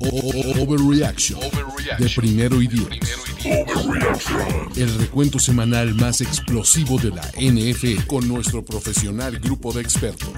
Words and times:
Overreaction 0.00 1.40
de 1.98 2.10
primero 2.16 2.60
y 2.60 2.66
diez. 2.66 2.88
El 4.76 4.98
recuento 4.98 5.38
semanal 5.38 5.94
más 5.94 6.20
explosivo 6.20 6.98
de 6.98 7.10
la 7.10 7.22
NFL 7.38 8.06
con 8.06 8.26
nuestro 8.26 8.64
profesional 8.64 9.38
grupo 9.38 9.72
de 9.72 9.82
expertos. 9.82 10.30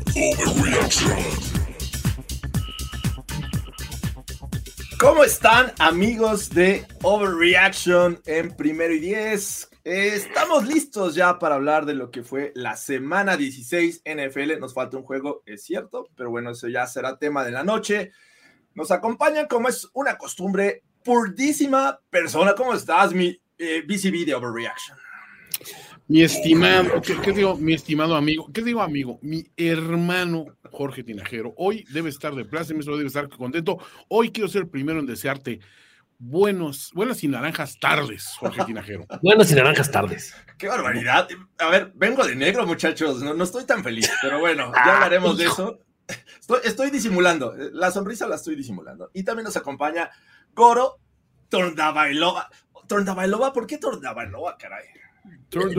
¿Cómo 4.98 5.24
están 5.24 5.72
amigos 5.78 6.50
de 6.50 6.84
Overreaction 7.02 8.20
en 8.26 8.54
primero 8.56 8.92
y 8.94 9.00
diez? 9.00 9.68
Estamos 9.84 10.66
listos 10.66 11.14
ya 11.14 11.38
para 11.38 11.54
hablar 11.54 11.86
de 11.86 11.94
lo 11.94 12.10
que 12.10 12.24
fue 12.24 12.52
la 12.56 12.76
semana 12.76 13.36
16 13.36 14.02
NFL. 14.04 14.58
Nos 14.58 14.74
falta 14.74 14.96
un 14.96 15.04
juego, 15.04 15.42
es 15.46 15.62
cierto, 15.62 16.08
pero 16.16 16.28
bueno, 16.30 16.50
eso 16.50 16.66
ya 16.68 16.86
será 16.86 17.18
tema 17.18 17.44
de 17.44 17.52
la 17.52 17.62
noche. 17.62 18.10
Nos 18.76 18.90
acompañan, 18.90 19.46
como 19.46 19.70
es 19.70 19.88
una 19.94 20.18
costumbre, 20.18 20.82
purdísima 21.02 21.98
persona. 22.10 22.54
¿Cómo 22.54 22.74
estás, 22.74 23.14
mi 23.14 23.40
eh, 23.56 23.82
BCB 23.88 24.26
de 24.26 24.34
Overreaction? 24.34 24.98
Mi 26.08 26.22
estimado, 26.22 27.00
¿qué, 27.00 27.16
qué 27.22 27.32
digo? 27.32 27.56
Mi 27.56 27.72
estimado 27.72 28.14
amigo, 28.14 28.50
¿qué 28.52 28.60
digo 28.60 28.82
amigo? 28.82 29.18
Mi 29.22 29.46
hermano 29.56 30.44
Jorge 30.70 31.02
Tinajero, 31.02 31.54
hoy 31.56 31.86
debe 31.90 32.10
estar 32.10 32.34
de 32.34 32.44
pláceme, 32.44 32.84
hoy 32.86 32.98
debe 32.98 33.06
estar 33.06 33.30
contento. 33.30 33.78
Hoy 34.08 34.30
quiero 34.30 34.46
ser 34.46 34.62
el 34.62 34.68
primero 34.68 35.00
en 35.00 35.06
desearte 35.06 35.60
buenos, 36.18 36.90
buenas 36.92 37.24
y 37.24 37.28
naranjas 37.28 37.78
tardes, 37.80 38.34
Jorge 38.38 38.62
Tinajero. 38.66 39.06
Buenas 39.22 39.50
y 39.50 39.54
naranjas 39.54 39.90
tardes. 39.90 40.34
¡Qué 40.58 40.68
barbaridad! 40.68 41.28
A 41.58 41.70
ver, 41.70 41.92
vengo 41.94 42.26
de 42.26 42.36
negro, 42.36 42.66
muchachos. 42.66 43.22
No, 43.22 43.32
no 43.32 43.44
estoy 43.44 43.64
tan 43.64 43.82
feliz, 43.82 44.10
pero 44.20 44.38
bueno, 44.38 44.70
ya 44.74 44.96
hablaremos 44.96 45.38
de 45.38 45.46
eso. 45.46 45.80
Estoy, 46.40 46.60
estoy 46.64 46.90
disimulando. 46.90 47.54
La 47.72 47.90
sonrisa 47.90 48.26
la 48.26 48.36
estoy 48.36 48.56
disimulando. 48.56 49.10
Y 49.14 49.24
también 49.24 49.44
nos 49.44 49.56
acompaña 49.56 50.10
Goro 50.54 50.98
Torndabailova. 51.48 52.48
Torndabailova, 52.86 53.52
¿por 53.52 53.66
qué 53.66 53.78
Torndabailova, 53.78 54.56
caray? 54.56 54.84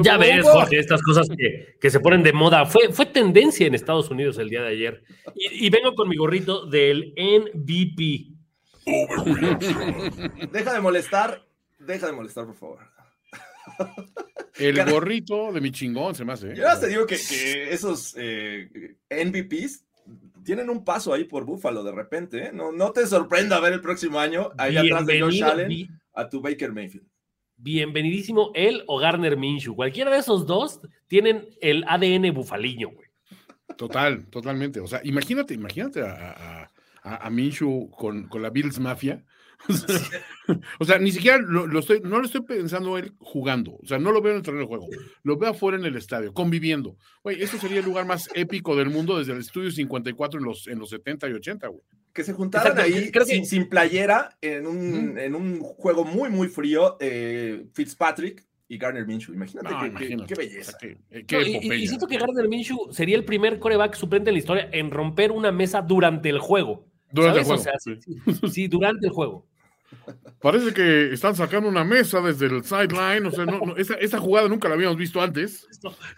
Ya 0.02 0.17
ves, 0.17 0.44
Jorge, 0.44 0.80
estas 0.80 1.02
cosas 1.02 1.28
que, 1.30 1.78
que 1.80 1.89
se 1.89 2.00
ponen 2.00 2.23
de 2.23 2.34
moda. 2.34 2.66
Fue, 2.66 2.92
fue 2.92 3.06
tendencia 3.06 3.67
en 3.67 3.75
Estados 3.75 4.09
Unidos 4.09 4.38
el 4.38 4.50
día 4.50 4.61
de 4.61 4.69
ayer. 4.69 5.03
Y, 5.36 5.67
y 5.67 5.69
vengo 5.69 5.94
con 5.95 6.09
mi 6.09 6.17
gorrito 6.17 6.66
del 6.66 7.14
MVP. 7.16 8.38
Deja 10.52 10.73
de 10.73 10.80
molestar. 10.81 11.45
Deja 11.80 12.08
de 12.08 12.14
molestar, 12.14 12.45
por 12.45 12.56
favor. 12.56 12.80
El 14.58 14.84
gorrito 14.89 15.52
de 15.52 15.62
mi 15.62 15.72
chingón 15.72 16.16
se 16.16 16.25
me 16.25 16.34
hace. 16.34 16.47
¿eh? 16.47 16.56
Yo 16.56 16.64
ya 16.64 16.80
te 16.80 16.88
digo 16.88 17.06
que, 17.06 17.17
que 17.17 17.72
esos 17.72 18.16
eh, 18.17 18.95
MVPs 19.12 19.86
tienen 20.48 20.70
un 20.70 20.86
paso 20.86 21.14
ahí 21.14 21.26
por 21.26 21.44
Búfalo 21.44 21.84
de 21.84 21.92
repente. 21.92 22.45
¿eh? 22.45 22.52
No, 22.53 22.72
no 22.72 22.94
te 22.94 23.06
sorprenda 23.06 23.59
ver 23.59 23.74
el 23.74 23.81
próximo 23.81 24.18
año 24.18 24.52
ahí 24.58 24.78
atrás 24.78 25.06
de 25.06 25.19
Josh 25.19 25.44
Allen 25.44 25.90
a 26.13 26.30
tu 26.30 26.40
Baker 26.40 26.72
Mayfield. 26.72 27.06
bienvenidísimo 27.58 28.52
él 28.56 28.81
o 28.88 28.97
Garner 28.97 29.36
Minshew. 29.36 29.75
Cualquiera 29.75 30.09
de 30.09 30.19
esos 30.19 30.47
dos 30.47 30.80
tienen 31.07 31.50
el 31.59 31.84
ADN 31.86 32.34
bufaliño, 32.34 32.91
güey. 32.91 33.09
Total, 33.75 34.25
totalmente. 34.28 34.80
O 34.80 34.88
sea, 34.88 35.02
imagínate, 35.03 35.53
imagínate 35.53 36.02
a, 36.02 36.13
a, 36.13 36.72
a, 37.03 37.28
a 37.28 37.30
Minshew 37.30 37.90
con, 37.91 38.30
con 38.30 38.41
la 38.41 38.50
Bills 38.50 38.80
Mafia. 38.80 39.25
O 40.79 40.85
sea, 40.85 40.97
ni 40.97 41.12
siquiera 41.12 41.38
lo, 41.40 41.68
lo 41.68 41.79
estoy, 41.79 42.00
no 42.01 42.19
lo 42.19 42.25
estoy 42.25 42.41
pensando 42.41 42.97
él 42.97 43.13
jugando. 43.19 43.73
O 43.81 43.85
sea, 43.85 44.00
no 44.00 44.12
lo 44.12 44.22
veo 44.22 44.31
en 44.31 44.38
el 44.38 44.44
terreno 44.44 44.62
de 44.62 44.68
juego. 44.68 44.88
Lo 45.23 45.38
veo 45.38 45.50
afuera 45.51 45.78
en 45.78 45.85
el 45.85 45.95
estadio, 45.97 46.34
conviviendo. 46.34 46.95
Güey, 47.23 47.41
eso 47.41 47.57
sería 47.57 47.79
el 47.79 47.85
lugar 47.85 48.06
más 48.06 48.29
épico 48.34 48.75
del 48.75 48.90
mundo 48.90 49.18
desde 49.18 49.34
el 49.34 49.40
estudio 49.40 49.72
54 49.72 50.40
en 50.40 50.45
los, 50.45 50.68
en 50.68 50.79
los 50.79 50.90
70 50.90 51.28
y 51.29 51.34
80, 51.34 51.68
güey. 51.68 51.81
Que 52.13 52.23
se 52.23 52.34
juntaran 52.34 52.72
Exacto, 52.78 52.95
ahí 52.97 53.12
creo 53.12 53.25
que- 53.25 53.31
sin, 53.34 53.45
sin 53.45 53.68
playera 53.69 54.38
en 54.41 54.66
un, 54.68 55.19
en 55.19 55.35
un 55.35 55.59
juego 55.59 56.06
muy, 56.06 56.29
muy 56.29 56.47
frío. 56.47 56.95
eh, 57.01 57.66
Fitzpatrick 57.74 58.45
y 58.69 58.78
Garner 58.78 59.06
Minshew. 59.06 59.34
Imagínate, 59.35 59.69
No, 59.69 59.79
qué, 59.79 59.85
qué- 59.85 59.89
imagínate. 60.06 60.34
qué 60.34 60.39
belleza. 60.39 60.72
O 60.75 60.79
sea, 60.79 60.95
qué- 61.12 61.25
qué 61.25 61.35
No, 61.68 61.74
y- 61.75 61.88
siento 61.88 62.07
que 62.07 62.18
Gardner 62.18 62.47
Minshew 62.47 62.91
sería 62.91 63.18
el 63.18 63.25
primer 63.25 63.59
coreback 63.59 63.95
suplente 63.95 64.29
en 64.29 64.35
la 64.35 64.39
historia 64.39 64.69
en 64.72 64.91
romper 64.91 65.31
una 65.31 65.51
mesa 65.51 65.81
durante 65.81 66.29
el 66.29 66.39
juego. 66.39 66.87
Durante 67.12 67.40
el 67.40 67.45
¿sabes? 67.45 67.63
juego. 67.63 67.78
O 67.78 67.79
sea, 67.79 67.79
sí, 67.79 68.50
sí, 68.51 68.68
durante 68.68 69.07
el 69.07 69.13
juego. 69.13 69.47
Parece 70.41 70.73
que 70.73 71.13
están 71.13 71.35
sacando 71.35 71.69
una 71.69 71.84
mesa 71.84 72.19
desde 72.22 72.47
el 72.47 72.63
sideline. 72.63 73.25
O 73.25 73.31
sea, 73.31 73.45
no, 73.45 73.59
no, 73.59 73.78
esa, 73.78 73.95
esa 73.95 74.19
jugada 74.19 74.47
nunca 74.50 74.68
la 74.68 74.75
habíamos 74.75 74.97
visto 74.97 75.22
antes. 75.22 75.68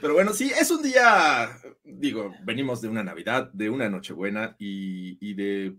Pero 0.00 0.14
bueno, 0.14 0.32
sí, 0.32 0.50
es 0.50 0.70
un 0.70 0.82
día, 0.82 1.58
digo, 1.82 2.32
venimos 2.44 2.80
de 2.80 2.88
una 2.88 3.02
Navidad, 3.02 3.50
de 3.52 3.68
una 3.68 3.88
Nochebuena 3.88 4.54
y, 4.58 5.18
y 5.20 5.34
de 5.34 5.76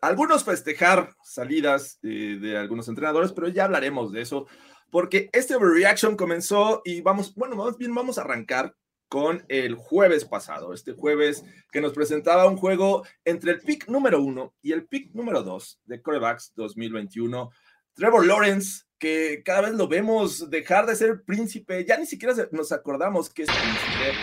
algunos 0.00 0.44
festejar 0.44 1.14
salidas 1.22 1.98
eh, 2.02 2.38
de 2.40 2.56
algunos 2.56 2.88
entrenadores, 2.88 3.32
pero 3.32 3.48
ya 3.48 3.64
hablaremos 3.64 4.12
de 4.12 4.22
eso, 4.22 4.46
porque 4.90 5.30
este 5.32 5.56
overreaction 5.56 6.16
comenzó 6.16 6.82
y 6.84 7.00
vamos, 7.00 7.34
bueno, 7.34 7.56
más 7.56 7.76
bien 7.76 7.94
vamos 7.94 8.18
a 8.18 8.22
arrancar 8.22 8.74
con 9.10 9.44
el 9.48 9.74
jueves 9.74 10.24
pasado, 10.24 10.72
este 10.72 10.92
jueves 10.92 11.44
que 11.72 11.80
nos 11.80 11.92
presentaba 11.92 12.46
un 12.46 12.56
juego 12.56 13.04
entre 13.24 13.50
el 13.50 13.58
pick 13.58 13.88
número 13.88 14.22
uno 14.22 14.54
y 14.62 14.70
el 14.70 14.86
pick 14.86 15.12
número 15.14 15.42
dos 15.42 15.80
de 15.84 16.00
Corebacks 16.00 16.52
2021. 16.54 17.50
Trevor 17.94 18.24
Lawrence, 18.24 18.84
que 19.00 19.42
cada 19.44 19.62
vez 19.62 19.72
lo 19.72 19.88
vemos 19.88 20.48
dejar 20.48 20.86
de 20.86 20.94
ser 20.94 21.24
príncipe, 21.24 21.84
ya 21.84 21.96
ni 21.96 22.06
siquiera 22.06 22.36
nos 22.52 22.70
acordamos 22.70 23.28
que 23.28 23.42
es 23.42 23.48
príncipe, 23.48 24.14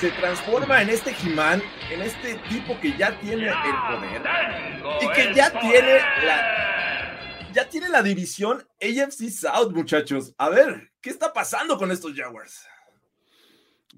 se 0.00 0.10
transforma 0.10 0.82
en 0.82 0.90
este 0.90 1.12
He-Man, 1.12 1.62
en 1.92 2.02
este 2.02 2.34
tipo 2.48 2.78
que 2.80 2.92
ya 2.98 3.16
tiene 3.20 3.46
el 3.46 3.52
poder 3.88 4.20
y 5.00 5.12
que 5.12 5.32
ya 5.32 5.60
tiene 5.60 6.00
la, 6.24 7.50
ya 7.52 7.68
tiene 7.68 7.88
la 7.88 8.02
división 8.02 8.66
AFC 8.82 9.30
South, 9.30 9.70
muchachos. 9.70 10.34
A 10.38 10.48
ver, 10.48 10.90
¿qué 11.00 11.10
está 11.10 11.32
pasando 11.32 11.78
con 11.78 11.92
estos 11.92 12.12
Jaguars? 12.16 12.66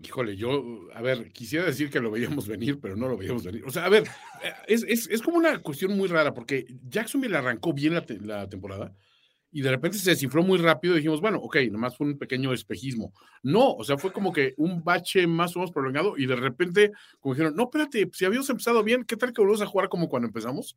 Híjole, 0.03 0.37
yo, 0.37 0.89
a 0.95 1.01
ver, 1.01 1.33
quisiera 1.33 1.65
decir 1.65 1.91
que 1.91 2.01
lo 2.01 2.11
veíamos 2.11 2.47
venir, 2.47 2.79
pero 2.81 2.97
no 2.97 3.09
lo 3.09 3.17
veíamos 3.17 3.45
venir. 3.45 3.65
O 3.65 3.71
sea, 3.71 3.87
a 3.87 3.89
ver, 3.89 4.05
eh, 4.43 4.53
es, 4.69 4.84
es- 4.87 5.09
es 5.11 5.23
como 5.23 5.39
una 5.39 5.59
cuestión 5.61 5.97
muy 5.97 6.07
rara, 6.09 6.34
porque 6.34 6.67
Jacksonville 6.89 7.37
arrancó 7.37 7.73
bien 7.73 7.95
la, 7.95 8.05
te- 8.05 8.21
la 8.21 8.49
temporada 8.49 8.95
y 9.51 9.62
de 9.62 9.71
repente 9.71 9.97
se 9.97 10.11
descifró 10.11 10.43
muy 10.43 10.59
rápido 10.59 10.95
y 10.95 10.99
dijimos, 10.99 11.21
bueno, 11.23 11.39
ok, 11.39 11.56
nomás 11.71 11.97
fue 11.97 12.06
un 12.09 12.19
pequeño 12.19 12.53
espejismo. 12.53 13.15
No, 13.43 13.73
o 13.73 13.85
sea, 13.85 13.97
fue 13.97 14.12
como 14.12 14.33
que 14.33 14.53
un 14.59 14.85
bache 14.85 15.27
más 15.27 15.56
o 15.56 15.61
menos 15.61 15.73
prolongado 15.73 16.15
y 16.19 16.27
de 16.27 16.37
repente, 16.37 16.93
como 17.21 17.35
dijeron, 17.35 17.55
no, 17.56 17.65
espérate, 17.65 18.11
si 18.12 18.25
habíamos 18.27 18.51
empezado 18.51 18.85
bien, 18.85 19.05
¿qué 19.05 19.17
tal 19.17 19.33
que 19.33 19.41
volvemos 19.41 19.62
a 19.62 19.67
jugar 19.67 19.89
como 19.89 20.09
cuando 20.11 20.27
empezamos? 20.29 20.77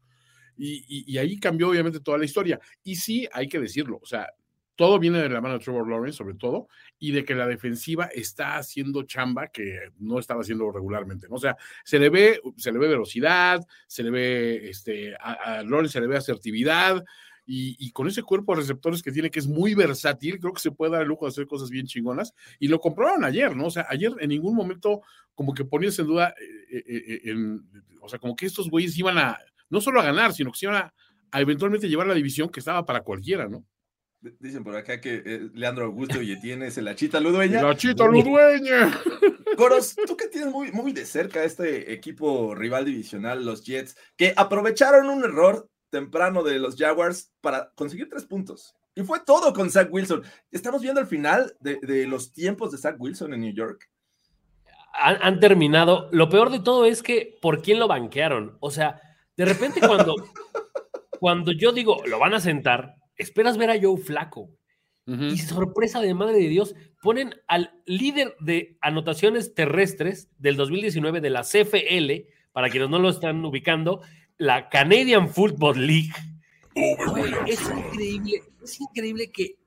Y- 0.57 1.03
y 1.11 1.17
ahí 1.17 1.37
cambió 1.39 1.69
obviamente 1.69 1.99
toda 1.99 2.17
la 2.17 2.25
historia. 2.25 2.59
Y 2.83 2.95
sí, 2.95 3.27
hay 3.33 3.47
que 3.49 3.59
decirlo, 3.59 3.99
o 4.01 4.05
sea, 4.05 4.27
todo 4.79 4.97
viene 4.97 5.21
de 5.21 5.27
la 5.27 5.41
mano 5.41 5.55
de 5.55 5.59
Trevor 5.59 5.89
Lawrence, 5.89 6.19
sobre 6.19 6.35
todo, 6.35 6.69
y 6.99 7.11
de 7.11 7.25
que 7.25 7.35
la 7.35 7.45
defensiva 7.45 8.05
está 8.05 8.55
haciendo 8.55 9.03
chamba 9.03 9.49
que 9.49 9.91
no 9.97 10.19
estaba 10.19 10.39
haciendo 10.39 10.71
regularmente. 10.71 11.27
¿no? 11.27 11.35
O 11.35 11.37
sea, 11.37 11.57
se 11.83 11.99
le 11.99 12.07
ve, 12.07 12.39
se 12.55 12.71
le 12.71 12.79
ve 12.79 12.87
velocidad, 12.87 13.61
se 13.87 14.03
le 14.03 14.09
ve, 14.09 14.69
este, 14.69 15.17
a, 15.17 15.63
Lawrence 15.63 15.91
se 15.91 15.99
le 15.99 16.07
ve 16.07 16.15
asertividad, 16.15 17.03
y, 17.45 17.91
con 17.91 18.07
ese 18.07 18.23
cuerpo 18.23 18.53
de 18.53 18.61
receptores 18.61 19.03
que 19.03 19.11
tiene, 19.11 19.29
que 19.29 19.39
es 19.39 19.47
muy 19.47 19.73
versátil, 19.73 20.39
creo 20.39 20.53
que 20.53 20.61
se 20.61 20.71
puede 20.71 20.93
dar 20.93 21.01
el 21.01 21.09
lujo 21.09 21.25
de 21.25 21.29
hacer 21.31 21.45
cosas 21.45 21.69
bien 21.69 21.85
chingonas, 21.85 22.33
y 22.57 22.69
lo 22.69 22.79
comprobaron 22.79 23.25
ayer, 23.25 23.57
¿no? 23.57 23.65
O 23.65 23.71
sea, 23.71 23.85
ayer 23.89 24.13
en 24.21 24.29
ningún 24.29 24.55
momento 24.55 25.01
como 25.35 25.53
que 25.53 25.65
ponías 25.65 25.99
en 25.99 26.07
duda, 26.07 26.33
eh, 26.39 26.83
eh, 26.87 27.21
eh, 27.25 27.35
o 27.99 28.07
sea, 28.07 28.17
como 28.17 28.33
que 28.33 28.45
estos 28.45 28.69
güeyes 28.69 28.97
iban 28.97 29.17
a, 29.17 29.37
no 29.69 29.81
solo 29.81 29.99
a 29.99 30.05
ganar, 30.05 30.31
sino 30.31 30.53
que 30.53 30.59
se 30.59 30.67
iban 30.67 30.77
a, 30.77 30.93
a 31.31 31.41
eventualmente 31.41 31.89
llevar 31.89 32.07
la 32.07 32.13
división 32.13 32.47
que 32.47 32.61
estaba 32.61 32.85
para 32.85 33.01
cualquiera, 33.01 33.49
¿no? 33.49 33.65
Dicen 34.21 34.65
por 34.65 34.75
acá 34.75 34.99
que 34.99 35.23
eh, 35.25 35.49
Leandro 35.53 35.85
Augusto 35.85 36.21
y 36.21 36.33
Etienne 36.33 36.67
es 36.67 36.77
el 36.77 36.89
Achita 36.89 37.21
Ludueña. 37.21 37.61
La 37.61 37.77
chita 37.77 38.05
ludueña. 38.05 38.99
Coros, 39.55 39.95
tú 40.05 40.17
que 40.17 40.27
tienes 40.27 40.51
muy, 40.51 40.73
muy 40.73 40.91
de 40.91 41.05
cerca 41.05 41.43
este 41.43 41.93
equipo 41.93 42.53
rival 42.53 42.83
divisional, 42.83 43.45
los 43.45 43.63
Jets, 43.63 43.95
que 44.17 44.33
aprovecharon 44.35 45.09
un 45.09 45.23
error 45.23 45.69
temprano 45.89 46.43
de 46.43 46.59
los 46.59 46.75
Jaguars 46.75 47.31
para 47.39 47.71
conseguir 47.75 48.09
tres 48.09 48.25
puntos. 48.25 48.75
Y 48.93 49.03
fue 49.03 49.21
todo 49.21 49.53
con 49.53 49.69
Zach 49.69 49.87
Wilson. 49.89 50.23
Estamos 50.51 50.81
viendo 50.81 50.99
el 50.99 51.07
final 51.07 51.55
de, 51.61 51.79
de 51.81 52.05
los 52.05 52.33
tiempos 52.33 52.71
de 52.71 52.77
Zach 52.77 52.95
Wilson 52.99 53.33
en 53.33 53.41
New 53.41 53.53
York. 53.53 53.89
han, 54.93 55.17
han 55.21 55.39
terminado. 55.39 56.09
Lo 56.11 56.27
peor 56.27 56.49
de 56.49 56.59
todo 56.59 56.85
es 56.85 57.01
que 57.01 57.37
por 57.41 57.61
quién 57.61 57.79
lo 57.79 57.87
banquearon. 57.87 58.57
O 58.59 58.69
sea, 58.69 58.99
de 59.37 59.45
repente 59.45 59.79
cuando, 59.79 60.15
cuando 61.19 61.53
yo 61.53 61.71
digo, 61.71 62.01
lo 62.05 62.19
van 62.19 62.33
a 62.33 62.41
sentar, 62.41 62.98
esperas 63.19 63.57
ver 63.57 63.69
a 63.69 63.79
Joe 63.79 63.97
Flaco. 63.97 64.49
Ujú. 65.05 65.25
Y 65.25 65.37
sorpresa 65.37 66.01
de 66.01 66.13
madre 66.13 66.37
de 66.37 66.49
Dios, 66.49 66.75
ponen 67.01 67.33
al 67.47 67.71
líder 67.85 68.35
de 68.39 68.77
anotaciones 68.81 69.53
terrestres 69.53 70.29
del 70.37 70.55
2019 70.55 71.21
de 71.21 71.29
la 71.29 71.41
CFL, 71.43 72.27
para 72.51 72.69
quienes 72.69 72.89
no 72.89 72.99
lo 72.99 73.09
están 73.09 73.43
ubicando, 73.45 74.01
la 74.37 74.69
Canadian 74.69 75.29
Football 75.29 75.85
League. 75.87 76.11
Güey, 76.75 77.33
es 77.47 77.61
increíble, 77.69 78.43
es 78.63 78.79
increíble 78.81 79.31
que 79.31 79.57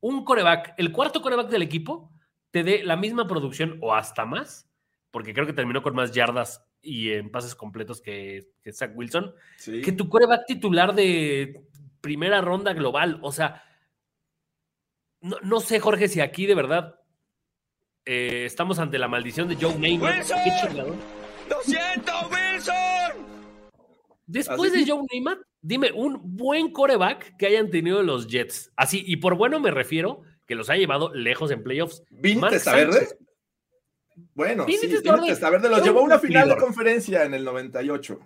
un 0.00 0.24
coreback, 0.24 0.74
el 0.78 0.92
cuarto 0.92 1.22
coreback 1.22 1.48
del 1.48 1.62
equipo, 1.62 2.12
te 2.50 2.62
dé 2.62 2.82
la 2.82 2.96
misma 2.96 3.26
producción 3.26 3.78
o 3.80 3.94
hasta 3.94 4.24
más, 4.24 4.68
porque 5.10 5.32
creo 5.32 5.46
que 5.46 5.52
terminó 5.52 5.82
con 5.82 5.94
más 5.94 6.12
yardas 6.12 6.64
y 6.82 7.10
en 7.10 7.30
pases 7.30 7.54
completos 7.54 8.00
que, 8.00 8.48
que 8.62 8.72
Zach 8.72 8.92
Wilson, 8.94 9.32
Sí. 9.58 9.80
que 9.80 9.92
tu 9.92 10.08
coreback 10.08 10.46
titular 10.46 10.94
de 10.94 11.62
primera 12.00 12.40
ronda 12.40 12.72
global. 12.72 13.18
O 13.22 13.32
sea, 13.32 13.62
no, 15.20 15.36
no 15.42 15.60
sé, 15.60 15.80
Jorge, 15.80 16.08
si 16.08 16.20
aquí 16.20 16.46
de 16.46 16.54
verdad 16.54 17.00
eh, 18.04 18.44
estamos 18.46 18.78
ante 18.78 18.98
la 18.98 19.08
maldición 19.08 19.48
de 19.48 19.56
Joe 19.56 19.76
Neymar. 19.76 20.18
¡Wilson! 20.18 20.96
¡Lo 21.50 21.62
siento, 21.62 22.12
Wilson! 22.30 23.26
Después 24.26 24.72
¿Así? 24.72 24.84
de 24.84 24.90
Joe 24.90 25.02
Neymar, 25.12 25.38
dime 25.60 25.90
un 25.92 26.20
buen 26.36 26.70
coreback 26.72 27.36
que 27.36 27.46
hayan 27.46 27.70
tenido 27.70 28.02
los 28.02 28.28
Jets. 28.28 28.72
Así, 28.76 29.02
y 29.06 29.16
por 29.16 29.36
bueno 29.36 29.60
me 29.60 29.70
refiero 29.70 30.22
que 30.46 30.54
los 30.54 30.70
ha 30.70 30.76
llevado 30.76 31.12
lejos 31.12 31.50
en 31.50 31.62
playoffs. 31.62 32.02
¿Vini 32.10 32.40
Mark 32.40 32.52
Testaverde? 32.52 32.92
Sánchez. 32.92 33.18
Bueno, 34.34 34.64
Vini 34.64 34.78
sí, 34.78 34.88
Testaverde 34.88 35.68
los 35.68 35.82
llevó 35.82 35.98
a 36.00 36.02
un 36.02 36.06
una 36.06 36.18
final 36.18 36.48
de 36.48 36.56
conferencia 36.56 37.24
en 37.24 37.34
el 37.34 37.44
98. 37.44 38.18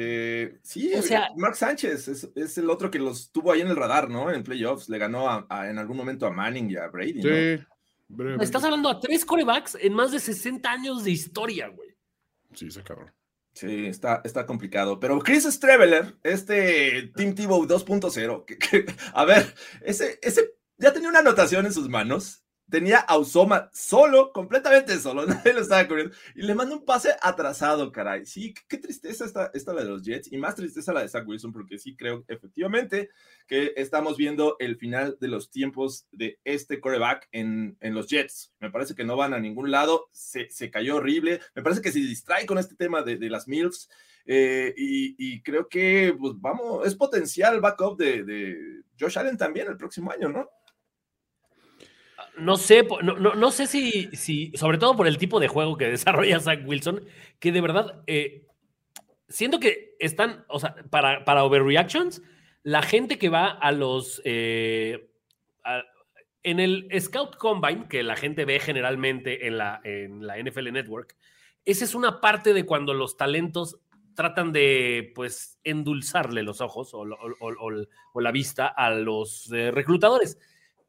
Eh, 0.00 0.58
sí, 0.62 0.92
O 0.94 1.02
sea- 1.02 1.30
Mark 1.36 1.56
Sánchez 1.56 2.06
es, 2.06 2.28
es 2.36 2.56
el 2.58 2.70
otro 2.70 2.88
que 2.90 3.00
los 3.00 3.32
tuvo 3.32 3.50
ahí 3.50 3.62
en 3.62 3.68
el 3.68 3.74
radar, 3.76 4.08
¿no? 4.08 4.30
En 4.30 4.44
playoffs. 4.44 4.88
Le 4.88 4.96
ganó 4.98 5.28
a- 5.28 5.44
a- 5.48 5.68
en 5.68 5.78
algún 5.78 5.96
momento 5.96 6.24
a 6.26 6.30
Manning 6.30 6.70
y 6.70 6.76
a 6.76 6.86
Brady. 6.88 7.14
¿no? 7.14 7.22
Sí. 7.22 7.64
brevemente. 8.10 8.44
Estás 8.44 8.62
hablando 8.64 8.88
a 8.88 9.00
tres 9.00 9.24
corebacks 9.24 9.76
en 9.80 9.92
más 9.92 10.12
de 10.12 10.20
60 10.20 10.70
años 10.70 11.02
de 11.04 11.10
historia, 11.10 11.68
güey. 11.68 11.90
Sí, 12.54 12.68
ese 12.68 12.82
cabrón. 12.82 13.12
Sí, 13.52 13.86
está, 13.86 14.22
está 14.24 14.46
complicado. 14.46 15.00
Pero 15.00 15.18
Chris 15.18 15.44
Streveler, 15.44 16.16
este 16.22 17.10
Team 17.16 17.34
Tebow 17.34 17.66
2.0, 17.66 18.44
que, 18.46 18.56
que- 18.56 18.86
a 19.12 19.24
ver, 19.24 19.52
ese, 19.82 20.18
ese 20.22 20.54
ya 20.78 20.92
tenía 20.92 21.08
una 21.08 21.18
anotación 21.18 21.66
en 21.66 21.72
sus 21.72 21.88
manos. 21.88 22.44
Tenía 22.70 22.98
a 22.98 23.16
Usoma 23.16 23.70
solo, 23.72 24.32
completamente 24.32 24.98
solo, 24.98 25.24
nadie 25.26 25.54
lo 25.54 25.60
estaba 25.60 25.86
cubriendo. 25.88 26.14
Y 26.34 26.42
le 26.42 26.54
manda 26.54 26.74
un 26.74 26.84
pase 26.84 27.10
atrasado, 27.22 27.90
caray. 27.92 28.26
Sí, 28.26 28.54
qué, 28.68 28.76
tristeza 28.78 29.24
esta, 29.24 29.50
esta 29.54 29.72
la 29.72 29.82
de 29.82 29.88
los 29.88 30.02
Jets. 30.02 30.30
Y 30.32 30.36
más 30.36 30.54
tristeza 30.54 30.92
la 30.92 31.00
de 31.00 31.08
Zach 31.08 31.26
Wilson, 31.26 31.52
porque 31.52 31.78
sí 31.78 31.96
creo 31.96 32.24
efectivamente 32.28 33.10
que 33.46 33.72
estamos 33.76 34.16
viendo 34.16 34.56
el 34.58 34.76
final 34.76 35.16
de 35.20 35.28
los 35.28 35.50
tiempos 35.50 36.06
de 36.12 36.38
este 36.44 36.80
coreback 36.80 37.28
en, 37.32 37.76
en 37.80 37.94
los 37.94 38.08
Jets. 38.08 38.52
Me 38.60 38.70
parece 38.70 38.94
que 38.94 39.04
no 39.04 39.16
van 39.16 39.32
a 39.32 39.40
ningún 39.40 39.70
lado. 39.70 40.08
Se, 40.12 40.50
se 40.50 40.70
cayó 40.70 40.96
horrible. 40.96 41.40
Me 41.54 41.62
parece 41.62 41.80
que 41.80 41.92
se 41.92 42.00
distrae 42.00 42.44
con 42.44 42.58
este 42.58 42.76
tema 42.76 43.02
de, 43.02 43.16
de 43.16 43.30
las 43.30 43.48
MILFs. 43.48 43.88
eh, 44.26 44.74
y, 44.76 45.40
creo 45.42 45.68
que, 45.68 46.14
pues 46.18 46.34
vamos, 46.36 46.86
es 46.86 46.94
potencial 46.94 47.60
backup 47.62 47.96
de, 47.98 48.24
de 48.24 48.82
Josh 49.00 49.18
Allen 49.18 49.38
también 49.38 49.68
el 49.68 49.78
próximo 49.78 50.10
año, 50.10 50.28
¿no? 50.28 50.50
No 52.38 52.56
sé, 52.56 52.86
no, 53.02 53.14
no, 53.14 53.34
no 53.34 53.50
sé 53.50 53.66
si, 53.66 54.08
si, 54.16 54.52
sobre 54.54 54.78
todo 54.78 54.96
por 54.96 55.06
el 55.06 55.18
tipo 55.18 55.40
de 55.40 55.48
juego 55.48 55.76
que 55.76 55.86
desarrolla 55.90 56.40
Zach 56.40 56.60
Wilson, 56.66 57.04
que 57.38 57.52
de 57.52 57.60
verdad, 57.60 58.02
eh, 58.06 58.46
siento 59.28 59.60
que 59.60 59.96
están, 59.98 60.44
o 60.48 60.60
sea, 60.60 60.74
para, 60.90 61.24
para 61.24 61.44
overreactions, 61.44 62.22
la 62.62 62.82
gente 62.82 63.18
que 63.18 63.28
va 63.28 63.48
a 63.48 63.72
los, 63.72 64.20
eh, 64.24 65.10
en 66.42 66.60
el 66.60 66.88
Scout 67.00 67.36
Combine, 67.36 67.88
que 67.88 68.02
la 68.02 68.16
gente 68.16 68.44
ve 68.44 68.60
generalmente 68.60 69.46
en 69.46 69.58
la, 69.58 69.80
en 69.84 70.26
la 70.26 70.38
NFL 70.38 70.72
Network, 70.72 71.16
esa 71.64 71.84
es 71.84 71.94
una 71.94 72.20
parte 72.20 72.54
de 72.54 72.64
cuando 72.64 72.94
los 72.94 73.16
talentos 73.16 73.78
tratan 74.14 74.52
de, 74.52 75.12
pues, 75.14 75.58
endulzarle 75.62 76.42
los 76.42 76.60
ojos 76.60 76.90
o 76.92 78.20
la 78.20 78.32
vista 78.32 78.66
a 78.66 78.90
los 78.90 79.52
eh, 79.52 79.70
reclutadores. 79.70 80.38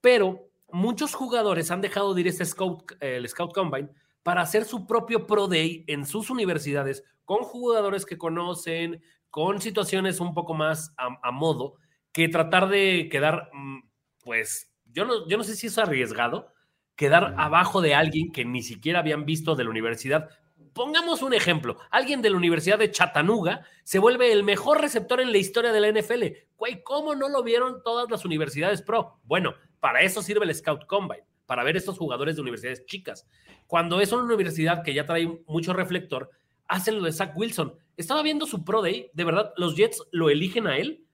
Pero 0.01 0.48
muchos 0.71 1.13
jugadores 1.13 1.71
han 1.71 1.81
dejado 1.81 2.13
de 2.13 2.21
ir 2.21 2.27
a 2.27 2.29
este 2.29 2.45
scout, 2.45 2.93
el 2.99 3.27
Scout 3.27 3.53
Combine 3.53 3.89
para 4.23 4.41
hacer 4.41 4.65
su 4.65 4.85
propio 4.85 5.25
Pro 5.25 5.47
Day 5.47 5.83
en 5.87 6.05
sus 6.05 6.29
universidades 6.29 7.03
con 7.25 7.43
jugadores 7.43 8.05
que 8.05 8.17
conocen, 8.17 9.01
con 9.29 9.61
situaciones 9.61 10.19
un 10.19 10.33
poco 10.33 10.53
más 10.53 10.93
a, 10.97 11.07
a 11.21 11.31
modo, 11.31 11.77
que 12.11 12.27
tratar 12.27 12.69
de 12.69 13.07
quedar, 13.11 13.49
mm, 13.53 13.79
pues, 14.23 14.73
yo 14.85 15.05
no, 15.05 15.27
yo 15.27 15.37
no 15.37 15.43
sé 15.43 15.55
si 15.55 15.67
es 15.67 15.77
arriesgado, 15.77 16.53
quedar 16.95 17.35
abajo 17.37 17.81
de 17.81 17.95
alguien 17.95 18.31
que 18.31 18.45
ni 18.45 18.61
siquiera 18.61 18.99
habían 18.99 19.25
visto 19.25 19.55
de 19.55 19.63
la 19.63 19.69
universidad. 19.69 20.29
Pongamos 20.73 21.21
un 21.21 21.33
ejemplo, 21.33 21.77
alguien 21.91 22.21
de 22.21 22.29
la 22.29 22.37
Universidad 22.37 22.77
de 22.77 22.91
Chattanooga 22.91 23.65
se 23.83 23.99
vuelve 23.99 24.31
el 24.31 24.43
mejor 24.43 24.81
receptor 24.81 25.21
en 25.21 25.31
la 25.31 25.37
historia 25.37 25.71
de 25.71 25.79
la 25.79 25.91
NFL. 25.91 26.23
Güey, 26.57 26.83
¿cómo 26.83 27.15
no 27.15 27.29
lo 27.29 27.41
vieron 27.41 27.81
todas 27.83 28.09
las 28.11 28.25
universidades 28.25 28.81
pro? 28.81 29.19
Bueno, 29.23 29.53
para 29.79 30.01
eso 30.01 30.21
sirve 30.21 30.45
el 30.45 30.53
Scout 30.55 30.85
Combine, 30.85 31.23
para 31.45 31.63
ver 31.63 31.77
estos 31.77 31.97
jugadores 31.97 32.35
de 32.35 32.41
universidades 32.41 32.85
chicas. 32.85 33.27
Cuando 33.67 34.01
es 34.01 34.11
una 34.11 34.23
universidad 34.23 34.83
que 34.83 34.93
ya 34.93 35.05
trae 35.05 35.27
mucho 35.47 35.73
reflector, 35.73 36.29
hacen 36.67 36.97
lo 36.99 37.03
de 37.05 37.11
Zach 37.11 37.33
Wilson. 37.35 37.73
Estaba 37.97 38.21
viendo 38.21 38.45
su 38.45 38.63
Pro 38.63 38.81
Day, 38.81 39.09
de 39.13 39.23
verdad, 39.23 39.53
los 39.57 39.75
Jets 39.75 40.03
lo 40.11 40.29
eligen 40.29 40.67
a 40.67 40.77
él 40.77 41.05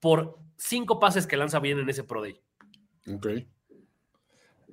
por 0.00 0.38
cinco 0.56 0.98
pases 1.00 1.26
que 1.26 1.36
lanza 1.36 1.60
bien 1.60 1.78
en 1.78 1.88
ese 1.88 2.04
Pro 2.04 2.22
Day. 2.22 2.40
Ok. 3.12 3.26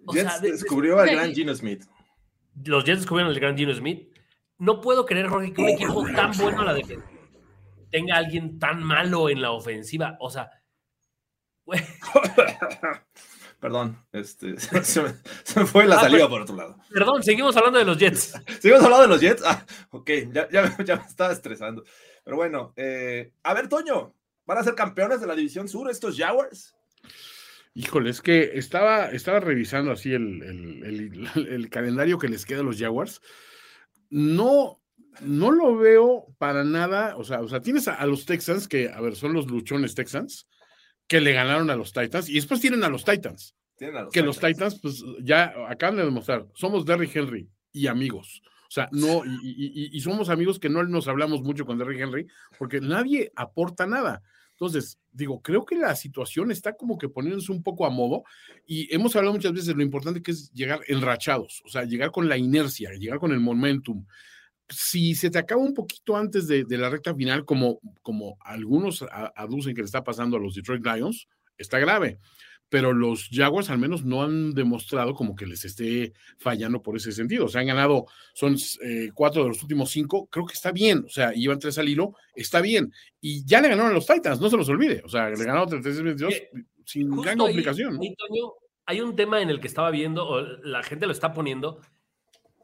O 0.06 0.14
Jets 0.14 0.30
sea, 0.32 0.40
de- 0.40 0.52
descubrió 0.52 1.00
al 1.00 1.10
gran 1.10 1.34
Gino 1.34 1.54
Smith. 1.56 1.84
Los 2.66 2.84
Jets 2.86 3.00
descubrieron 3.02 3.32
al 3.34 3.40
gran 3.40 3.58
Gino 3.58 3.74
Smith. 3.74 4.10
No 4.58 4.82
puedo 4.82 5.06
creer, 5.06 5.28
Jorge, 5.28 5.54
que 5.54 5.62
un 5.62 5.70
equipo 5.70 6.06
tan 6.16 6.32
bueno 6.38 6.62
a 6.62 6.66
la 6.66 6.74
defensa 6.74 7.08
tenga 7.90 8.16
a 8.16 8.20
alguien 8.20 8.58
tan 8.60 8.82
malo 8.84 9.30
en 9.30 9.42
la 9.42 9.52
ofensiva. 9.52 10.16
O 10.20 10.30
sea, 10.30 10.50
güey, 11.66 11.82
Perdón, 13.62 14.04
este, 14.12 14.58
se, 14.84 15.02
me, 15.04 15.14
se 15.44 15.60
me 15.62 15.66
fue 15.66 15.86
la 15.86 15.96
Ah, 15.98 16.02
salida 16.02 16.18
pero- 16.18 16.30
por 16.30 16.42
otro 16.42 16.56
lado. 16.58 16.76
perdón, 16.92 17.24
seguimos 17.24 17.56
hablando 17.56 17.80
de 17.80 17.86
los 17.86 17.98
Jets. 17.98 18.34
¿Seguimos 18.60 18.84
hablando 18.84 19.04
de 19.04 19.08
los 19.08 19.22
Jets? 19.22 19.44
Ah, 19.46 19.66
ok, 19.92 20.10
ya, 20.34 20.50
ya, 20.50 20.76
ya 20.84 20.96
me 20.98 21.04
estaba 21.06 21.32
estresando. 21.32 21.84
Pero 22.26 22.36
bueno, 22.38 22.74
eh, 22.76 23.32
a 23.44 23.54
ver, 23.54 23.70
Toño, 23.70 24.14
¿van 24.46 24.58
a 24.58 24.64
ser 24.64 24.76
campeones 24.76 25.22
de 25.22 25.28
la 25.28 25.36
División 25.36 25.70
Sur 25.70 25.90
estos 25.90 26.18
Jaguars? 26.18 26.76
Híjole, 27.74 28.10
es 28.10 28.22
que 28.22 28.52
estaba, 28.56 29.12
estaba 29.12 29.40
revisando 29.40 29.92
así 29.92 30.12
el, 30.14 30.42
el- 30.44 30.84
el- 31.36 31.48
el 31.48 31.70
calendario 31.70 32.18
que 32.18 32.28
les 32.28 32.46
queda 32.46 32.60
a 32.60 32.64
los 32.64 32.78
Jaguars. 32.80 33.22
No, 34.10 34.82
no 35.22 35.52
lo 35.52 35.78
veo 35.78 36.26
para 36.38 36.64
nada. 36.64 37.16
O 37.18 37.24
sea, 37.24 37.42
o 37.42 37.48
sea 37.48 37.62
tienes 37.62 37.88
a, 37.88 37.94
a 37.96 38.06
los 38.06 38.26
Texans, 38.26 38.68
que, 38.68 38.90
a 38.90 39.00
ver, 39.02 39.16
son 39.16 39.34
los 39.34 39.48
luchones 39.48 39.96
Texans, 39.96 40.48
que 41.12 41.20
le 41.22 41.34
ganaron 41.34 41.70
a 41.70 41.76
los 41.76 41.92
Titans, 41.92 42.30
y 42.30 42.36
después 42.36 42.62
tienen 42.62 42.84
a 42.86 42.90
los 42.90 43.04
Titans, 43.04 43.54
Tienen 43.78 43.98
a 43.98 44.02
los 44.04 44.14
que 44.14 44.22
los 44.22 44.40
Titans, 44.40 44.80
pues 44.82 45.04
ya 45.22 45.54
acaban 45.68 45.98
de 45.98 46.06
demostrar, 46.06 46.46
somos 46.54 46.86
Derrick 46.86 47.14
Henry 47.16 47.50
y 47.74 47.88
amigos. 47.88 48.42
O 48.46 48.72
sea, 48.72 48.88
no, 48.94 49.26
y, 49.26 49.30
y- 49.44 49.72
y- 49.84 49.90
y 49.98 50.00
somos 50.00 50.30
amigos 50.30 50.58
que 50.58 50.70
no 50.70 50.82
nos 50.84 51.10
hablamos 51.10 51.42
mucho 51.42 51.66
con 51.66 51.78
Derrick 51.78 52.00
Henry, 52.00 52.28
porque 52.58 52.80
nadie 52.80 53.30
aporta 53.36 53.86
nada. 53.86 54.22
Entonces, 54.52 55.00
digo, 55.12 55.42
creo 55.42 55.66
que 55.66 55.76
la 55.76 55.96
situación 55.96 56.52
está 56.52 56.78
como 56.78 56.98
que 56.98 57.10
poniéndose 57.10 57.52
un 57.52 57.64
poco 57.64 57.86
a 57.86 57.90
modo 57.90 58.24
y 58.66 58.88
hemos 58.96 59.14
hablado 59.16 59.34
muchas 59.34 59.52
veces 59.52 59.68
de 59.68 59.74
lo 59.76 59.82
importante 59.82 60.22
que 60.22 60.32
es 60.32 60.50
llegar 60.54 60.80
enrachados, 60.88 61.62
o 61.66 61.70
sea, 61.70 61.84
llegar 61.84 62.12
con 62.12 62.30
la 62.30 62.38
inercia, 62.38 62.92
llegar 62.94 63.20
con 63.20 63.32
el 63.34 63.40
momentum. 63.42 64.06
Si 64.72 65.16
se 65.16 65.30
te 65.30 65.38
acaba 65.40 65.62
un 65.62 65.74
poquito 65.74 66.16
antes 66.18 66.48
de, 66.48 66.64
de 66.64 66.78
la 66.78 66.90
recta 66.90 67.14
final, 67.14 67.46
como, 67.46 67.80
como 68.02 68.38
algunos 68.42 69.02
a- 69.04 69.32
aducen 69.36 69.76
que 69.76 69.82
le 69.82 69.86
está 69.86 70.04
pasando 70.04 70.38
a 70.38 70.40
los 70.40 70.56
Detroit 70.56 70.86
Lions, 70.86 71.28
está 71.58 71.78
grave. 71.80 72.18
Pero 72.70 72.94
los 72.94 73.28
Jaguars 73.30 73.70
al 73.70 73.80
menos 73.80 74.06
no 74.06 74.24
han 74.24 74.54
demostrado 74.54 75.14
como 75.14 75.36
que 75.36 75.46
les 75.46 75.66
esté 75.66 76.14
fallando 76.38 76.82
por 76.82 76.96
ese 76.96 77.12
sentido. 77.12 77.46
O 77.46 77.50
sea, 77.50 77.60
han 77.60 77.68
ganado, 77.68 78.06
son 78.34 78.56
eh, 78.82 79.10
cuatro 79.14 79.44
de 79.44 79.50
los 79.50 79.62
últimos 79.62 79.92
cinco, 79.92 80.28
creo 80.28 80.46
que 80.46 80.54
está 80.54 80.72
bien. 80.72 81.04
O 81.06 81.10
sea, 81.10 81.34
iban 81.36 81.60
tres 81.60 81.78
al 81.80 81.90
hilo, 81.90 82.16
está 82.34 82.62
bien. 82.62 82.94
Y 83.20 83.44
ya 83.46 83.60
le 83.60 83.68
ganaron 83.68 83.92
a 83.92 83.96
los 83.96 84.06
Titans, 84.08 84.40
no 84.40 84.50
se 84.50 84.56
los 84.56 84.70
olvide. 84.70 85.02
O 85.04 85.10
sea, 85.10 85.30
le 85.30 85.44
ganaron 85.44 85.68
36-22 85.68 86.32
Eh, 86.32 86.50
sin 86.86 87.08
Justo 87.10 87.24
gran 87.24 87.38
complicación. 87.38 87.96
¿no? 87.96 88.02
ahí, 88.04 88.16
Toño, 88.16 88.54
hay 88.86 89.02
un 89.02 89.16
tema 89.18 89.42
en 89.42 89.50
el 89.50 89.60
que 89.60 89.68
estaba 89.68 89.92
viendo, 89.92 90.26
o 90.26 90.42
la 90.42 90.82
gente 90.82 91.06
lo 91.08 91.12
está 91.12 91.34
poniendo. 91.34 91.82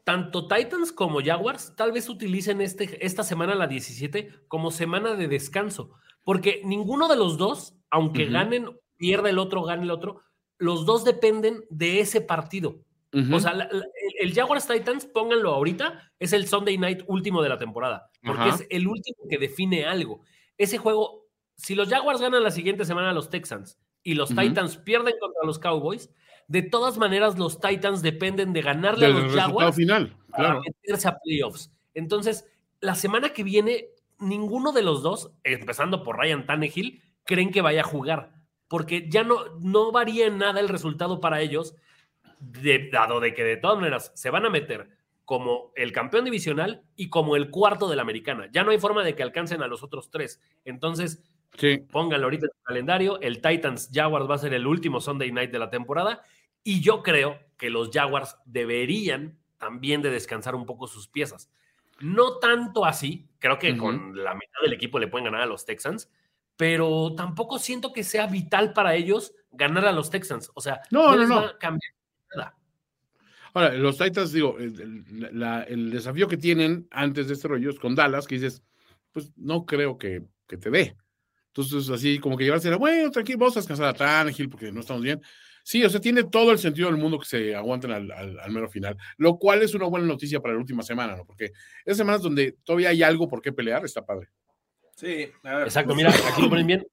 Tanto 0.08 0.48
Titans 0.48 0.90
como 0.92 1.20
Jaguars 1.22 1.74
tal 1.76 1.92
vez 1.92 2.08
utilicen 2.08 2.62
este, 2.62 3.04
esta 3.04 3.22
semana, 3.22 3.54
la 3.54 3.66
17, 3.66 4.30
como 4.48 4.70
semana 4.70 5.14
de 5.14 5.28
descanso. 5.28 5.90
Porque 6.24 6.62
ninguno 6.64 7.08
de 7.08 7.16
los 7.16 7.36
dos, 7.36 7.74
aunque 7.90 8.24
ganen, 8.32 8.70
pierda 8.96 9.28
el 9.28 9.38
otro, 9.38 9.62
gane 9.64 9.82
el 9.82 9.90
otro, 9.90 10.22
los 10.56 10.86
dos 10.86 11.04
dependen 11.04 11.62
de 11.68 12.00
ese 12.00 12.22
partido. 12.22 12.80
O 13.34 13.40
sea, 13.40 13.52
la- 13.52 13.68
la- 13.70 13.84
el, 14.20 14.28
el 14.28 14.34
Jaguars 14.34 14.66
Titans, 14.66 15.04
pónganlo 15.06 15.50
ahorita, 15.52 16.10
es 16.18 16.32
el 16.32 16.46
Sunday 16.46 16.78
night 16.78 17.02
último 17.06 17.42
de 17.42 17.48
la 17.50 17.58
temporada, 17.58 18.10
porque 18.22 18.48
es 18.48 18.66
el 18.70 18.88
último 18.88 19.18
que 19.28 19.36
define 19.38 19.84
algo. 19.84 20.22
Ese 20.56 20.78
juego, 20.78 21.26
si 21.56 21.74
los 21.74 21.88
Jaguars 21.90 22.20
ganan 22.20 22.42
la 22.42 22.50
siguiente 22.50 22.84
semana 22.86 23.10
a 23.10 23.14
los 23.14 23.28
Texans 23.30 23.78
y 24.02 24.14
los. 24.14 24.30
Titans 24.48 24.76
pierden 24.78 25.14
contra 25.20 25.42
los 25.44 25.58
Cowboys, 25.58 26.10
de 26.48 26.62
todas 26.62 26.98
maneras 26.98 27.38
los 27.38 27.60
Titans 27.60 28.02
dependen 28.02 28.52
de 28.52 28.62
ganarle 28.62 29.06
a 29.06 29.10
los 29.10 29.34
Jaguars 29.34 29.76
final, 29.76 30.16
para 30.30 30.44
claro. 30.48 30.62
meterse 30.66 31.08
a 31.08 31.18
playoffs. 31.18 31.70
Entonces, 31.94 32.46
la 32.80 32.94
semana 32.94 33.30
que 33.30 33.44
viene, 33.44 33.86
ninguno 34.18 34.72
de 34.72 34.82
los 34.82 35.02
dos, 35.02 35.30
empezando 35.44 36.02
por 36.02 36.18
Ryan 36.18 36.46
Tannehill, 36.46 37.02
creen 37.24 37.50
que 37.50 37.60
vaya 37.62 37.82
a 37.82 37.84
jugar, 37.84 38.32
porque 38.68 39.08
ya 39.08 39.24
no, 39.24 39.58
no 39.60 39.92
varía 39.92 40.26
en 40.26 40.38
nada 40.38 40.60
el 40.60 40.68
resultado 40.68 41.20
para 41.20 41.40
ellos, 41.40 41.74
de- 42.40 42.88
dado 42.90 43.20
de 43.20 43.34
que 43.34 43.44
de 43.44 43.56
todas 43.56 43.76
maneras 43.78 44.12
se 44.14 44.30
van 44.30 44.46
a 44.46 44.50
meter 44.50 44.88
como 45.24 45.72
el 45.76 45.92
campeón 45.92 46.24
divisional 46.24 46.82
y 46.96 47.10
como 47.10 47.36
el 47.36 47.50
cuarto 47.50 47.90
de 47.90 47.96
la 47.96 48.02
americana. 48.02 48.48
Ya 48.50 48.64
no 48.64 48.70
hay 48.70 48.78
forma 48.78 49.04
de 49.04 49.14
que 49.14 49.22
alcancen 49.22 49.62
a 49.62 49.66
los 49.66 49.82
otros 49.82 50.10
tres. 50.10 50.40
Entonces, 50.64 51.22
Sí. 51.56 51.78
pónganlo 51.90 52.26
ahorita 52.26 52.46
en 52.46 52.52
su 52.52 52.62
calendario. 52.62 53.20
El 53.20 53.40
Titans 53.42 53.90
Jaguars 53.92 54.28
va 54.30 54.34
a 54.36 54.38
ser 54.38 54.54
el 54.54 54.66
último 54.66 55.00
Sunday 55.00 55.32
night 55.32 55.50
de 55.50 55.58
la 55.58 55.68
temporada. 55.70 56.22
Y 56.68 56.80
yo 56.82 57.02
creo 57.02 57.38
que 57.56 57.70
los 57.70 57.88
Jaguars 57.90 58.36
deberían 58.44 59.38
también 59.56 60.02
de 60.02 60.10
descansar 60.10 60.54
un 60.54 60.66
poco 60.66 60.86
sus 60.86 61.08
piezas. 61.08 61.50
No 62.00 62.38
tanto 62.40 62.84
así, 62.84 63.26
creo 63.38 63.58
que 63.58 63.72
Ujú. 63.72 63.80
con 63.80 64.22
la 64.22 64.34
mitad 64.34 64.60
del 64.62 64.74
equipo 64.74 64.98
le 64.98 65.08
pueden 65.08 65.24
ganar 65.24 65.40
a 65.40 65.46
los 65.46 65.64
Texans, 65.64 66.10
pero 66.58 67.14
tampoco 67.16 67.58
siento 67.58 67.90
que 67.94 68.04
sea 68.04 68.26
vital 68.26 68.74
para 68.74 68.94
ellos 68.94 69.32
ganar 69.50 69.86
a 69.86 69.92
los 69.92 70.10
Texans. 70.10 70.50
O 70.54 70.60
sea, 70.60 70.82
No, 70.90 71.16
no, 71.16 71.26
no. 71.26 71.34
va 71.36 71.46
a 71.48 71.58
cambiar 71.58 71.90
nada. 72.36 72.54
Ahora, 73.54 73.72
los 73.72 73.96
Titans, 73.96 74.30
digo, 74.32 74.58
el, 74.58 74.78
el- 74.78 75.40
la- 75.40 75.62
el 75.62 75.90
desafío 75.90 76.28
que 76.28 76.36
tienen 76.36 76.86
antes 76.90 77.28
de 77.28 77.32
este 77.34 77.48
rollo 77.48 77.70
es 77.70 77.78
con 77.80 77.94
Dallas, 77.94 78.26
que 78.26 78.34
dices, 78.34 78.62
pues 79.10 79.32
no 79.36 79.64
creo 79.64 79.96
que, 79.96 80.22
que 80.46 80.58
te 80.58 80.68
dé. 80.70 80.96
Entonces, 81.46 81.88
así 81.88 82.18
como 82.18 82.36
que 82.36 82.44
llevarse, 82.44 82.72
bueno, 82.74 83.10
tranquilo, 83.10 83.38
vamos 83.38 83.56
a 83.56 83.60
descansar 83.60 83.86
a 83.86 83.94
Tannehill 83.94 84.50
porque 84.50 84.70
no 84.70 84.80
estamos 84.80 85.02
bien. 85.02 85.22
Sí, 85.68 85.84
o 85.84 85.90
sea, 85.90 86.00
tiene 86.00 86.24
todo 86.24 86.50
el 86.50 86.58
sentido 86.58 86.88
del 86.88 86.96
mundo 86.96 87.18
que 87.18 87.26
se 87.26 87.54
aguanten 87.54 87.90
al, 87.90 88.10
al, 88.10 88.40
al 88.40 88.50
mero 88.52 88.70
final, 88.70 88.96
lo 89.18 89.36
cual 89.36 89.60
es 89.60 89.74
una 89.74 89.84
buena 89.84 90.06
noticia 90.06 90.40
para 90.40 90.54
la 90.54 90.60
última 90.60 90.82
semana, 90.82 91.14
¿no? 91.14 91.26
Porque 91.26 91.52
esas 91.84 91.98
semanas 91.98 92.22
donde 92.22 92.56
todavía 92.64 92.88
hay 92.88 93.02
algo 93.02 93.28
por 93.28 93.42
qué 93.42 93.52
pelear, 93.52 93.84
está 93.84 94.02
padre. 94.06 94.30
Sí, 94.96 95.30
a 95.42 95.56
ver, 95.56 95.66
Exacto, 95.66 95.94
mira, 95.94 96.08
aquí 96.08 96.40
lo 96.40 96.48
ponen 96.48 96.66
bien. 96.66 96.86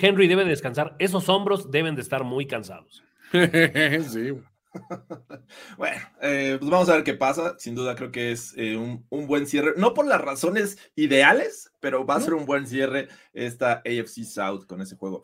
Henry 0.00 0.28
debe 0.28 0.46
descansar. 0.46 0.96
Esos 0.98 1.28
hombros 1.28 1.70
deben 1.70 1.94
de 1.94 2.00
estar 2.00 2.24
muy 2.24 2.46
cansados. 2.46 3.04
sí. 3.32 4.32
Bueno, 5.76 6.00
eh, 6.22 6.56
pues 6.58 6.70
vamos 6.70 6.88
a 6.88 6.94
ver 6.94 7.04
qué 7.04 7.14
pasa. 7.14 7.54
Sin 7.58 7.74
duda 7.74 7.96
creo 7.96 8.10
que 8.12 8.32
es 8.32 8.54
eh, 8.56 8.78
un, 8.78 9.06
un 9.10 9.26
buen 9.26 9.46
cierre. 9.46 9.74
No 9.76 9.92
por 9.92 10.06
las 10.06 10.22
razones 10.22 10.78
ideales, 10.94 11.70
pero 11.80 12.06
va 12.06 12.16
a 12.16 12.20
ser 12.20 12.32
un 12.32 12.46
buen 12.46 12.66
cierre 12.66 13.08
esta 13.34 13.82
AFC 13.84 14.24
South 14.24 14.66
con 14.66 14.80
ese 14.80 14.96
juego. 14.96 15.22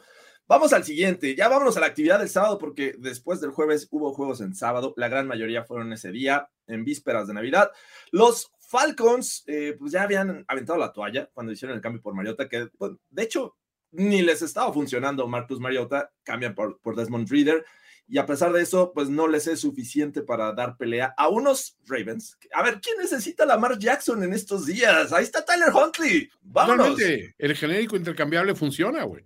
Vamos 0.48 0.72
al 0.72 0.84
siguiente. 0.84 1.34
Ya 1.34 1.48
vámonos 1.48 1.76
a 1.76 1.80
la 1.80 1.86
actividad 1.86 2.18
del 2.18 2.28
sábado 2.28 2.58
porque 2.58 2.94
después 2.98 3.40
del 3.40 3.50
jueves 3.50 3.88
hubo 3.90 4.12
juegos 4.12 4.40
en 4.40 4.54
sábado. 4.54 4.92
La 4.96 5.08
gran 5.08 5.26
mayoría 5.26 5.64
fueron 5.64 5.92
ese 5.92 6.10
día, 6.10 6.50
en 6.66 6.84
vísperas 6.84 7.26
de 7.26 7.34
Navidad. 7.34 7.70
Los 8.10 8.52
Falcons, 8.58 9.44
eh, 9.46 9.76
pues 9.78 9.92
ya 9.92 10.02
habían 10.02 10.44
aventado 10.48 10.78
la 10.78 10.92
toalla 10.92 11.28
cuando 11.32 11.52
hicieron 11.52 11.76
el 11.76 11.82
cambio 11.82 12.02
por 12.02 12.14
Mariota, 12.14 12.48
que 12.48 12.68
de 13.10 13.22
hecho 13.22 13.56
ni 13.92 14.22
les 14.22 14.42
estaba 14.42 14.72
funcionando 14.72 15.28
Marcus 15.28 15.60
Mariota, 15.60 16.10
cambian 16.22 16.54
por, 16.54 16.80
Desmond 16.96 17.30
Reader 17.30 17.64
y 18.08 18.18
a 18.18 18.26
pesar 18.26 18.52
de 18.52 18.62
eso, 18.62 18.92
pues 18.94 19.08
no 19.08 19.28
les 19.28 19.46
es 19.46 19.60
suficiente 19.60 20.22
para 20.22 20.52
dar 20.52 20.76
pelea 20.76 21.14
a 21.16 21.28
unos 21.28 21.78
Ravens. 21.86 22.36
A 22.52 22.62
ver, 22.62 22.80
¿quién 22.80 22.98
necesita 22.98 23.44
a 23.44 23.46
Lamar 23.46 23.78
Jackson 23.78 24.22
en 24.22 24.32
estos 24.32 24.66
días? 24.66 25.12
Ahí 25.12 25.24
está 25.24 25.44
Tyler 25.44 25.70
Huntley. 25.72 26.28
Vámonos. 26.42 26.98
El 27.38 27.56
genérico 27.56 27.96
intercambiable 27.96 28.54
funciona, 28.54 29.04
güey. 29.04 29.22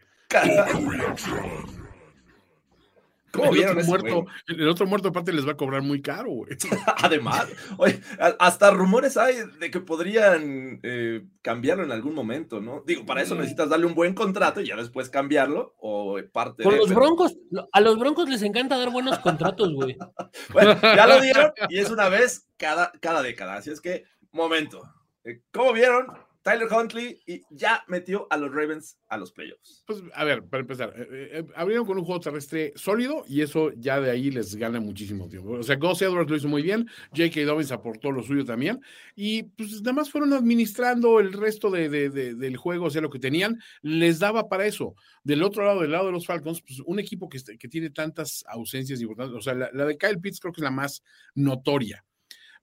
¿Cómo 3.33 3.50
El 3.50 3.54
vieron 3.54 3.71
otro, 3.73 3.80
ese 3.83 3.90
muerto, 3.90 4.26
el 4.47 4.68
otro 4.68 4.87
muerto 4.87 5.09
aparte 5.09 5.30
les 5.33 5.47
va 5.47 5.52
a 5.52 5.56
cobrar 5.59 5.83
muy 5.83 6.00
caro, 6.00 6.30
güey. 6.30 6.56
Además, 7.04 7.47
oye, 7.76 8.00
hasta 8.38 8.71
rumores 8.71 9.18
hay 9.18 9.35
de 9.61 9.71
que 9.71 9.80
podrían 9.80 10.80
eh, 10.83 11.23
cambiarlo 11.42 11.85
en 11.85 11.92
algún 11.92 12.14
momento, 12.14 12.61
¿no? 12.62 12.83
Digo, 12.87 13.04
para 13.04 13.21
Mm. 13.21 13.25
eso 13.25 13.35
necesitas 13.35 13.68
darle 13.68 13.85
un 13.87 13.95
buen 13.95 14.14
contrato 14.14 14.62
y 14.62 14.68
ya 14.68 14.76
después 14.76 15.11
cambiarlo 15.11 15.75
o 15.80 16.18
parte 16.33 16.62
Con 16.62 16.73
de, 16.73 16.78
los 16.78 16.88
pero- 16.88 17.00
Broncos, 17.00 17.37
a 17.73 17.80
los 17.83 17.99
Broncos 17.99 18.28
les 18.30 18.40
encanta 18.42 18.78
dar 18.78 18.90
buenos 18.90 19.18
contratos, 19.18 19.75
güey. 19.75 19.97
Bueno, 20.52 20.78
ya 20.80 21.06
lo 21.06 21.21
dieron 21.21 21.52
y 21.68 21.78
es 21.78 21.90
una 21.90 22.09
vez 22.09 22.49
cada, 22.56 22.90
cada 23.00 23.23
década. 23.23 23.56
Así 23.56 23.71
es 23.71 23.83
que, 23.83 24.04
momento. 24.33 24.83
Eh, 25.25 25.42
¿Cómo 25.52 25.75
vieron? 25.75 26.06
Tyler 26.47 26.69
Huntley 26.73 27.21
y 27.26 27.43
ya 27.50 27.83
metió 27.88 28.29
a 28.31 28.37
los 28.37 28.55
Ravens 28.55 28.99
a 29.09 29.17
los 29.19 29.33
playoffs. 29.33 29.83
Pues, 29.85 30.00
a 30.15 30.23
ver, 30.23 30.45
para 30.45 30.61
empezar, 30.61 30.95
eh, 30.97 31.07
eh, 31.33 31.45
abrieron 31.57 31.85
con 31.85 31.99
un 31.99 32.05
juego 32.05 32.21
terrestre 32.21 32.73
sólido 32.76 33.25
y 33.26 33.41
eso 33.41 33.73
ya 33.76 34.00
de 34.00 34.12
ahí 34.12 34.31
les 34.31 34.55
gana 34.55 34.79
muchísimo 34.79 35.29
tiempo. 35.29 35.50
O 35.55 35.62
sea, 35.65 35.75
Gus 35.75 36.03
Edwards 36.03 36.31
lo 36.31 36.37
hizo 36.37 36.47
muy 36.47 36.62
bien, 36.62 36.87
J.K. 37.17 37.41
Dobbins 37.45 37.73
aportó 37.73 38.12
lo 38.12 38.23
suyo 38.23 38.45
también 38.45 38.81
y 39.17 39.43
pues 39.43 39.81
nada 39.83 39.95
más 39.95 40.11
fueron 40.12 40.33
administrando 40.35 41.19
el 41.19 41.33
resto 41.33 41.69
de, 41.69 41.88
de- 41.88 42.11
de- 42.11 42.35
del 42.37 42.57
juego, 42.57 42.87
o 42.87 42.91
sea, 42.91 43.03
lo 43.03 43.11
que 43.11 43.19
tenían 43.19 43.59
les 43.83 44.21
daba 44.21 44.49
para 44.49 44.67
eso. 44.67 44.95
Del 45.25 45.43
otro 45.43 45.65
lado, 45.65 45.81
del 45.83 45.91
lado 45.91 46.07
de 46.07 46.12
los 46.12 46.26
Falcons, 46.26 46.62
pues 46.62 46.79
un 46.87 47.00
equipo 47.00 47.29
que, 47.29 47.38
este- 47.38 47.59
que 47.59 47.67
tiene 47.67 47.91
tantas 47.91 48.45
ausencias 48.47 49.00
importantes, 49.00 49.37
o 49.37 49.43
sea, 49.43 49.55
la 49.55 49.85
de 49.85 49.99
Kyle 49.99 50.21
Pitts 50.21 50.38
creo 50.38 50.53
que 50.53 50.61
es 50.61 50.65
la 50.65 50.71
más 50.71 51.03
notoria. 51.35 52.05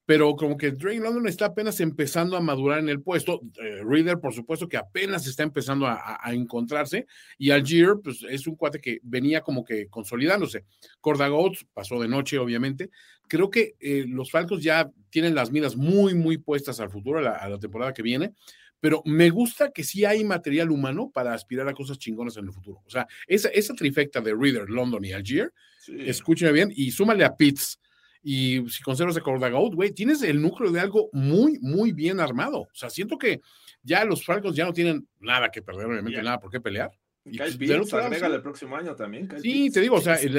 Pero 0.05 0.35
como 0.35 0.57
que 0.57 0.71
Drake 0.71 0.99
London 0.99 1.27
está 1.27 1.45
apenas 1.45 1.79
empezando 1.79 2.35
a 2.35 2.41
madurar 2.41 2.79
en 2.79 2.89
el 2.89 3.01
puesto. 3.01 3.41
eh, 3.61 3.81
Reader, 3.85 4.19
por 4.19 4.33
supuesto, 4.33 4.67
que 4.67 4.75
apenas 4.77 5.25
está 5.27 5.43
empezando 5.43 5.87
a, 5.87 6.19
encontrarse. 6.33 7.07
Y 7.37 7.51
Algier, 7.51 7.95
pues 8.03 8.23
es 8.29 8.45
un 8.47 8.55
cuate 8.55 8.81
que 8.81 8.99
venía 9.03 9.41
como 9.41 9.63
que 9.63 9.87
consolidándose. 9.87 10.65
Cordagots 10.99 11.65
pasó 11.73 12.01
de 12.01 12.09
noche, 12.09 12.37
obviamente. 12.37 12.89
Creo 13.29 13.49
que 13.49 13.75
eh, 13.79 14.05
los 14.07 14.29
Falcons 14.29 14.61
ya 14.61 14.91
tienen 15.09 15.35
las 15.35 15.51
miras 15.51 15.77
muy, 15.77 16.13
muy 16.13 16.37
puestas 16.37 16.79
al 16.81 16.89
futuro, 16.89 17.19
a 17.19 17.21
la, 17.21 17.31
a 17.31 17.47
la 17.49 17.59
temporada 17.59 17.93
que 17.93 18.01
viene. 18.01 18.33
Pero 18.81 19.01
me 19.05 19.29
gusta 19.29 19.71
que 19.71 19.85
sí 19.85 20.03
hay 20.03 20.25
material 20.25 20.69
humano 20.69 21.09
para 21.13 21.33
aspirar 21.33 21.69
a 21.69 21.73
cosas 21.73 21.97
chingonas 21.97 22.35
en 22.35 22.45
el 22.45 22.51
futuro. 22.51 22.81
O 22.85 22.89
sea, 22.89 23.07
esa, 23.27 23.47
esa 23.47 23.73
trifecta 23.73 24.19
de 24.19 24.35
Reader, 24.35 24.69
London 24.69 25.05
y 25.05 25.13
Algier, 25.13 25.53
Sí. 25.79 25.95
escúchame 25.99 26.51
bien, 26.53 26.71
y 26.73 26.91
súmale 26.91 27.25
a 27.25 27.35
Pitts. 27.35 27.79
Y 28.23 28.67
si 28.69 28.81
conservas 28.81 29.17
a 29.17 29.21
Cordagout, 29.21 29.75
güey, 29.75 29.91
tienes 29.91 30.21
el 30.23 30.41
núcleo 30.41 30.71
de 30.71 30.79
algo 30.79 31.09
muy, 31.11 31.59
muy 31.59 31.91
bien 31.91 32.19
armado. 32.21 32.61
O 32.61 32.69
sea, 32.73 32.89
siento 32.89 33.17
que 33.17 33.41
ya 33.81 34.05
los 34.05 34.23
Falcons 34.25 34.55
ya 34.55 34.63
no 34.65 34.71
tienen 34.73 35.05
nada 35.19 35.49
que 35.51 35.61
perder, 35.61 35.87
obviamente, 35.87 36.23
nada 36.23 36.39
por 36.39 36.49
qué 36.49 36.61
pelear. 36.61 36.89
Y 37.25 37.31
Y 37.35 37.37
Kyle 37.37 37.57
del 37.57 37.57
Pitts, 37.81 37.89
sí. 37.89 38.25
el 38.25 38.41
próximo 38.41 38.75
año 38.77 38.95
también. 38.95 39.27
Kyle 39.27 39.41
Sí, 39.41 39.51
Pitts. 39.63 39.73
te 39.73 39.81
digo, 39.81 39.95
o 39.97 40.01
sea, 40.01 40.15
el, 40.15 40.33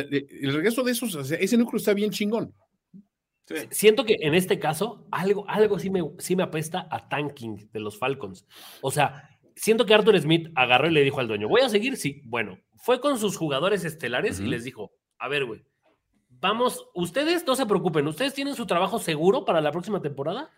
regreso 0.53 0.83
de 0.83 0.93
esos, 0.93 1.15
o 1.15 1.25
sea, 1.25 1.39
ese 1.39 1.57
núcleo 1.59 1.79
está 1.79 1.93
bien 1.95 2.11
chingón. 2.11 2.55
Sí. 3.47 3.57
Siento 3.71 4.05
que 4.07 4.17
en 4.21 4.35
este 4.35 4.59
caso, 4.59 5.07
algo, 5.11 5.45
algo 5.49 5.79
sí, 5.79 5.91
me, 5.91 6.01
sí 6.19 6.35
me 6.37 6.43
apesta 6.43 6.89
a 6.91 7.09
tanking 7.09 7.69
de 7.73 7.81
los 7.81 7.99
Falcons. 7.99 8.47
O 8.81 8.91
sea, 8.91 9.29
siento 9.55 9.85
que 9.85 9.93
Arthur 9.93 10.19
Smith 10.19 10.49
agarró 10.55 10.89
y 10.89 10.93
le 10.93 11.03
dijo 11.03 11.21
al 11.21 11.29
dueño, 11.29 11.49
¿voy 11.49 11.61
a 11.61 11.69
seguir? 11.69 11.97
Sí. 11.99 12.23
Bueno, 12.25 12.59
fue 12.77 13.01
con 13.01 13.19
sus 13.19 13.37
jugadores 13.37 13.85
estelares 13.85 14.39
y 14.41 14.43
Ujú. 14.45 14.51
les 14.51 14.65
dijo, 14.65 14.93
a 15.19 15.29
ver, 15.29 15.45
güey, 15.45 15.63
vamos, 16.41 16.87
ustedes 16.95 17.47
no 17.47 17.57
se 17.57 17.67
preocupen, 17.67 18.07
ustedes 18.07 18.35
tienen 18.35 18.55
su 18.55 18.67
trabajo 18.67 18.99
seguro 18.99 19.45
para 19.45 19.61
la 19.61 19.73
próxima 19.73 20.01
temporada. 20.01 20.51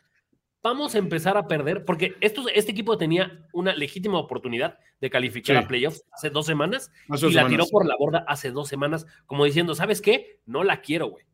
Vamos 0.63 0.95
a 0.95 0.99
empezar 0.99 1.37
a 1.37 1.47
perder, 1.47 1.85
porque 1.85 2.17
estos, 2.21 2.47
este 2.55 2.73
equipo 2.73 2.99
tenía 2.99 3.47
una 3.53 3.73
legítima 3.75 4.19
oportunidad 4.19 4.79
de 5.01 5.11
calificar 5.11 5.57
Sí. 5.57 5.65
a 5.65 5.69
playoffs 5.69 6.03
hace 6.11 6.31
dos 6.31 6.47
semanas 6.47 6.91
Hace 7.09 7.29
y 7.29 7.33
la 7.33 7.47
tiró 7.47 7.67
por 7.67 7.87
la 7.87 7.95
borda 7.97 8.25
hace 8.27 8.51
dos 8.51 8.69
semanas, 8.69 9.07
como 9.27 9.45
diciendo, 9.45 9.75
¿sabes 9.77 10.01
qué? 10.01 10.41
No 10.45 10.65
la 10.65 10.81
quiero, 10.81 11.09
güey. 11.11 11.25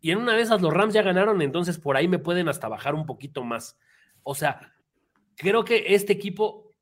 Y 0.00 0.12
en 0.12 0.18
una 0.18 0.34
de 0.34 0.42
esas 0.42 0.62
los 0.62 0.72
Rams 0.72 0.94
ya 0.94 1.02
ganaron, 1.02 1.42
entonces 1.42 1.78
por 1.78 1.96
ahí 1.96 2.06
me 2.06 2.20
pueden 2.20 2.48
hasta 2.48 2.68
bajar 2.68 2.94
un 2.94 3.04
poquito 3.04 3.42
más. 3.42 3.76
O 4.22 4.36
sea, 4.36 4.74
creo 5.34 5.64
que 5.64 5.94
este 5.94 6.12
equipo, 6.12 6.72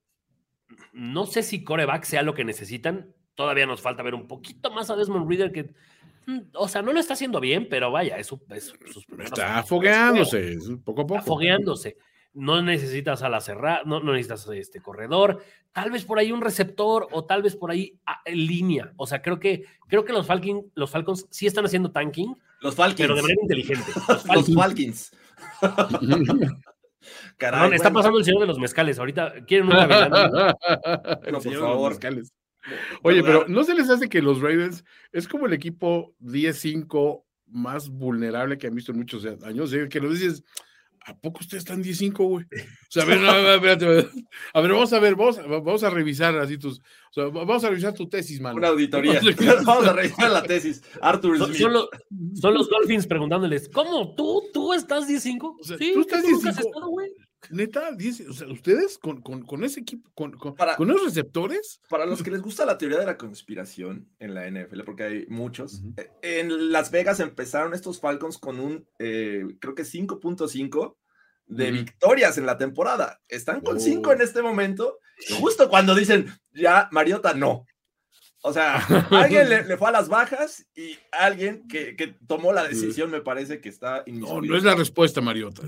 no 0.92 1.24
sé 1.24 1.42
si 1.42 1.64
coreback 1.64 2.04
sea 2.04 2.22
lo 2.22 2.34
que 2.34 2.44
necesitan. 2.44 3.14
Todavía 3.34 3.64
nos 3.64 3.80
falta 3.80 4.02
ver 4.02 4.14
un 4.14 4.26
poquito 4.28 4.70
más 4.70 4.90
a 4.90 4.96
Desmond 4.96 5.28
Reader 5.28 5.52
que, 5.52 5.72
o 6.54 6.68
sea, 6.68 6.82
no 6.82 6.92
lo 6.92 7.00
está 7.00 7.14
haciendo 7.14 7.40
bien, 7.40 7.68
pero 7.68 7.90
vaya, 7.90 8.16
es, 8.18 8.26
su- 8.26 8.42
es 8.50 8.72
sus 8.92 9.06
primeros 9.06 9.32
Está 9.32 9.62
fogueándose, 9.62 10.52
es 10.54 10.68
poco 10.84 11.02
a 11.02 11.06
poco. 11.06 11.14
Está 11.18 11.26
fogueándose. 11.26 11.96
No 12.34 12.60
necesitas 12.60 13.22
a 13.22 13.28
la 13.30 13.40
cerrada, 13.40 13.80
no, 13.86 14.00
no 14.00 14.12
necesitas 14.12 14.46
este 14.48 14.80
corredor, 14.82 15.42
tal 15.72 15.90
vez 15.90 16.04
por 16.04 16.18
ahí 16.18 16.32
un 16.32 16.42
receptor 16.42 17.08
o 17.12 17.24
tal 17.24 17.42
vez 17.42 17.56
por 17.56 17.70
ahí 17.70 17.98
ah, 18.04 18.20
en 18.26 18.46
línea. 18.46 18.92
O 18.96 19.06
sea, 19.06 19.22
creo 19.22 19.40
que, 19.40 19.64
creo 19.88 20.04
que 20.04 20.12
los, 20.12 20.26
Falcon, 20.26 20.70
los 20.74 20.90
Falcons 20.90 21.26
sí 21.30 21.46
están 21.46 21.64
haciendo 21.64 21.92
tanking, 21.92 22.36
Los 22.60 22.74
Falcons. 22.74 23.00
pero 23.00 23.14
de 23.14 23.22
manera 23.22 23.40
inteligente. 23.40 23.90
Los 24.08 24.48
Los 24.48 24.54
Falcons. 24.54 25.12
Caray, 27.38 27.60
Perdón, 27.60 27.74
está 27.74 27.88
bueno. 27.88 27.98
pasando 28.00 28.18
el 28.18 28.24
señor 28.24 28.40
de 28.40 28.46
los 28.48 28.58
mezcales. 28.58 28.98
Ahorita 28.98 29.32
quieren 29.46 29.68
un 29.68 29.74
gavilán? 29.74 30.12
El 31.24 31.32
por 31.34 31.46
los 31.46 31.58
favor. 31.58 31.90
mezcales. 31.92 32.32
Oye, 33.02 33.22
pero 33.22 33.46
¿no 33.48 33.64
se 33.64 33.74
les 33.74 33.90
hace 33.90 34.08
que 34.08 34.22
los 34.22 34.40
Ravens 34.40 34.84
es 35.12 35.28
como 35.28 35.46
el 35.46 35.52
equipo 35.52 36.14
10-5 36.20 37.22
más 37.48 37.88
vulnerable 37.88 38.58
que 38.58 38.66
han 38.66 38.74
visto 38.74 38.92
en 38.92 38.98
muchos 38.98 39.24
años, 39.44 39.72
¿eh? 39.72 39.88
que 39.88 40.00
lo 40.00 40.10
dices, 40.10 40.42
¿a 41.06 41.16
poco 41.16 41.40
ustedes 41.40 41.62
están 41.62 41.82
10-5, 41.82 42.16
güey? 42.16 42.44
O 42.44 42.90
sea, 42.90 43.04
a 43.04 43.06
ver, 43.06 43.20
no, 43.20 43.30
a, 43.30 43.36
ver, 43.36 43.54
espérate, 43.54 44.08
a 44.52 44.60
ver, 44.60 44.72
vamos 44.72 44.92
a 44.92 44.98
ver, 44.98 45.14
vamos, 45.14 45.40
vamos 45.48 45.84
a 45.84 45.90
revisar 45.90 46.36
así 46.38 46.58
tus, 46.58 46.78
o 46.78 47.12
sea, 47.12 47.24
vamos 47.26 47.62
a 47.62 47.68
revisar 47.68 47.94
tu 47.94 48.08
tesis, 48.08 48.40
mano. 48.40 48.56
Una 48.56 48.68
auditoría. 48.68 49.20
vamos 49.64 49.86
a 49.86 49.92
revisar 49.92 50.30
la 50.30 50.42
tesis. 50.42 50.82
Arthur 51.00 51.38
Son, 51.38 51.48
Smith. 51.48 51.60
son 51.60 51.72
los, 51.72 51.88
son 52.34 52.54
los 52.54 52.68
Dolphins 52.68 53.06
preguntándoles, 53.06 53.68
¿cómo? 53.68 54.14
¿Tú, 54.16 54.42
tú 54.52 54.72
estás 54.72 55.08
10-5? 55.08 55.56
O 55.60 55.64
sea, 55.64 55.78
sí, 55.78 55.92
tú 55.94 56.00
estás 56.00 56.24
nunca 56.24 56.50
has 56.50 56.58
10-5. 56.58 57.10
Neta, 57.50 57.92
10, 57.92 58.28
o 58.28 58.32
sea, 58.32 58.48
ustedes 58.48 58.98
con, 58.98 59.20
con, 59.22 59.42
con 59.42 59.64
ese 59.64 59.80
equipo, 59.80 60.10
con, 60.14 60.32
con, 60.36 60.54
Para- 60.54 60.76
con 60.76 60.90
esos 60.90 61.04
receptores, 61.04 61.80
Para 61.88 62.06
los 62.06 62.22
que 62.22 62.30
les 62.30 62.42
gusta 62.42 62.64
la 62.66 62.78
teoría 62.78 62.98
de 62.98 63.06
la 63.06 63.16
conspiración 63.16 64.08
en 64.18 64.34
la 64.34 64.48
NFL, 64.50 64.82
porque 64.84 65.02
hay 65.04 65.26
muchos, 65.28 65.82
eh, 65.96 66.10
en 66.22 66.72
Las 66.72 66.90
Vegas 66.90 67.20
empezaron 67.20 67.74
estos 67.74 68.00
Falcons 68.00 68.38
con 68.38 68.60
un, 68.60 68.86
eh, 68.98 69.44
creo 69.60 69.74
que 69.74 69.84
5.5 69.84 70.96
de 71.46 71.64
Ujú. 71.70 71.72
victorias 71.80 72.38
en 72.38 72.46
la 72.46 72.58
temporada. 72.58 73.20
Están 73.28 73.60
con 73.60 73.76
Oh. 73.76 73.80
5 73.80 74.12
en 74.12 74.20
este 74.20 74.42
momento, 74.42 74.98
justo 75.40 75.68
cuando 75.68 75.94
dicen, 75.94 76.26
ya, 76.52 76.88
Mariota, 76.90 77.34
no. 77.34 77.64
O 78.48 78.52
sea, 78.52 78.76
alguien 79.10 79.48
le, 79.48 79.64
le 79.64 79.76
fue 79.76 79.88
a 79.88 79.92
las 79.92 80.08
bajas 80.08 80.64
y 80.76 80.96
alguien 81.10 81.66
que, 81.68 81.96
que 81.96 82.14
tomó 82.28 82.52
la 82.52 82.62
decisión 82.68 83.10
me 83.10 83.20
parece 83.20 83.60
que 83.60 83.68
está 83.68 84.04
no, 84.06 84.12
inmiscuido. 84.12 84.42
no 84.52 84.56
es 84.56 84.62
la 84.62 84.74
respuesta, 84.76 85.20
Mariota. 85.20 85.62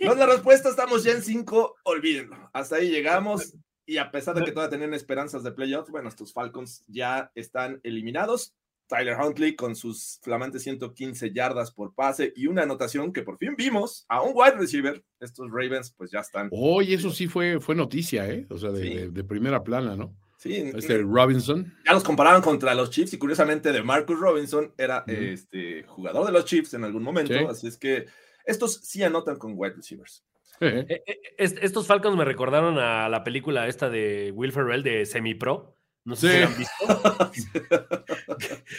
No 0.00 0.12
es 0.12 0.18
la 0.18 0.26
respuesta, 0.26 0.68
estamos 0.68 1.04
ya 1.04 1.12
en 1.12 1.22
5, 1.22 1.76
olvídenlo. 1.84 2.50
Hasta 2.52 2.76
ahí 2.76 2.90
llegamos 2.90 3.54
y 3.86 3.98
a 3.98 4.10
pesar 4.10 4.34
de 4.34 4.44
que 4.44 4.50
todavía 4.50 4.70
tenían 4.70 4.94
esperanzas 4.94 5.44
de 5.44 5.52
playoffs, 5.52 5.90
bueno, 5.90 6.08
estos 6.08 6.32
Falcons 6.32 6.82
ya 6.88 7.30
están 7.36 7.80
eliminados. 7.84 8.52
Tyler 8.88 9.16
Huntley 9.20 9.56
con 9.56 9.74
sus 9.74 10.20
flamantes 10.22 10.62
115 10.62 11.32
yardas 11.32 11.72
por 11.72 11.94
pase 11.94 12.32
y 12.36 12.46
una 12.46 12.62
anotación 12.62 13.12
que 13.12 13.22
por 13.22 13.36
fin 13.38 13.54
vimos 13.56 14.04
a 14.08 14.22
un 14.22 14.32
wide 14.34 14.56
receiver. 14.58 15.04
Estos 15.20 15.48
Ravens 15.50 15.92
pues 15.96 16.10
ya 16.12 16.20
están. 16.20 16.48
Hoy 16.52 16.94
eso 16.94 17.10
sí 17.10 17.26
fue, 17.26 17.58
fue 17.60 17.74
noticia, 17.74 18.28
¿eh? 18.28 18.46
O 18.50 18.58
sea, 18.58 18.70
de, 18.70 18.82
Sí. 18.82 18.94
de- 18.94 19.10
de 19.10 19.24
primera 19.24 19.62
plana, 19.64 19.96
¿no? 19.96 20.14
Sí, 20.46 20.72
Este 20.74 20.98
Robinson. 20.98 21.74
ya 21.84 21.92
los 21.92 22.04
comparaban 22.04 22.42
contra 22.42 22.74
los 22.74 22.90
Chiefs 22.90 23.12
y 23.14 23.18
curiosamente 23.18 23.72
de 23.72 23.82
Marcus 23.82 24.18
Robinson 24.18 24.72
era 24.78 25.04
este 25.06 25.82
jugador 25.84 26.26
de 26.26 26.32
los 26.32 26.44
Chiefs 26.44 26.74
en 26.74 26.84
algún 26.84 27.02
momento, 27.02 27.32
Sí. 27.32 27.44
así 27.48 27.66
es 27.68 27.76
que 27.76 28.06
estos 28.44 28.74
sí 28.82 29.02
anotan 29.02 29.36
con 29.36 29.52
wide 29.56 29.74
receivers. 29.74 30.24
Eh, 30.60 30.86
Eh, 30.88 31.02
eh, 31.06 31.20
est- 31.36 31.58
estos 31.62 31.86
Falcons 31.86 32.16
me 32.16 32.24
recordaron 32.24 32.78
a 32.78 33.08
la 33.08 33.24
película 33.24 33.66
esta 33.68 33.90
de 33.90 34.32
Will 34.34 34.52
Ferrell 34.52 34.82
de 34.82 35.04
Semi-Pro. 35.04 35.74
No 36.04 36.14
sé 36.14 36.30
si 36.30 36.42
han 36.44 36.56
visto. 36.56 37.32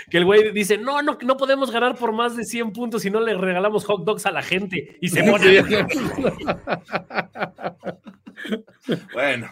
que 0.10 0.18
el 0.18 0.24
güey 0.24 0.54
dice, 0.54 0.78
no, 0.78 1.02
no, 1.02 1.18
no 1.22 1.36
podemos 1.36 1.72
ganar 1.72 1.98
por 1.98 2.14
más 2.14 2.38
de 2.38 2.46
100 2.46 2.72
puntos 2.72 3.02
si 3.02 3.10
no 3.12 3.20
le 3.20 3.34
regalamos 3.36 3.84
hot 3.84 4.06
dogs 4.06 4.26
a 4.26 4.32
la 4.32 4.42
gente. 4.42 4.98
Y 5.02 5.10
se 5.10 5.24
pone... 5.24 5.62
Bueno, 9.14 9.50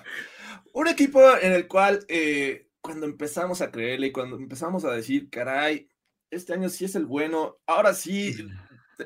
un 0.76 0.88
equipo 0.90 1.22
en 1.38 1.54
el 1.54 1.68
cual 1.68 2.06
eh, 2.10 2.68
cuando 2.82 3.06
empezamos 3.06 3.62
a 3.62 3.72
creerle 3.72 4.08
y 4.08 4.12
cuando 4.12 4.36
empezamos 4.36 4.84
a 4.84 4.92
decir, 4.92 5.30
caray, 5.30 5.88
este 6.30 6.54
año 6.54 6.68
sí 6.70 6.84
es 6.86 6.96
el 6.96 7.06
bueno, 7.06 7.58
ahora 7.66 7.94
sí, 7.94 8.36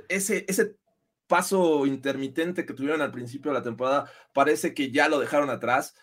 ese, 0.07 0.45
ese 0.47 0.75
paso 1.27 1.85
intermitente 1.85 2.65
que 2.65 2.73
tuvieron 2.73 3.01
al 3.01 3.11
principio 3.11 3.51
de 3.51 3.59
la 3.59 3.63
temporada 3.63 4.11
parece 4.33 4.73
que 4.73 4.89
ya 4.91 5.07
lo 5.07 5.19
dejaron 5.19 5.49
atrás. 5.51 5.93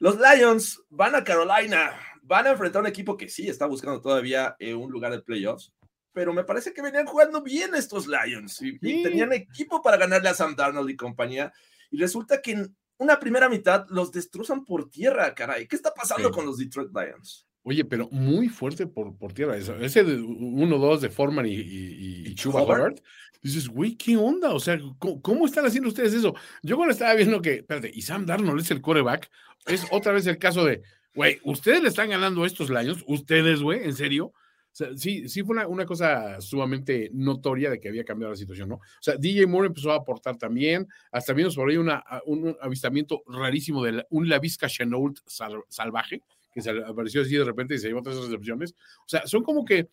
Los 0.00 0.18
Lions 0.18 0.82
van 0.90 1.14
a 1.14 1.22
Carolina, 1.22 1.92
van 2.22 2.48
a 2.48 2.50
enfrentar 2.50 2.80
a 2.80 2.82
un 2.82 2.88
equipo 2.88 3.16
que 3.16 3.28
sí 3.28 3.48
está 3.48 3.66
buscando 3.66 4.00
todavía 4.00 4.56
eh, 4.58 4.74
un 4.74 4.90
lugar 4.90 5.12
de 5.12 5.22
playoffs, 5.22 5.72
pero 6.12 6.32
me 6.32 6.42
parece 6.42 6.72
que 6.74 6.82
venían 6.82 7.06
jugando 7.06 7.40
bien 7.40 7.74
estos 7.76 8.08
Lions 8.08 8.60
y, 8.62 8.70
y 8.82 8.96
Sí. 8.96 9.02
tenían 9.04 9.32
equipo 9.32 9.80
para 9.80 9.96
ganarle 9.96 10.28
a 10.28 10.34
Sam 10.34 10.56
Darnold 10.56 10.90
y 10.90 10.96
compañía. 10.96 11.52
Y 11.90 11.98
resulta 12.00 12.42
que 12.42 12.66
una 12.98 13.18
primera 13.18 13.48
mitad 13.48 13.86
los 13.90 14.12
destrozan 14.12 14.64
por 14.64 14.88
tierra, 14.90 15.34
caray. 15.34 15.66
¿Qué 15.66 15.76
está 15.76 15.92
pasando 15.92 16.28
Sí. 16.28 16.34
con 16.34 16.46
los 16.46 16.58
Detroit 16.58 16.90
Lions? 16.94 17.46
Oye, 17.62 17.84
pero 17.84 18.08
muy 18.10 18.48
fuerte 18.48 18.86
por, 18.86 19.16
por 19.16 19.32
tierra. 19.32 19.56
Ese 19.56 20.04
1-2 20.04 21.00
de 21.00 21.08
Foreman 21.08 21.46
y, 21.46 21.54
y, 21.54 22.34
Chuba. 22.34 22.62
Hubbard. 22.62 22.96
Dices, 23.42 23.68
güey, 23.68 23.94
¿qué 23.94 24.16
onda? 24.16 24.52
O 24.54 24.60
sea, 24.60 24.78
¿cómo, 24.98 25.20
cómo 25.20 25.46
están 25.46 25.66
haciendo 25.66 25.88
ustedes 25.88 26.14
eso? 26.14 26.34
Yo 26.62 26.76
cuando 26.76 26.92
estaba 26.92 27.14
viendo 27.14 27.40
que, 27.42 27.56
espérate, 27.56 27.90
y 27.92 28.02
Sam 28.02 28.26
Darnold 28.26 28.60
es 28.60 28.70
el 28.70 28.80
coreback, 28.80 29.30
es 29.66 29.86
otra 29.90 30.12
vez 30.12 30.26
el 30.26 30.38
caso 30.38 30.64
de, 30.64 30.82
güey, 31.14 31.40
ustedes 31.44 31.82
le 31.82 31.88
están 31.88 32.10
ganando 32.10 32.44
a 32.44 32.46
estos 32.46 32.70
Lions, 32.70 33.02
ustedes, 33.06 33.60
güey, 33.60 33.84
¿en 33.84 33.94
serio? 33.94 34.32
Sea, 34.76 34.88
sí, 34.96 35.28
sí 35.28 35.42
fue 35.44 35.54
una, 35.54 35.68
una 35.68 35.86
cosa 35.86 36.40
sumamente 36.40 37.08
notoria 37.12 37.70
de 37.70 37.78
que 37.78 37.88
había 37.88 38.04
cambiado 38.04 38.32
la 38.32 38.36
situación, 38.36 38.68
¿no? 38.68 38.74
O 38.76 38.80
sea, 39.00 39.14
DJ 39.16 39.46
Moore 39.46 39.68
empezó 39.68 39.92
a 39.92 39.96
aportar 39.96 40.36
también, 40.36 40.88
hasta 41.12 41.32
vimos 41.32 41.54
por 41.54 41.70
ahí 41.70 41.76
una, 41.76 42.02
un 42.26 42.56
avistamiento 42.60 43.22
rarísimo 43.28 43.84
de 43.84 43.92
la- 43.92 44.06
un 44.10 44.28
Lavisca 44.28 44.66
Chenault 44.66 45.20
sal- 45.26 45.62
salvaje, 45.68 46.22
que 46.52 46.60
se 46.60 46.70
apareció 46.70 47.22
así 47.22 47.36
de 47.36 47.44
repente 47.44 47.76
y 47.76 47.78
se 47.78 47.86
llevó 47.86 48.02
tres 48.02 48.16
recepciones. 48.16 48.74
O 49.00 49.08
sea, 49.08 49.26
son 49.28 49.44
como 49.44 49.64
que 49.64 49.88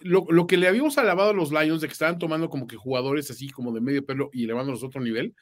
lo, 0.00 0.26
lo 0.30 0.46
que 0.46 0.56
le 0.56 0.68
habíamos 0.68 0.96
alabado 0.98 1.30
a 1.30 1.34
los 1.34 1.50
Lions 1.52 1.80
de 1.82 1.86
que 1.88 1.92
estaban 1.92 2.18
tomando 2.18 2.48
como 2.48 2.66
que 2.66 2.76
jugadores 2.76 3.30
así 3.30 3.48
como 3.50 3.72
de 3.72 3.80
medio 3.82 4.04
pelo 4.04 4.30
y 4.32 4.44
elevándolos 4.44 4.82
a 4.82 4.86
otro 4.86 5.00
nivel, 5.02 5.34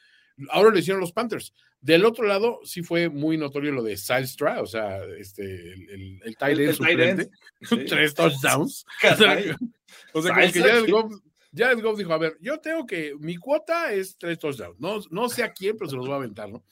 ahora 0.49 0.69
lo 0.71 0.77
hicieron 0.79 1.01
los 1.01 1.11
Panthers. 1.11 1.53
Del 1.81 2.03
otro 2.05 2.25
lado, 2.25 2.59
sí 2.63 2.81
fue 2.81 3.09
muy 3.09 3.37
notorio 3.37 3.71
lo 3.71 3.83
de 3.83 3.95
Silstra, 3.97 4.61
o 4.61 4.65
sea, 4.65 5.03
este, 5.19 5.43
el, 5.43 5.89
el, 5.89 6.19
el 6.23 6.35
tight 6.37 6.57
El- 6.57 6.61
end 6.61 6.69
el 6.69 6.77
tight 6.77 6.99
end, 6.99 7.19
suplente, 7.21 7.29
Sí. 7.61 7.85
tres 7.87 8.13
touchdowns. 8.13 8.85
Caray. 9.01 9.51
O 10.13 10.21
sea, 10.21 10.33
como 10.33 10.51
que 10.51 10.59
Jared 10.61 10.85
sí. 10.85 10.91
Goff, 10.91 11.13
Jared 11.55 11.81
Goff 11.81 11.97
dijo, 11.97 12.13
a 12.13 12.17
ver, 12.17 12.37
yo 12.41 12.59
tengo 12.59 12.85
que, 12.85 13.13
mi 13.19 13.37
cuota 13.37 13.93
es 13.93 14.17
tres 14.17 14.39
touchdowns. 14.39 14.79
No, 14.79 14.99
no 15.09 15.29
sé 15.29 15.43
a 15.43 15.51
quién, 15.53 15.77
pero 15.77 15.89
se 15.89 15.95
los 15.95 16.05
voy 16.05 16.13
a 16.13 16.17
aventar, 16.17 16.49
¿no? 16.49 16.63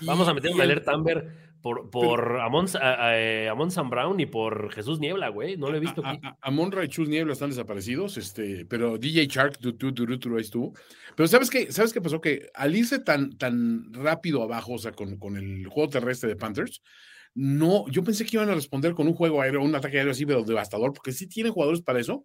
Vamos 0.00 0.26
a 0.28 0.34
meter 0.34 0.50
y 0.50 0.54
un 0.54 0.60
el- 0.60 0.70
alert 0.70 0.88
Amber 0.88 1.49
por, 1.60 1.90
por 1.90 2.40
Amon, 2.40 2.66
a- 2.80 3.06
a- 3.08 3.18
eh, 3.20 3.48
Amon 3.48 3.70
Sam 3.70 3.90
Brown 3.90 4.18
y 4.20 4.26
por 4.26 4.72
Jesús 4.72 4.98
Niebla, 5.00 5.28
güey. 5.28 5.56
No 5.56 5.70
lo 5.70 5.76
he 5.76 5.80
visto 5.80 6.04
A, 6.04 6.10
aquí. 6.10 6.26
a, 6.26 6.36
a 6.40 6.50
Monra 6.50 6.84
y 6.84 6.88
Chus 6.88 7.08
Niebla 7.08 7.32
están 7.32 7.50
desaparecidos, 7.50 8.16
este, 8.16 8.64
pero 8.66 8.98
DJ 8.98 9.26
Shark, 9.26 9.58
tu, 9.58 9.74
tu, 9.76 9.92
tu, 9.92 10.18
tu, 10.18 10.34
ahí 10.36 10.40
estuvo. 10.42 10.72
Pero 11.16 11.26
¿sabes 11.28 11.50
qué? 11.50 11.70
¿Sabes 11.72 11.92
qué 11.92 12.00
pasó? 12.00 12.20
Que 12.20 12.48
al 12.54 12.74
irse 12.74 12.98
tan, 13.00 13.36
tan 13.36 13.92
rápido 13.92 14.42
abajo, 14.42 14.72
o 14.74 14.78
sea, 14.78 14.92
con, 14.92 15.16
con 15.18 15.36
el 15.36 15.66
juego 15.66 15.88
terrestre 15.90 16.28
de 16.28 16.36
Panthers, 16.36 16.82
no, 17.34 17.86
yo 17.88 18.02
pensé 18.02 18.24
que 18.24 18.36
iban 18.36 18.50
a 18.50 18.54
responder 18.54 18.94
con 18.94 19.06
un 19.06 19.14
juego 19.14 19.40
aéreo, 19.40 19.62
un 19.62 19.74
ataque 19.74 19.98
aéreo 19.98 20.12
así, 20.12 20.26
pero 20.26 20.42
devastador, 20.42 20.92
porque 20.92 21.12
sí 21.12 21.28
tienen 21.28 21.52
jugadores 21.52 21.82
para 21.82 22.00
eso. 22.00 22.24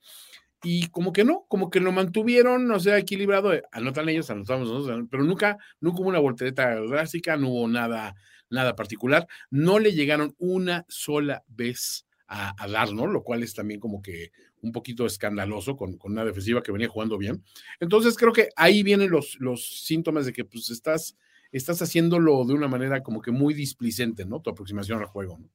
Y 0.63 0.87
como 0.87 1.13
que 1.13 1.23
no, 1.23 1.45
como 1.47 1.69
que 1.69 1.79
lo 1.79 1.91
mantuvieron, 1.91 2.71
o 2.71 2.79
sea, 2.79 2.97
equilibrado. 2.97 3.53
eh, 3.53 3.61
Anotan 3.71 4.09
ellos, 4.09 4.29
anotamos 4.31 4.67
nosotros, 4.67 5.07
pero 5.11 5.23
nunca, 5.23 5.57
nunca 5.79 6.01
hubo 6.01 6.09
una 6.09 6.17
voltereta 6.19 6.73
drástica, 6.75 7.37
no 7.37 7.49
hubo 7.49 7.67
nada, 7.67 8.15
nada 8.55 8.75
particular. 8.75 9.27
No 9.51 9.77
le 9.77 9.93
llegaron 9.93 10.33
una 10.39 10.85
sola 10.87 11.43
vez 11.47 12.07
a, 12.27 12.55
a 12.61 12.67
dar, 12.67 12.91
¿no? 12.91 13.05
Lo 13.05 13.23
cual 13.23 13.43
es 13.43 13.53
también 13.53 13.79
como 13.79 14.01
que 14.01 14.31
un 14.65 14.71
poquito 14.71 15.05
escandaloso 15.05 15.77
con, 15.77 15.97
con 15.97 16.13
una 16.13 16.25
defensiva 16.25 16.63
que 16.63 16.71
venía 16.71 16.87
jugando 16.87 17.17
bien. 17.17 17.43
Entonces 17.79 18.17
creo 18.17 18.33
que 18.33 18.49
ahí 18.55 18.83
vienen 18.83 19.11
los, 19.11 19.37
los 19.39 19.83
síntomas 19.83 20.25
de 20.25 20.33
que 20.33 20.43
pues 20.43 20.71
estás, 20.71 21.15
estás 21.51 21.81
haciéndolo 21.81 22.43
de 22.45 22.53
una 22.53 22.67
manera 22.67 23.03
como 23.03 23.21
que 23.21 23.31
muy 23.31 23.53
displicente, 23.53 24.25
¿no? 24.25 24.41
Tu 24.41 24.49
aproximación 24.49 24.99
al 24.99 25.05
juego, 25.05 25.37
¿no? 25.37 25.49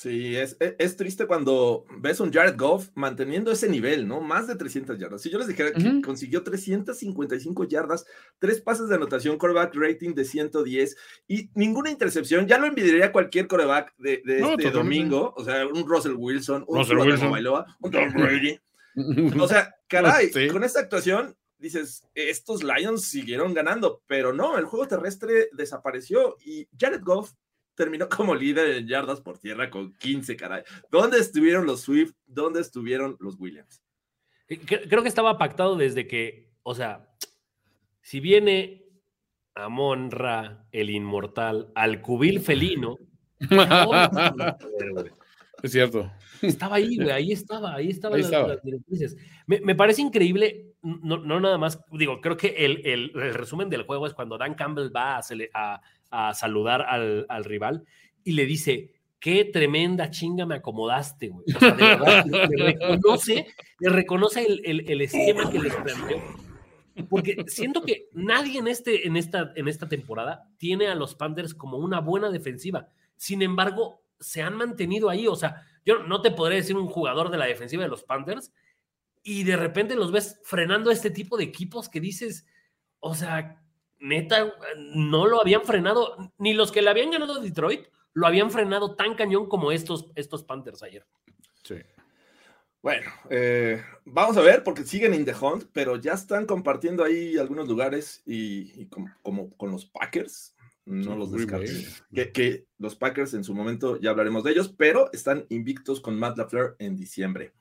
Sí, 0.00 0.36
es, 0.36 0.56
es, 0.60 0.76
es 0.78 0.96
triste 0.96 1.26
cuando 1.26 1.84
ves 1.98 2.20
un 2.20 2.32
Jared 2.32 2.54
Goff 2.56 2.90
manteniendo 2.94 3.50
ese 3.50 3.68
nivel, 3.68 4.06
¿no? 4.06 4.20
Más 4.20 4.46
de 4.46 4.54
300 4.54 4.96
yardas. 4.96 5.20
Si 5.22 5.28
yo 5.28 5.38
les 5.38 5.48
dijera 5.48 5.72
que 5.72 5.88
Ujú. 5.88 6.02
consiguió 6.02 6.44
355 6.44 7.64
yardas, 7.64 8.06
tres 8.38 8.60
pases 8.60 8.88
de 8.88 8.94
anotación, 8.94 9.38
coreback 9.38 9.74
rating 9.74 10.14
de 10.14 10.24
110 10.24 10.96
y 11.26 11.50
ninguna 11.54 11.90
intercepción, 11.90 12.46
ya 12.46 12.58
lo 12.58 12.68
envidiaría 12.68 13.10
cualquier 13.10 13.48
coreback 13.48 13.92
de, 13.98 14.22
de 14.24 14.40
No, 14.40 14.50
este 14.52 14.70
domingo. 14.70 15.34
O 15.36 15.42
sea, 15.44 15.66
un 15.66 15.84
Russell 15.84 16.14
Wilson, 16.16 16.64
un 16.68 16.78
Russell 16.78 16.98
Wilson. 16.98 17.32
Un 17.80 17.90
Tom 17.90 18.12
Brady. 18.12 18.60
O 19.40 19.48
sea, 19.48 19.74
caray, 19.88 20.28
Sí. 20.32 20.46
con 20.48 20.62
esta 20.62 20.78
actuación 20.80 21.36
dices, 21.58 22.04
estos 22.14 22.62
Lions 22.62 23.02
siguieron 23.02 23.52
ganando, 23.52 24.00
pero 24.06 24.32
no, 24.32 24.58
el 24.58 24.64
juego 24.64 24.86
terrestre 24.86 25.48
desapareció 25.52 26.36
y 26.44 26.68
Jared 26.78 27.02
Goff 27.02 27.32
terminó 27.78 28.08
como 28.08 28.34
líder 28.34 28.76
en 28.76 28.86
yardas 28.86 29.20
por 29.22 29.38
tierra 29.38 29.70
con 29.70 29.94
15, 29.94 30.36
caray. 30.36 30.62
¿Dónde 30.90 31.18
estuvieron 31.18 31.64
los 31.64 31.80
Swift? 31.80 32.12
¿Dónde 32.26 32.60
estuvieron 32.60 33.16
los 33.20 33.36
Williams? 33.38 33.82
Cre- 34.48 34.86
Creo 34.88 35.02
que 35.02 35.08
estaba 35.08 35.38
pactado 35.38 35.76
desde 35.76 36.06
que, 36.06 36.50
o 36.62 36.74
sea, 36.74 37.08
si 38.02 38.20
viene 38.20 38.84
Amon 39.54 40.10
Ra, 40.10 40.66
el 40.72 40.90
inmortal, 40.90 41.72
al 41.74 42.02
cubil 42.02 42.40
felino, 42.40 42.98
es 45.62 45.72
cierto. 45.72 46.10
estaba 46.42 46.76
ahí, 46.76 46.96
güey, 46.96 47.10
ahí 47.10 47.32
estaba, 47.32 47.74
ahí 47.74 47.88
estaba. 47.90 48.16
Ahí 48.16 48.22
las- 48.22 48.30
estaba. 48.30 48.48
las 48.48 48.62
directrices. 48.62 49.16
Me, 49.46 49.60
me 49.60 49.74
parece 49.74 50.02
increíble, 50.02 50.72
no, 50.82 51.18
no 51.18 51.40
nada 51.40 51.58
más, 51.58 51.80
digo, 51.92 52.20
creo 52.20 52.36
que 52.36 52.48
el, 52.64 52.82
el- 52.86 53.12
el 53.14 53.34
resumen 53.34 53.68
del 53.70 53.82
juego 53.82 54.06
es 54.06 54.14
cuando 54.14 54.38
Dan 54.38 54.54
Campbell 54.54 54.94
va 54.94 55.18
a, 55.18 55.22
cele- 55.22 55.50
a- 55.54 55.80
a 56.10 56.34
saludar 56.34 56.82
al, 56.82 57.26
al 57.28 57.44
rival 57.44 57.84
y 58.24 58.32
le 58.32 58.46
dice, 58.46 58.92
qué 59.20 59.44
tremenda 59.44 60.10
chinga 60.10 60.46
me 60.46 60.56
acomodaste, 60.56 61.28
güey. 61.28 61.44
O 61.54 61.58
sea, 61.58 61.72
de 61.72 61.82
verdad, 61.84 62.24
le 62.26 62.46
reconoce 62.72 63.46
reconoce 63.80 64.46
el, 64.46 64.60
el- 64.64 64.90
el 64.90 65.00
esquema 65.02 65.50
que 65.50 65.58
les 65.58 65.74
planteó. 65.74 66.18
Porque 67.08 67.44
siento 67.46 67.82
que 67.82 68.08
nadie 68.12 68.58
en, 68.58 68.66
este, 68.66 69.06
en, 69.06 69.16
esta, 69.16 69.52
en 69.54 69.68
esta 69.68 69.88
temporada 69.88 70.48
tiene 70.58 70.88
a 70.88 70.94
los 70.96 71.14
Panthers 71.14 71.54
como 71.54 71.78
una 71.78 72.00
buena 72.00 72.28
defensiva. 72.30 72.88
Sin 73.16 73.40
embargo, 73.42 74.02
se 74.18 74.42
han 74.42 74.56
mantenido 74.56 75.08
ahí. 75.08 75.28
O 75.28 75.36
sea, 75.36 75.62
yo 75.84 76.00
no 76.02 76.22
te 76.22 76.32
podré 76.32 76.56
decir 76.56 76.76
un 76.76 76.88
jugador 76.88 77.30
de 77.30 77.38
la 77.38 77.46
defensiva 77.46 77.84
de 77.84 77.88
los 77.88 78.02
Panthers 78.02 78.52
y 79.22 79.44
de 79.44 79.56
repente 79.56 79.94
los 79.94 80.10
ves 80.10 80.40
frenando 80.42 80.90
a 80.90 80.92
este 80.92 81.10
tipo 81.10 81.36
de 81.36 81.44
equipos 81.44 81.88
que 81.88 82.00
dices, 82.00 82.46
o 82.98 83.14
sea, 83.14 83.62
neta, 84.00 84.52
no 84.76 85.26
lo 85.26 85.40
habían 85.40 85.62
frenado, 85.62 86.32
ni 86.38 86.54
los 86.54 86.72
que 86.72 86.82
le 86.82 86.90
habían 86.90 87.10
ganado 87.10 87.34
a 87.34 87.40
Detroit 87.40 87.86
lo 88.14 88.26
habían 88.26 88.50
frenado 88.50 88.96
tan 88.96 89.14
cañón 89.14 89.48
como 89.48 89.70
estos, 89.70 90.10
estos 90.16 90.42
Panthers 90.42 90.82
ayer. 90.82 91.06
Sí. 91.62 91.76
Bueno, 92.82 93.10
eh, 93.28 93.82
vamos 94.04 94.36
a 94.36 94.40
ver 94.40 94.62
porque 94.64 94.84
siguen 94.84 95.14
in 95.14 95.24
the 95.24 95.34
hunt, 95.34 95.64
pero 95.72 95.96
ya 95.96 96.12
están 96.14 96.46
compartiendo 96.46 97.04
ahí 97.04 97.36
algunos 97.36 97.68
lugares 97.68 98.22
y, 98.24 98.80
y 98.80 98.86
com- 98.86 99.12
como 99.22 99.56
con 99.56 99.70
los 99.70 99.84
Packers, 99.86 100.54
no 100.84 101.12
Sí, 101.12 101.18
los 101.18 101.32
descartes. 101.32 102.02
Que, 102.14 102.32
que 102.32 102.66
los 102.78 102.96
Packers 102.96 103.34
en 103.34 103.44
su 103.44 103.54
momento 103.54 104.00
ya 104.00 104.10
hablaremos 104.10 104.42
de 104.44 104.52
ellos, 104.52 104.72
pero 104.76 105.12
están 105.12 105.44
invictos 105.48 106.00
con 106.00 106.18
Matt 106.18 106.38
LaFleur 106.38 106.76
en 106.78 106.96
diciembre. 106.96 107.52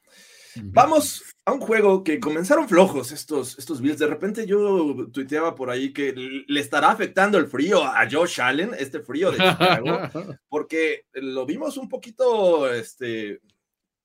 Vamos 0.64 1.24
a 1.46 1.54
un 1.54 1.60
juego 1.60 2.04
que 2.04 2.20
comenzaron 2.20 2.68
flojos 2.68 3.12
estos, 3.12 3.58
estos 3.58 3.82
Bills. 3.82 4.00
De 4.00 4.08
repente 4.08 4.46
yo 4.46 5.08
tuiteaba 5.12 5.56
por 5.56 5.70
ahí 5.70 5.94
que 5.94 6.14
le 6.14 6.60
estará 6.60 6.92
afectando 6.92 7.38
el 7.38 7.48
frío 7.48 7.84
a 7.84 8.08
Josh 8.10 8.42
Allen, 8.42 8.72
este 8.78 9.00
frío 9.00 9.32
de 9.32 9.38
Chicago, 9.38 10.00
porque 10.50 11.06
lo 11.14 11.46
vimos 11.46 11.78
un 11.78 11.90
poquito 11.90 12.72
este, 12.72 13.42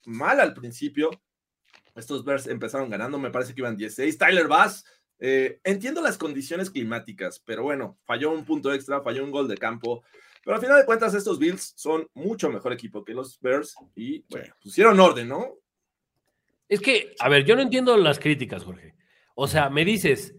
mal 0.06 0.40
al 0.40 0.54
principio. 0.54 1.10
Estos 1.94 2.24
Bears 2.24 2.46
empezaron 2.46 2.88
ganando, 2.88 3.18
me 3.18 3.30
parece 3.30 3.54
que 3.54 3.60
iban 3.60 3.76
16. 3.76 4.16
Tyler 4.16 4.48
Bass, 4.48 4.84
eh, 5.18 5.60
entiendo 5.64 6.00
las 6.00 6.16
condiciones 6.16 6.70
climáticas, 6.70 7.42
pero 7.44 7.62
bueno, 7.62 7.98
falló 8.04 8.30
un 8.30 8.44
punto 8.44 8.72
extra, 8.72 9.02
falló 9.02 9.24
un 9.24 9.30
gol 9.30 9.48
de 9.48 9.58
campo. 9.58 10.02
Pero 10.44 10.56
al 10.56 10.62
final 10.62 10.78
de 10.78 10.86
cuentas, 10.86 11.14
estos 11.14 11.38
Bills 11.38 11.74
son 11.76 12.08
mucho 12.14 12.50
mejor 12.50 12.72
equipo 12.72 13.04
que 13.04 13.14
los 13.14 13.38
Bears 13.40 13.76
y 13.94 14.24
bueno, 14.28 14.54
pusieron 14.60 14.98
orden, 14.98 15.28
¿no? 15.28 15.58
Es 16.72 16.80
que, 16.80 17.14
a 17.18 17.28
ver, 17.28 17.44
yo 17.44 17.54
no 17.54 17.60
entiendo 17.60 17.94
las 17.98 18.18
críticas, 18.18 18.64
Jorge. 18.64 18.94
O 19.34 19.46
sea, 19.46 19.68
me 19.68 19.84
dices 19.84 20.34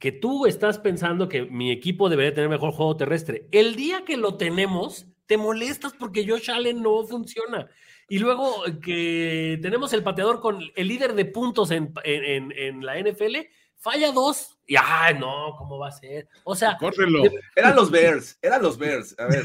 que 0.00 0.10
tú 0.10 0.46
estás 0.46 0.78
pensando 0.78 1.28
que 1.28 1.42
mi 1.42 1.70
equipo 1.70 2.08
debería 2.08 2.34
tener 2.34 2.50
mejor 2.50 2.72
juego 2.72 2.96
terrestre. 2.96 3.46
El 3.52 3.76
día 3.76 4.02
que 4.04 4.16
lo 4.16 4.36
tenemos, 4.36 5.06
te 5.26 5.36
molestas 5.36 5.92
porque 5.92 6.26
Josh 6.28 6.50
Allen 6.50 6.82
no 6.82 7.04
funciona. 7.04 7.68
Y 8.08 8.18
luego 8.18 8.64
que 8.82 9.60
tenemos 9.62 9.92
el 9.92 10.02
pateador 10.02 10.40
con 10.40 10.58
el 10.74 10.88
líder 10.88 11.14
de 11.14 11.26
puntos 11.26 11.70
en, 11.70 11.92
en- 12.02 12.24
en- 12.24 12.52
en 12.56 12.84
la 12.84 12.98
NFL, 12.98 13.36
falla 13.76 14.10
dos. 14.10 14.58
Y, 14.66 14.74
ay, 14.76 15.14
no, 15.20 15.54
¿cómo 15.56 15.78
va 15.78 15.86
a 15.88 15.92
ser? 15.92 16.26
O 16.42 16.56
sea, 16.56 16.76
Córrelo. 16.78 17.22
Eran 17.54 17.76
los 17.76 17.92
Bears, 17.92 18.36
eran 18.42 18.60
los 18.62 18.76
Bears. 18.76 19.14
A 19.20 19.26
ver, 19.26 19.44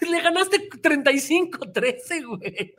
le 0.10 0.20
ganaste 0.20 0.68
35-13, 0.68 2.26
güey. 2.26 2.74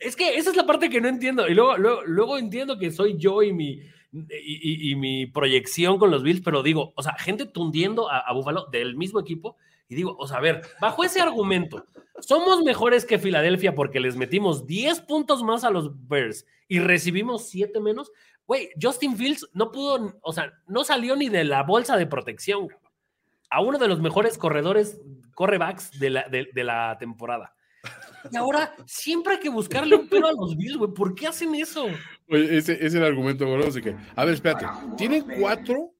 Es 0.00 0.16
que 0.16 0.36
esa 0.36 0.50
es 0.50 0.56
la 0.56 0.66
parte 0.66 0.88
que 0.88 1.00
no 1.00 1.08
entiendo. 1.08 1.48
Y 1.48 1.54
luego, 1.54 1.76
luego, 1.76 2.38
entiendo 2.38 2.78
que 2.78 2.90
soy 2.90 3.16
yo 3.18 3.42
y 3.42 3.52
mi, 3.52 3.80
y, 4.12 4.94
mi 4.96 5.26
proyección 5.26 5.98
con 5.98 6.10
los 6.10 6.22
Bills, 6.22 6.42
pero 6.42 6.62
digo, 6.62 6.92
o 6.96 7.02
sea, 7.02 7.14
gente 7.18 7.46
tundiendo 7.46 8.10
a, 8.10 8.18
a 8.20 8.32
Buffalo 8.32 8.66
del 8.66 8.96
mismo 8.96 9.20
equipo. 9.20 9.56
Y 9.88 9.94
digo, 9.94 10.16
o 10.18 10.26
sea, 10.26 10.38
a 10.38 10.40
ver, 10.40 10.62
bajo 10.80 11.04
ese 11.04 11.20
argumento, 11.20 11.86
somos 12.20 12.62
mejores 12.62 13.04
que 13.04 13.18
Filadelfia 13.18 13.74
porque 13.74 14.00
les 14.00 14.16
metimos 14.16 14.66
10 14.66 15.00
puntos 15.02 15.42
más 15.42 15.64
a 15.64 15.70
los 15.70 15.90
Bears 16.08 16.46
y 16.68 16.80
recibimos 16.80 17.48
7 17.48 17.78
menos. 17.80 18.10
Güey, 18.46 18.70
Justin 18.80 19.16
Fields 19.16 19.48
no 19.52 19.70
pudo, 19.70 20.18
o 20.22 20.32
sea, 20.32 20.52
no 20.66 20.84
salió 20.84 21.16
ni 21.16 21.28
de 21.28 21.44
la 21.44 21.62
bolsa 21.62 21.96
de 21.96 22.06
protección 22.06 22.68
a 23.50 23.60
uno 23.60 23.78
de 23.78 23.88
los 23.88 24.00
mejores 24.00 24.38
corredores, 24.38 25.00
correbacks 25.36 25.96
de 26.00 26.10
la, 26.10 26.28
de, 26.28 26.48
de 26.52 26.64
la 26.64 26.96
temporada. 26.98 27.54
Y 28.32 28.36
ahora 28.36 28.74
siempre 28.86 29.34
hay 29.34 29.38
que 29.40 29.48
buscarle 29.50 29.94
un 29.94 30.08
pero 30.08 30.26
a 30.26 30.32
los 30.32 30.56
Bills, 30.56 30.76
güey. 30.76 30.90
¿Por 30.92 31.14
qué 31.14 31.28
hacen 31.28 31.54
eso? 31.54 31.86
Oye, 32.28 32.56
ese 32.56 32.84
es 32.84 32.94
el 32.94 33.04
argumento 33.04 33.46
goloso 33.46 33.70
de 33.74 33.82
que, 33.82 33.96
a 34.16 34.24
ver, 34.24 34.34
espérate, 34.34 34.66
tienen 34.96 35.24
cuatro, 35.38 35.92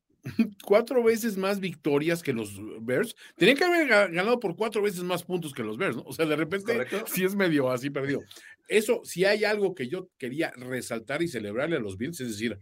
cuatro 0.65 1.05
veces 1.05 1.37
más 1.37 1.61
victorias 1.61 2.25
que 2.25 2.33
los 2.33 2.59
Bears. 2.81 3.15
Tenían 3.37 3.57
que 3.57 3.63
haber 3.65 3.87
ga- 3.89 4.11
ganado 4.13 4.41
por 4.41 4.57
cuatro 4.57 4.83
veces 4.83 5.05
más 5.05 5.23
puntos 5.23 5.53
que 5.53 5.63
los 5.63 5.77
Bears, 5.79 5.95
¿no? 5.97 6.03
O 6.07 6.13
sea, 6.13 6.27
de 6.27 6.35
repente 6.35 6.73
Correcto. 6.73 7.05
sí 7.07 7.23
es 7.23 7.37
medio 7.37 7.71
así 7.71 7.91
perdido. 7.91 8.23
Eso, 8.67 9.03
si 9.05 9.25
hay 9.25 9.45
algo 9.45 9.77
que 9.77 9.87
yo 9.87 10.09
quería 10.19 10.51
resaltar 10.57 11.23
y 11.23 11.29
celebrarle 11.29 11.77
a 11.77 11.81
los 11.81 11.97
Bills, 11.97 12.21
es 12.21 12.29
decir, 12.31 12.59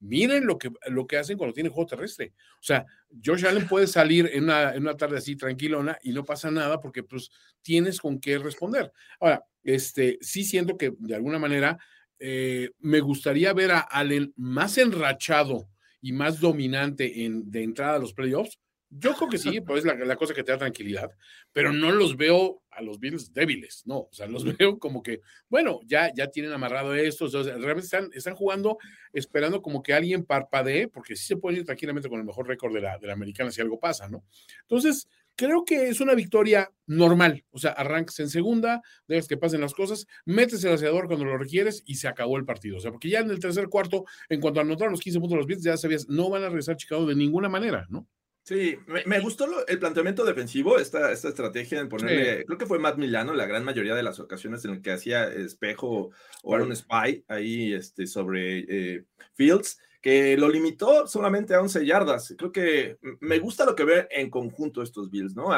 miren 0.00 0.46
lo 0.46 0.58
que, 0.58 0.70
lo 0.88 1.06
que 1.06 1.18
hacen 1.18 1.38
cuando 1.38 1.54
tienen 1.54 1.72
juego 1.72 1.88
terrestre. 1.88 2.32
O 2.54 2.62
sea, 2.62 2.84
Josh 3.24 3.46
Allen 3.46 3.68
puede 3.68 3.86
salir 3.86 4.28
en 4.32 4.44
una, 4.44 4.74
en 4.74 4.82
una 4.82 4.96
tarde 4.96 5.18
así 5.18 5.36
tranquilona 5.36 5.98
y 6.02 6.12
no 6.12 6.24
pasa 6.24 6.50
nada 6.50 6.80
porque 6.80 7.02
pues 7.02 7.30
tienes 7.62 8.00
con 8.00 8.18
qué 8.18 8.38
responder. 8.38 8.92
Ahora, 9.20 9.44
este, 9.62 10.18
sí 10.20 10.44
siento 10.44 10.76
que 10.76 10.94
de 10.98 11.14
alguna 11.14 11.38
manera 11.38 11.78
eh, 12.18 12.70
me 12.80 13.00
gustaría 13.00 13.52
ver 13.52 13.72
a 13.72 13.80
Allen 13.80 14.32
más 14.36 14.78
enrachado 14.78 15.68
y 16.00 16.12
más 16.12 16.40
dominante 16.40 17.24
en, 17.24 17.50
de 17.50 17.62
entrada 17.62 17.96
a 17.96 17.98
los 17.98 18.14
playoffs. 18.14 18.58
Yo 18.92 19.14
creo 19.14 19.28
que 19.28 19.38
sí, 19.38 19.60
pues 19.60 19.80
es 19.80 19.84
la, 19.84 19.94
la 19.94 20.16
cosa 20.16 20.34
que 20.34 20.42
te 20.42 20.50
da 20.50 20.58
tranquilidad, 20.58 21.10
pero 21.52 21.72
no 21.72 21.92
los 21.92 22.16
veo 22.16 22.62
a 22.70 22.82
los 22.82 22.98
Bills 22.98 23.32
débiles, 23.32 23.82
no, 23.86 23.98
o 23.98 24.08
sea, 24.12 24.26
los 24.26 24.44
veo 24.58 24.80
como 24.80 25.00
que, 25.02 25.20
bueno, 25.48 25.78
ya, 25.86 26.12
ya 26.12 26.26
tienen 26.26 26.52
amarrado 26.52 26.94
esto, 26.94 27.26
o 27.26 27.28
sea, 27.28 27.42
realmente 27.42 27.84
están, 27.84 28.10
están 28.12 28.34
jugando 28.34 28.78
esperando 29.12 29.62
como 29.62 29.82
que 29.82 29.94
alguien 29.94 30.24
parpadee, 30.24 30.88
porque 30.88 31.14
sí 31.14 31.24
se 31.24 31.36
pueden 31.36 31.60
ir 31.60 31.66
tranquilamente 31.66 32.08
con 32.08 32.18
el 32.18 32.26
mejor 32.26 32.48
récord 32.48 32.74
de 32.74 32.80
la, 32.80 32.98
de 32.98 33.06
la 33.06 33.12
americana 33.12 33.52
si 33.52 33.60
algo 33.60 33.78
pasa, 33.78 34.08
¿no? 34.08 34.24
Entonces, 34.62 35.08
creo 35.36 35.64
que 35.64 35.88
es 35.88 36.00
una 36.00 36.14
victoria 36.14 36.70
normal, 36.86 37.44
o 37.52 37.58
sea, 37.58 37.70
arrancas 37.70 38.18
en 38.18 38.28
segunda, 38.28 38.82
dejas 39.06 39.28
que 39.28 39.36
pasen 39.36 39.60
las 39.60 39.72
cosas, 39.72 40.06
metes 40.24 40.64
el 40.64 40.72
acelerador 40.72 41.06
cuando 41.06 41.24
lo 41.24 41.38
requieres 41.38 41.84
y 41.86 41.94
se 41.94 42.08
acabó 42.08 42.36
el 42.38 42.44
partido, 42.44 42.78
o 42.78 42.80
sea, 42.80 42.90
porque 42.90 43.08
ya 43.08 43.20
en 43.20 43.30
el 43.30 43.38
tercer 43.38 43.68
cuarto, 43.68 44.04
en 44.28 44.40
cuanto 44.40 44.60
anotaron 44.60 44.92
los 44.92 45.00
15 45.00 45.20
puntos 45.20 45.34
de 45.34 45.38
los 45.38 45.46
Bills, 45.46 45.62
ya 45.62 45.76
sabías, 45.76 46.08
no 46.08 46.28
van 46.28 46.42
a 46.42 46.48
regresar 46.48 46.74
a 46.74 46.76
Chicago 46.76 47.06
de 47.06 47.14
ninguna 47.14 47.48
manera, 47.48 47.86
¿no? 47.88 48.08
Sí, 48.50 48.76
me, 48.88 49.04
me 49.06 49.20
gustó 49.20 49.46
lo- 49.46 49.64
el 49.68 49.78
planteamiento 49.78 50.24
defensivo, 50.24 50.76
esta, 50.80 51.12
esta 51.12 51.28
estrategia 51.28 51.78
en 51.78 51.88
ponerle, 51.88 52.38
Sí. 52.38 52.44
creo 52.46 52.58
que 52.58 52.66
fue 52.66 52.80
Matt 52.80 52.98
Milano 52.98 53.32
la 53.32 53.46
gran 53.46 53.64
mayoría 53.64 53.94
de 53.94 54.02
las 54.02 54.18
ocasiones 54.18 54.64
en 54.64 54.72
el 54.72 54.82
que 54.82 54.90
hacía 54.90 55.28
espejo 55.28 56.10
o 56.42 56.54
era 56.56 56.64
un 56.64 56.74
spy 56.74 57.24
ahí 57.28 57.72
este, 57.72 58.08
sobre 58.08 58.64
eh, 58.68 59.04
Fields, 59.34 59.78
que 60.02 60.36
lo 60.36 60.48
limitó 60.48 61.06
solamente 61.06 61.54
a 61.54 61.60
11 61.60 61.86
yardas. 61.86 62.34
Creo 62.36 62.50
que 62.50 62.96
m- 63.02 63.18
me 63.20 63.38
gusta 63.38 63.64
lo 63.64 63.76
que 63.76 63.84
ve 63.84 64.08
en 64.10 64.30
conjunto 64.30 64.82
estos 64.82 65.10
Bills, 65.12 65.36
¿no? 65.36 65.50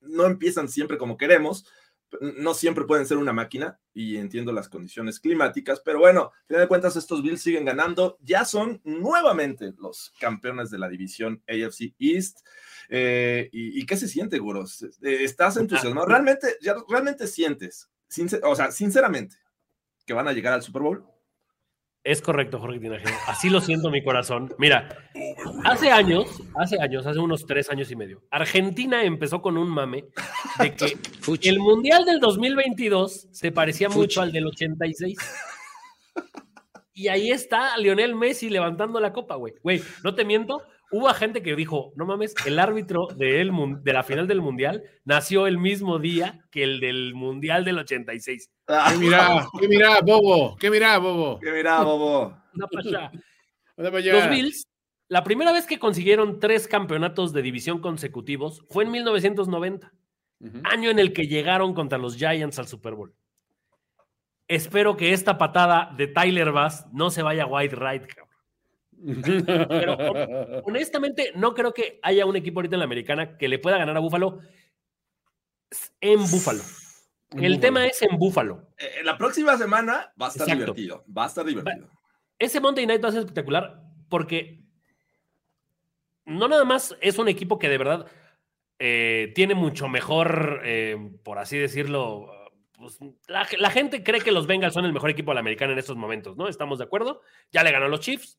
No 0.00 0.26
empiezan 0.26 0.68
siempre 0.68 0.98
como 0.98 1.16
queremos, 1.16 1.64
no 2.20 2.54
siempre 2.54 2.84
pueden 2.84 3.06
ser 3.06 3.16
una 3.16 3.32
máquina 3.32 3.80
y 3.94 4.16
entiendo 4.16 4.52
las 4.52 4.68
condiciones 4.68 5.18
climáticas, 5.20 5.80
pero 5.84 5.98
bueno, 5.98 6.30
a 6.34 6.46
final 6.46 6.62
de 6.62 6.68
cuentas 6.68 6.96
estos 6.96 7.22
Bills 7.22 7.40
siguen 7.42 7.64
ganando, 7.64 8.18
ya 8.20 8.44
son 8.44 8.80
nuevamente 8.84 9.72
los 9.78 10.12
campeones 10.20 10.70
de 10.70 10.78
la 10.78 10.88
división 10.88 11.42
AFC 11.48 11.94
East. 11.98 12.40
Eh, 12.88 13.48
y, 13.52 13.80
y 13.80 13.86
qué 13.86 13.96
se 13.96 14.08
siente, 14.08 14.38
Guros? 14.38 14.82
Eh, 14.82 15.24
¿Estás 15.24 15.56
entusiasmado? 15.56 16.06
¿Realmente, 16.06 16.56
ya, 16.60 16.74
realmente 16.88 17.26
sientes, 17.26 17.88
sincer- 18.10 18.40
o 18.44 18.54
sea, 18.54 18.70
sinceramente, 18.70 19.36
que 20.04 20.12
van 20.12 20.28
a 20.28 20.32
llegar 20.32 20.52
al 20.52 20.62
Super 20.62 20.82
Bowl? 20.82 21.04
Es 22.04 22.20
correcto, 22.20 22.58
Jorge 22.58 22.80
Tinajero. 22.80 23.14
Así 23.28 23.48
lo 23.48 23.60
siento 23.60 23.86
en 23.88 23.92
mi 23.92 24.02
corazón. 24.02 24.52
Mira, 24.58 24.88
hace 25.64 25.90
años, 25.90 26.42
hace 26.56 26.80
años, 26.80 27.06
hace 27.06 27.20
unos 27.20 27.46
tres 27.46 27.70
años 27.70 27.92
y 27.92 27.96
medio, 27.96 28.22
Argentina 28.30 29.04
empezó 29.04 29.40
con 29.40 29.56
un 29.56 29.68
mame 29.68 30.06
de 30.58 30.74
que 30.74 30.96
el 31.48 31.60
Mundial 31.60 32.04
del 32.04 32.18
2022 32.18 33.28
se 33.30 33.52
parecía 33.52 33.88
mucho 33.88 34.20
al 34.20 34.32
del 34.32 34.48
86. 34.48 35.16
Y 36.94 37.08
ahí 37.08 37.30
está 37.30 37.76
Lionel 37.78 38.16
Messi 38.16 38.50
levantando 38.50 38.98
la 38.98 39.12
copa, 39.12 39.36
güey. 39.36 39.54
Güey, 39.62 39.82
no 40.02 40.14
te 40.14 40.24
miento, 40.24 40.62
hubo 40.92 41.08
gente 41.14 41.42
que 41.42 41.56
dijo, 41.56 41.92
no 41.96 42.06
mames, 42.06 42.34
el 42.46 42.58
árbitro 42.58 43.08
de, 43.16 43.40
el 43.40 43.50
mun- 43.50 43.82
de 43.82 43.92
la 43.92 44.02
final 44.02 44.28
del 44.28 44.40
Mundial 44.40 44.82
nació 45.04 45.46
el 45.46 45.58
mismo 45.58 45.98
día 45.98 46.44
que 46.50 46.62
el 46.62 46.78
del 46.80 47.14
Mundial 47.14 47.64
del 47.64 47.78
86. 47.78 48.50
¿Qué 48.66 48.98
mira? 48.98 49.46
¿Qué 49.58 49.68
mira, 49.68 50.00
Bobo? 50.02 50.56
¿Qué 50.56 50.70
mira, 50.70 50.98
Bobo? 50.98 51.40
Que 51.40 51.50
mira, 51.50 51.82
Bobo. 51.82 52.36
Una 52.54 52.66
pasada. 52.66 53.10
Anda 53.76 53.90
para 53.90 53.98
allá. 53.98 54.12
Los 54.12 54.30
Bills, 54.30 54.66
la 55.08 55.24
primera 55.24 55.50
vez 55.52 55.66
que 55.66 55.78
consiguieron 55.78 56.38
tres 56.38 56.68
campeonatos 56.68 57.32
de 57.32 57.42
división 57.42 57.80
consecutivos 57.80 58.62
fue 58.70 58.84
en 58.84 58.90
1990, 58.92 59.92
Ujú. 60.40 60.60
año 60.64 60.90
en 60.90 60.98
el 60.98 61.12
que 61.12 61.22
llegaron 61.24 61.72
contra 61.74 61.98
los 61.98 62.16
Giants 62.16 62.58
al 62.58 62.66
Super 62.68 62.94
Bowl. 62.94 63.14
Espero 64.48 64.96
que 64.96 65.12
esta 65.12 65.38
patada 65.38 65.94
de 65.96 66.08
Tyler 66.08 66.52
Bass 66.52 66.86
no 66.92 67.10
se 67.10 67.22
vaya 67.22 67.46
white 67.46 67.76
right. 67.76 68.02
Pero 69.68 69.96
honestamente, 70.64 71.32
no 71.34 71.54
creo 71.54 71.72
que 71.74 71.98
haya 72.02 72.26
un 72.26 72.36
equipo 72.36 72.60
ahorita 72.60 72.76
en 72.76 72.80
la 72.80 72.84
americana 72.84 73.36
que 73.36 73.48
le 73.48 73.58
pueda 73.58 73.78
ganar 73.78 73.96
a 73.96 74.00
Búfalo 74.00 74.40
en 76.00 76.18
Búfalo. 76.20 76.62
En 77.30 77.44
El 77.44 77.54
Búfalo. 77.54 77.60
tema 77.60 77.86
es 77.86 78.02
en 78.02 78.18
Búfalo. 78.18 78.68
Eh, 78.78 79.02
la 79.04 79.16
próxima 79.16 79.56
semana 79.56 80.12
va 80.20 80.26
a 80.26 80.28
estar 80.28 80.46
Exacto. 80.48 80.74
divertido, 80.74 81.04
va 81.16 81.24
a 81.24 81.28
estar 81.28 81.44
divertido. 81.44 81.88
ese 82.38 82.60
Monday 82.60 82.86
Night 82.86 83.02
va 83.02 83.08
a 83.08 83.12
ser 83.12 83.20
espectacular 83.20 83.80
porque 84.08 84.60
no 86.26 86.46
nada 86.48 86.64
más 86.64 86.96
es 87.00 87.18
un 87.18 87.28
equipo 87.28 87.58
que 87.58 87.68
de 87.68 87.78
verdad 87.78 88.06
eh, 88.78 89.32
tiene 89.34 89.54
mucho 89.54 89.88
mejor, 89.88 90.60
eh, 90.64 90.96
por 91.22 91.38
así 91.38 91.56
decirlo, 91.56 92.30
pues, 92.76 92.98
la, 93.28 93.46
la 93.58 93.70
gente 93.70 94.02
cree 94.02 94.20
que 94.20 94.32
los 94.32 94.46
Bengals 94.46 94.74
son 94.74 94.84
el 94.84 94.92
mejor 94.92 95.10
equipo 95.10 95.30
de 95.30 95.36
la 95.36 95.40
americana 95.40 95.72
en 95.72 95.78
estos 95.78 95.96
momentos, 95.96 96.36
¿no? 96.36 96.48
¿Estamos 96.48 96.78
de 96.78 96.84
acuerdo? 96.84 97.22
Ya 97.52 97.62
le 97.62 97.70
ganó 97.70 97.86
a 97.86 97.88
los 97.88 98.00
Chiefs, 98.00 98.38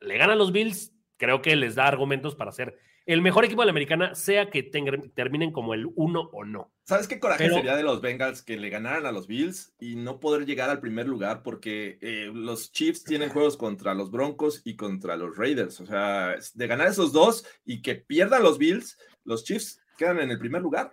le 0.00 0.16
ganan 0.18 0.38
los 0.38 0.52
Bills, 0.52 0.92
creo 1.16 1.42
que 1.42 1.56
les 1.56 1.74
da 1.74 1.86
argumentos 1.86 2.34
para 2.34 2.52
ser 2.52 2.78
el 3.06 3.22
mejor 3.22 3.46
equipo 3.46 3.62
de 3.62 3.66
la 3.66 3.70
americana, 3.70 4.14
sea 4.14 4.50
que 4.50 4.62
ten- 4.62 5.10
terminen 5.14 5.50
como 5.50 5.72
el 5.72 5.86
uno 5.96 6.28
o 6.32 6.44
no. 6.44 6.70
¿Sabes 6.84 7.08
qué 7.08 7.18
coraje 7.18 7.44
Pero- 7.44 7.56
sería 7.56 7.74
de 7.74 7.82
los 7.82 8.02
Bengals 8.02 8.42
que 8.42 8.58
le 8.58 8.68
ganaran 8.68 9.06
a 9.06 9.12
los 9.12 9.26
Bills 9.26 9.74
y 9.80 9.96
no 9.96 10.20
poder 10.20 10.44
llegar 10.44 10.68
al 10.68 10.80
primer 10.80 11.08
lugar? 11.08 11.42
Porque 11.42 11.98
eh, 12.02 12.30
los 12.34 12.70
Chiefs 12.70 13.04
tienen 13.04 13.30
juegos 13.30 13.56
contra 13.56 13.94
los 13.94 14.10
Broncos 14.10 14.60
y 14.64 14.76
contra 14.76 15.16
los 15.16 15.36
Raiders. 15.38 15.80
O 15.80 15.86
sea, 15.86 16.36
de 16.54 16.66
ganar 16.66 16.86
esos 16.88 17.12
dos 17.12 17.46
y 17.64 17.80
que 17.80 17.94
pierdan 17.94 18.42
los 18.42 18.58
Bills, 18.58 18.98
los 19.24 19.42
Chiefs 19.42 19.80
quedan 19.96 20.20
en 20.20 20.30
el 20.30 20.38
primer 20.38 20.60
lugar. 20.60 20.90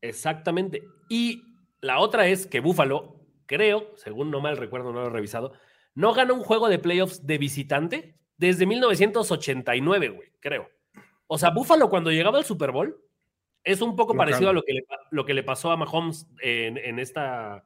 Exactamente. 0.00 0.82
Y 1.08 1.42
la 1.80 1.98
otra 1.98 2.28
es 2.28 2.46
que 2.46 2.60
Buffalo, 2.60 3.16
creo, 3.46 3.92
según 3.96 4.30
no 4.30 4.40
mal 4.40 4.56
recuerdo, 4.56 4.92
no 4.92 5.00
lo 5.00 5.06
he 5.08 5.10
revisado, 5.10 5.52
no 5.94 6.14
gana 6.14 6.32
un 6.34 6.42
juego 6.42 6.68
de 6.68 6.78
playoffs 6.78 7.26
de 7.26 7.38
visitante 7.38 8.16
desde 8.48 8.66
1989, 8.66 10.08
güey, 10.10 10.28
creo. 10.40 10.68
O 11.26 11.38
sea, 11.38 11.50
Buffalo 11.50 11.88
cuando 11.88 12.10
llegaba 12.10 12.38
al 12.38 12.44
Super 12.44 12.72
Bowl 12.72 12.96
es 13.64 13.80
un 13.80 13.96
poco 13.96 14.12
parecido 14.18 14.50
a 14.50 14.52
lo 14.52 14.62
que 14.62 14.72
le, 14.74 14.84
lo 15.10 15.24
que 15.24 15.34
le 15.34 15.42
pasó 15.42 15.70
a 15.70 15.76
Mahomes 15.76 16.26
en, 16.40 16.76
en 16.78 16.98
esta, 16.98 17.64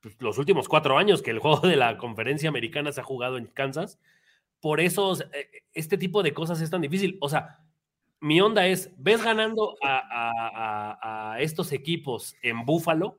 pues, 0.00 0.16
los 0.20 0.38
últimos 0.38 0.68
cuatro 0.68 0.96
años 0.96 1.20
que 1.22 1.30
el 1.32 1.40
juego 1.40 1.66
de 1.66 1.76
la 1.76 1.98
conferencia 1.98 2.48
americana 2.48 2.92
se 2.92 3.00
ha 3.00 3.04
jugado 3.04 3.36
en 3.38 3.46
Kansas. 3.46 3.98
Por 4.60 4.80
eso 4.80 5.14
eh, 5.32 5.62
este 5.74 5.98
tipo 5.98 6.22
de 6.22 6.32
cosas 6.32 6.60
es 6.60 6.70
tan 6.70 6.80
difícil. 6.80 7.18
O 7.20 7.28
sea, 7.28 7.58
mi 8.20 8.40
onda 8.40 8.66
es, 8.68 8.90
ves 8.96 9.22
ganando 9.24 9.76
a, 9.82 9.96
a- 9.98 10.30
a- 11.00 11.32
a 11.34 11.40
estos 11.40 11.72
equipos 11.72 12.36
en 12.42 12.64
Búfalo, 12.64 13.18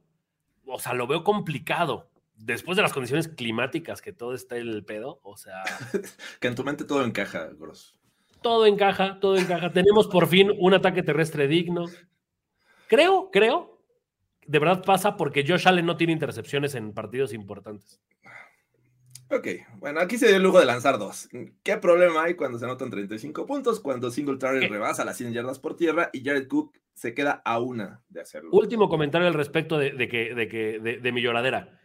o 0.65 0.79
sea, 0.79 0.93
lo 0.93 1.05
veo 1.07 1.23
complicado. 1.25 2.09
Después 2.45 2.75
de 2.75 2.81
las 2.81 2.91
condiciones 2.91 3.29
climáticas 3.29 4.01
que 4.01 4.11
todo 4.11 4.33
está 4.33 4.57
en 4.57 4.67
el 4.67 4.83
pedo, 4.83 5.19
o 5.23 5.37
sea, 5.37 5.63
Que 6.41 6.47
en 6.49 6.55
tu 6.55 6.63
mente 6.65 6.83
todo 6.83 7.05
encaja, 7.05 7.49
Gross. 7.57 7.97
todo 8.41 8.65
encaja, 8.65 9.19
todo 9.21 9.37
encaja. 9.37 9.71
Tenemos 9.71 10.07
por 10.07 10.27
fin 10.27 10.51
un 10.59 10.73
ataque 10.73 11.03
terrestre 11.03 11.47
digno. 11.47 11.85
Creo, 12.87 13.29
creo, 13.31 13.79
de 14.45 14.59
verdad 14.59 14.83
pasa 14.83 15.15
porque 15.15 15.45
Josh 15.47 15.67
Allen 15.69 15.85
no 15.85 15.95
tiene 15.95 16.11
intercepciones 16.11 16.75
en 16.75 16.93
partidos 16.93 17.33
importantes. 17.33 18.01
Ok, 19.29 19.47
bueno, 19.77 20.01
aquí 20.01 20.17
se 20.17 20.27
dio 20.27 20.35
el 20.35 20.43
lujo 20.43 20.59
de 20.59 20.65
lanzar 20.65 20.99
dos. 20.99 21.29
¿Qué 21.63 21.77
problema 21.77 22.23
hay 22.23 22.35
cuando 22.35 22.59
se 22.59 22.65
anotan 22.65 22.89
35 22.91 23.45
puntos? 23.47 23.79
Cuando 23.79 24.11
Singletary 24.11 24.59
¿Qué? 24.59 24.67
rebasa 24.67 25.05
las 25.05 25.17
100 25.17 25.31
yardas 25.33 25.59
por 25.59 25.75
tierra 25.75 26.09
y 26.13 26.23
Jared 26.23 26.47
Cook 26.47 26.77
se 26.93 27.13
queda 27.15 27.41
a 27.45 27.59
una 27.59 28.03
de 28.09 28.21
hacerlo. 28.21 28.49
Último 28.51 28.89
comentario 28.89 29.27
al 29.27 29.33
respecto 29.33 29.77
de, 29.79 29.91
de 29.91 30.07
que, 30.07 30.35
de, 30.35 30.47
que, 30.49 30.79
de, 30.79 30.97
de 30.97 31.11
mi 31.11 31.21
lloradera. 31.21 31.79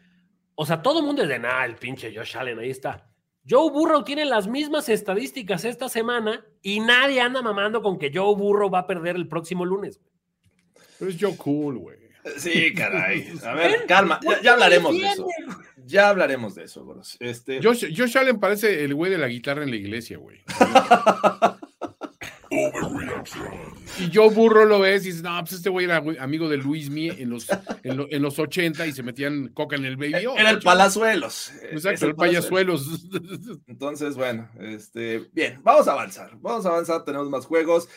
O 0.61 0.67
sea, 0.67 0.83
todo 0.83 0.99
el 0.99 1.07
mundo 1.07 1.23
es 1.23 1.29
de 1.29 1.39
nada, 1.39 1.65
el 1.65 1.77
pinche 1.77 2.13
Josh 2.13 2.37
Allen, 2.37 2.59
ahí 2.59 2.71
está. 2.71 3.09
Joe 3.49 3.71
Burrow 3.71 4.03
tiene 4.03 4.25
las 4.25 4.49
mismas 4.49 4.89
estadísticas 4.89 5.65
esta 5.65 5.89
semana 5.89 6.45
y 6.63 6.81
nadie 6.81 7.21
anda 7.21 7.43
mamando 7.43 7.81
con 7.81 7.97
que 7.97 8.11
Joe 8.13 8.35
Burrow 8.35 8.69
va 8.69 8.81
a 8.81 8.87
perder 8.89 9.15
el 9.15 9.29
próximo 9.29 9.65
lunes. 9.65 10.01
Pero 10.99 11.13
es 11.13 11.17
Joe 11.21 11.37
Cool, 11.37 11.79
güey. 11.79 11.99
Sí, 12.39 12.75
caray. 12.75 13.33
A 13.45 13.55
ver, 13.55 13.87
calma, 13.87 14.19
ya, 14.21 14.43
ya 14.43 14.53
hablaremos 14.55 14.99
de 14.99 15.07
eso. 15.07 15.29
Ya 15.87 16.09
hablaremos 16.09 16.57
de 16.57 16.65
eso, 16.65 16.85
Gross. 16.85 17.17
Este, 17.21 17.63
Josh, 17.63 17.97
Josh 17.97 18.19
Allen 18.19 18.41
parece 18.41 18.83
el 18.83 18.97
güey 18.97 19.13
de 19.13 19.19
la 19.19 19.29
guitarra 19.29 19.63
en 19.63 19.71
la 19.71 19.77
iglesia, 19.77 20.19
güey. 20.19 20.41
y 23.99 24.11
Joe 24.15 24.31
Burro 24.31 24.65
lo 24.65 24.81
ves 24.81 25.05
y 25.05 25.09
dices, 25.09 25.23
no, 25.23 25.39
pues 25.41 25.53
este 25.53 25.69
güey 25.71 25.87
era 25.87 25.97
amigo 26.21 26.49
de 26.49 26.57
Luis 26.59 26.91
Mie 26.91 27.15
en 27.19 27.31
los, 27.31 27.47
en, 27.83 27.97
lo- 27.97 28.07
en 28.11 28.23
los 28.23 28.39
80 28.39 28.87
y 28.87 28.93
se 28.93 29.03
metían 29.03 29.49
coca 29.49 29.77
en 29.77 29.85
el 29.85 29.97
baby. 29.97 30.27
Oh, 30.27 30.37
era 30.37 30.51
el. 30.51 30.61
Palazuelos. 30.61 31.53
Exacto, 31.71 32.07
el 32.07 32.15
payasuelos. 32.15 33.07
Entonces, 33.67 34.17
bueno, 34.17 34.49
este, 34.61 35.29
bien, 35.33 35.61
vamos 35.63 35.89
a 35.89 35.93
avanzar, 35.93 36.31
vamos 36.41 36.67
a 36.67 36.71
avanzar, 36.71 37.05
tenemos 37.05 37.29
más 37.31 37.47
juegos. 37.47 37.89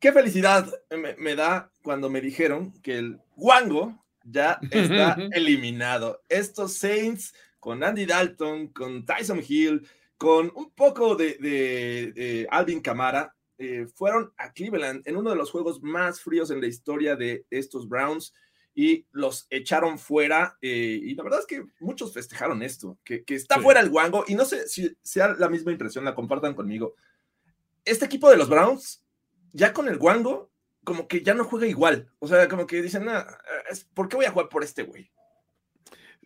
Qué 0.00 0.12
felicidad 0.12 0.66
me, 0.90 1.14
me 1.16 1.34
da 1.34 1.70
cuando 1.82 2.10
me 2.10 2.20
dijeron 2.20 2.72
que 2.82 2.98
el 2.98 3.20
Wango 3.36 4.04
ya 4.24 4.58
está 4.70 5.16
eliminado. 5.32 6.22
Estos 6.28 6.74
Saints 6.74 7.34
con 7.60 7.82
Andy 7.82 8.04
Dalton, 8.04 8.68
con 8.68 9.06
Tyson 9.06 9.42
Hill, 9.46 9.86
con 10.18 10.52
un 10.54 10.70
poco 10.74 11.14
de, 11.16 11.34
de- 11.40 12.12
de 12.12 12.46
Alvin 12.50 12.80
Kamara, 12.80 13.34
eh, 13.58 13.86
fueron 13.94 14.32
a 14.36 14.52
Cleveland 14.52 15.06
en 15.06 15.16
uno 15.16 15.30
de 15.30 15.36
los 15.36 15.50
juegos 15.50 15.82
más 15.82 16.20
fríos 16.20 16.50
en 16.50 16.60
la 16.60 16.66
historia 16.66 17.16
de 17.16 17.46
estos 17.50 17.88
Browns 17.88 18.34
y 18.74 19.06
los 19.12 19.46
echaron 19.50 19.98
fuera. 19.98 20.58
eh, 20.60 20.98
y 21.02 21.14
la 21.14 21.22
verdad 21.22 21.40
es 21.40 21.46
que 21.46 21.64
muchos 21.80 22.12
festejaron 22.12 22.62
esto, 22.62 22.98
que, 23.04 23.22
que 23.24 23.34
está 23.36 23.56
Sí. 23.56 23.60
fuera 23.62 23.80
el 23.80 23.90
Wango. 23.90 24.24
Y 24.26 24.34
no 24.34 24.44
sé 24.44 24.66
si 24.68 24.96
sea 25.02 25.34
la 25.38 25.48
misma 25.48 25.70
impresión, 25.72 26.04
la 26.04 26.14
compartan 26.14 26.54
conmigo. 26.54 26.94
Este 27.84 28.04
equipo 28.06 28.28
de 28.30 28.36
los 28.36 28.48
Browns, 28.48 29.04
ya 29.52 29.72
con 29.72 29.88
el 29.88 29.98
Wango, 29.98 30.50
como 30.82 31.06
que 31.06 31.22
ya 31.22 31.34
no 31.34 31.44
juega 31.44 31.66
igual. 31.66 32.10
O 32.18 32.26
sea, 32.28 32.48
como 32.48 32.66
que 32.66 32.82
dicen, 32.82 33.08
"Ah, 33.08 33.26
es- 33.70 33.84
¿por 33.84 34.08
qué 34.08 34.16
voy 34.16 34.26
a 34.26 34.30
jugar 34.32 34.48
por 34.48 34.64
este 34.64 34.82
güey? 34.82 35.10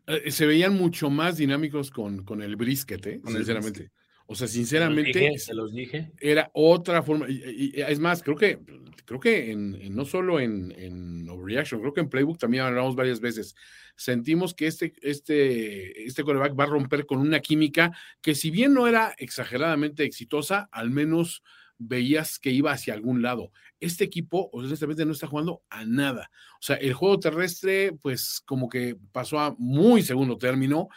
Eh, 0.07 0.31
se 0.31 0.47
veían 0.47 0.75
mucho 0.75 1.11
más 1.11 1.37
dinámicos 1.37 1.91
con, 1.91 2.25
con 2.25 2.41
el 2.41 2.57
brisket, 2.57 3.07
¿eh? 3.07 3.21
Con 3.21 3.33
el 3.37 3.45
sinceramente. 3.45 3.91
O 4.31 4.35
sea, 4.35 4.47
Se 4.47 4.53
los 4.59 4.69
sinceramente, 4.69 5.19
dije, 5.19 5.39
se 5.39 5.55
los 5.55 5.73
dije. 5.73 6.13
era 6.21 6.51
otra 6.53 7.03
forma. 7.03 7.27
Y, 7.31 7.43
y- 7.47 7.73
y 7.79 7.81
es 7.81 7.99
más, 7.99 8.23
creo 8.23 8.37
que, 8.37 8.59
creo 9.07 9.19
que 9.21 9.51
en, 9.53 9.75
en- 9.75 9.97
no 9.97 10.05
solo 10.05 10.39
en, 10.39 10.71
en 10.77 11.27
Overreaction, 11.31 11.81
creo 11.81 11.95
que 11.95 12.01
en 12.03 12.11
Playbook 12.11 12.39
también 12.39 12.65
hablamos 12.65 12.95
varias 12.95 13.21
veces. 13.21 13.55
Sentimos 13.97 14.53
que 14.55 14.67
este, 14.67 14.93
este, 15.01 16.05
este 16.07 16.23
quarterback 16.25 16.59
va 16.59 16.65
a 16.65 16.69
romper 16.69 17.07
con 17.07 17.19
una 17.21 17.41
química 17.41 17.91
que, 18.21 18.35
si 18.35 18.51
bien 18.51 18.75
no 18.75 18.87
era 18.87 19.15
exageradamente 19.19 20.05
exitosa, 20.05 20.69
al 20.73 20.91
menos 20.91 21.43
veías 21.79 22.39
que 22.39 22.51
iba 22.51 22.73
hacia 22.73 22.93
algún 22.95 23.23
lado. 23.23 23.53
Este 23.81 24.05
equipo, 24.05 24.51
honestamente, 24.53 25.05
no 25.07 25.13
está 25.13 25.27
jugando 25.29 25.63
a 25.71 25.85
nada. 25.85 26.31
O 26.55 26.63
sea, 26.63 26.77
el 26.77 26.93
juego 26.93 27.19
terrestre, 27.21 27.93
pues, 28.03 28.43
como 28.45 28.69
que 28.69 28.97
pasó 29.13 29.39
a 29.39 29.55
muy 29.59 30.03
segundo 30.03 30.37
término 30.37 30.89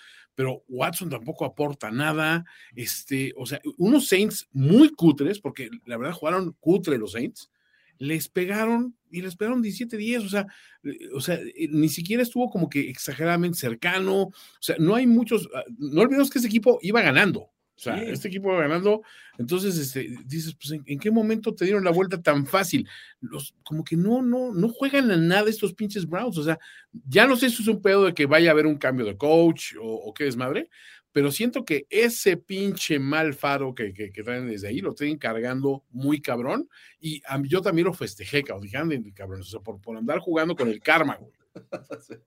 pero 0.41 0.63
Watson 0.69 1.08
tampoco 1.08 1.45
aporta 1.45 1.91
nada. 1.91 2.43
Este, 2.75 3.32
o 3.38 3.45
sea, 3.45 3.62
unos 3.77 4.08
Saints 4.08 4.49
muy 4.51 4.89
cutres, 4.89 5.39
porque 5.39 5.69
la 5.86 5.97
verdad 5.97 6.13
jugaron 6.13 6.56
cutre 6.60 6.97
los 6.97 7.12
Saints, 7.12 7.51
les 7.99 8.27
pegaron 8.27 8.95
y 9.12 9.21
les 9.21 9.36
pegaron 9.36 9.62
17-10, 9.62 10.25
o 10.25 10.30
sea, 10.30 10.47
eh, 10.84 10.97
o 11.13 11.21
sea, 11.21 11.36
eh, 11.36 11.67
ni 11.69 11.89
siquiera 11.89 12.23
estuvo 12.23 12.49
como 12.49 12.69
que 12.69 12.89
exageradamente 12.89 13.60
cercano, 13.60 14.21
o 14.23 14.34
sea, 14.60 14.77
no 14.80 14.95
hay 14.95 15.06
muchos, 15.06 15.47
ah, 15.54 15.63
no 15.77 16.01
olvidemos 16.01 16.32
que 16.32 16.39
este 16.39 16.47
equipo 16.47 16.80
iba 16.82 17.04
ganando. 17.04 17.51
O 17.82 17.84
sea, 17.84 17.98
Sí. 17.98 18.06
este 18.12 18.28
equipo 18.28 18.52
iba 18.52 18.62
ganando, 18.62 19.02
entonces 19.39 19.76
este, 19.76 20.08
dices, 20.26 20.54
pues, 20.54 20.70
¿en, 20.74 20.84
en 20.86 21.00
qué 21.00 21.10
momento 21.10 21.56
te 21.56 21.65
dieron 21.65 21.84
la 21.84 21.89
vuelta 21.89 22.22
tan 22.22 22.46
fácil? 22.46 22.88
Los, 23.22 23.56
como 23.63 23.84
que 23.84 23.98
no, 23.98 24.22
no, 24.22 24.54
no 24.54 24.70
juegan 24.70 25.10
a 25.10 25.17
nada 25.17 25.50
estos 25.50 25.74
pinches 25.74 26.08
Browns, 26.08 26.38
o 26.38 26.44
sea, 26.44 26.60
ya 27.08 27.26
no 27.26 27.36
sé 27.36 27.50
si 27.50 27.63
es 27.63 27.67
un 27.67 27.82
pedo 27.82 28.06
de 28.06 28.13
que 28.13 28.28
vaya 28.28 28.50
a 28.50 28.54
haber 28.54 28.67
un 28.67 28.78
cambio 28.78 29.04
de 29.04 29.17
coach 29.17 29.74
o, 29.82 29.88
o 29.96 30.13
qué 30.13 30.26
desmadre, 30.26 30.70
pero 31.12 31.32
siento 31.32 31.65
que 31.65 31.88
ese 31.89 32.38
pinche 32.38 33.00
mal 33.00 33.34
faro 33.34 33.74
que, 33.74 33.94
que, 33.94 34.12
que 34.12 34.22
traen 34.24 34.48
desde 34.48 34.67
ahí 34.67 34.80
lo 34.80 34.94
tienen 34.94 35.17
cargando 35.17 35.84
muy 35.89 36.22
cabrón. 36.22 36.70
Y 37.00 37.24
a 37.26 37.39
mí- 37.39 37.50
yo 37.50 37.62
también 37.63 37.88
lo 37.88 37.94
festejé, 37.96 38.44
cabrón, 38.44 38.62
dije, 38.63 38.78
"Anden, 38.78 39.10
cabrones", 39.12 39.48
o 39.48 39.50
sea, 39.50 39.60
por, 39.60 39.82
por 39.82 39.98
andar 39.98 40.20
jugando 40.20 40.56
con 40.56 40.70
el 40.70 40.80
karma, 40.82 41.15
güey. 41.20 41.34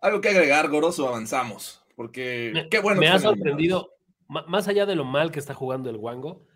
Algo 0.00 0.20
que 0.20 0.28
agregar, 0.28 0.68
Goroso, 0.70 1.08
avanzamos. 1.08 1.82
Porque 1.98 2.52
Me, 2.54 2.68
qué 2.68 2.78
bueno. 2.78 3.00
me 3.00 3.06
que 3.06 3.12
ha 3.12 3.18
sorprendido, 3.18 3.90
más 4.28 4.68
allá 4.68 4.86
de 4.86 4.94
lo 4.94 5.04
mal 5.04 5.32
que 5.32 5.40
está 5.40 5.52
jugando 5.52 5.90
el 5.90 5.96
Wango, 5.96 6.46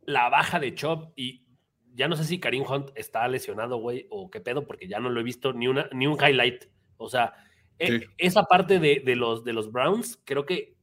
la 0.00 0.30
baja 0.30 0.58
de 0.58 0.74
Chop 0.74 1.12
y 1.16 1.44
ya 1.92 2.08
no 2.08 2.16
sé 2.16 2.24
si 2.24 2.40
Karim 2.40 2.64
Hunt 2.66 2.88
está 2.94 3.28
lesionado, 3.28 3.76
güey, 3.76 4.06
o 4.08 4.30
qué 4.30 4.40
pedo, 4.40 4.66
porque 4.66 4.88
ya 4.88 4.98
no 4.98 5.10
lo 5.10 5.20
he 5.20 5.22
visto 5.22 5.52
ni, 5.52 5.68
una, 5.68 5.90
ni 5.92 6.06
un 6.06 6.14
highlight. 6.14 6.64
O 6.96 7.10
sea, 7.10 7.34
e- 7.78 7.98
Sí. 8.00 8.06
esa 8.16 8.44
parte 8.44 8.78
de, 8.78 9.02
de 9.04 9.16
los, 9.16 9.44
de 9.44 9.52
los 9.52 9.70
Browns 9.70 10.18
creo 10.24 10.46
que 10.46 10.76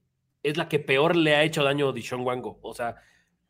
es 0.44 0.58
la 0.58 0.70
que 0.70 0.78
peor 0.78 1.16
le 1.16 1.36
ha 1.36 1.44
hecho 1.44 1.64
daño 1.64 1.90
a 1.90 1.94
Dishon 1.94 2.22
Wango. 2.22 2.60
O 2.62 2.76
sea, 2.76 2.98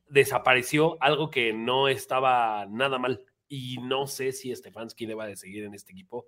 desapareció 0.08 0.96
algo 1.02 1.30
que 1.30 1.52
no 1.52 1.90
estaba 1.90 2.66
nada 2.70 3.00
mal. 3.00 3.22
Y 3.50 3.80
no 3.82 4.08
sé 4.08 4.32
si 4.32 4.56
Stefanski 4.56 5.06
deba 5.06 5.28
de 5.28 5.36
seguir 5.36 5.66
en 5.66 5.74
este 5.74 5.92
equipo. 5.92 6.28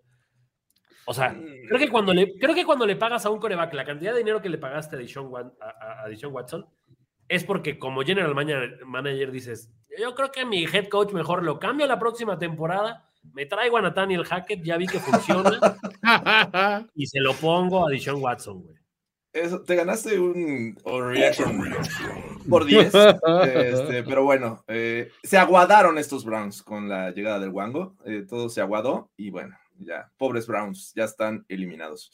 O 1.05 1.13
sea, 1.13 1.35
creo 1.67 1.79
que 1.79 1.89
cuando 1.89 2.13
le, 2.13 2.37
creo 2.37 2.53
que 2.53 2.65
cuando 2.65 2.85
le 2.85 2.95
pagas 2.95 3.25
a 3.25 3.29
un 3.29 3.39
coreback 3.39 3.73
la 3.73 3.85
cantidad 3.85 4.11
de 4.13 4.19
dinero 4.19 4.41
que 4.41 4.49
le 4.49 4.57
pagaste 4.59 4.95
a 4.95 4.99
Deshaun, 4.99 5.27
Wan- 5.27 5.53
a, 5.59 5.69
a- 5.69 6.03
a 6.05 6.09
Deshaun 6.09 6.33
Watson, 6.33 6.65
es 7.27 7.43
porque 7.43 7.77
como 7.79 8.01
general 8.03 8.33
manager, 8.35 8.85
manager 8.85 9.31
dices, 9.31 9.71
yo 9.97 10.13
creo 10.15 10.31
que 10.31 10.45
mi 10.45 10.63
head 10.65 10.87
coach 10.87 11.11
mejor 11.13 11.43
lo 11.43 11.59
cambio 11.59 11.87
la 11.87 11.99
próxima 11.99 12.37
temporada, 12.37 13.03
me 13.33 13.45
traigo 13.45 13.77
a 13.77 13.81
Nathaniel 13.81 14.23
Hackett, 14.25 14.63
ya 14.63 14.77
vi 14.77 14.87
que 14.87 14.99
funciona, 14.99 15.59
y 16.95 17.05
se 17.07 17.19
lo 17.19 17.33
pongo 17.33 17.87
a 17.87 17.91
Deshaun 17.91 18.21
Watson, 18.21 18.61
güey. 18.63 18.75
eso, 19.33 19.61
te 19.61 19.75
ganaste 19.75 20.19
un 20.19 20.77
overreaction 20.83 21.59
por 22.49 22.65
10. 22.65 22.93
este, 22.95 24.03
pero 24.03 24.23
bueno, 24.23 24.63
eh, 24.67 25.09
se 25.23 25.37
aguadaron 25.37 25.97
estos 25.97 26.23
Browns 26.25 26.63
con 26.63 26.87
la 26.89 27.11
llegada 27.11 27.39
del 27.39 27.49
Wango. 27.49 27.95
eh, 28.05 28.25
todo 28.27 28.49
se 28.49 28.61
aguadó 28.61 29.09
y 29.17 29.29
bueno, 29.29 29.55
ya, 29.79 30.11
pobres 30.17 30.47
Browns, 30.47 30.93
ya 30.95 31.05
están 31.05 31.45
eliminados. 31.49 32.11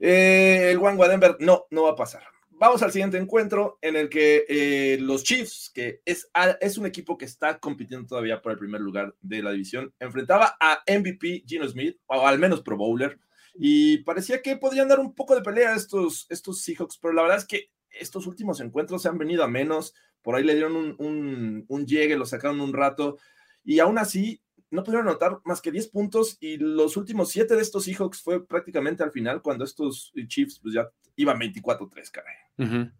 Eh, 0.00 0.70
el 0.70 0.78
Wango 0.78 1.04
a 1.04 1.08
Denver, 1.08 1.36
no, 1.40 1.66
no 1.70 1.84
va 1.84 1.90
a 1.90 1.96
pasar. 1.96 2.22
Vamos 2.56 2.82
al 2.82 2.92
siguiente 2.92 3.18
encuentro 3.18 3.78
en 3.82 3.96
el 3.96 4.08
que 4.08 4.44
eh, 4.48 4.98
los 5.00 5.24
Chiefs, 5.24 5.70
que 5.74 6.00
es, 6.04 6.28
a- 6.34 6.56
es 6.60 6.78
un 6.78 6.86
equipo 6.86 7.18
que 7.18 7.24
está 7.24 7.58
compitiendo 7.58 8.06
todavía 8.06 8.40
por 8.40 8.52
el 8.52 8.58
primer 8.58 8.80
lugar 8.80 9.14
de 9.20 9.42
la 9.42 9.50
división, 9.52 9.92
enfrentaba 9.98 10.56
a 10.60 10.82
MVP 10.86 11.44
Gino 11.46 11.68
Smith, 11.68 11.98
o 12.06 12.26
al 12.26 12.38
menos 12.38 12.62
Pro 12.62 12.76
Bowler, 12.76 13.18
y 13.56 13.98
parecía 13.98 14.40
que 14.40 14.56
podrían 14.56 14.88
dar 14.88 15.00
un 15.00 15.14
poco 15.14 15.34
de 15.34 15.42
pelea 15.42 15.72
a 15.72 15.76
estos, 15.76 16.26
estos 16.28 16.60
Seahawks, 16.62 16.98
pero 16.98 17.12
la 17.14 17.22
verdad 17.22 17.38
es 17.38 17.44
que 17.44 17.70
estos 17.90 18.26
últimos 18.26 18.60
encuentros 18.60 19.02
se 19.02 19.08
han 19.08 19.18
venido 19.18 19.42
a 19.44 19.48
menos, 19.48 19.94
por 20.22 20.34
ahí 20.36 20.44
le 20.44 20.54
dieron 20.54 20.74
un, 20.76 20.94
un, 20.98 21.64
un 21.68 21.86
llegue, 21.86 22.16
lo 22.16 22.26
sacaron 22.26 22.60
un 22.60 22.72
rato, 22.72 23.18
y 23.64 23.78
aún 23.80 23.98
así 23.98 24.40
no 24.74 24.84
pudieron 24.84 25.08
anotar 25.08 25.38
más 25.44 25.60
que 25.62 25.70
10 25.70 25.88
puntos, 25.88 26.36
y 26.40 26.56
los 26.58 26.96
últimos 26.96 27.30
7 27.30 27.54
de 27.56 27.62
estos 27.62 27.84
Seahawks 27.84 28.20
fue 28.22 28.46
prácticamente 28.46 29.02
al 29.02 29.10
final, 29.12 29.40
cuando 29.42 29.64
estos 29.64 30.12
Chiefs 30.28 30.58
pues 30.60 30.74
ya 30.74 30.88
iban 31.16 31.38
24-3, 31.38 32.10
caray. 32.10 32.34
Ujú. 32.58 32.90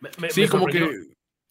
Me- 0.00 0.10
me- 0.18 0.30
Sí, 0.30 0.42
me 0.42 0.48
como 0.48 0.66
que. 0.66 0.88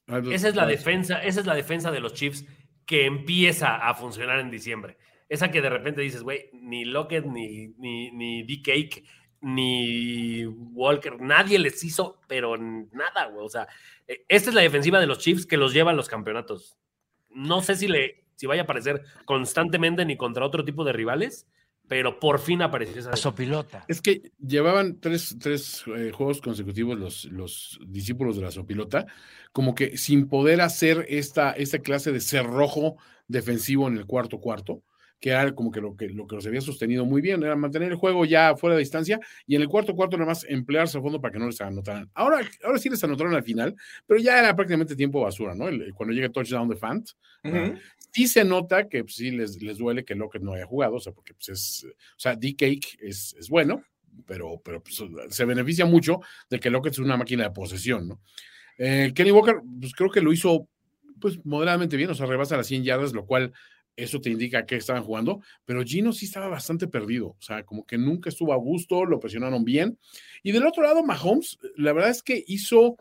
Ah, 0.07 0.21
Esa 0.31 0.49
es 0.49 0.55
la 0.55 0.63
ah, 0.63 0.67
defensa, 0.67 1.23
esa 1.23 1.39
es 1.39 1.45
la 1.45 1.55
defensa 1.55 1.91
de 1.91 1.99
los 1.99 2.13
Chiefs 2.13 2.45
que 2.85 3.05
empieza 3.05 3.75
a 3.87 3.93
funcionar 3.95 4.39
en 4.39 4.51
diciembre. 4.51 4.97
Esa 5.29 5.49
que 5.49 5.61
de 5.61 5.69
repente 5.71 6.01
dices, 6.01 6.21
güey, 6.21 6.49
ni 6.53 6.85
Lockett, 6.85 7.25
ni, 7.25 7.69
ni, 7.79 8.11
ni 8.11 8.43
D-Cake, 8.43 9.03
ni 9.41 10.45
Walker, 10.45 11.19
nadie 11.19 11.57
les 11.59 11.83
hizo, 11.83 12.19
pero 12.27 12.57
nada, 12.57 13.27
güey. 13.31 13.45
O 13.45 13.49
sea, 13.49 13.67
eh, 14.07 14.23
esta 14.27 14.49
es 14.49 14.55
la 14.55 14.61
defensiva 14.61 14.99
de 14.99 15.07
los 15.07 15.19
Chiefs 15.19 15.45
que 15.47 15.57
los 15.57 15.73
lleva 15.73 15.91
a 15.91 15.95
los 15.95 16.07
campeonatos. 16.09 16.77
No 17.29 17.61
sé 17.61 17.75
si 17.75 17.87
le 17.87 18.24
si 18.35 18.47
vaya 18.47 18.61
a 18.61 18.63
aparecer 18.65 19.03
constantemente 19.25 20.05
ni 20.05 20.17
contra 20.17 20.45
otro 20.45 20.63
tipo 20.63 20.83
de 20.83 20.93
rivales, 20.93 21.47
pero 21.87 22.19
por 22.19 22.39
fin 22.39 22.61
apareció 22.61 22.99
esa. 22.99 23.15
Sopilota. 23.15 23.85
Es 23.87 24.01
que 24.01 24.31
llevaban 24.39 24.99
tres, 24.99 25.37
tres 25.39 25.83
eh, 25.95 26.11
juegos 26.11 26.41
consecutivos 26.41 26.97
los, 26.97 27.25
los 27.25 27.79
discípulos 27.87 28.35
de 28.35 28.41
la 28.43 28.51
Sopilota, 28.51 29.05
como 29.51 29.75
que 29.75 29.97
sin 29.97 30.27
poder 30.27 30.61
hacer 30.61 31.05
esta, 31.09 31.51
esta 31.51 31.79
clase 31.79 32.11
de 32.11 32.21
cerrojo 32.21 32.97
defensivo 33.27 33.87
en 33.87 33.97
el 33.97 34.05
cuarto 34.05 34.39
cuarto, 34.39 34.81
que 35.19 35.29
era 35.29 35.53
como 35.53 35.71
que 35.71 35.79
lo 35.79 35.95
que, 35.95 36.09
lo 36.09 36.27
que 36.27 36.35
los 36.35 36.45
había 36.45 36.61
sostenido 36.61 37.05
muy 37.05 37.21
bien, 37.21 37.41
era 37.43 37.55
mantener 37.55 37.91
el 37.91 37.97
juego 37.97 38.25
ya 38.25 38.55
fuera 38.55 38.75
de 38.75 38.79
distancia 38.81 39.19
y 39.47 39.55
en 39.55 39.61
el 39.61 39.67
cuarto 39.69 39.95
cuarto 39.95 40.17
nada 40.17 40.29
más 40.29 40.43
emplearse 40.49 40.97
a 40.97 41.01
fondo 41.01 41.21
para 41.21 41.31
que 41.31 41.39
no 41.39 41.45
les 41.47 41.61
anotaran. 41.61 42.09
Ahora, 42.15 42.41
ahora 42.63 42.79
sí 42.79 42.89
les 42.89 43.03
anotaron 43.03 43.33
al 43.33 43.43
final, 43.43 43.75
pero 44.07 44.19
ya 44.19 44.39
era 44.39 44.55
prácticamente 44.55 44.95
tiempo 44.95 45.21
basura, 45.21 45.55
¿no? 45.55 45.67
El- 45.67 45.93
cuando 45.93 46.13
llega 46.13 46.29
touchdown 46.29 46.67
de 46.67 46.75
Fant, 46.75 47.09
Ujú. 47.43 47.75
Sí 48.15 48.27
se 48.27 48.45
nota 48.45 48.87
que 48.87 49.03
pues, 49.03 49.15
sí 49.15 49.29
les, 49.29 49.61
les 49.61 49.77
duele 49.77 50.05
que 50.05 50.15
Lockett 50.15 50.41
no 50.41 50.53
haya 50.53 50.65
jugado, 50.65 50.95
o 50.95 50.99
sea, 51.01 51.11
porque 51.11 51.33
pues 51.33 51.49
es, 51.49 51.83
o 51.83 52.19
sea, 52.19 52.33
D-Cake 52.33 52.99
es, 53.01 53.35
es 53.37 53.49
bueno, 53.49 53.83
pero, 54.25 54.61
pero 54.63 54.81
pues, 54.81 55.03
se 55.29 55.43
beneficia 55.43 55.85
mucho 55.85 56.21
de 56.49 56.61
que 56.61 56.69
Lockett 56.69 56.93
es 56.93 56.99
una 56.99 57.17
máquina 57.17 57.43
de 57.43 57.51
posesión, 57.51 58.07
¿no? 58.07 58.21
Eh, 58.77 59.11
Kenny 59.13 59.31
Walker, 59.31 59.55
pues 59.81 59.93
creo 59.93 60.09
que 60.09 60.21
lo 60.21 60.31
hizo 60.31 60.69
pues 61.19 61.43
moderadamente 61.45 61.97
bien, 61.97 62.09
o 62.09 62.15
sea, 62.15 62.25
rebasa 62.25 62.55
las 62.55 62.67
100 62.67 62.85
yardas, 62.85 63.11
lo 63.11 63.25
cual 63.25 63.51
eso 63.97 64.21
te 64.21 64.29
indica 64.29 64.65
que 64.65 64.77
estaban 64.77 65.03
jugando, 65.03 65.41
pero 65.65 65.83
Gino 65.83 66.13
sí 66.13 66.25
estaba 66.25 66.47
bastante 66.47 66.87
perdido, 66.87 67.27
o 67.27 67.41
sea, 67.41 67.63
como 67.63 67.85
que 67.85 67.97
nunca 67.97 68.29
estuvo 68.29 68.53
a 68.53 68.57
gusto, 68.57 69.03
lo 69.03 69.19
presionaron 69.19 69.65
bien. 69.65 69.99
Y 70.41 70.53
del 70.53 70.65
otro 70.65 70.83
lado, 70.83 71.03
Mahomes, 71.03 71.57
la 71.75 71.91
verdad 71.91 72.11
es 72.11 72.23
que 72.23 72.45
hizo, 72.47 72.95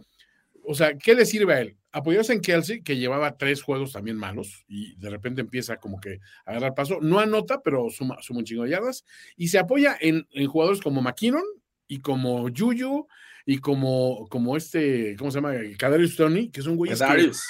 o 0.67 0.75
sea, 0.75 0.97
¿qué 0.97 1.15
le 1.15 1.27
sirve 1.27 1.55
a 1.55 1.61
él? 1.61 1.77
Apoyarse 1.93 2.33
en 2.33 2.41
Kelsey, 2.41 2.83
que 2.83 2.97
llevaba 2.97 3.37
tres 3.37 3.63
juegos 3.63 3.93
también 3.93 4.17
malos, 4.17 4.65
y 4.67 4.97
de 4.97 5.11
repente 5.11 5.41
empieza 5.41 5.77
como 5.77 6.01
que 6.01 6.21
a 6.45 6.51
agarrar 6.51 6.75
paso. 6.75 6.99
No 7.01 7.21
anota, 7.21 7.61
pero 7.63 7.89
suma, 7.91 8.17
suma 8.21 8.41
un 8.41 8.45
chingo 8.45 8.65
de 8.65 8.71
yardas. 8.71 9.05
Y 9.37 9.49
se 9.49 9.59
apoya 9.59 9.97
en, 10.01 10.27
en 10.33 10.47
jugadores 10.47 10.81
como 10.81 11.03
McKinnon 11.03 11.45
y 11.87 12.01
como 12.01 12.49
Juju 12.49 13.07
y 13.47 13.59
como, 13.59 14.27
como 14.29 14.57
este, 14.57 15.17
¿cómo 15.17 15.31
se 15.31 15.39
llama? 15.39 15.55
Kadarius 15.79 16.17
Tony, 16.17 16.51
que 16.51 16.63
güeyes 16.63 16.99
que, 16.99 17.05
Darius. 17.05 17.43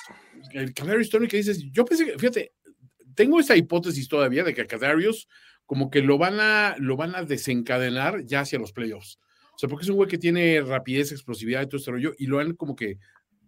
el 0.53 0.75
Kadarius 0.75 1.09
Tony 1.09 1.29
que 1.29 1.37
dices, 1.37 1.65
yo 1.71 1.85
pensé 1.85 2.05
que, 2.05 2.19
fíjate, 2.19 2.53
tengo 3.15 3.39
esa 3.39 3.57
hipótesis 3.57 4.09
todavía 4.09 4.43
de 4.43 4.55
que 4.55 4.63
a 4.63 4.67
Kadarius 4.67 5.29
como 5.67 5.91
que 5.91 6.03
lo 6.03 6.19
van 6.19 6.41
a, 6.41 6.77
lo 6.79 6.97
van 6.97 7.15
a 7.15 7.23
desencadenar 7.23 8.25
ya 8.25 8.41
hacia 8.41 8.59
los 8.59 8.73
playoffs. 8.73 9.19
O 9.55 9.59
sea, 9.59 9.69
porque 9.69 9.85
es 9.85 9.89
un 9.89 9.97
güey 9.97 10.09
que 10.09 10.19
tiene 10.19 10.61
rapidez, 10.61 11.13
explosividad 11.13 11.63
y 11.63 11.67
todo 11.67 11.79
este 11.79 11.91
rollo, 11.91 12.13
y 12.19 12.27
lo 12.27 12.41
han 12.41 12.55
como 12.55 12.75
que 12.75 12.99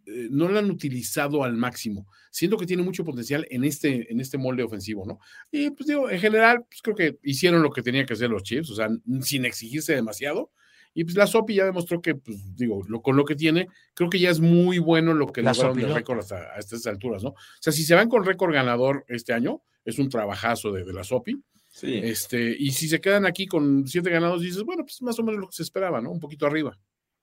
eh, 0.06 0.28
no 0.30 0.48
lo 0.48 0.58
han 0.58 0.70
utilizado 0.70 1.42
al 1.42 1.56
máximo. 1.56 2.06
Siento 2.30 2.56
que 2.56 2.66
tiene 2.66 2.84
mucho 2.84 3.04
potencial 3.04 3.44
en 3.50 3.64
este, 3.64 4.10
en 4.10 4.20
este 4.20 4.38
molde 4.38 4.62
ofensivo, 4.62 5.04
¿no? 5.04 5.18
Y 5.50 5.70
pues 5.70 5.88
digo, 5.88 6.08
en 6.08 6.20
general, 6.20 6.64
pues 6.68 6.80
creo 6.80 6.94
que 6.94 7.18
hicieron 7.24 7.62
lo 7.62 7.70
que 7.70 7.82
tenía 7.82 8.06
que 8.06 8.12
hacer 8.12 8.30
los 8.30 8.44
Chiefs, 8.44 8.70
o 8.70 8.76
sea, 8.76 8.88
sin 9.22 9.44
exigirse 9.44 9.94
demasiado. 9.94 10.52
Y 10.94 11.04
pues 11.04 11.16
la 11.16 11.26
Sopi 11.26 11.56
ya 11.56 11.64
demostró 11.64 12.00
que, 12.00 12.14
pues 12.14 12.54
digo, 12.54 12.82
lo, 12.88 13.02
con 13.02 13.16
lo 13.16 13.24
que 13.24 13.34
tiene, 13.34 13.68
creo 13.94 14.08
que 14.08 14.20
ya 14.20 14.30
es 14.30 14.40
muy 14.40 14.78
bueno 14.78 15.12
lo 15.12 15.26
que 15.26 15.42
lograron 15.42 15.76
de 15.76 15.88
récord 15.88 16.20
hasta 16.20 16.36
a 16.54 16.58
estas 16.58 16.86
alturas, 16.86 17.22
¿no? 17.22 17.30
O 17.30 17.36
sea, 17.60 17.72
si 17.72 17.82
se 17.82 17.94
van 17.94 18.08
con 18.08 18.24
récord 18.24 18.54
ganador 18.54 19.04
este 19.08 19.32
año, 19.32 19.60
es 19.84 19.98
un 19.98 20.08
trabajazo 20.08 20.72
de, 20.72 20.84
de 20.84 20.92
la 20.92 21.04
Sopi. 21.04 21.42
Sí. 21.76 22.00
Este, 22.02 22.56
y 22.58 22.70
si 22.70 22.88
se 22.88 23.02
quedan 23.02 23.26
aquí 23.26 23.46
con 23.46 23.86
siete 23.86 24.08
ganados, 24.08 24.40
dices, 24.40 24.62
bueno, 24.62 24.82
pues 24.82 25.02
más 25.02 25.18
o 25.18 25.22
menos 25.22 25.38
lo 25.42 25.46
que 25.48 25.56
se 25.56 25.62
esperaba, 25.62 26.00
¿no? 26.00 26.10
Un 26.10 26.20
poquito 26.20 26.46
arriba. 26.46 26.78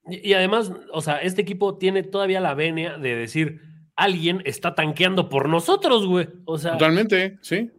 Y, 0.07 0.29
y 0.29 0.33
además, 0.33 0.71
o 0.91 1.01
sea, 1.01 1.17
este 1.17 1.41
equipo 1.41 1.79
tiene 1.79 2.03
todavía 2.03 2.39
la 2.39 2.53
venia 2.53 2.99
de 2.99 3.15
decir, 3.15 3.61
alguien 3.95 4.43
está 4.45 4.75
tanqueando 4.75 5.27
por 5.27 5.49
nosotros, 5.49 6.05
güey. 6.05 6.29
O 6.45 6.59
sea, 6.59 6.73
Totalmente, 6.73 7.39
sí. 7.41 7.71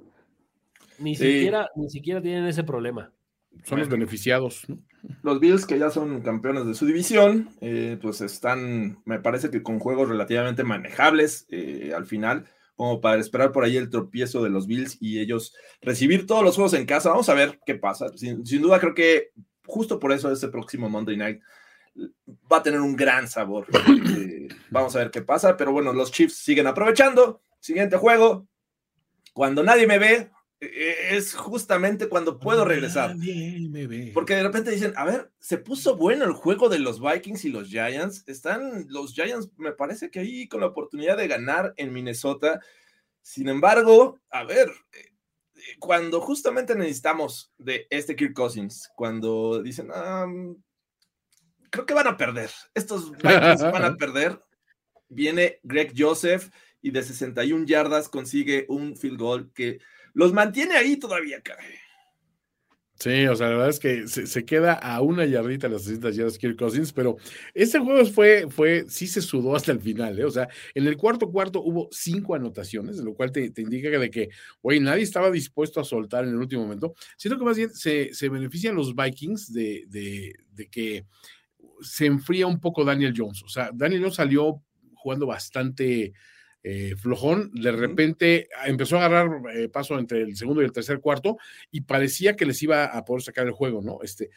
ni, 0.98 1.14
Sí. 1.14 1.24
siquiera, 1.34 1.70
ni 1.76 1.88
siquiera 1.90 2.20
tienen 2.20 2.46
ese 2.46 2.64
problema. 2.64 3.12
Son 3.62 3.78
los 3.78 3.88
beneficiados, 3.88 4.68
¿no? 4.68 4.78
Los 5.22 5.38
Bills, 5.38 5.66
que 5.66 5.78
ya 5.78 5.90
son 5.90 6.22
campeones 6.22 6.66
de 6.66 6.74
su 6.74 6.86
división, 6.86 7.50
eh, 7.60 7.98
pues 8.02 8.20
están, 8.20 8.98
me 9.04 9.20
parece 9.20 9.48
que 9.50 9.62
con 9.62 9.78
juegos 9.78 10.08
relativamente 10.08 10.64
manejables 10.64 11.46
eh, 11.50 11.92
al 11.94 12.06
final, 12.06 12.46
como 12.76 13.00
para 13.00 13.20
esperar 13.20 13.52
por 13.52 13.64
ahí 13.64 13.76
el 13.76 13.90
tropiezo 13.90 14.42
de 14.42 14.50
los 14.50 14.66
Bills 14.66 14.96
y 15.00 15.20
ellos 15.20 15.54
recibir 15.80 16.26
todos 16.26 16.42
los 16.42 16.56
juegos 16.56 16.74
en 16.74 16.86
casa. 16.86 17.10
Vamos 17.10 17.28
a 17.28 17.34
ver 17.34 17.60
qué 17.64 17.76
pasa. 17.76 18.08
Sin, 18.16 18.42
duda, 18.42 18.80
creo 18.80 18.94
que 18.94 19.30
justo 19.64 19.98
por 19.98 20.12
eso 20.12 20.30
este 20.30 20.48
próximo 20.48 20.88
Monday 20.88 21.16
Night 21.16 21.40
va 22.50 22.58
a 22.58 22.62
tener 22.62 22.80
un 22.80 22.96
gran 22.96 23.28
sabor. 23.28 23.66
Eh, 24.16 24.48
vamos 24.70 24.94
a 24.96 24.98
ver 25.00 25.10
qué 25.10 25.22
pasa, 25.22 25.56
pero 25.56 25.72
bueno, 25.72 25.92
los 25.92 26.10
Chiefs 26.10 26.36
siguen 26.36 26.66
aprovechando. 26.66 27.40
Siguiente 27.60 27.96
juego. 27.96 28.46
Cuando 29.32 29.62
nadie 29.62 29.86
me 29.86 29.98
ve, 29.98 30.30
es 30.72 31.34
justamente 31.34 32.08
cuando 32.08 32.38
puedo 32.38 32.64
regresar. 32.64 33.16
Porque 34.12 34.34
de 34.34 34.42
repente 34.42 34.70
dicen, 34.70 34.92
a 34.96 35.04
ver, 35.04 35.32
se 35.38 35.58
puso 35.58 35.96
bueno 35.96 36.24
el 36.24 36.32
juego 36.32 36.68
de 36.68 36.78
los 36.78 37.00
Vikings 37.00 37.44
y 37.44 37.50
los 37.50 37.68
Giants. 37.68 38.24
Están 38.26 38.86
los 38.88 39.14
Giants, 39.14 39.50
me 39.56 39.72
parece 39.72 40.10
que 40.10 40.20
ahí 40.20 40.48
con 40.48 40.60
la 40.60 40.66
oportunidad 40.66 41.16
de 41.16 41.28
ganar 41.28 41.74
en 41.76 41.92
Minnesota. 41.92 42.60
Sin 43.22 43.48
embargo, 43.48 44.20
a 44.30 44.44
ver, 44.44 44.68
eh, 44.92 45.12
eh, 45.54 45.76
cuando 45.78 46.20
justamente 46.20 46.74
necesitamos 46.74 47.52
de 47.58 47.86
este 47.90 48.16
Kirk 48.16 48.34
Cousins, 48.34 48.90
cuando 48.94 49.62
dicen, 49.62 49.88
"Ah, 49.92 50.26
creo 51.70 51.86
que 51.86 51.94
van 51.94 52.06
a 52.06 52.16
perder, 52.16 52.50
estos 52.74 53.10
Vikings 53.12 53.22
van 53.82 53.84
a 53.84 53.96
perder, 53.96 54.40
viene 55.08 55.58
Greg 55.62 55.92
Joseph 55.96 56.50
y 56.80 56.90
de 56.90 57.02
61 57.02 57.66
yardas 57.66 58.08
consigue 58.08 58.66
un 58.68 58.96
field 58.96 59.18
goal 59.18 59.50
que 59.54 59.80
los 60.14 60.32
mantiene 60.32 60.74
ahí 60.74 60.96
todavía, 60.96 61.40
caray. 61.42 61.74
Sí, 62.96 63.26
o 63.26 63.34
sea, 63.34 63.48
la 63.48 63.56
verdad 63.56 63.70
es 63.70 63.80
que 63.80 64.06
se, 64.06 64.44
queda 64.44 64.74
a 64.74 65.02
una 65.02 65.26
yardita 65.26 65.68
las 65.68 65.82
600 65.82 66.16
yardas 66.16 66.38
Kirk 66.38 66.56
Cousins, 66.56 66.92
pero 66.92 67.16
este 67.52 67.80
juego 67.80 68.06
fue, 68.06 68.46
fue, 68.48 68.84
sí 68.88 69.08
se 69.08 69.20
sudó 69.20 69.56
hasta 69.56 69.72
el 69.72 69.80
final, 69.80 70.18
¿eh? 70.18 70.24
O 70.24 70.30
sea, 70.30 70.48
en 70.74 70.86
el 70.86 70.96
cuarto 70.96 71.30
cuarto 71.30 71.60
hubo 71.60 71.88
cinco 71.90 72.36
anotaciones, 72.36 72.98
lo 72.98 73.12
cual 73.12 73.32
te, 73.32 73.50
te 73.50 73.62
indica 73.62 73.90
de 73.90 74.10
que, 74.10 74.28
güey, 74.62 74.78
nadie 74.78 75.02
estaba 75.02 75.30
dispuesto 75.30 75.80
a 75.80 75.84
soltar 75.84 76.24
en 76.24 76.30
el 76.30 76.36
último 76.36 76.62
momento. 76.62 76.94
Siento 77.16 77.36
que 77.36 77.44
más 77.44 77.56
bien 77.56 77.74
se, 77.74 78.14
se 78.14 78.28
benefician 78.28 78.76
los 78.76 78.94
Vikings 78.94 79.52
de, 79.52 79.84
de 79.88 80.68
que 80.70 81.04
se 81.80 82.06
enfría 82.06 82.46
un 82.46 82.60
poco 82.60 82.84
Daniel 82.84 83.12
Jones. 83.14 83.42
O 83.42 83.48
sea, 83.48 83.70
Daniel 83.74 84.02
Jones 84.02 84.14
salió 84.14 84.62
jugando 84.94 85.26
bastante 85.26 86.12
eh, 86.66 86.94
flojón, 86.96 87.50
de 87.52 87.72
repente 87.72 88.48
empezó 88.64 88.96
a 88.96 89.04
agarrar 89.04 89.54
eh, 89.54 89.68
paso 89.68 89.98
entre 89.98 90.22
el 90.22 90.34
segundo 90.34 90.62
y 90.62 90.64
el 90.64 90.72
tercer 90.72 90.98
cuarto 90.98 91.36
y 91.70 91.82
parecía 91.82 92.36
que 92.36 92.46
les 92.46 92.62
iba 92.62 92.86
a 92.86 93.04
poder 93.04 93.22
sacar 93.22 93.46
el 93.46 93.52
juego, 93.52 93.82
¿no? 93.82 93.98
Este, 94.02 94.30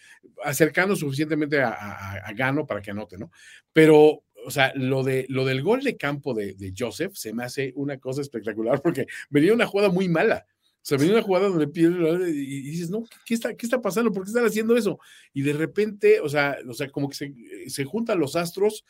acercando 0.43 0.97
suficientemente 0.97 1.61
a, 1.61 1.69
a, 1.69 2.13
a 2.17 2.33
Gano 2.33 2.67
para 2.67 2.81
que 2.81 2.91
anote, 2.91 3.17
¿no? 3.17 3.31
Pero, 3.71 4.25
o 4.45 4.51
sea, 4.51 4.73
lo, 4.75 5.03
de, 5.03 5.25
lo 5.29 5.45
del 5.45 5.63
gol 5.63 5.81
de 5.83 5.95
campo 5.95 6.33
de, 6.33 6.53
de 6.55 6.73
Joseph 6.77 7.13
se 7.15 7.33
me 7.33 7.45
hace 7.45 7.71
una 7.77 7.97
cosa 7.97 8.19
espectacular 8.21 8.81
porque 8.81 9.07
venía 9.29 9.53
una 9.53 9.65
jugada 9.65 9.89
muy 9.89 10.09
mala. 10.09 10.45
O 10.49 10.89
sea, 10.89 10.97
venía 10.97 11.13
una 11.13 11.23
jugada 11.23 11.47
donde 11.47 11.67
pierde 11.67 12.29
y 12.29 12.61
dices, 12.61 12.89
no, 12.89 13.03
¿qué 13.25 13.35
está, 13.35 13.55
¿qué 13.55 13.65
está 13.65 13.81
pasando? 13.81 14.11
¿Por 14.11 14.23
qué 14.23 14.29
están 14.29 14.45
haciendo 14.45 14.75
eso? 14.75 14.99
Y 15.33 15.43
de 15.43 15.53
repente, 15.53 16.19
o 16.19 16.27
sea, 16.27 16.57
o 16.67 16.73
sea 16.73 16.89
como 16.89 17.07
que 17.07 17.15
se, 17.15 17.33
se 17.67 17.85
juntan 17.85 18.19
los 18.19 18.35
astros. 18.35 18.85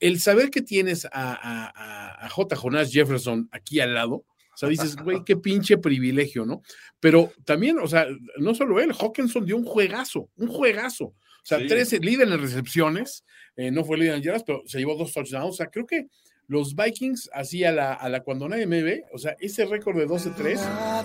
El 0.00 0.20
saber 0.20 0.50
que 0.50 0.62
tienes 0.62 1.06
a, 1.06 1.10
a, 1.12 2.26
a 2.26 2.28
J. 2.28 2.56
Jonas 2.56 2.92
Jefferson 2.92 3.48
aquí 3.52 3.80
al 3.80 3.94
lado, 3.94 4.14
o 4.56 4.58
sea, 4.58 4.68
dices, 4.70 4.96
güey, 4.96 5.22
qué 5.24 5.36
pinche 5.36 5.76
privilegio, 5.76 6.46
¿no? 6.46 6.62
Pero 6.98 7.30
también, 7.44 7.78
o 7.78 7.86
sea, 7.86 8.06
no 8.38 8.54
solo 8.54 8.80
él, 8.80 8.92
Hawkinson 8.98 9.44
dio 9.44 9.54
un 9.56 9.64
juegazo, 9.64 10.30
un 10.36 10.48
juegazo. 10.48 11.04
O 11.06 11.14
sea, 11.48 11.58
Sí. 11.58 11.66
13 11.66 11.98
líder 12.00 12.28
en 12.28 12.40
recepciones, 12.40 13.24
eh, 13.56 13.70
no 13.70 13.84
fue 13.84 13.98
líder 13.98 14.14
en 14.14 14.22
yardas, 14.22 14.44
pero 14.44 14.62
se 14.66 14.78
llevó 14.78 14.96
dos 14.96 15.12
touchdowns. 15.12 15.50
O 15.50 15.52
sea, 15.52 15.66
creo 15.66 15.86
que 15.86 16.06
los 16.48 16.74
Vikings, 16.74 17.28
así 17.34 17.64
a 17.64 17.72
la, 17.72 17.92
a 17.92 18.08
la 18.08 18.20
cuando 18.22 18.48
nadie 18.48 18.66
me 18.66 18.82
ve, 18.82 19.04
o 19.12 19.18
sea, 19.18 19.36
ese 19.40 19.66
récord 19.66 19.96
de 19.98 20.06
12-3 20.08 20.58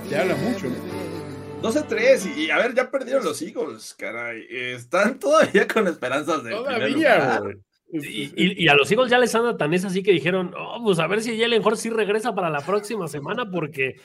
te 0.10 0.16
habla 0.16 0.36
mucho, 0.36 0.68
¿no? 0.68 1.62
12-3 1.62 2.34
y, 2.38 2.46
y 2.46 2.50
a 2.52 2.58
ver, 2.58 2.74
ya 2.74 2.90
perdieron 2.90 3.24
los 3.24 3.42
Eagles, 3.42 3.94
caray. 3.96 4.46
Están 4.50 5.20
todavía 5.20 5.68
con 5.68 5.88
esperanzas 5.88 6.44
de. 6.44 6.52
Todavía, 6.52 7.40
güey. 7.40 7.56
Y, 7.94 8.32
y- 8.36 8.64
y 8.64 8.68
a 8.68 8.74
los 8.76 8.90
Eagles 8.92 9.10
ya 9.12 9.20
les 9.20 9.34
anda 9.36 9.58
tan 9.58 9.74
es 9.74 9.84
así 9.86 10.02
que 10.04 10.12
dijeron, 10.12 10.54
oh, 10.58 10.82
pues 10.84 11.00
a 11.00 11.08
ver 11.08 11.22
si 11.22 11.38
Jalen 11.40 11.66
Hurts 11.66 11.82
sí 11.82 11.90
regresa 11.90 12.34
para 12.34 12.50
la 12.50 12.62
próxima 12.62 13.08
semana 13.08 13.50
porque 13.50 13.96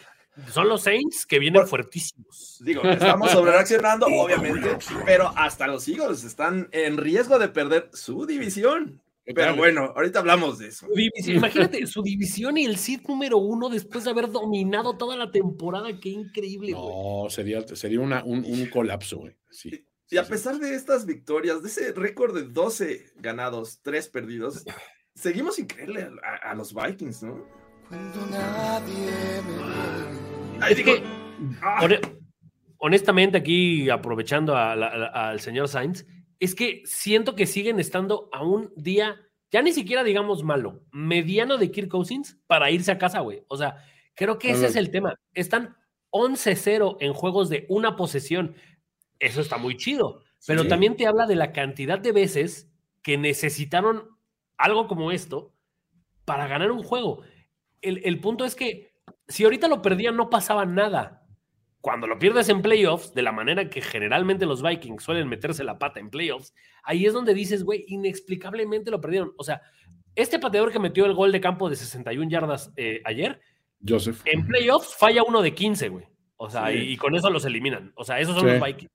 son 0.52 0.68
los 0.68 0.82
Saints 0.82 1.24
que 1.24 1.38
vienen 1.38 1.60
Bueno, 1.60 1.68
fuertísimos. 1.68 2.60
Digo, 2.64 2.82
estamos 2.82 3.30
sobre 3.30 3.52
reaccionando, 3.52 4.06
obviamente, 4.10 4.76
pero 5.04 5.32
hasta 5.36 5.66
los 5.66 5.86
Eagles 5.88 6.24
están 6.24 6.68
en 6.72 6.96
riesgo 6.96 7.38
de 7.38 7.48
perder 7.48 7.88
su 7.92 8.26
división. 8.26 9.00
Pero 9.34 9.56
bueno, 9.56 9.92
ahorita 9.96 10.20
hablamos 10.20 10.58
de 10.58 10.68
eso. 10.68 10.86
Imagínate, 11.26 11.84
su 11.88 12.00
división 12.00 12.56
y 12.58 12.64
el 12.64 12.76
seed 12.76 13.00
número 13.08 13.38
uno 13.38 13.68
después 13.68 14.04
de 14.04 14.10
haber 14.10 14.30
dominado 14.30 14.96
toda 14.96 15.16
la 15.16 15.32
temporada. 15.32 15.88
Qué 16.00 16.10
increíble, 16.10 16.74
güey. 16.74 16.84
No, 17.24 17.28
sería, 17.28 17.66
sería 17.74 17.98
una, 17.98 18.22
un, 18.22 18.44
un 18.44 18.66
colapso, 18.66 19.18
güey. 19.18 19.34
Sí. 19.50 19.84
Y 20.10 20.18
a 20.18 20.24
pesar 20.24 20.58
de 20.58 20.74
estas 20.74 21.04
victorias, 21.04 21.62
de 21.62 21.68
ese 21.68 21.92
récord 21.92 22.34
de 22.34 22.44
12 22.44 23.06
ganados, 23.16 23.80
3 23.82 24.08
perdidos, 24.08 24.64
seguimos 25.14 25.56
sin 25.56 25.66
creerle 25.66 26.08
a, 26.22 26.50
a 26.50 26.54
los 26.54 26.72
Vikings, 26.74 27.22
¿no? 27.24 27.44
Ay, 30.60 30.74
digo, 30.74 30.94
que, 30.94 31.02
ah, 31.62 31.80
hone- 31.82 32.00
honestamente, 32.78 33.38
aquí 33.38 33.90
aprovechando 33.90 34.56
a 34.56 34.76
la- 34.76 34.86
a 34.88 34.96
la- 34.96 35.06
al 35.30 35.40
señor 35.40 35.68
Sainz, 35.68 36.06
es 36.38 36.54
que 36.54 36.82
siento 36.84 37.34
que 37.34 37.46
siguen 37.46 37.80
estando 37.80 38.28
a 38.32 38.44
un 38.44 38.72
día, 38.76 39.16
ya 39.50 39.62
ni 39.62 39.72
siquiera 39.72 40.04
digamos 40.04 40.42
malo, 40.44 40.84
mediano 40.92 41.56
de 41.58 41.70
Kirk 41.70 41.88
Cousins 41.88 42.38
para 42.46 42.70
irse 42.70 42.92
a 42.92 42.98
casa, 42.98 43.20
güey. 43.20 43.42
O 43.48 43.56
sea, 43.56 43.76
creo 44.14 44.38
que 44.38 44.50
ese 44.50 44.66
es 44.66 44.76
el 44.76 44.90
tema. 44.90 45.18
Están 45.34 45.76
11-0 46.10 46.96
en 47.00 47.12
juegos 47.12 47.48
de 47.48 47.66
una 47.68 47.96
posesión. 47.96 48.54
Eso 49.18 49.40
está 49.40 49.56
muy 49.58 49.76
chido. 49.76 50.22
Pero 50.46 50.62
Sí. 50.62 50.68
también 50.68 50.96
te 50.96 51.06
habla 51.06 51.26
de 51.26 51.36
la 51.36 51.52
cantidad 51.52 51.98
de 51.98 52.12
veces 52.12 52.70
que 53.02 53.16
necesitaron 53.18 54.08
algo 54.58 54.86
como 54.88 55.10
esto 55.12 55.52
para 56.24 56.46
ganar 56.46 56.70
un 56.70 56.82
juego. 56.82 57.22
El, 57.82 58.00
el 58.04 58.20
punto 58.20 58.44
es 58.44 58.54
que 58.54 58.92
si 59.28 59.44
ahorita 59.44 59.68
lo 59.68 59.82
perdían 59.82 60.16
no 60.16 60.30
pasaba 60.30 60.64
nada. 60.66 61.22
Cuando 61.80 62.08
lo 62.08 62.18
pierdes 62.18 62.48
en 62.48 62.62
playoffs, 62.62 63.14
de 63.14 63.22
la 63.22 63.30
manera 63.30 63.70
que 63.70 63.80
generalmente 63.80 64.44
los 64.44 64.60
Vikings 64.60 65.04
suelen 65.04 65.28
meterse 65.28 65.62
la 65.62 65.78
pata 65.78 66.00
en 66.00 66.10
playoffs, 66.10 66.52
ahí 66.82 67.06
es 67.06 67.12
donde 67.12 67.32
dices, 67.32 67.62
güey, 67.62 67.84
inexplicablemente 67.86 68.90
lo 68.90 69.00
perdieron. 69.00 69.32
O 69.38 69.44
sea, 69.44 69.62
este 70.16 70.40
pateador 70.40 70.72
que 70.72 70.80
metió 70.80 71.06
el 71.06 71.14
gol 71.14 71.30
de 71.30 71.40
campo 71.40 71.70
de 71.70 71.76
61 71.76 72.28
yardas 72.28 72.72
eh, 72.76 73.02
ayer, 73.04 73.40
Joseph. 73.86 74.20
en 74.24 74.44
playoffs 74.46 74.96
falla 74.96 75.22
uno 75.22 75.42
de 75.42 75.54
15, 75.54 75.88
güey. 75.90 76.06
O 76.38 76.50
sea, 76.50 76.68
Sí. 76.72 76.78
y, 76.78 76.92
y 76.94 76.96
con 76.96 77.14
eso 77.14 77.30
los 77.30 77.44
eliminan. 77.44 77.92
O 77.94 78.02
sea, 78.04 78.18
esos 78.18 78.34
son 78.34 78.48
Sí. 78.48 78.56
los 78.56 78.66
Vikings. 78.66 78.90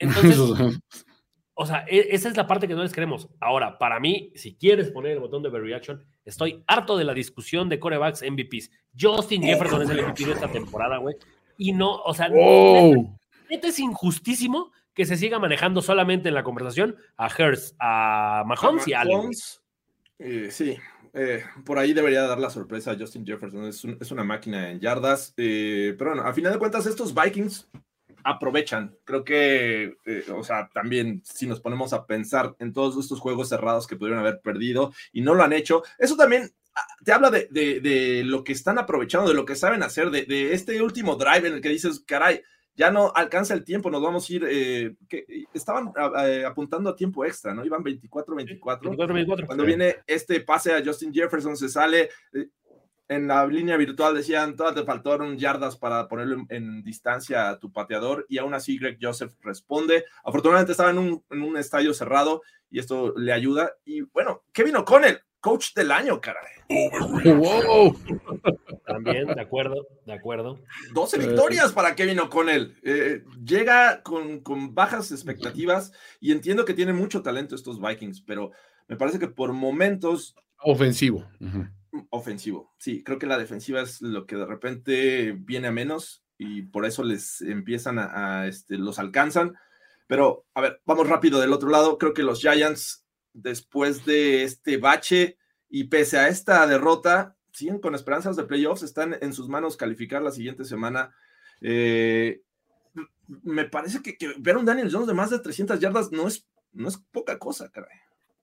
Entonces, 0.00 0.36
o 1.54 1.66
sea, 1.66 1.84
e- 1.88 2.08
esa 2.10 2.28
es 2.28 2.36
la 2.36 2.46
parte 2.46 2.66
que 2.66 2.74
no 2.74 2.82
les 2.82 2.92
queremos. 2.92 3.28
Ahora, 3.40 3.78
para 3.78 4.00
mí, 4.00 4.32
si 4.34 4.56
quieres 4.56 4.90
poner 4.90 5.12
el 5.12 5.20
botón 5.20 5.42
de 5.42 5.50
reaction, 5.50 6.04
estoy 6.24 6.64
harto 6.66 6.96
de 6.96 7.04
la 7.04 7.14
discusión 7.14 7.68
de 7.68 7.78
corebacks 7.78 8.22
MVPs. 8.28 8.70
Justin 8.98 9.42
Jefferson 9.42 9.82
es 9.82 9.90
el 9.90 10.02
MVP 10.06 10.24
de 10.26 10.32
esta 10.32 10.48
temporada, 10.50 10.96
güey. 10.98 11.14
Y 11.58 11.72
no, 11.72 11.96
o 12.02 12.12
sea, 12.14 12.30
¡Oh! 12.34 13.16
neta 13.48 13.68
es 13.68 13.78
injustísimo 13.78 14.72
que 14.94 15.04
se 15.04 15.16
siga 15.16 15.38
manejando 15.38 15.82
solamente 15.82 16.28
en 16.28 16.34
la 16.34 16.42
conversación 16.42 16.96
a 17.16 17.26
Hurst, 17.28 17.76
a 17.78 18.42
Mahomes 18.46 18.88
y 18.88 18.92
a 18.94 19.02
Allen. 19.02 19.30
eh, 20.18 20.48
sí, 20.50 20.76
eh, 21.12 21.42
por 21.64 21.78
ahí 21.78 21.92
debería 21.92 22.22
dar 22.22 22.38
la 22.38 22.50
sorpresa 22.50 22.92
a 22.92 22.98
Justin 22.98 23.24
Jefferson. 23.26 23.64
Es, 23.66 23.84
un- 23.84 23.96
es 24.00 24.10
una 24.10 24.24
máquina 24.24 24.70
en 24.70 24.80
yardas. 24.80 25.34
eh, 25.36 25.94
pero 25.98 26.10
bueno, 26.12 26.26
a 26.26 26.32
final 26.32 26.52
de 26.52 26.58
cuentas, 26.58 26.86
estos 26.86 27.14
Vikings 27.14 27.68
aprovechan. 28.24 28.96
Creo 29.04 29.24
que, 29.24 29.96
eh, 30.04 30.24
o 30.34 30.42
sea, 30.44 30.68
también 30.72 31.22
si 31.24 31.46
nos 31.46 31.60
ponemos 31.60 31.92
a 31.92 32.06
pensar 32.06 32.54
en 32.58 32.72
todos 32.72 32.96
estos 33.02 33.20
juegos 33.20 33.48
cerrados 33.48 33.86
que 33.86 33.96
pudieron 33.96 34.20
haber 34.20 34.40
perdido 34.40 34.92
y 35.12 35.20
no 35.22 35.34
lo 35.34 35.42
han 35.42 35.52
hecho, 35.52 35.82
eso 35.98 36.16
también 36.16 36.50
ah, 36.74 36.86
te 37.04 37.12
habla 37.12 37.30
de, 37.30 37.48
de- 37.50 37.80
de 37.80 38.22
lo 38.24 38.44
que 38.44 38.52
están 38.52 38.78
aprovechando, 38.78 39.28
de 39.28 39.34
lo 39.34 39.44
que 39.44 39.56
saben 39.56 39.82
hacer, 39.82 40.10
de, 40.10 40.24
de 40.24 40.54
este 40.54 40.80
último 40.82 41.16
drive 41.16 41.48
en 41.48 41.54
el 41.54 41.60
que 41.60 41.68
dices, 41.70 42.02
caray, 42.06 42.42
ya 42.76 42.90
no 42.90 43.12
alcanza 43.14 43.52
el 43.52 43.64
tiempo, 43.64 43.90
nos 43.90 44.00
vamos 44.00 44.30
a 44.30 44.32
ir, 44.32 44.46
eh, 44.48 44.94
que 45.08 45.26
estaban 45.52 45.92
eh, 46.24 46.44
apuntando 46.46 46.88
a 46.88 46.96
tiempo 46.96 47.24
extra, 47.26 47.52
¿no? 47.52 47.62
Iban 47.64 47.82
24-24. 47.84 48.60
24-24. 48.60 49.46
Cuando 49.46 49.64
viene 49.66 49.96
este 50.06 50.40
pase 50.40 50.72
a 50.74 50.82
Justin 50.82 51.12
Jefferson, 51.12 51.56
se 51.58 51.68
sale 51.68 52.08
eh, 52.32 52.48
en 53.10 53.26
la 53.26 53.44
línea 53.44 53.76
virtual, 53.76 54.14
decían, 54.14 54.54
todavía 54.54 54.82
te 54.82 54.86
faltaron 54.86 55.36
yardas 55.36 55.76
para 55.76 56.06
ponerlo 56.06 56.36
en, 56.36 56.46
en 56.50 56.82
distancia 56.84 57.48
a 57.50 57.58
tu 57.58 57.72
pateador, 57.72 58.24
y 58.28 58.38
aún 58.38 58.54
así 58.54 58.78
Greg 58.78 58.98
Joseph 59.02 59.32
responde. 59.40 60.04
Afortunadamente 60.22 60.70
estaba 60.70 60.90
en 60.90 60.98
un, 60.98 61.24
en 61.28 61.42
un 61.42 61.56
estadio 61.56 61.92
cerrado 61.92 62.40
y 62.70 62.78
esto 62.78 63.12
le 63.16 63.32
ayuda. 63.32 63.72
Y 63.84 64.02
bueno, 64.02 64.44
Kevin 64.52 64.76
O'Connell, 64.76 65.18
coach 65.40 65.74
del 65.74 65.90
año, 65.90 66.20
caray. 66.20 66.52
¡Wow! 67.34 67.98
También, 68.86 69.26
de 69.26 69.40
acuerdo, 69.40 69.88
de 70.06 70.12
acuerdo. 70.12 70.60
12 70.94 71.16
Eh, 71.16 71.26
victorias 71.26 71.72
para 71.72 71.96
Kevin 71.96 72.20
O'Connell. 72.20 72.76
Eh, 72.84 73.24
llega 73.44 74.04
con, 74.04 74.38
con 74.38 74.72
bajas 74.72 75.10
expectativas 75.10 75.90
y 76.20 76.30
entiendo 76.30 76.64
que 76.64 76.74
tiene 76.74 76.92
mucho 76.92 77.22
talento 77.22 77.56
estos 77.56 77.80
Vikings, 77.80 78.20
pero 78.20 78.52
me 78.86 78.96
parece 78.96 79.18
que 79.18 79.26
por 79.26 79.52
momentos 79.52 80.36
Ofensivo. 80.62 81.26
Ujú. 81.40 81.66
Ofensivo. 82.10 82.72
Sí, 82.78 83.02
creo 83.02 83.18
que 83.18 83.26
la 83.26 83.38
defensiva 83.38 83.80
es 83.80 84.00
lo 84.00 84.26
que 84.26 84.36
de 84.36 84.46
repente 84.46 85.32
viene 85.32 85.68
a 85.68 85.72
menos 85.72 86.24
y 86.38 86.62
por 86.62 86.86
eso 86.86 87.04
les 87.04 87.40
empiezan 87.42 87.98
a, 87.98 88.46
este, 88.46 88.78
los 88.78 88.98
alcanzan. 88.98 89.54
Pero, 90.06 90.46
a 90.54 90.60
ver, 90.60 90.80
vamos 90.86 91.08
rápido 91.08 91.40
del 91.40 91.52
otro 91.52 91.68
lado. 91.68 91.98
Creo 91.98 92.14
que 92.14 92.22
los 92.22 92.40
Giants, 92.40 93.04
después 93.32 94.04
de 94.04 94.44
este 94.44 94.76
bache 94.76 95.38
y 95.68 95.84
pese 95.84 96.18
a 96.18 96.28
esta 96.28 96.66
derrota, 96.66 97.36
siguen 97.52 97.78
con 97.78 97.94
esperanzas 97.94 98.36
de 98.36 98.44
playoffs. 98.44 98.82
Están 98.82 99.16
en 99.20 99.32
sus 99.32 99.48
manos 99.48 99.76
calificar 99.76 100.22
la 100.22 100.32
siguiente 100.32 100.64
semana. 100.64 101.14
Eh, 101.60 102.42
me 103.42 103.64
parece 103.66 104.02
que, 104.02 104.16
que 104.16 104.34
ver 104.38 104.56
un 104.56 104.64
Daniel 104.64 104.90
Jones 104.90 105.06
de 105.06 105.14
más 105.14 105.30
de 105.30 105.38
300 105.38 105.78
yardas 105.78 106.10
no 106.10 106.26
es, 106.26 106.48
no 106.72 106.88
es 106.88 106.96
poca 107.12 107.38
cosa, 107.38 107.70
caray. 107.70 107.98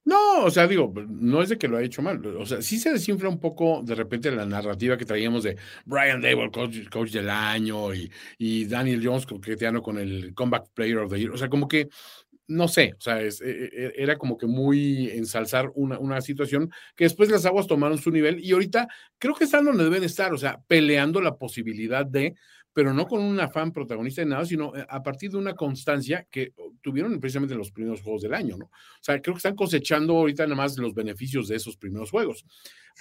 No, 0.08 0.46
o 0.46 0.50
sea, 0.50 0.68
digo, 0.68 0.94
no 1.10 1.42
es 1.42 1.50
de 1.50 1.58
que 1.58 1.68
lo 1.68 1.76
haya 1.76 1.86
hecho 1.88 2.02
mal. 2.02 2.26
O 2.38 2.46
sea, 2.46 2.62
sí 2.62 2.80
se 2.80 2.92
desinfla 2.94 3.28
un 3.28 3.42
poco 3.42 3.82
de 3.84 3.94
repente 3.94 4.32
la 4.32 4.46
narrativa 4.46 4.98
que 4.98 5.04
traíamos 5.04 5.44
de 5.44 5.58
Brian 5.86 6.22
Dable, 6.22 6.50
coach, 6.50 6.88
coach 6.90 7.12
del 7.12 7.30
año, 7.30 7.94
y, 7.94 8.10
y 8.38 8.66
Daniel 8.68 9.02
Jones 9.04 9.26
coqueteando 9.26 9.82
con 9.82 9.98
el 9.98 10.34
Comeback 10.34 10.70
Player 10.74 11.00
of 11.00 11.12
the 11.12 11.20
Year. 11.20 11.32
O 11.32 11.38
sea, 11.38 11.50
como 11.50 11.68
que, 11.68 11.90
no 12.48 12.68
sé, 12.70 12.94
o 12.98 13.02
sea, 13.02 13.22
es- 13.22 13.42
e- 13.42 13.70
e- 13.74 13.94
era 13.98 14.18
como 14.18 14.38
que 14.38 14.48
muy 14.48 15.10
ensalzar 15.12 15.72
una, 15.76 16.00
una 16.00 16.22
situación 16.22 16.72
que 16.96 17.06
después 17.06 17.30
las 17.30 17.46
aguas 17.46 17.68
tomaron 17.68 17.98
su 17.98 18.12
nivel 18.12 18.40
y 18.40 18.54
ahorita 18.54 18.88
creo 19.20 19.36
que 19.36 19.46
están 19.46 19.66
donde 19.66 19.86
deben 19.86 20.04
estar, 20.04 20.34
o 20.34 20.38
sea, 20.38 20.60
peleando 20.68 21.22
la 21.22 21.36
posibilidad 21.38 22.06
de, 22.06 22.36
pero 22.78 22.94
no 22.94 23.08
con 23.08 23.24
un 23.24 23.40
afán 23.40 23.72
protagonista 23.72 24.22
de 24.22 24.28
nada, 24.28 24.46
sino 24.46 24.76
eh, 24.76 24.86
a 24.88 25.02
partir 25.02 25.32
de 25.32 25.38
una 25.38 25.56
constancia 25.56 26.28
que 26.30 26.54
tuvieron 26.80 27.20
precisamente 27.20 27.56
en 27.56 27.58
los 27.58 27.72
primeros 27.72 28.04
juegos 28.04 28.22
del 28.22 28.36
año, 28.36 28.56
¿no? 28.56 28.66
O 28.66 29.02
sea, 29.02 29.20
creo 29.20 29.34
que 29.34 29.40
están 29.40 29.56
cosechando 29.56 30.16
ahorita 30.16 30.44
nada 30.44 30.58
más 30.58 30.78
los 30.78 30.94
beneficios 30.94 31.48
de 31.48 31.56
esos 31.56 31.76
primeros 31.76 32.12
juegos. 32.12 32.46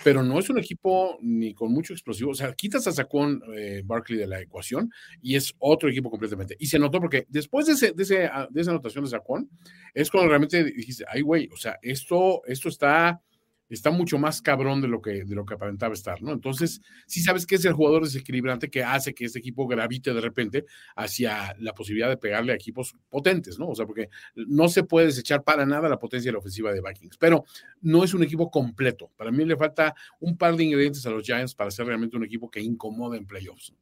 Pero 0.03 0.23
no 0.23 0.39
es 0.39 0.49
un 0.49 0.59
equipo 0.59 1.19
ni 1.21 1.53
con 1.53 1.73
mucho 1.73 1.93
explosivo. 1.93 2.31
O 2.31 2.35
sea, 2.35 2.55
quitas 2.55 2.87
a 2.87 2.93
Sacón 2.93 3.43
eh, 3.55 3.83
Barkley 3.85 4.19
de 4.19 4.27
la 4.27 4.41
ecuación 4.41 4.91
y 5.21 5.37
es 5.37 5.53
otro 5.59 5.91
equipo 5.91 6.11
completamente. 6.11 6.57
Y 6.59 6.69
se 6.69 6.79
notó 6.79 6.99
porque 6.99 7.27
después 7.29 7.67
de, 7.67 7.75
ese, 7.75 7.93
de, 7.93 8.03
ese, 8.03 8.25
ah, 8.25 8.49
de 8.51 8.63
esa 8.63 8.71
anotación 8.71 9.05
de 9.05 9.11
Sacón, 9.11 9.51
es 9.93 10.11
cuando 10.11 10.31
realmente 10.31 10.65
dijiste, 10.65 11.05
ay, 11.07 11.21
güey, 11.21 11.51
o 11.53 11.57
sea, 11.59 11.79
esto, 11.83 12.41
esto 12.47 12.71
está, 12.71 13.21
está 13.69 13.91
mucho 13.91 14.19
más 14.19 14.41
cabrón 14.43 14.81
de 14.81 14.89
lo, 14.89 15.01
que, 15.03 15.25
de 15.25 15.35
lo 15.35 15.45
que 15.45 15.55
aparentaba 15.55 15.95
estar, 15.95 16.23
¿no? 16.23 16.33
Entonces, 16.33 16.81
sí 17.07 17.21
sabes 17.21 17.47
que 17.47 17.57
es 17.57 17.65
el 17.65 17.73
jugador 17.73 18.05
desequilibrante 18.05 18.71
que 18.71 18.85
hace 18.85 19.15
que 19.15 19.25
este 19.25 19.39
equipo 19.39 19.67
gravite 19.67 20.15
de 20.15 20.21
repente 20.21 20.65
hacia 20.95 21.55
la 21.59 21.73
posibilidad 21.73 22.09
de 22.09 22.17
pegarle 22.17 22.53
a 22.53 22.57
equipos 22.57 22.95
potentes, 23.09 23.59
¿no? 23.59 23.69
O 23.69 23.75
sea, 23.75 23.87
porque 23.87 24.09
no 24.35 24.69
se 24.69 24.85
puede 24.85 25.07
desechar 25.07 25.43
para 25.43 25.67
nada 25.67 25.89
la 25.89 25.99
potencia 25.99 26.29
de 26.29 26.33
la 26.33 26.39
ofensiva 26.39 26.73
de 26.73 26.81
Vikings, 26.81 27.19
pero 27.19 27.45
no 27.81 28.05
es 28.05 28.15
un 28.15 28.23
equipo 28.23 28.51
completo. 28.51 29.11
Para 29.17 29.31
mí 29.31 29.45
le 29.45 29.57
falta 29.57 29.95
un 30.21 30.37
par 30.37 30.57
de 30.57 30.65
ingredientes 30.65 31.05
a 31.07 31.11
los 31.11 31.25
Giants 31.25 31.55
para 31.55 31.71
ser 31.71 31.87
realmente 31.87 32.17
un 32.17 32.25
equipo 32.25 32.51
que 32.51 32.61
incomoda 32.61 33.17
en 33.17 33.27
playoffs. 33.27 33.75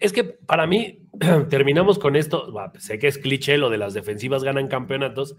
Es 0.00 0.12
que 0.12 0.24
para 0.24 0.66
mí, 0.66 1.06
terminamos 1.50 1.98
con 1.98 2.16
esto. 2.16 2.52
Sé 2.78 2.98
que 2.98 3.08
es 3.08 3.18
cliché 3.18 3.58
lo 3.58 3.70
de 3.70 3.78
las 3.78 3.94
defensivas 3.94 4.42
ganan 4.42 4.68
campeonatos, 4.68 5.36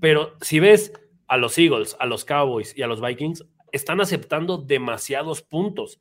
pero 0.00 0.36
si 0.40 0.60
ves 0.60 0.92
a 1.26 1.36
los 1.36 1.58
Eagles, 1.58 1.96
a 1.98 2.06
los 2.06 2.24
Cowboys 2.24 2.76
y 2.76 2.82
a 2.82 2.86
los 2.86 3.00
Vikings, 3.00 3.44
están 3.72 4.00
aceptando 4.00 4.58
demasiados 4.58 5.42
puntos. 5.42 6.00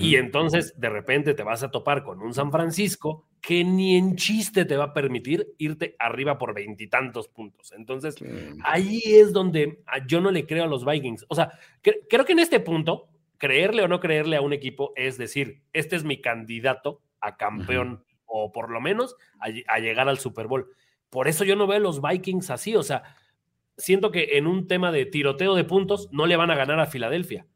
Y 0.00 0.16
entonces 0.16 0.74
de 0.80 0.88
repente 0.90 1.32
te 1.32 1.44
vas 1.44 1.62
a 1.62 1.70
topar 1.70 2.02
con 2.02 2.20
un 2.20 2.34
San 2.34 2.50
Francisco 2.50 3.24
que 3.40 3.62
ni 3.62 3.96
en 3.96 4.16
chiste 4.16 4.64
te 4.64 4.76
va 4.76 4.86
a 4.86 4.92
permitir 4.92 5.54
irte 5.58 5.94
arriba 6.00 6.38
por 6.38 6.54
veintitantos 6.54 7.28
puntos. 7.28 7.70
Entonces 7.70 8.16
ahí 8.64 9.00
es 9.04 9.32
donde 9.32 9.78
yo 10.08 10.20
no 10.20 10.32
le 10.32 10.44
creo 10.44 10.64
a 10.64 10.66
los 10.66 10.84
Vikings. 10.84 11.26
O 11.28 11.36
sea, 11.36 11.52
cre- 11.84 12.00
creo 12.10 12.24
que 12.24 12.32
en 12.32 12.40
este 12.40 12.58
punto, 12.58 13.06
creerle 13.38 13.84
o 13.84 13.88
no 13.88 14.00
creerle 14.00 14.34
a 14.34 14.40
un 14.40 14.52
equipo 14.52 14.92
es 14.96 15.18
decir, 15.18 15.62
este 15.72 15.94
es 15.94 16.02
mi 16.02 16.20
candidato 16.20 17.00
a 17.20 17.36
campeón 17.36 18.02
o 18.24 18.50
por 18.50 18.72
lo 18.72 18.80
menos 18.80 19.14
a, 19.38 19.50
a 19.72 19.78
llegar 19.78 20.08
al 20.08 20.18
Super 20.18 20.48
Bowl. 20.48 20.66
Por 21.10 21.28
eso 21.28 21.44
yo 21.44 21.54
no 21.54 21.68
veo 21.68 21.76
a 21.76 21.80
los 21.80 22.02
Vikings 22.02 22.50
así. 22.50 22.74
O 22.74 22.82
sea, 22.82 23.04
siento 23.76 24.10
que 24.10 24.36
en 24.38 24.46
un 24.46 24.66
tema 24.66 24.92
de 24.92 25.06
tiroteo 25.06 25.54
de 25.54 25.64
puntos 25.64 26.08
no 26.12 26.26
le 26.26 26.36
van 26.36 26.50
a 26.50 26.56
ganar 26.56 26.80
a 26.80 26.86
Filadelfia, 26.86 27.46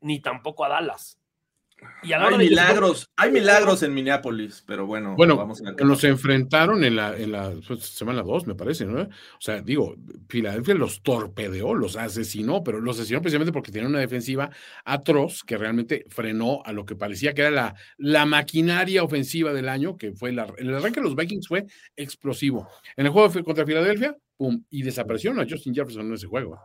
ni 0.00 0.20
tampoco 0.20 0.64
a 0.64 0.68
Dallas. 0.68 1.18
Y 2.02 2.14
a 2.14 2.18
la 2.18 2.24
Hay 2.24 2.28
hora 2.28 2.38
de- 2.42 2.48
milagros, 2.48 3.10
hay 3.16 3.30
milagros 3.30 3.82
en 3.82 3.92
Minneapolis, 3.92 4.64
pero 4.66 4.86
bueno, 4.86 5.14
Bueno, 5.14 5.36
vamos 5.36 5.60
a 5.62 5.72
nos 5.84 6.04
enfrentaron 6.04 6.82
en 6.84 6.96
la, 6.96 7.14
en 7.14 7.32
la 7.32 7.52
pues, 7.68 7.80
semana 7.84 8.22
2, 8.22 8.46
me 8.46 8.54
parece, 8.54 8.86
¿no? 8.86 9.02
O 9.02 9.08
sea, 9.40 9.60
digo, 9.60 9.94
Filadelfia 10.26 10.74
los 10.74 11.02
torpedeó, 11.02 11.74
los 11.74 11.96
asesinó, 11.96 12.64
pero 12.64 12.80
los 12.80 12.96
asesinó 12.96 13.20
precisamente 13.20 13.52
porque 13.52 13.70
tenían 13.72 13.90
una 13.90 14.00
defensiva 14.00 14.48
atroz 14.86 15.42
que 15.44 15.58
realmente 15.58 16.06
frenó 16.08 16.62
a 16.64 16.72
lo 16.72 16.86
que 16.86 16.96
parecía 16.96 17.34
que 17.34 17.42
era 17.42 17.50
la, 17.50 17.74
la 17.98 18.24
maquinaria 18.24 19.02
ofensiva 19.04 19.52
del 19.52 19.68
año, 19.68 19.98
que 19.98 20.12
fue 20.12 20.32
la, 20.32 20.46
el 20.56 20.74
arranque 20.74 21.00
de 21.00 21.04
los 21.04 21.14
Vikings 21.14 21.46
fue 21.46 21.66
explosivo. 21.94 22.66
En 22.96 23.04
el 23.04 23.12
juego 23.12 23.30
contra 23.44 23.66
Filadelfia, 23.66 24.16
pum, 24.36 24.64
y 24.70 24.82
desaparecieron 24.82 25.40
a 25.40 25.46
Justin 25.48 25.74
Jefferson 25.74 26.06
en 26.06 26.14
ese 26.14 26.26
juego. 26.26 26.60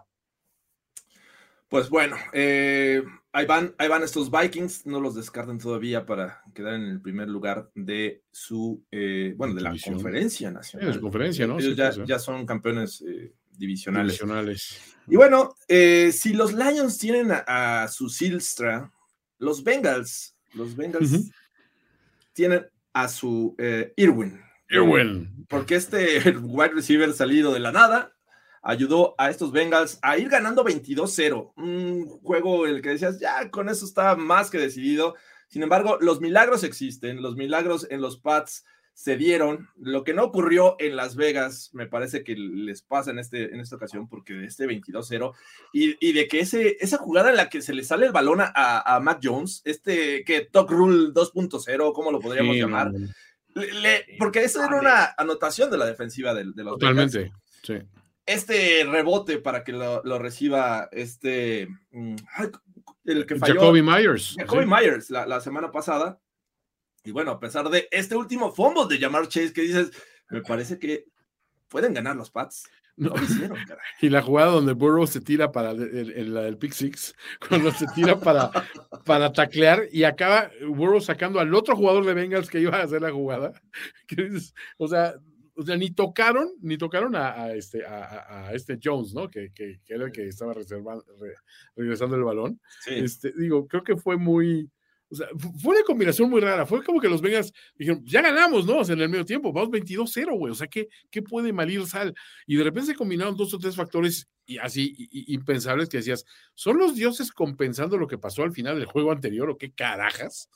Pues 1.69 1.89
bueno, 1.89 2.17
eh, 2.33 3.01
ahí, 3.31 3.45
van, 3.45 3.73
ahí 3.77 3.87
van 3.87 4.03
estos 4.03 4.29
Vikings, 4.29 4.85
no 4.85 4.99
los 4.99 5.15
descarten 5.15 5.57
todavía 5.57 6.05
para 6.05 6.43
quedar 6.53 6.73
en 6.73 6.81
el 6.81 6.99
primer 7.01 7.29
lugar 7.29 7.71
de 7.75 8.23
su, 8.29 8.83
eh, 8.91 9.33
bueno, 9.37 9.53
de 9.53 9.61
la 9.61 9.69
División. 9.69 9.95
conferencia 9.95 10.49
En 10.49 10.55
nacional. 10.55 10.99
conferencia, 10.99 11.47
¿no? 11.47 11.59
Ellos 11.59 11.69
Sí, 11.69 11.75
ya, 11.77 12.05
ya 12.05 12.19
son 12.19 12.45
campeones 12.45 13.01
eh, 13.07 13.33
divisionales. 13.51 14.19
Divisionales. 14.19 14.95
Y 15.07 15.15
bueno, 15.15 15.55
si 15.67 16.33
los 16.33 16.51
Lions 16.51 16.97
tienen 16.97 17.31
a, 17.31 17.83
a 17.83 17.87
su 17.87 18.09
Silstra, 18.09 18.91
los 19.37 19.63
Bengals, 19.63 20.35
los 20.53 20.75
Bengals 20.75 21.31
tienen 22.33 22.67
a 22.91 23.07
su 23.07 23.55
Irwin. 23.95 24.41
Irwin. 24.71 25.45
Porque 25.47 25.75
este 25.75 26.19
wide 26.41 26.73
receiver 26.73 27.13
salido 27.13 27.53
de 27.53 27.59
la 27.59 27.71
nada 27.71 28.13
ayudó 28.63 29.15
a 29.17 29.29
estos 29.29 29.51
Bengals 29.51 29.99
a 30.01 30.17
ir 30.17 30.29
ganando 30.29 30.63
22-0. 30.63 31.53
Un 31.57 32.07
juego 32.21 32.67
en 32.67 32.75
el 32.75 32.81
que 32.81 32.89
decías, 32.89 33.19
ya 33.19 33.49
con 33.49 33.69
eso 33.69 33.85
está 33.85 34.15
más 34.15 34.49
que 34.49 34.59
decidido. 34.59 35.15
Sin 35.47 35.63
embargo, 35.63 35.97
los 35.99 36.21
milagros 36.21 36.63
existen, 36.63 37.21
los 37.21 37.35
milagros 37.35 37.87
en 37.89 38.01
los 38.01 38.17
Pats 38.17 38.63
se 38.93 39.17
dieron. 39.17 39.67
Lo 39.77 40.03
que 40.03 40.13
no 40.13 40.23
ocurrió 40.23 40.75
en 40.79 40.95
Las 40.95 41.15
Vegas, 41.15 41.71
me 41.73 41.87
parece 41.87 42.23
que 42.23 42.35
les 42.35 42.81
pasa 42.81 43.11
en, 43.11 43.19
este, 43.19 43.53
en 43.53 43.59
esta 43.59 43.75
ocasión, 43.75 44.07
porque 44.07 44.33
de 44.33 44.45
este 44.45 44.67
22-0 44.67 45.33
y, 45.73 45.95
y 46.07 46.13
de 46.13 46.27
que 46.27 46.41
ese, 46.41 46.77
esa 46.79 46.97
jugada 46.97 47.31
en 47.31 47.37
la 47.37 47.49
que 47.49 47.61
se 47.61 47.73
le 47.73 47.83
sale 47.83 48.05
el 48.05 48.11
balón 48.11 48.41
a, 48.41 48.51
a 48.53 48.99
Mac 48.99 49.19
Jones, 49.21 49.61
este 49.65 50.23
que 50.23 50.41
Talk 50.41 50.69
Rule 50.69 51.13
2.0, 51.13 51.93
¿cómo 51.93 52.11
lo 52.11 52.19
podríamos 52.19 52.53
Sí, 52.53 52.61
llamar? 52.61 52.91
Le- 53.55 53.73
le- 53.73 54.05
porque 54.17 54.43
esa 54.43 54.65
era 54.65 54.79
una 54.79 55.13
anotación 55.17 55.69
de 55.71 55.77
la 55.77 55.85
defensiva 55.85 56.33
de, 56.33 56.45
de 56.53 56.63
los 56.63 56.77
Bengals. 56.77 57.11
Totalmente. 57.11 57.31
Sí. 57.63 57.75
Este 58.25 58.83
rebote 58.85 59.39
para 59.39 59.63
que 59.63 59.71
lo, 59.73 60.01
lo 60.03 60.19
reciba 60.19 60.87
este 60.91 61.67
mm, 61.91 62.15
el 63.05 63.25
que 63.25 63.35
falló 63.35 63.55
Jacoby 63.55 63.81
Myers. 63.81 64.35
Jacoby 64.37 64.63
sí. 64.63 64.69
Myers 64.69 65.09
la, 65.09 65.25
la 65.25 65.41
semana 65.41 65.71
pasada. 65.71 66.19
Y 67.03 67.11
bueno, 67.11 67.31
a 67.31 67.39
pesar 67.39 67.67
de 67.69 67.87
este 67.91 68.15
último 68.15 68.51
fumble 68.51 68.85
de 68.87 69.01
Jamar 69.03 69.27
Chase 69.27 69.53
que 69.53 69.61
dices, 69.63 69.91
me 70.29 70.41
parece 70.41 70.77
que 70.77 71.05
pueden 71.67 71.93
ganar 71.93 72.15
los 72.15 72.29
Pats. 72.29 72.69
No 72.95 73.09
lo 73.15 73.23
hicieron, 73.23 73.57
caray. 73.65 73.83
Y 74.01 74.09
la 74.09 74.21
jugada 74.21 74.51
donde 74.51 74.73
Burrow 74.73 75.07
se 75.07 75.19
tira 75.21 75.51
para 75.51 75.71
el, 75.71 75.81
el- 75.81 76.11
el- 76.11 76.33
la 76.35 76.41
del 76.41 76.57
pick 76.57 76.73
six, 76.73 77.15
cuando 77.49 77.71
se 77.71 77.87
tira 77.95 78.19
para, 78.19 78.51
para 79.03 79.33
taclear 79.33 79.87
y 79.91 80.03
acaba 80.03 80.51
Burrow 80.73 81.01
sacando 81.01 81.39
al 81.39 81.53
otro 81.53 81.75
jugador 81.75 82.05
de 82.05 82.13
Bengals 82.13 82.49
que 82.49 82.59
iba 82.59 82.77
a 82.77 82.83
hacer 82.83 83.01
la 83.01 83.11
jugada. 83.11 83.53
O 84.77 84.87
sea, 84.87 85.15
o 85.55 85.63
sea, 85.63 85.75
ni 85.77 85.91
tocaron, 85.91 86.49
ni 86.61 86.77
tocaron 86.77 87.15
a, 87.15 87.33
a 87.43 87.53
este, 87.53 87.85
a, 87.85 88.03
a- 88.03 88.47
a 88.47 88.53
este 88.53 88.79
Jones, 88.81 89.13
¿no? 89.13 89.29
Que, 89.29 89.51
que- 89.53 89.79
que 89.85 89.93
era 89.93 90.05
el 90.05 90.11
que 90.11 90.27
estaba 90.27 90.53
reservando, 90.53 91.03
re- 91.19 91.35
regresando 91.75 92.15
el 92.15 92.23
balón. 92.23 92.59
Sí. 92.81 92.95
Este, 92.95 93.31
digo, 93.37 93.67
creo 93.67 93.83
que 93.83 93.95
fue 93.97 94.17
muy. 94.17 94.69
O 95.11 95.15
sea, 95.15 95.27
fu- 95.37 95.51
fue 95.59 95.75
una 95.75 95.83
combinación 95.83 96.29
muy 96.29 96.39
rara. 96.41 96.65
Fue 96.65 96.83
como 96.83 97.01
que 97.01 97.09
los 97.09 97.21
Bengals 97.21 97.51
dijeron, 97.75 98.01
ya 98.05 98.21
ganamos, 98.21 98.65
¿no? 98.65 98.81
En 98.81 99.01
el 99.01 99.09
medio 99.09 99.25
tiempo, 99.25 99.51
vamos 99.51 99.69
22-0, 99.69 100.37
güey. 100.37 100.51
O 100.51 100.55
sea, 100.55 100.67
¿qué, 100.67 100.87
¿qué 101.09 101.21
puede 101.21 101.51
mal 101.53 101.69
ir 101.69 101.85
sal? 101.85 102.13
Y 102.47 102.55
de 102.55 102.63
repente 102.63 102.91
se 102.91 102.95
combinaron 102.95 103.35
dos 103.35 103.53
o 103.53 103.59
tres 103.59 103.75
factores 103.75 104.27
y 104.45 104.57
así 104.57 104.95
impensables 105.27 105.89
que 105.89 105.97
decías, 105.97 106.25
¿son 106.55 106.77
los 106.77 106.95
dioses 106.95 107.31
compensando 107.31 107.97
lo 107.97 108.07
que 108.07 108.17
pasó 108.17 108.43
al 108.43 108.53
final 108.53 108.75
del 108.77 108.85
juego 108.85 109.11
anterior 109.11 109.49
o 109.49 109.57
qué 109.57 109.71
carajas? 109.71 110.49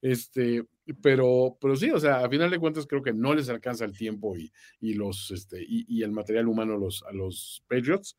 Este, 0.00 0.64
pero, 1.00 1.56
pero 1.60 1.76
sí, 1.76 1.90
o 1.92 2.00
sea, 2.00 2.24
a 2.24 2.28
final 2.28 2.50
de 2.50 2.58
cuentas 2.58 2.86
creo 2.88 3.02
que 3.04 3.12
no 3.12 3.34
les 3.34 3.48
alcanza 3.48 3.84
el 3.84 3.96
tiempo 3.96 4.36
y, 4.36 4.52
y 4.80 4.94
los, 4.94 5.30
este, 5.30 5.64
y, 5.66 6.02
el 6.02 6.10
material 6.10 6.48
humano 6.48 6.76
los, 6.76 7.04
a 7.04 7.12
los 7.12 7.62
Patriots. 7.68 8.16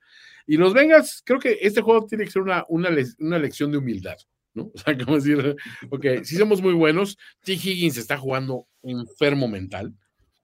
Y 0.48 0.56
los 0.56 0.74
Bengals, 0.74 1.22
creo 1.26 1.40
que 1.40 1.58
este 1.62 1.82
juego 1.82 2.06
tiene 2.06 2.24
que 2.24 2.32
ser 2.32 2.42
una, 2.42 2.64
una, 2.70 2.90
una 3.20 3.38
lección 3.38 3.70
de 3.72 3.80
humildad, 3.80 4.16
¿no? 4.54 4.72
O 4.74 4.78
sea, 4.78 4.96
como 5.08 5.16
decir, 5.18 5.56
ok, 5.90 6.06
sí 6.24 6.36
somos 6.38 6.62
muy 6.62 6.74
buenos, 6.74 7.18
T. 7.44 7.54
Higgins 7.54 7.98
está 7.98 8.18
jugando 8.18 8.68
enfermo 8.84 9.48
mental, 9.48 9.94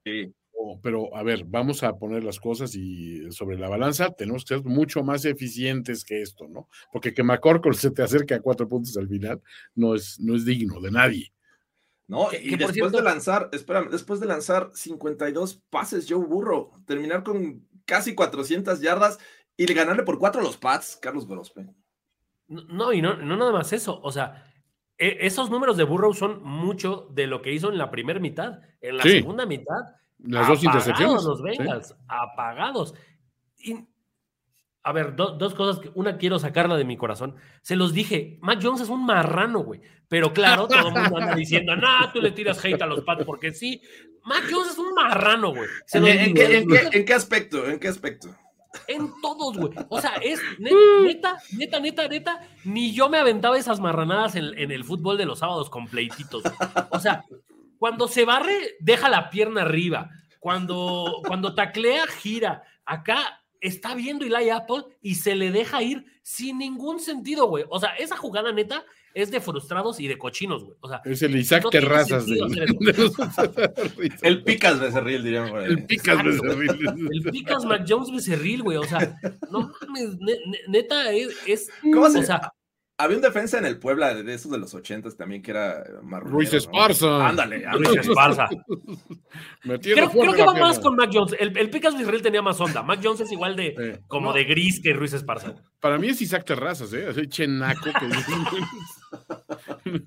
Sí. 0.04 0.32
pero 0.82 1.14
a 1.16 1.22
ver, 1.22 1.44
vamos 1.46 1.82
a 1.82 1.96
poner 1.96 2.24
las 2.24 2.38
cosas 2.40 2.74
y 2.74 3.30
sobre 3.32 3.58
la 3.58 3.68
balanza 3.68 4.10
tenemos 4.10 4.44
que 4.44 4.54
ser 4.54 4.64
mucho 4.64 5.02
más 5.02 5.24
eficientes 5.24 6.04
que 6.04 6.22
esto, 6.22 6.48
¿no? 6.48 6.68
Porque 6.92 7.12
que 7.14 7.22
McCorkle 7.22 7.74
se 7.74 7.90
te 7.90 8.02
acerque 8.02 8.34
a 8.34 8.40
cuatro 8.40 8.66
puntos 8.68 8.96
al 8.96 9.08
final 9.08 9.40
no 9.74 9.94
es, 9.94 10.18
no 10.20 10.34
es 10.34 10.44
digno 10.44 10.80
de 10.80 10.90
nadie. 10.90 11.32
¿no? 12.08 12.26
Y 12.32 12.56
después 12.56 12.72
cierto- 12.74 12.96
de 12.96 13.04
lanzar, 13.04 13.48
espérame, 13.52 13.88
después 13.88 14.18
de 14.18 14.26
lanzar 14.26 14.70
52 14.74 15.62
pases 15.70 16.06
Joe 16.08 16.26
Burrow, 16.26 16.72
terminar 16.84 17.22
con 17.22 17.64
casi 17.84 18.16
400 18.16 18.80
yardas 18.80 19.18
y 19.56 19.64
de 19.66 19.74
ganarle 19.74 20.02
por 20.02 20.18
cuatro 20.18 20.40
a 20.40 20.44
los 20.44 20.56
Pats, 20.56 20.98
Carlos 21.00 21.24
Gorospe. 21.26 21.68
No, 22.50 22.92
y 22.92 23.00
no, 23.00 23.16
no 23.16 23.36
nada 23.36 23.52
más 23.52 23.72
eso. 23.72 24.00
O 24.02 24.12
sea, 24.12 24.44
e- 24.98 25.18
esos 25.20 25.50
números 25.50 25.76
de 25.76 25.84
Burrow 25.84 26.12
son 26.12 26.42
mucho 26.42 27.08
de 27.12 27.26
lo 27.26 27.40
que 27.40 27.52
hizo 27.52 27.70
en 27.70 27.78
la 27.78 27.90
primera 27.90 28.20
mitad. 28.20 28.58
En 28.80 28.96
la 28.98 29.02
Sí. 29.04 29.10
segunda 29.12 29.46
mitad, 29.46 29.76
Las 30.18 30.48
dos 30.48 30.58
apagados 30.58 30.64
intercepciones. 30.64 31.24
Los 31.24 31.38
sí. 31.38 31.44
Bengals, 31.44 31.96
apagados. 32.08 32.94
Y, 33.56 33.76
a 34.82 34.92
ver, 34.92 35.14
do- 35.16 35.32
dos 35.38 35.54
cosas. 35.54 35.80
que- 35.80 35.90
Una 35.94 36.18
quiero 36.18 36.38
sacarla 36.38 36.76
de 36.76 36.84
mi 36.84 36.96
corazón. 36.96 37.36
Se 37.62 37.76
los 37.76 37.92
dije, 37.94 38.38
Mac 38.42 38.58
Jones 38.62 38.80
es 38.82 38.88
un 38.88 39.06
marrano, 39.06 39.60
güey. 39.60 39.80
Pero 40.08 40.32
claro, 40.32 40.66
todo 40.66 40.88
el 40.88 40.92
mundo 40.94 41.18
anda 41.18 41.34
diciendo, 41.36 41.76
no, 41.76 42.10
tú 42.12 42.20
le 42.20 42.32
tiras 42.32 42.62
hate 42.64 42.82
a 42.82 42.86
los 42.86 43.02
Pats 43.02 43.24
porque 43.24 43.52
sí. 43.52 43.80
Mac 44.24 44.42
Jones 44.50 44.72
es 44.72 44.78
un 44.78 44.92
marrano, 44.92 45.54
güey. 45.54 45.68
Se 45.86 45.98
¿En, 45.98 46.04
los 46.04 46.12
en 46.14 46.24
digo, 46.24 46.34
qué, 46.34 46.58
en 46.58 46.62
¿eh? 46.62 46.66
qué- 46.90 46.98
en 46.98 47.04
qué 47.04 47.14
aspecto? 47.14 47.66
¿En 47.70 47.78
qué 47.78 47.88
aspecto? 47.88 48.28
En 48.86 49.10
todos, 49.20 49.56
güey. 49.56 49.72
O 49.88 50.00
sea, 50.00 50.14
es 50.22 50.40
ne- 50.58 50.70
neta, 51.04 51.36
neta, 51.56 51.80
neta, 51.80 52.08
neta. 52.08 52.48
Ni 52.64 52.92
yo 52.92 53.08
me 53.08 53.18
aventaba 53.18 53.58
esas 53.58 53.80
marranadas 53.80 54.36
en, 54.36 54.56
en 54.58 54.70
el 54.70 54.84
fútbol 54.84 55.16
de 55.18 55.26
los 55.26 55.40
sábados 55.40 55.68
con 55.70 55.86
pleititos. 55.86 56.42
güey. 56.42 56.54
O 56.90 56.98
sea, 57.00 57.24
cuando 57.78 58.06
se 58.08 58.24
barre, 58.24 58.76
deja 58.80 59.08
la 59.08 59.30
pierna 59.30 59.62
arriba. 59.62 60.08
Cuando, 60.38 61.20
cuando 61.26 61.54
taclea, 61.54 62.06
gira. 62.06 62.62
Acá 62.84 63.42
está 63.60 63.94
viendo 63.94 64.24
Eli 64.24 64.50
Apple 64.50 64.82
y 65.02 65.16
se 65.16 65.34
le 65.34 65.50
deja 65.50 65.82
ir 65.82 66.04
sin 66.22 66.58
ningún 66.58 67.00
sentido, 67.00 67.46
güey. 67.48 67.64
O 67.68 67.78
sea, 67.80 67.90
esa 67.96 68.16
jugada 68.16 68.52
neta 68.52 68.84
es 69.14 69.30
de 69.30 69.40
frustrados 69.40 69.98
y 70.00 70.08
de 70.08 70.16
cochinos, 70.18 70.64
güey. 70.64 70.76
O 70.80 70.88
sea, 70.88 71.00
Es 71.04 71.22
el 71.22 71.36
Isaac 71.36 71.64
No 71.64 71.70
Terrazas 71.70 72.26
de, 72.26 72.34
de 72.80 72.92
los- 72.92 73.12
El 74.22 74.42
picas 74.44 74.78
Becerril, 74.80 75.22
diríamos. 75.24 75.52
ahí. 75.52 75.64
el 75.70 75.86
picas 75.86 76.18
Exacto. 76.24 76.42
Cerril. 76.42 77.10
el 77.24 77.30
Picas 77.30 77.64
Mac 77.64 77.84
Jones 77.88 78.10
Becerril, 78.12 78.62
güey. 78.62 78.76
O 78.78 78.84
sea, 78.84 79.18
no 79.50 79.72
mames, 79.80 80.16
ne- 80.18 80.38
ne- 80.46 80.60
neta, 80.68 81.12
es. 81.12 81.28
es 81.46 81.70
¿Cómo 81.82 82.08
se- 82.10 82.18
o 82.20 82.22
sea, 82.22 82.52
Había 83.02 83.16
un 83.16 83.22
defensa 83.22 83.58
en 83.58 83.66
el 83.66 83.78
Puebla 83.78 84.14
de, 84.14 84.34
esos 84.34 84.52
de 84.52 84.58
los 84.58 84.74
ochentas 84.74 85.16
también 85.16 85.42
que 85.42 85.52
era 85.52 85.84
marronero, 86.02 86.36
Ruiz 86.36 86.52
¿no? 86.52 86.58
Esparza. 86.58 87.26
Ándale, 87.28 87.64
Ruiz. 87.72 87.96
Esparza. 87.96 88.48
Creo, 89.62 90.10
creo 90.10 90.32
que 90.32 90.42
va 90.42 90.54
más 90.54 90.78
con 90.78 90.96
Mac 90.96 91.10
Jones. 91.12 91.34
El, 91.38 91.56
el 91.56 91.70
Picas 91.70 91.96
Becerril 91.96 92.22
tenía 92.22 92.42
más 92.42 92.60
onda. 92.60 92.82
Mac 92.82 93.00
Jones 93.02 93.20
es 93.20 93.32
igual 93.32 93.56
de 93.56 94.00
como 94.06 94.28
No, 94.28 94.32
de 94.32 94.44
gris 94.44 94.80
que 94.82 94.92
Ruiz 94.92 95.12
Esparza. 95.12 95.54
Para 95.80 95.98
mí 95.98 96.08
es 96.08 96.20
Isaac 96.20 96.44
Terrazas, 96.44 96.92
¿eh? 96.92 97.06
Así 97.08 97.26
chenaco 97.28 97.84
que 97.84 98.08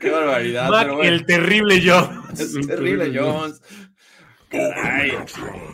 Qué 0.00 0.10
barbaridad. 0.10 0.70
Mac, 0.70 0.82
pero 0.82 0.96
bueno. 0.96 1.12
el 1.12 1.26
terrible 1.26 1.80
Jones. 1.84 2.40
Es 2.40 2.66
terrible 2.66 3.12
Jones. 3.14 3.60
Caray, 4.50 5.12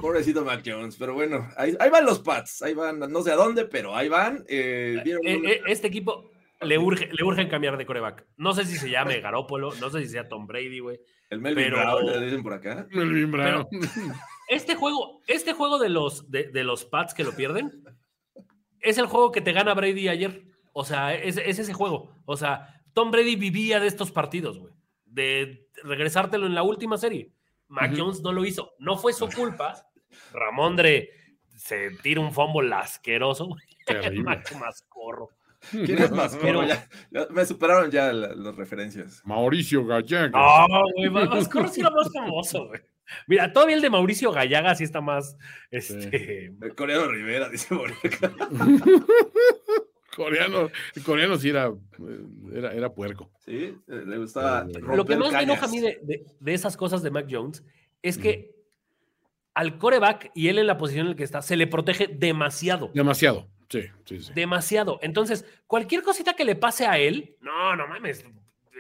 pobrecito 0.01 0.45
Mac 0.45 0.63
Jones, 0.65 0.97
pero 0.99 1.15
bueno, 1.15 1.49
ahí, 1.57 1.75
ahí 1.81 1.89
van 1.91 2.05
los 2.05 2.21
Pats, 2.21 2.61
ahí 2.63 2.75
van, 2.75 2.99
no 3.01 3.23
sé 3.23 3.33
a 3.33 3.37
dónde, 3.37 3.65
pero 3.65 3.97
ahí 3.97 4.09
van. 4.09 4.45
eh, 4.49 5.03
Eh, 5.05 5.19
eh, 5.25 5.61
Este 5.67 5.87
equipo 5.89 6.31
le 6.61 6.77
urge, 6.79 7.09
le 7.13 7.25
urgen 7.25 7.49
cambiar 7.49 7.77
de 7.79 7.87
coreback. 7.87 8.27
No 8.37 8.53
sé 8.55 8.65
si 8.65 8.77
se 8.77 8.91
llame 8.91 9.21
Garópolo, 9.21 9.73
no 9.81 9.91
sé 9.91 10.03
si 10.03 10.09
sea 10.09 10.29
Tom 10.29 10.47
Brady, 10.47 10.81
güey. 10.81 10.99
el 11.31 11.41
Melvin 11.41 11.65
pero- 11.71 11.77
Brown, 11.79 12.07
le 12.21 12.25
dicen 12.27 12.43
por 12.43 12.53
acá. 12.53 12.87
Melvin 12.91 13.31
Brown. 13.31 13.67
Este 14.49 14.75
juego, 14.75 15.23
este 15.27 15.55
juego 15.55 15.79
de 15.79 15.89
los, 15.89 16.31
de, 16.31 16.45
de 16.51 16.63
los 16.63 16.85
Pats 16.85 17.15
que 17.15 17.25
lo 17.25 17.33
pierden, 17.35 17.83
es 18.81 18.99
el 18.99 19.07
juego 19.07 19.33
que 19.33 19.41
te 19.41 19.53
gana 19.53 19.75
Brady 19.75 20.09
ayer. 20.09 20.45
O 20.73 20.85
sea, 20.85 21.15
es, 21.15 21.39
es 21.39 21.59
ese 21.59 21.73
juego. 21.73 22.11
O 22.27 22.37
sea, 22.37 22.83
Tom 22.93 23.11
Brady 23.11 23.37
vivía 23.37 23.81
de 23.81 23.87
estos 23.87 24.13
partidos, 24.13 24.59
güey. 24.59 24.75
De 25.07 25.67
regresártelo 25.83 26.47
en 26.47 26.55
la 26.55 26.63
última 26.63 26.99
serie. 26.99 27.33
Mac. 27.69 27.93
Jones 27.97 28.21
no 28.23 28.33
lo 28.33 28.45
hizo. 28.45 28.73
No 28.79 28.97
fue 28.97 29.13
su 29.13 29.29
culpa. 29.29 29.75
Ramondre 30.33 31.11
se 31.57 31.91
tira 32.03 32.21
un 32.21 32.33
fumble 32.33 32.75
asqueroso. 32.75 33.49
Mac 34.25 34.55
más 34.61 34.83
corro. 34.89 35.31
¿Quién 35.71 35.99
es 36.01 36.11
más? 36.13 36.37
Pero- 36.41 36.65
ya, 36.65 36.89
ya 37.11 37.27
me 37.31 37.45
superaron 37.45 37.91
ya 37.91 38.13
la- 38.13 38.35
las 38.35 38.55
referencias. 38.57 39.21
Mauricio 39.25 39.85
Gallaga. 39.85 40.29
No, 40.69 40.85
güey, 40.97 41.11
más, 41.11 41.29
más 41.29 41.49
corro 41.49 41.69
sí 41.69 41.81
era 41.81 41.91
más 41.91 42.13
famoso, 42.13 42.69
güey. 42.69 42.81
Mira, 43.29 43.53
todavía 43.53 43.77
el 43.77 43.83
de 43.83 43.91
Mauricio 43.91 44.33
Gallaga 44.33 44.75
sí 44.75 44.85
está 44.85 45.01
más. 45.01 45.37
Este, 45.71 46.47
El 46.61 46.75
coreano 46.77 47.07
Rivera, 47.09 47.49
dice 47.49 47.75
acá. 47.75 48.33
Coreano, 50.17 50.71
el 50.95 51.03
coreano 51.03 51.37
sí 51.37 51.51
era, 51.51 51.71
era, 52.55 52.73
era 52.73 52.93
puerco. 52.93 53.31
Sí, 53.45 53.77
le 53.87 54.17
gustaba. 54.19 54.65
Lo 54.65 54.97
Lo 54.97 55.05
que 55.05 55.15
más 55.17 55.33
me 55.33 55.43
enoja 55.43 55.67
a 55.67 55.69
mí 55.69 55.79
de, 55.81 55.99
de- 56.03 56.25
de 56.41 56.55
esas 56.55 56.77
cosas 56.77 57.03
de 57.03 57.11
Mac 57.11 57.27
Jones 57.31 57.63
es 58.03 58.17
que 58.17 58.55
al 59.55 59.79
coreback 59.79 60.31
y 60.35 60.49
él 60.49 60.59
en 60.59 60.67
la 60.67 60.77
posición 60.79 61.07
en 61.07 61.11
la 61.13 61.17
que 61.17 61.25
está, 61.25 61.43
se 61.43 61.57
le 61.57 61.67
protege 61.67 62.07
demasiado. 62.09 62.91
Demasiado. 62.95 63.47
Sí, 63.69 63.83
sí, 64.05 64.21
sí. 64.21 64.33
Demasiado. 64.35 64.99
Entonces, 65.03 65.45
cualquier 65.67 66.03
cosita 66.03 66.35
que 66.35 66.45
le 66.45 66.55
pase 66.57 66.87
a 66.87 66.99
él, 66.99 67.37
no, 67.41 67.75
no 67.77 67.87
mames, 67.89 68.25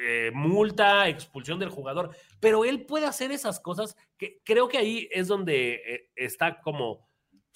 eh, 0.00 0.30
multa, 0.32 1.08
expulsión 1.08 1.58
del 1.58 1.70
jugador, 1.70 2.10
pero 2.40 2.64
él 2.64 2.82
puede 2.86 3.06
hacer 3.06 3.32
esas 3.32 3.58
cosas 3.60 3.96
que 4.16 4.40
creo 4.44 4.68
que 4.68 4.78
ahí 4.78 5.08
es 5.10 5.26
donde 5.28 5.74
eh, 5.86 6.10
está 6.14 6.60
como 6.60 7.05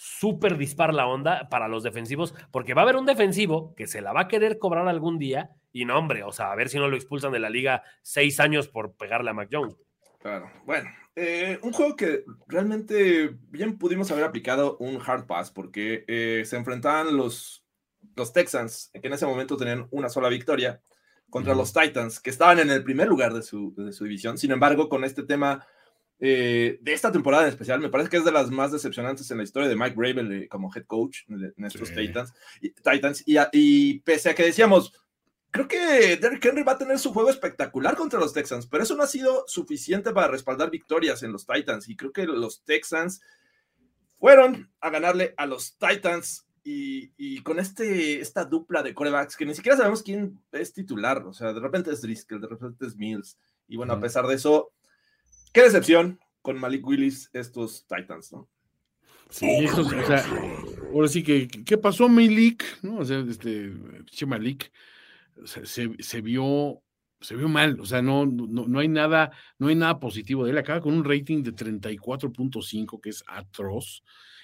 súper 0.02 0.56
dispar 0.56 0.94
la 0.94 1.06
onda 1.06 1.50
para 1.50 1.68
los 1.68 1.82
defensivos, 1.82 2.34
porque 2.50 2.72
va 2.72 2.80
a 2.80 2.84
haber 2.84 2.96
un 2.96 3.04
defensivo 3.04 3.74
que 3.74 3.86
se 3.86 4.00
la 4.00 4.14
va 4.14 4.22
a 4.22 4.28
querer 4.28 4.58
cobrar 4.58 4.88
algún 4.88 5.18
día 5.18 5.50
y 5.72 5.84
no, 5.84 5.98
hombre, 5.98 6.22
o 6.22 6.32
sea, 6.32 6.52
a 6.52 6.54
ver 6.54 6.70
si 6.70 6.78
no 6.78 6.88
lo 6.88 6.96
expulsan 6.96 7.32
de 7.32 7.38
la 7.38 7.50
liga 7.50 7.82
seis 8.00 8.40
años 8.40 8.66
por 8.66 8.94
pegarle 8.96 9.28
a 9.28 9.34
Mac 9.34 9.50
Jones. 9.52 9.76
Claro, 10.18 10.50
bueno, 10.64 10.88
eh, 11.14 11.58
un 11.62 11.72
juego 11.72 11.96
que 11.96 12.24
realmente 12.46 13.36
bien 13.50 13.76
pudimos 13.76 14.10
haber 14.10 14.24
aplicado 14.24 14.78
un 14.78 14.98
hard 15.04 15.26
pass 15.26 15.50
porque 15.50 16.06
eh, 16.08 16.44
se 16.46 16.56
enfrentaban 16.56 17.14
los, 17.14 17.62
los 18.16 18.32
Texans, 18.32 18.90
que 18.94 19.06
en 19.06 19.12
ese 19.12 19.26
momento 19.26 19.58
tenían 19.58 19.86
una 19.90 20.08
sola 20.08 20.30
victoria, 20.30 20.80
contra 21.28 21.54
los 21.54 21.72
Titans, 21.72 22.20
que 22.20 22.30
estaban 22.30 22.58
en 22.58 22.70
el 22.70 22.82
primer 22.82 23.06
lugar 23.06 23.32
de 23.32 23.42
su, 23.42 23.74
de 23.76 23.92
su 23.92 24.04
división. 24.04 24.36
Sin 24.36 24.50
embargo, 24.50 24.88
con 24.88 25.04
este 25.04 25.22
tema 25.22 25.64
eh, 26.22 26.78
de 26.82 26.92
esta 26.92 27.10
temporada 27.10 27.44
en 27.44 27.48
especial, 27.48 27.80
me 27.80 27.88
parece 27.88 28.10
que 28.10 28.18
es 28.18 28.24
de 28.26 28.32
las 28.32 28.50
más 28.50 28.70
decepcionantes 28.70 29.30
en 29.30 29.38
la 29.38 29.44
historia 29.44 29.70
de 29.70 29.76
Mike 29.76 29.96
Rabel 29.96 30.32
eh, 30.32 30.48
como 30.48 30.70
head 30.74 30.84
coach 30.84 31.20
en, 31.28 31.64
estos 31.64 31.88
Sí. 31.88 31.94
Titans. 31.94 32.34
Y, 32.60 32.70
Titans 32.72 33.24
y, 33.52 33.98
pese 34.00 34.30
a 34.30 34.34
que 34.34 34.44
decíamos, 34.44 34.92
Creo 35.52 35.66
que 35.66 36.16
Derrick 36.16 36.44
Henry 36.44 36.62
va 36.62 36.72
a 36.72 36.78
tener 36.78 36.96
su 37.00 37.12
juego 37.12 37.28
espectacular 37.28 37.96
contra 37.96 38.20
los 38.20 38.32
Texans, 38.32 38.68
pero 38.68 38.84
eso 38.84 38.94
no 38.94 39.02
ha 39.02 39.08
sido 39.08 39.42
suficiente 39.48 40.12
para 40.12 40.28
respaldar 40.28 40.70
victorias 40.70 41.24
en 41.24 41.32
los 41.32 41.44
Titans. 41.44 41.88
Y 41.88 41.96
creo 41.96 42.12
que 42.12 42.24
los 42.24 42.62
Texans 42.62 43.20
fueron 44.20 44.70
a 44.80 44.90
ganarle 44.90 45.34
a 45.36 45.46
los 45.46 45.76
Titans 45.76 46.46
y, 46.62 47.12
y 47.16 47.42
con 47.42 47.58
este, 47.58 48.20
esta 48.20 48.44
dupla 48.44 48.84
de 48.84 48.94
corebacks 48.94 49.36
que 49.36 49.44
ni 49.44 49.56
siquiera 49.56 49.76
sabemos 49.76 50.04
quién 50.04 50.38
es 50.52 50.72
titular. 50.72 51.26
O 51.26 51.32
sea, 51.32 51.52
de 51.52 51.58
repente 51.58 51.90
es 51.90 52.00
Driscoll, 52.00 52.40
de 52.40 52.46
repente 52.46 52.86
es 52.86 52.94
Mills. 52.94 53.36
Y 53.66 53.76
bueno, 53.76 53.94
a 53.94 54.00
pesar 54.00 54.28
de 54.28 54.36
eso, 54.36 54.72
qué 55.52 55.62
decepción 55.62 56.18
con 56.42 56.58
Malik 56.58 56.86
Willis 56.86 57.30
estos 57.32 57.86
Titans, 57.86 58.32
¿no? 58.32 58.48
Sí, 59.30 59.66
o 59.66 59.84
sea, 60.06 60.24
ahora 60.92 61.08
sí 61.08 61.22
que, 61.22 61.46
¿qué 61.46 61.78
pasó, 61.78 62.08
Malik? 62.08 62.64
¿No? 62.82 62.98
O 62.98 63.04
sea, 63.04 63.20
este, 63.20 63.72
che 64.06 64.26
Malik, 64.26 64.72
se, 65.44 65.66
se 65.66 66.20
vio, 66.20 66.82
se 67.20 67.36
vio 67.36 67.48
mal, 67.48 67.78
o 67.80 67.86
sea, 67.86 68.02
no, 68.02 68.26
no, 68.26 68.66
no 68.66 68.78
hay 68.78 68.88
nada, 68.88 69.30
no 69.58 69.68
hay 69.68 69.76
nada 69.76 70.00
positivo 70.00 70.44
de 70.44 70.50
él, 70.50 70.58
acaba 70.58 70.80
con 70.80 70.94
un 70.94 71.04
rating 71.04 71.42
de 71.42 71.54
34.5, 71.54 73.00
que 73.00 73.10
es 73.10 73.22
atroz, 73.28 74.02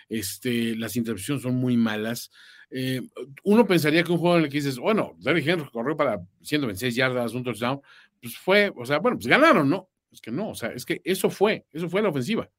este, 0.09 0.77
las 0.77 0.95
intercepciones 0.95 1.43
son 1.43 1.57
muy 1.57 1.77
malas, 1.77 2.31
eh, 2.71 3.01
uno 3.45 3.67
pensaría 3.67 4.05
que 4.05 4.13
un 4.13 4.19
juego 4.19 4.39
en 4.39 4.45
el 4.45 4.51
que 4.51 4.59
dices, 4.59 4.79
bueno, 4.79 5.15
Derrick 5.19 5.47
Henry 5.47 5.69
corrió 5.71 5.97
para 5.97 6.21
126 6.43 6.95
yardas, 6.95 7.35
un 7.35 7.43
touchdown, 7.43 7.81
pues 8.21 8.37
fue, 8.37 8.73
o 8.77 8.85
sea, 8.85 8.99
bueno, 8.99 9.17
pues 9.17 9.27
ganaron, 9.27 9.69
¿no? 9.69 9.89
Es 10.17 10.23
que 10.23 10.31
no, 10.31 10.49
o 10.49 10.55
sea, 10.55 10.71
es 10.71 10.87
que 10.87 11.03
eso 11.05 11.29
fue, 11.29 11.67
eso 11.71 11.91
fue 11.91 12.01
la 12.01 12.09
ofensiva. 12.09 12.51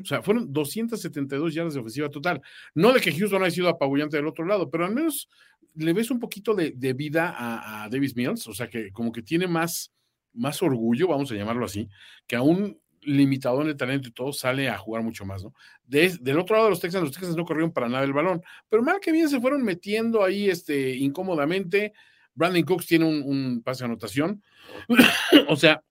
O 0.00 0.04
sea, 0.06 0.22
fueron 0.22 0.50
272 0.50 1.52
yardas 1.52 1.74
de 1.74 1.80
ofensiva 1.80 2.08
total. 2.08 2.40
No 2.74 2.90
de 2.90 3.00
que 3.02 3.12
Houston 3.12 3.42
haya 3.42 3.50
sido 3.50 3.68
apabullante 3.68 4.16
del 4.16 4.26
otro 4.26 4.46
lado, 4.46 4.70
pero 4.70 4.86
al 4.86 4.94
menos 4.94 5.28
le 5.74 5.92
ves 5.92 6.10
un 6.10 6.18
poquito 6.18 6.54
de, 6.54 6.70
de 6.70 6.94
vida 6.94 7.28
a, 7.36 7.84
a, 7.84 7.88
Davis 7.90 8.16
Mills, 8.16 8.46
o 8.46 8.54
sea, 8.54 8.70
que 8.70 8.90
como 8.92 9.12
que 9.12 9.20
tiene 9.20 9.46
más, 9.46 9.92
más 10.32 10.62
orgullo, 10.62 11.08
vamos 11.08 11.30
a 11.30 11.34
llamarlo 11.34 11.66
así, 11.66 11.86
que 12.26 12.34
aún 12.34 12.80
limitado 13.02 13.60
en 13.60 13.68
el 13.68 13.76
talento 13.76 14.08
y 14.08 14.12
todo, 14.12 14.32
sale 14.32 14.70
a 14.70 14.78
jugar 14.78 15.02
mucho 15.02 15.26
más, 15.26 15.44
¿no? 15.44 15.52
De, 15.84 16.16
del 16.18 16.38
otro 16.38 16.56
lado 16.56 16.68
de 16.68 16.70
los 16.70 16.80
Texans, 16.80 17.04
los 17.04 17.12
Texans 17.12 17.36
no 17.36 17.44
corrieron 17.44 17.72
para 17.72 17.90
nada 17.90 18.04
el 18.04 18.14
balón, 18.14 18.42
pero 18.70 18.82
mal 18.82 18.98
que 18.98 19.12
bien 19.12 19.28
se 19.28 19.38
fueron 19.38 19.62
metiendo 19.62 20.24
ahí 20.24 20.48
este, 20.48 20.96
incómodamente. 20.96 21.92
Brandon 22.34 22.62
Cooks 22.62 22.86
tiene 22.86 23.04
un, 23.04 23.22
un 23.22 23.62
pase 23.62 23.84
de 23.84 23.86
anotación. 23.86 24.42
o 25.48 25.56
sea, 25.56 25.82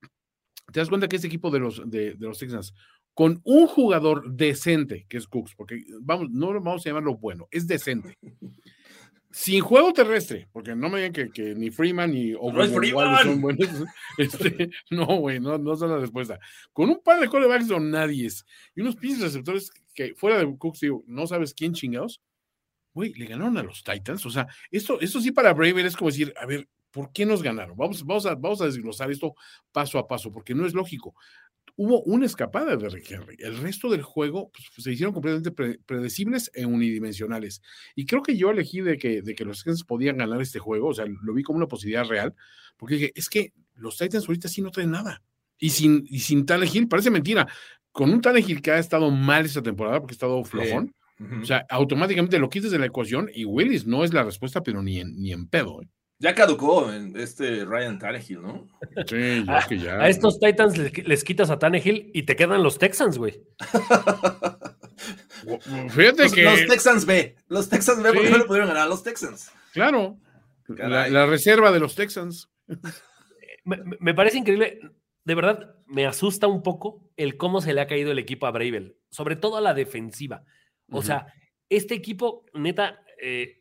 te 0.71 0.79
das 0.79 0.89
cuenta 0.89 1.07
que 1.07 1.17
este 1.17 1.27
equipo 1.27 1.51
de 1.51 1.59
los, 1.59 1.89
de, 1.89 2.13
de 2.13 2.27
los 2.27 2.37
Texans 2.39 2.73
con 3.13 3.41
un 3.43 3.67
jugador 3.67 4.31
decente, 4.31 5.05
que 5.09 5.17
es 5.17 5.27
Cooks, 5.27 5.55
porque 5.55 5.83
vamos, 6.01 6.29
no 6.31 6.53
vamos 6.53 6.85
a 6.85 6.89
llamarlo 6.89 7.17
bueno, 7.17 7.47
es 7.51 7.67
decente. 7.67 8.17
Sin 9.33 9.61
juego 9.61 9.93
terrestre, 9.93 10.49
porque 10.51 10.75
no 10.75 10.89
me 10.89 10.97
digan 10.97 11.13
que, 11.13 11.29
que 11.29 11.55
ni 11.55 11.71
Freeman 11.71 12.11
ni 12.11 12.33
Freeman. 12.33 13.23
son 13.23 13.39
buenos. 13.39 13.69
Este, 14.17 14.69
no, 14.89 15.05
güey, 15.05 15.39
no, 15.39 15.57
no 15.57 15.73
son 15.77 15.89
la 15.89 15.99
respuesta. 15.99 16.37
Con 16.73 16.89
un 16.89 17.01
par 17.01 17.21
de 17.21 17.29
corebacks 17.29 17.71
o 17.71 17.79
nadie. 17.79 18.27
Y 18.75 18.81
unos 18.81 18.97
pinches 18.97 19.21
receptores 19.21 19.71
que 19.93 20.13
fuera 20.15 20.37
de 20.37 20.57
Cooks, 20.57 20.81
digo, 20.81 21.05
no 21.07 21.27
sabes 21.27 21.53
quién 21.53 21.73
chingados. 21.73 22.21
Güey, 22.93 23.13
le 23.13 23.25
ganaron 23.25 23.57
a 23.57 23.63
los 23.63 23.85
Titans. 23.85 24.25
O 24.25 24.29
sea, 24.29 24.47
esto, 24.69 24.99
esto 24.99 25.21
sí 25.21 25.31
para 25.31 25.53
Braver 25.53 25.85
es 25.85 25.95
como 25.95 26.11
decir, 26.11 26.33
a 26.35 26.45
ver, 26.45 26.67
¿por 26.91 27.11
qué 27.13 27.25
nos 27.25 27.41
ganaron? 27.41 27.75
Vamos, 27.77 28.05
vamos, 28.05 28.25
a, 28.25 28.35
vamos 28.35 28.61
a 28.61 28.65
desglosar 28.65 29.09
esto 29.11 29.33
paso 29.71 29.97
a 29.97 30.07
paso, 30.07 30.31
porque 30.31 30.53
no 30.53 30.65
es 30.65 30.73
lógico 30.73 31.15
hubo 31.75 32.01
una 32.03 32.25
escapada 32.25 32.75
de 32.75 32.89
Rick 32.89 33.11
Henry. 33.11 33.35
El 33.39 33.57
resto 33.57 33.89
del 33.89 34.03
juego 34.03 34.51
pues, 34.51 34.83
se 34.83 34.91
hicieron 34.91 35.13
completamente 35.13 35.51
pre 35.51 35.79
predecibles 35.85 36.51
e 36.53 36.65
unidimensionales. 36.65 37.61
Y 37.95 38.05
creo 38.05 38.21
que 38.21 38.37
yo 38.37 38.51
elegí 38.51 38.81
de 38.81 38.97
que, 38.97 39.21
de 39.21 39.35
que 39.35 39.45
los 39.45 39.59
Titans 39.59 39.83
podían 39.83 40.17
ganar 40.17 40.41
este 40.41 40.59
juego, 40.59 40.89
o 40.89 40.93
sea, 40.93 41.05
lo 41.05 41.33
vi 41.33 41.43
como 41.43 41.57
una 41.57 41.67
posibilidad 41.67 42.05
real, 42.05 42.35
porque 42.77 42.95
dije, 42.95 43.11
es 43.15 43.29
que 43.29 43.53
los 43.75 43.97
Titans 43.97 44.27
ahorita 44.27 44.47
sí 44.47 44.61
no 44.61 44.71
traen 44.71 44.91
nada. 44.91 45.21
Y 45.57 45.69
sin, 45.69 46.03
y 46.07 46.19
sin 46.19 46.45
Tannehill, 46.45 46.87
parece 46.87 47.09
mentira, 47.11 47.47
con 47.91 48.11
un 48.11 48.21
Tannehill 48.21 48.61
que 48.61 48.71
ha 48.71 48.79
estado 48.79 49.11
mal 49.11 49.45
esta 49.45 49.61
temporada, 49.61 49.99
porque 49.99 50.13
ha 50.13 50.15
estado 50.19 50.43
flojón, 50.43 50.93
Uh 51.19 51.23
-huh. 51.23 51.41
o 51.43 51.45
sea, 51.45 51.67
automáticamente 51.69 52.39
lo 52.39 52.49
quitas 52.49 52.71
de 52.71 52.79
la 52.79 52.87
ecuación 52.87 53.29
y 53.31 53.45
Willis 53.45 53.85
no 53.85 54.03
es 54.03 54.11
la 54.11 54.23
respuesta, 54.23 54.63
pero 54.63 54.81
ni 54.81 54.99
en, 54.99 55.21
ni 55.21 55.31
en 55.31 55.47
pedo. 55.47 55.83
¿eh? 55.83 55.87
Ya 56.21 56.35
caducó 56.35 56.93
en 56.93 57.19
este 57.19 57.65
Ryan 57.65 57.97
Tannehill, 57.97 58.43
¿no? 58.43 58.67
Sí, 59.07 59.43
yo 59.43 59.51
a, 59.51 59.65
que 59.67 59.79
ya. 59.79 59.95
A 59.95 60.07
estos 60.07 60.39
Titans 60.39 60.77
les, 60.77 61.07
les, 61.07 61.23
quitas 61.23 61.49
a 61.49 61.57
Tannehill 61.57 62.11
y 62.13 62.21
te 62.23 62.35
quedan 62.35 62.61
los 62.61 62.77
Texans, 62.77 63.17
güey. 63.17 63.41
Fíjate 65.89 66.23
los, 66.23 66.31
que. 66.31 66.43
Los 66.43 66.67
Texans 66.67 67.07
B. 67.07 67.35
Los 67.47 67.69
Texans 67.69 68.03
B, 68.03 68.11
sí. 68.11 68.15
porque 68.15 68.29
no 68.29 68.37
le 68.37 68.45
pudieron 68.45 68.69
ganar 68.69 68.83
a 68.83 68.89
los 68.89 69.01
Texans. 69.01 69.51
Claro. 69.73 70.19
La, 70.67 71.09
la, 71.09 71.25
reserva 71.25 71.71
de 71.71 71.79
los 71.79 71.95
Texans. 71.95 72.51
Me, 73.63 73.77
me, 73.99 74.15
parece 74.15 74.39
increíble. 74.39 74.79
De 75.23 75.35
verdad, 75.35 75.75
me 75.85 76.07
asusta 76.07 76.47
un 76.47 76.63
poco 76.63 77.11
el 77.15 77.37
cómo 77.37 77.61
se 77.61 77.75
le 77.75 77.81
ha 77.81 77.85
caído 77.85 78.11
el 78.11 78.17
equipo 78.17 78.47
a 78.47 78.51
Bravel, 78.51 78.97
sobre 79.11 79.35
todo 79.35 79.57
a 79.57 79.61
la 79.61 79.75
defensiva. 79.75 80.43
O 80.89 80.97
uh 80.97 81.01
-huh. 81.01 81.05
sea, 81.05 81.27
este 81.69 81.93
equipo, 81.93 82.43
neta, 82.55 83.03
eh, 83.21 83.60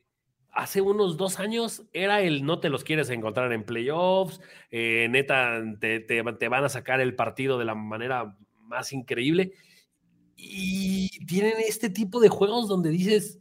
hace 0.52 0.80
unos 0.80 1.16
dos 1.16 1.38
años 1.38 1.84
era 1.92 2.20
el 2.20 2.44
no 2.44 2.60
te 2.60 2.68
los 2.68 2.84
quieres 2.84 3.10
encontrar 3.10 3.52
en 3.52 3.64
playoffs, 3.64 4.40
eh, 4.70 5.08
neta, 5.10 5.62
te, 5.80 6.00
te, 6.00 6.22
te, 6.22 6.48
van 6.48 6.64
a 6.64 6.68
sacar 6.68 7.00
el 7.00 7.14
partido 7.14 7.58
de 7.58 7.64
la 7.64 7.74
manera 7.74 8.36
más 8.58 8.92
increíble. 8.92 9.52
Y 10.36 11.24
tienen 11.26 11.54
este 11.58 11.90
tipo 11.90 12.20
de 12.20 12.28
juegos 12.28 12.68
donde 12.68 12.90
dices, 12.90 13.38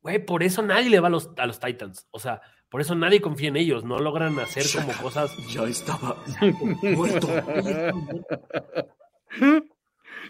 güey, 0.00 0.24
por 0.24 0.42
eso 0.42 0.62
nadie 0.62 0.90
le 0.90 1.00
va 1.00 1.08
a 1.08 1.10
los, 1.10 1.30
a 1.36 1.46
los 1.46 1.60
Titans. 1.60 2.06
O 2.10 2.18
sea, 2.18 2.40
Por 2.68 2.80
eso 2.80 2.94
nadie 2.94 3.20
confía 3.20 3.48
en 3.48 3.56
ellos, 3.56 3.84
no 3.84 3.98
logran 3.98 4.38
hacer 4.38 4.64
como 4.74 4.92
cosas. 5.02 5.30
Ya 5.48 5.64
estaba 5.64 6.16
muerto. 6.82 7.28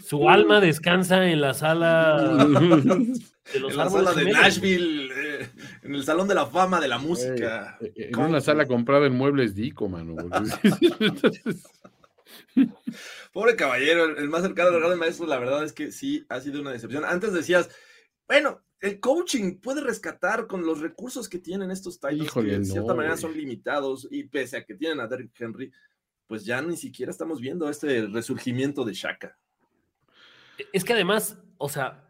Su 0.01 0.29
alma 0.29 0.61
descansa 0.61 1.29
en 1.29 1.41
la 1.41 1.55
sala 1.55 2.47
de 3.53 3.61
los 3.61 3.73
en 3.73 3.79
la 3.79 3.91
sala 3.91 4.13
de 4.13 4.19
gemelos. 4.21 4.41
Nashville, 4.41 5.11
eh, 5.15 5.51
en 5.83 5.95
el 5.95 6.05
Salón 6.05 6.29
de 6.29 6.35
la 6.35 6.47
Fama 6.47 6.81
de 6.81 6.89
la 6.89 6.99
Música. 6.99 7.79
Eh, 7.81 8.11
En 8.13 8.19
una 8.19 8.41
sala 8.41 8.67
comprada 8.67 9.07
en 9.07 9.15
muebles 9.15 9.55
Dico, 9.55 9.89
mano. 9.89 10.17
Pobre 13.33 13.57
caballero, 13.57 14.05
el, 14.17 14.29
más 14.29 14.43
cercano 14.43 14.71
al 14.71 14.81
gran 14.81 14.99
maestro, 14.99 15.27
la 15.27 15.39
verdad 15.39 15.65
es 15.65 15.73
que 15.73 15.93
sí 15.93 16.25
ha 16.29 16.41
sido 16.41 16.61
una 16.61 16.73
decepción. 16.73 17.05
Antes 17.05 17.33
decías, 17.33 17.71
bueno, 18.27 18.63
el 18.81 19.01
coaching 19.01 19.59
puede 19.61 19.81
rescatar 19.81 20.47
con 20.47 20.65
los 20.65 20.81
recursos 20.81 21.29
que 21.29 21.39
tienen 21.39 21.71
estos 21.71 22.01
Titans, 22.01 22.23
Híjole, 22.23 22.49
que 22.49 22.55
de 22.55 22.59
no, 22.61 22.73
cierta 22.73 22.95
manera 22.95 23.17
son 23.17 23.37
limitados, 23.37 24.09
y 24.11 24.25
pese 24.25 24.59
a 24.59 24.65
que 24.65 24.75
tienen 24.75 25.01
a 25.01 25.07
Derrick 25.07 25.33
Henry, 25.39 25.73
pues 26.27 26.45
ya 26.45 26.61
ni 26.61 26.77
siquiera 26.77 27.11
estamos 27.11 27.41
viendo 27.41 27.69
este 27.69 28.07
resurgimiento 28.07 28.85
de 28.85 28.95
Shaka. 28.95 29.39
Es 30.73 30.85
que 30.85 30.93
además, 30.93 31.39
o 31.57 31.69
sea, 31.69 32.08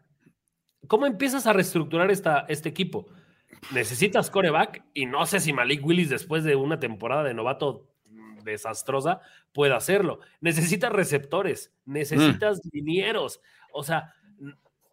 ¿cómo 0.87 1.05
empiezas 1.05 1.47
a 1.47 1.53
reestructurar 1.53 2.11
esta, 2.11 2.45
este 2.49 2.69
equipo? 2.69 3.07
Necesitas 3.73 4.29
coreback 4.29 4.83
y 4.93 5.05
no 5.05 5.25
sé 5.25 5.39
si 5.39 5.53
Malik 5.53 5.85
Willis 5.85 6.09
después 6.09 6.43
de 6.43 6.55
una 6.55 6.79
temporada 6.79 7.23
de 7.23 7.33
novato 7.33 7.87
desastrosa 8.43 9.21
puede 9.53 9.73
hacerlo. 9.73 10.19
Necesitas 10.41 10.91
receptores, 10.91 11.73
necesitas 11.85 12.61
linieros. 12.71 13.41
O 13.73 13.83
sea, 13.83 14.13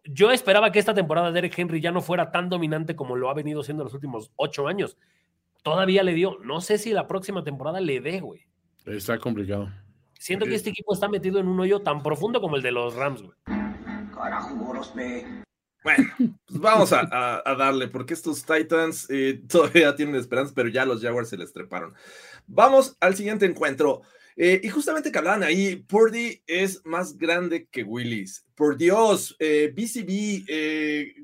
yo 0.03 0.31
esperaba 0.31 0.71
que 0.71 0.79
esta 0.79 0.93
temporada 0.93 1.31
Derek 1.31 1.57
Henry 1.57 1.81
ya 1.81 1.91
no 1.91 2.01
fuera 2.01 2.31
tan 2.31 2.49
dominante 2.49 2.95
como 2.95 3.15
lo 3.15 3.29
ha 3.29 3.33
venido 3.33 3.63
siendo 3.63 3.83
los 3.83 3.93
últimos 3.93 4.31
ocho 4.35 4.67
años. 4.67 4.97
Todavía 5.63 6.03
le 6.03 6.13
dio. 6.13 6.37
No 6.43 6.61
sé 6.61 6.77
si 6.77 6.91
la 6.91 7.07
próxima 7.07 7.43
temporada 7.43 7.81
le 7.81 7.99
dé, 7.99 8.19
güey. 8.21 8.47
Está 8.85 9.17
complicado. 9.17 9.69
Siento 10.19 10.45
que 10.45 10.55
este 10.55 10.69
equipo 10.69 10.93
está 10.93 11.07
metido 11.07 11.39
en 11.39 11.47
un 11.47 11.59
hoyo 11.59 11.81
tan 11.81 12.01
profundo 12.01 12.41
como 12.41 12.55
el 12.55 12.61
de 12.61 12.71
los 12.71 12.95
Rams, 12.95 13.21
güey. 13.21 13.35
Carajo, 14.13 14.55
Gorospe. 14.55 15.46
Bueno, 15.83 16.05
pues 16.45 16.59
vamos 16.59 16.91
a, 16.91 17.01
a- 17.11 17.41
a 17.45 17.55
darle, 17.55 17.87
porque 17.87 18.13
estos 18.13 18.45
Titans 18.45 19.07
eh, 19.09 19.41
todavía 19.49 19.95
tienen 19.95 20.15
esperanza, 20.15 20.53
pero 20.55 20.69
ya 20.69 20.85
los 20.85 21.01
Jaguars 21.01 21.29
se 21.29 21.37
les 21.37 21.53
treparon. 21.53 21.93
Vamos 22.47 22.97
al 22.99 23.15
siguiente 23.15 23.45
encuentro. 23.45 24.01
Eh, 24.39 24.61
y 24.63 24.69
justamente 24.69 25.11
que 25.11 25.17
hablaban 25.17 25.41
ahí, 25.43 25.77
Purdy 25.77 26.43
es 26.45 26.85
más 26.85 27.17
grande 27.17 27.67
que 27.71 27.83
Willis. 27.83 28.45
Por 28.53 28.77
Dios, 28.77 29.35
eh, 29.39 29.73
BCB, 29.75 30.45
eh, 30.47 31.15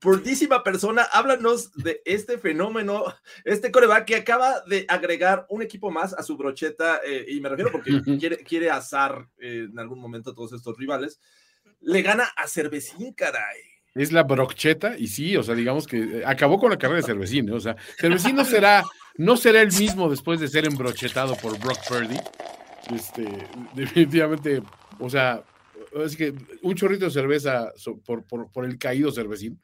purdísima 0.00 0.64
persona, 0.64 1.02
háblanos 1.02 1.72
de 1.74 2.02
este 2.04 2.38
fenómeno, 2.38 3.04
este 3.44 3.70
coreback 3.70 4.04
que 4.06 4.16
acaba 4.16 4.62
de 4.66 4.84
agregar 4.88 5.46
un 5.48 5.62
equipo 5.62 5.90
más 5.92 6.12
a 6.14 6.22
su 6.24 6.36
brocheta, 6.36 7.00
eh, 7.06 7.24
y 7.28 7.40
me 7.40 7.48
refiero 7.50 7.70
porque 7.70 7.90
quiere, 8.20 8.38
quiere 8.38 8.68
asar 8.70 9.28
eh, 9.38 9.68
en 9.70 9.78
algún 9.78 10.00
momento 10.00 10.30
a 10.30 10.34
todos 10.34 10.52
estos 10.52 10.76
rivales. 10.76 11.20
Le 11.80 12.02
gana 12.02 12.24
a 12.36 12.48
Cervecín, 12.48 13.12
caray. 13.12 13.60
Es 13.96 14.12
la 14.12 14.24
brocheta, 14.24 14.96
y 14.98 15.06
sí, 15.06 15.36
o 15.36 15.42
sea, 15.42 15.54
digamos 15.54 15.86
que 15.86 15.98
eh, 15.98 16.22
acabó 16.26 16.58
con 16.58 16.70
la 16.70 16.76
carrera 16.76 17.00
de 17.00 17.06
Cervecín, 17.06 17.50
o 17.50 17.60
sea, 17.60 17.76
Cervecín 17.98 18.36
no 18.36 18.44
será, 18.44 18.82
no 19.16 19.36
será 19.38 19.62
el 19.62 19.72
mismo 19.72 20.10
después 20.10 20.38
de 20.38 20.48
ser 20.48 20.66
embrochetado 20.66 21.34
por 21.36 21.58
Brock 21.58 21.78
Purdy. 21.88 22.18
Este, 22.94 23.26
definitivamente, 23.74 24.62
o 24.98 25.08
sea, 25.08 25.42
es 26.04 26.16
que 26.16 26.34
un 26.62 26.74
chorrito 26.74 27.06
de 27.06 27.10
cerveza 27.10 27.72
por, 28.04 28.24
por, 28.24 28.50
por 28.52 28.64
el 28.64 28.78
caído 28.78 29.10
Cervecín 29.10 29.58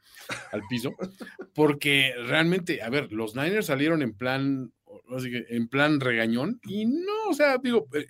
al 0.51 0.63
piso, 0.67 0.93
porque 1.53 2.13
realmente, 2.25 2.81
a 2.81 2.89
ver, 2.89 3.11
los 3.11 3.35
Niners 3.35 3.67
salieron 3.67 4.01
en 4.01 4.13
plan, 4.13 4.71
así 5.15 5.29
que 5.29 5.45
en 5.49 5.67
plan 5.67 5.99
regañón, 5.99 6.59
y 6.65 6.85
no, 6.85 7.29
o 7.29 7.33
sea, 7.33 7.57
digo, 7.57 7.87
eh, 7.93 8.07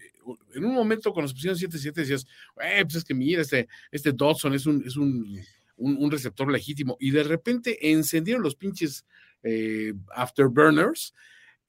en 0.55 0.65
un 0.65 0.73
momento 0.73 1.11
cuando 1.11 1.27
se 1.27 1.33
pusieron 1.33 1.57
7-7 1.57 2.01
decías, 2.01 2.25
"Eh, 2.61 2.83
pues 2.83 2.95
es 2.95 3.03
que 3.03 3.13
mira, 3.13 3.41
este, 3.41 3.67
este 3.91 4.13
Dodson 4.13 4.53
es 4.53 4.65
un, 4.65 4.83
es 4.85 4.95
un, 4.95 5.37
un, 5.77 5.97
un 5.97 6.11
receptor 6.11 6.51
legítimo, 6.51 6.97
y 6.99 7.11
de 7.11 7.23
repente 7.23 7.91
encendieron 7.91 8.43
los 8.43 8.55
pinches 8.55 9.05
eh, 9.43 9.93
afterburners. 10.15 11.13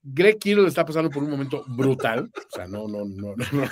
Greg 0.06 0.38
Kittle 0.38 0.68
está 0.68 0.84
pasando 0.84 1.08
por 1.08 1.22
un 1.22 1.30
momento 1.30 1.64
brutal, 1.66 2.30
o 2.36 2.54
sea, 2.54 2.66
no, 2.66 2.86
no, 2.86 3.06
no, 3.06 3.34
no, 3.36 3.44
no. 3.52 3.70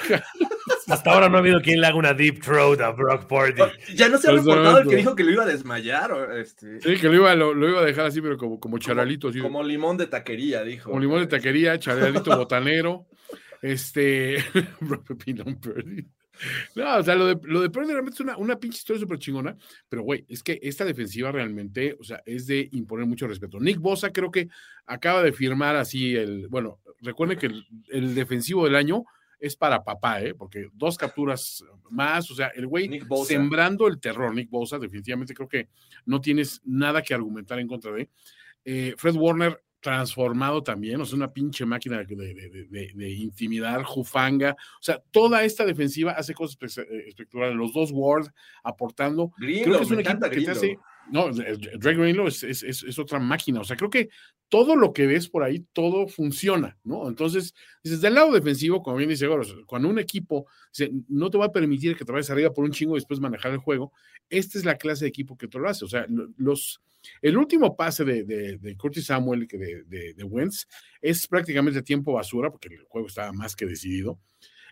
Hasta 0.89 1.13
ahora 1.13 1.29
no 1.29 1.37
ha 1.37 1.41
habido 1.41 1.61
quien 1.61 1.81
le 1.81 1.87
haga 1.87 1.97
una 1.97 2.15
deep 2.15 2.43
throat 2.43 2.81
a 2.81 2.91
Brock 2.91 3.27
Purdy. 3.27 3.63
Ya 3.95 4.09
no 4.09 4.19
se 4.19 4.29
ha 4.29 4.33
reportado 4.33 4.79
el 4.79 4.89
que 4.89 4.97
dijo 4.97 5.15
que 5.15 5.25
lo 5.25 5.31
iba 5.31 5.43
a 5.45 5.47
desmayar. 5.47 6.13
o, 6.13 6.33
Este, 6.35 6.81
Sí, 6.81 6.97
que 6.97 7.09
lo 7.09 7.15
iba, 7.15 7.35
lo, 7.35 7.55
lo 7.55 7.69
iba 7.69 7.81
a 7.81 7.85
dejar 7.85 8.07
así, 8.07 8.21
pero 8.21 8.37
como, 8.39 8.59
como 8.59 8.79
charalito, 8.79 9.29
así, 9.29 9.41
como 9.41 9.63
limón 9.63 9.97
de 9.97 10.07
taquería, 10.07 10.63
dijo. 10.63 10.89
como 10.91 11.01
limón 11.01 11.21
de 11.21 11.27
taquería, 11.27 11.79
charalito 11.79 12.37
botanero, 12.37 13.07
este, 13.61 14.43
Pepino 15.07 15.45
Purdy. 15.61 16.07
No, 16.77 16.97
o 16.97 17.03
sea, 17.03 17.15
lo 17.15 17.27
de, 17.27 17.39
lo 17.43 17.61
de 17.61 17.71
Purdy 17.71 17.93
realmente 17.93 18.15
es 18.17 18.21
una, 18.21 18.37
una 18.37 18.59
pinche 18.59 18.79
historia 18.79 19.01
súper 19.01 19.19
chingona, 19.19 19.57
pero 19.89 20.03
güey, 20.03 20.25
es 20.29 20.43
que 20.43 20.59
esta 20.63 20.85
defensiva 20.85 21.31
realmente, 21.31 21.97
o 21.99 22.05
sea, 22.05 22.23
es 22.27 22.47
de 22.47 22.69
imponer 22.73 23.07
mucho 23.07 23.27
respeto. 23.27 23.61
Nick 23.61 23.79
Bosa 23.79 24.13
creo 24.13 24.31
que 24.31 24.49
acaba 24.87 25.23
de 25.23 25.33
firmar 25.33 25.77
así 25.77 26.17
el, 26.17 26.49
bueno, 26.49 26.81
recuerden 27.01 27.39
que 27.39 27.47
el, 27.47 27.67
el 27.89 28.15
defensivo 28.15 28.65
del 28.65 28.77
año 28.77 29.05
es 29.43 29.57
para 29.57 29.83
papá, 29.83 30.23
¿eh? 30.23 30.35
Porque 30.35 30.69
dos 30.73 30.97
capturas 30.97 31.65
más, 31.91 32.31
o 32.31 32.35
sea, 32.35 32.53
el 32.55 32.69
güey 32.69 33.03
sembrando 33.27 33.89
el 33.89 33.99
terror, 33.99 34.33
Nick 34.33 34.49
Bosa, 34.49 34.79
definitivamente 34.79 35.35
creo 35.35 35.49
que 35.49 35.69
no 36.07 36.21
tienes 36.21 36.63
nada 36.65 37.03
que 37.03 37.13
argumentar 37.13 37.59
en 37.59 37.67
contra 37.67 37.91
de. 37.91 38.09
Eh, 38.65 38.95
Fred 38.97 39.17
Warner 39.17 39.61
transformado 39.83 40.63
también, 40.63 41.01
o 41.01 41.05
sea, 41.05 41.17
una 41.17 41.33
pinche 41.33 41.67
máquina 41.67 41.99
de, 41.99 42.07
de, 42.71 42.93
de, 42.95 43.11
intimidar, 43.11 43.83
jufanga, 43.83 44.53
o 44.81 44.83
sea, 44.83 45.03
toda 45.11 45.43
esta 45.45 45.67
defensiva 45.67 46.13
hace 46.13 46.33
cosas 46.33 46.57
espe- 46.59 46.87
espectaculares, 47.09 47.57
los 47.57 47.75
dos 47.75 47.91
Ward 47.93 48.29
aportando, 48.63 49.33
creo 49.65 49.79
que 49.79 49.83
es 49.85 49.91
un 49.91 49.99
equipo 50.01 50.31
que 50.31 50.37
te 50.47 50.51
hace. 50.53 50.79
No, 51.11 51.31
Drake 51.33 51.99
Greenlow 51.99 52.27
es, 52.29 52.43
es, 52.43 52.63
es, 52.63 52.99
otra 52.99 53.19
máquina, 53.19 53.61
o 53.61 53.65
sea, 53.65 53.77
creo 53.77 53.91
que 53.91 54.09
todo 54.49 54.77
lo 54.77 54.93
que 54.93 55.07
ves 55.07 55.29
por 55.29 55.43
ahí, 55.43 55.65
todo 55.73 56.07
funciona, 56.09 56.77
¿no? 56.85 57.09
Entonces, 57.09 57.55
dices, 57.83 58.01
del 58.03 58.15
lado 58.15 58.33
defensivo, 58.33 58.83
como 58.83 58.99
bien 58.99 59.09
dice 59.09 59.27
Goros, 59.27 59.57
cuando 59.67 59.89
un 59.89 59.99
equipo 59.99 60.47
no 61.09 61.31
te 61.31 61.39
va 61.39 61.47
a 61.47 61.53
permitir 61.53 61.97
que 61.97 62.05
te 62.05 62.13
vayas 62.13 62.29
arriba 62.31 62.53
por 62.53 62.65
un 62.65 62.71
chingo 62.73 62.95
y 62.95 63.01
después 63.01 63.19
manejar 63.21 63.53
el 63.53 63.59
juego, 63.59 63.93
esta 64.29 64.59
es 64.59 64.65
la 64.65 64.77
clase 64.77 65.05
de 65.05 65.09
equipo 65.09 65.37
que 65.39 65.49
te 65.49 65.59
lo 65.59 65.69
hace, 65.69 65.85
o 65.85 65.89
sea, 65.89 66.07
lo- 66.09 66.29
los, 66.37 66.81
el 67.23 67.37
último 67.37 67.75
pase 67.77 68.05
de, 68.05 68.25
de, 68.25 68.59
de 68.59 68.77
Curtis 68.77 69.07
Samuel, 69.07 69.49
que 69.49 69.57
de, 69.59 69.85
de, 69.85 70.15
de 70.15 70.25
Wentz, 70.25 70.67
es 71.01 71.27
prácticamente 71.27 71.83
tiempo 71.83 72.13
basura, 72.13 72.51
porque 72.51 72.69
el 72.69 72.85
juego 72.89 73.09
estaba 73.09 73.33
más 73.33 73.57
que 73.57 73.67
decidido. 73.67 74.19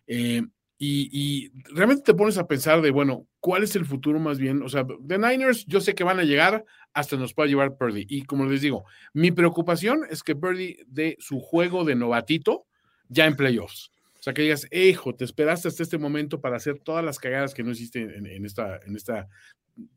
Eh, 0.06 0.42
y, 0.82 1.10
y 1.12 1.52
realmente 1.74 2.04
te 2.04 2.14
pones 2.14 2.38
a 2.38 2.48
pensar 2.48 2.80
de, 2.80 2.90
bueno, 2.90 3.26
¿cuál 3.38 3.62
es 3.62 3.76
el 3.76 3.84
futuro 3.84 4.18
más 4.18 4.38
bien? 4.38 4.62
O 4.62 4.68
sea, 4.70 4.86
de 4.98 5.18
Niners, 5.18 5.66
yo 5.66 5.78
sé 5.82 5.94
que 5.94 6.04
van 6.04 6.18
a 6.18 6.24
llegar 6.24 6.64
hasta 6.94 7.18
nos 7.18 7.34
pueda 7.34 7.50
llevar 7.50 7.76
Purdy. 7.76 8.06
Y 8.08 8.22
como 8.22 8.46
les 8.46 8.62
digo, 8.62 8.86
mi 9.12 9.30
preocupación 9.30 10.06
es 10.08 10.22
que 10.22 10.34
Purdy 10.34 10.78
dé 10.86 11.18
su 11.20 11.38
juego 11.38 11.84
de 11.84 11.96
novatito 11.96 12.66
ya 13.10 13.26
en 13.26 13.36
playoffs. 13.36 13.92
O 14.18 14.22
sea, 14.22 14.32
que 14.32 14.40
digas, 14.40 14.66
hijo, 14.72 15.14
te 15.14 15.26
esperaste 15.26 15.68
hasta 15.68 15.82
este 15.82 15.98
momento 15.98 16.40
para 16.40 16.56
hacer 16.56 16.78
todas 16.78 17.04
las 17.04 17.18
cagadas 17.18 17.52
que 17.52 17.62
no 17.62 17.72
hiciste 17.72 18.00
en, 18.00 18.24
en 18.24 18.46
esta, 18.46 18.80
en 18.86 18.96
esta 18.96 19.28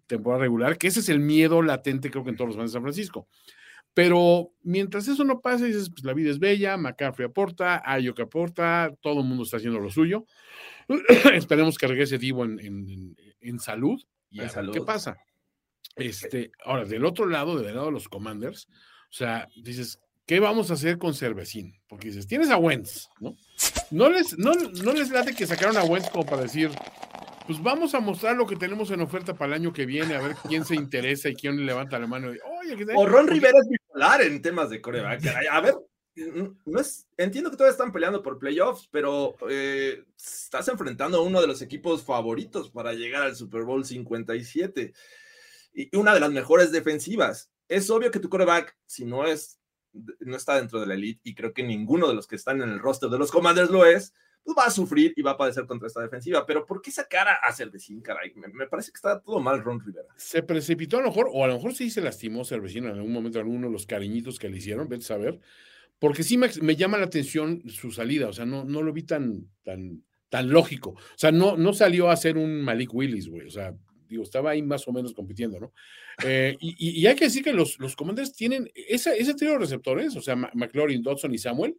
temporada 0.05 0.41
regular, 0.41 0.77
que 0.77 0.87
ese 0.87 0.99
es 0.99 1.07
el 1.07 1.21
miedo 1.21 1.61
latente, 1.61 2.11
creo 2.11 2.25
que 2.25 2.31
en 2.31 2.35
todos 2.35 2.49
los 2.49 2.57
fans 2.57 2.71
de 2.71 2.73
San 2.73 2.83
Francisco. 2.83 3.29
Pero 3.93 4.51
mientras 4.63 5.07
eso 5.07 5.23
no 5.23 5.39
pase, 5.39 5.65
dices, 5.65 5.89
pues 5.89 6.03
la 6.03 6.13
vida 6.13 6.31
es 6.31 6.39
bella, 6.39 6.77
McCaffrey 6.77 7.27
aporta, 7.27 7.81
Ayuk 7.85 8.19
aporta, 8.19 8.91
todo 9.01 9.21
el 9.21 9.27
mundo 9.27 9.43
está 9.43 9.57
haciendo 9.57 9.79
lo 9.79 9.91
suyo. 9.91 10.25
Esperemos 11.33 11.77
que 11.77 11.87
regrese 11.87 12.17
Divo 12.17 12.45
en, 12.45 12.59
en- 13.41 13.59
salud 13.59 14.01
y 14.29 14.37
En 14.37 14.41
a 14.41 14.43
ver 14.45 14.51
salud. 14.53 14.73
qué 14.73 14.81
pasa. 14.81 15.17
Este, 15.95 16.51
ahora, 16.65 16.85
del 16.85 17.05
otro 17.05 17.25
lado, 17.27 17.59
del 17.59 17.75
lado 17.75 17.87
de 17.87 17.91
los 17.91 18.09
Commanders, 18.09 18.67
o 18.69 19.13
sea, 19.15 19.47
dices, 19.63 19.99
¿qué 20.25 20.39
vamos 20.39 20.71
a 20.71 20.73
hacer 20.75 20.97
con 20.97 21.13
Cervecín? 21.13 21.79
Porque 21.87 22.07
dices, 22.07 22.25
tienes 22.27 22.49
a 22.49 22.57
Wentz, 22.57 23.09
¿no? 23.19 23.35
No 23.91 24.09
les, 24.09 24.37
no, 24.39 24.53
no 24.53 24.93
les 24.93 25.11
late 25.11 25.35
que 25.35 25.45
sacaron 25.45 25.77
a 25.77 25.83
Wentz 25.83 26.09
como 26.09 26.25
para 26.25 26.41
decir, 26.43 26.71
pues 27.45 27.61
vamos 27.61 27.93
a 27.93 27.99
mostrar 27.99 28.35
lo 28.35 28.47
que 28.47 28.55
tenemos 28.55 28.89
en 28.89 29.01
oferta 29.01 29.35
para 29.35 29.53
el 29.55 29.61
año 29.61 29.73
que 29.73 29.85
viene, 29.85 30.15
a 30.15 30.21
ver 30.21 30.35
quién 30.47 30.65
se 30.65 30.73
interesa 30.75 31.29
y 31.29 31.35
quién 31.35 31.63
levanta 31.65 31.99
la 31.99 32.07
mano. 32.07 32.33
y, 32.33 32.39
Oye, 32.61 32.75
¿qué 32.75 32.85
tal?". 32.85 32.95
O 32.97 33.05
Ron 33.05 33.27
Rivera 33.27 33.59
es 33.59 33.69
bipolar 33.69 34.21
en 34.21 34.41
temas 34.41 34.69
de 34.71 34.81
caray. 34.81 35.19
A 35.51 35.61
ver, 35.61 35.75
no 36.15 36.79
es, 36.79 37.07
entiendo 37.17 37.49
que 37.49 37.57
todavía 37.57 37.71
están 37.71 37.91
peleando 37.91 38.21
por 38.21 38.37
playoffs, 38.37 38.87
pero 38.91 39.35
eh, 39.49 40.03
estás 40.17 40.67
enfrentando 40.67 41.17
a 41.17 41.23
uno 41.23 41.41
de 41.41 41.47
los 41.47 41.61
equipos 41.61 42.03
favoritos 42.03 42.69
para 42.69 42.93
llegar 42.93 43.23
al 43.23 43.35
Super 43.35 43.63
Bowl 43.63 43.83
57 43.83 44.93
y 45.73 45.95
una 45.95 46.13
de 46.13 46.19
las 46.19 46.31
mejores 46.31 46.71
defensivas. 46.71 47.51
Es 47.67 47.89
obvio 47.89 48.11
que 48.11 48.19
tu 48.19 48.29
coreback, 48.29 48.77
si 48.85 49.05
no 49.05 49.25
es, 49.25 49.59
no 50.19 50.35
está 50.35 50.55
dentro 50.57 50.79
de 50.79 50.87
la 50.87 50.93
elite, 50.93 51.21
y 51.23 51.33
creo 51.33 51.53
que 51.53 51.63
ninguno 51.63 52.07
de 52.07 52.13
los 52.13 52.27
que 52.27 52.35
están 52.35 52.61
en 52.61 52.69
el 52.69 52.79
roster 52.79 53.09
de 53.09 53.17
los 53.17 53.31
Commanders 53.31 53.71
lo 53.71 53.85
es, 53.85 54.13
pues 54.43 54.57
va 54.57 54.65
a 54.65 54.71
sufrir 54.71 55.13
y 55.15 55.21
va 55.21 55.31
a 55.31 55.37
padecer 55.37 55.65
contra 55.65 55.87
esta 55.87 56.01
defensiva. 56.01 56.45
Pero 56.45 56.65
¿por 56.65 56.81
qué 56.81 56.91
sacar 56.91 57.27
a, 57.27 57.53
Cervecín, 57.53 58.01
caray? 58.01 58.33
Me, 58.35 58.49
me 58.49 58.67
parece 58.67 58.91
que 58.91 58.97
está 58.97 59.19
todo 59.19 59.39
mal 59.39 59.63
Ron 59.63 59.79
Rivera. 59.79 60.09
Se 60.17 60.43
precipitó 60.43 60.97
a 60.97 61.01
lo 61.01 61.07
mejor, 61.07 61.29
o 61.31 61.43
a 61.43 61.47
lo 61.47 61.55
mejor 61.55 61.73
sí 61.73 61.89
se 61.89 62.01
lastimó 62.01 62.43
Cervecino 62.43 62.89
en 62.89 62.95
algún 62.95 63.13
momento, 63.13 63.39
alguno 63.39 63.67
de 63.67 63.73
los 63.73 63.87
cariñitos 63.87 64.37
que 64.37 64.49
le 64.49 64.57
hicieron, 64.57 64.89
vete 64.89 65.03
a 65.05 65.07
saber. 65.07 65.39
Porque 65.99 66.23
sí 66.23 66.37
me, 66.37 66.49
me 66.61 66.75
llama 66.75 66.97
la 66.97 67.05
atención 67.05 67.63
su 67.69 67.91
salida, 67.91 68.27
o 68.27 68.33
sea, 68.33 68.45
no, 68.45 68.65
no 68.65 68.81
lo 68.81 68.91
vi 68.91 69.03
tan, 69.03 69.49
tan, 69.63 70.03
tan 70.29 70.49
lógico. 70.49 70.91
O 70.91 71.17
sea, 71.17 71.31
no, 71.31 71.55
no 71.57 71.73
salió 71.73 72.09
a 72.09 72.17
ser 72.17 72.37
un 72.37 72.61
Malik 72.61 72.93
Willis, 72.93 73.29
güey. 73.29 73.47
O 73.47 73.51
sea, 73.51 73.73
digo, 74.07 74.23
estaba 74.23 74.51
ahí 74.51 74.61
más 74.61 74.87
o 74.87 74.91
menos 74.91 75.13
compitiendo, 75.13 75.59
¿no? 75.59 75.73
Eh, 76.23 76.55
y, 76.59 77.05
hay 77.05 77.15
que 77.15 77.25
decir 77.25 77.43
que 77.43 77.53
los, 77.53 77.79
los 77.79 77.95
Commanders 77.95 78.33
tienen 78.33 78.69
ese 78.75 79.33
trío 79.33 79.51
de 79.51 79.59
receptores, 79.59 80.15
o 80.15 80.21
sea, 80.21 80.35
McLaurin, 80.35 81.01
Dodson 81.01 81.33
y 81.33 81.37
Samuel, 81.37 81.75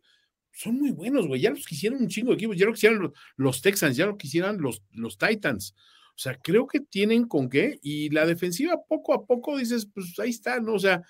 son 0.54 0.76
muy 0.76 0.90
buenos, 0.92 1.26
güey. 1.26 1.40
Ya 1.40 1.50
los 1.50 1.66
quisieron 1.66 2.00
un 2.00 2.08
chingo 2.08 2.30
de 2.30 2.36
equipos, 2.36 2.56
ya 2.56 2.66
lo 2.66 2.72
quisieran 2.72 3.00
los, 3.00 3.12
los 3.36 3.60
Texans, 3.60 3.96
ya 3.96 4.06
lo 4.06 4.16
quisieran 4.16 4.60
los, 4.60 4.82
los 4.92 5.18
Titans. 5.18 5.74
O 6.10 6.18
sea, 6.18 6.38
creo 6.40 6.66
que 6.66 6.80
tienen 6.80 7.26
con 7.26 7.48
qué. 7.48 7.78
Y 7.82 8.10
la 8.10 8.24
defensiva, 8.24 8.80
poco 8.88 9.14
a 9.14 9.26
poco, 9.26 9.58
dices, 9.58 9.88
pues 9.92 10.16
ahí 10.20 10.30
está, 10.30 10.60
¿no? 10.60 10.74
O 10.74 10.78
sea, 10.78 11.02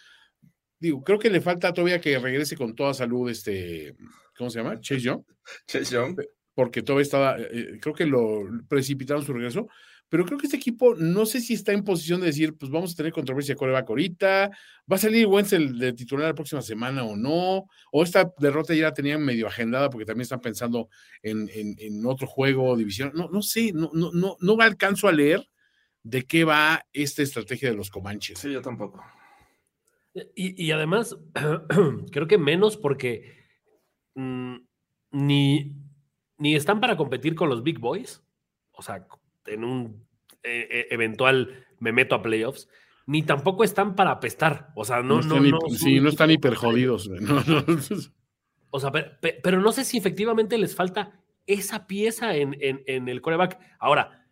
digo, 0.85 1.03
creo 1.03 1.18
que 1.18 1.30
le 1.30 1.41
falta 1.41 1.72
todavía 1.72 2.01
que 2.01 2.18
regrese 2.18 2.57
con 2.57 2.74
toda 2.74 2.95
salud 2.95 3.28
este, 3.30 3.95
¿cómo 4.37 4.51
se 4.51 4.59
llama? 4.62 4.80
Chase 4.80 5.01
Young 5.01 5.22
Chase 5.66 5.95
Young. 5.95 6.16
porque 6.55 6.82
todavía 6.82 7.03
estaba, 7.03 7.39
eh, 7.39 7.49
eh, 7.53 7.78
creo 7.80 7.95
que 7.95 8.07
lo 8.07 8.43
precipitaron 8.68 9.24
su 9.24 9.32
regreso, 9.32 9.66
pero 10.09 10.24
creo 10.24 10.39
que 10.39 10.47
este 10.47 10.59
equipo 10.59 10.95
no 10.95 11.26
sé 11.26 11.41
si 11.41 11.55
está 11.55 11.72
en 11.72 11.82
posición 11.82 12.20
de 12.20 12.26
decir, 12.26 12.55
pues 12.57 12.70
vamos 12.70 12.93
a 12.93 12.97
tener 12.97 13.12
controversia 13.12 13.57
coreback 13.57 13.89
ahorita, 13.89 14.51
va 14.91 14.97
a 14.97 14.99
salir 14.99 15.26
Wentz 15.26 15.53
el 15.55 15.78
de 15.78 15.93
titular 15.93 16.28
la 16.28 16.35
próxima 16.35 16.62
semana 16.62 17.03
o 17.05 17.16
no, 17.16 17.64
o 17.91 18.03
esta 18.05 18.30
derrota 18.39 18.74
ya 18.74 18.85
la 18.85 18.93
tenían 18.95 19.24
medio 19.24 19.47
agendada 19.49 19.91
porque 19.91 20.05
también 20.05 20.22
están 20.22 20.41
pensando 20.41 20.89
en, 21.22 21.49
en- 21.53 21.74
en 21.78 22.07
otro 22.07 22.26
juego, 22.28 22.76
división, 22.76 23.11
no, 23.14 23.28
no 23.30 23.43
sé, 23.43 23.72
no, 23.72 23.91
no, 23.95 24.11
no, 24.12 24.37
no 24.41 24.57
alcanzo 24.61 25.09
a 25.09 25.12
leer 25.12 25.49
de 26.05 26.22
qué 26.26 26.45
va 26.45 26.85
esta 26.93 27.22
estrategia 27.22 27.70
de 27.70 27.76
los 27.76 27.89
Comanches. 27.91 28.39
Sí, 28.39 28.53
yo 28.53 28.61
tampoco. 28.61 29.03
Y, 30.35 30.65
y 30.65 30.71
además, 30.71 31.17
creo 32.12 32.27
que 32.29 32.39
menos 32.39 32.77
porque 32.77 33.37
mm, 34.15 34.57
ni, 35.12 35.73
ni 36.39 36.55
están 36.55 36.81
para 36.81 36.97
competir 36.97 37.35
con 37.35 37.49
los 37.49 37.62
Big 37.62 37.79
Boys, 37.79 38.23
o 38.73 38.83
sea, 38.83 39.07
en 39.47 39.65
un 39.65 40.07
eh, 40.43 40.69
eh, 40.71 40.87
eventual 40.91 41.67
me 41.81 41.93
meto 41.93 42.15
a 42.15 42.23
playoffs, 42.23 42.69
ni 43.07 43.23
tampoco 43.23 43.65
están 43.65 43.95
para 43.97 44.12
apestar. 44.12 44.69
O 44.77 44.85
sea, 44.85 45.03
no, 45.03 45.17
no, 45.17 45.21
están, 45.21 45.51
no, 45.51 45.59
sí, 45.71 46.01
no 46.01 46.09
están 46.09 46.31
hiper 46.31 46.55
jodidos. 46.55 47.09
güey, 47.09 47.21
no, 47.21 47.41
no. 47.47 47.65
O 48.71 48.81
sea, 48.81 48.91
pe- 48.93 49.11
pe- 49.21 49.41
pero, 49.43 49.61
no 49.61 49.73
sé 49.73 49.85
si 49.85 49.99
efectivamente 49.99 50.59
les 50.59 50.75
falta 50.75 51.21
esa 51.47 51.87
pieza 51.87 52.37
en, 52.37 52.57
en- 52.61 52.83
en 52.87 53.09
el 53.09 53.21
coreback. 53.21 53.59
Ahora, 53.79 54.27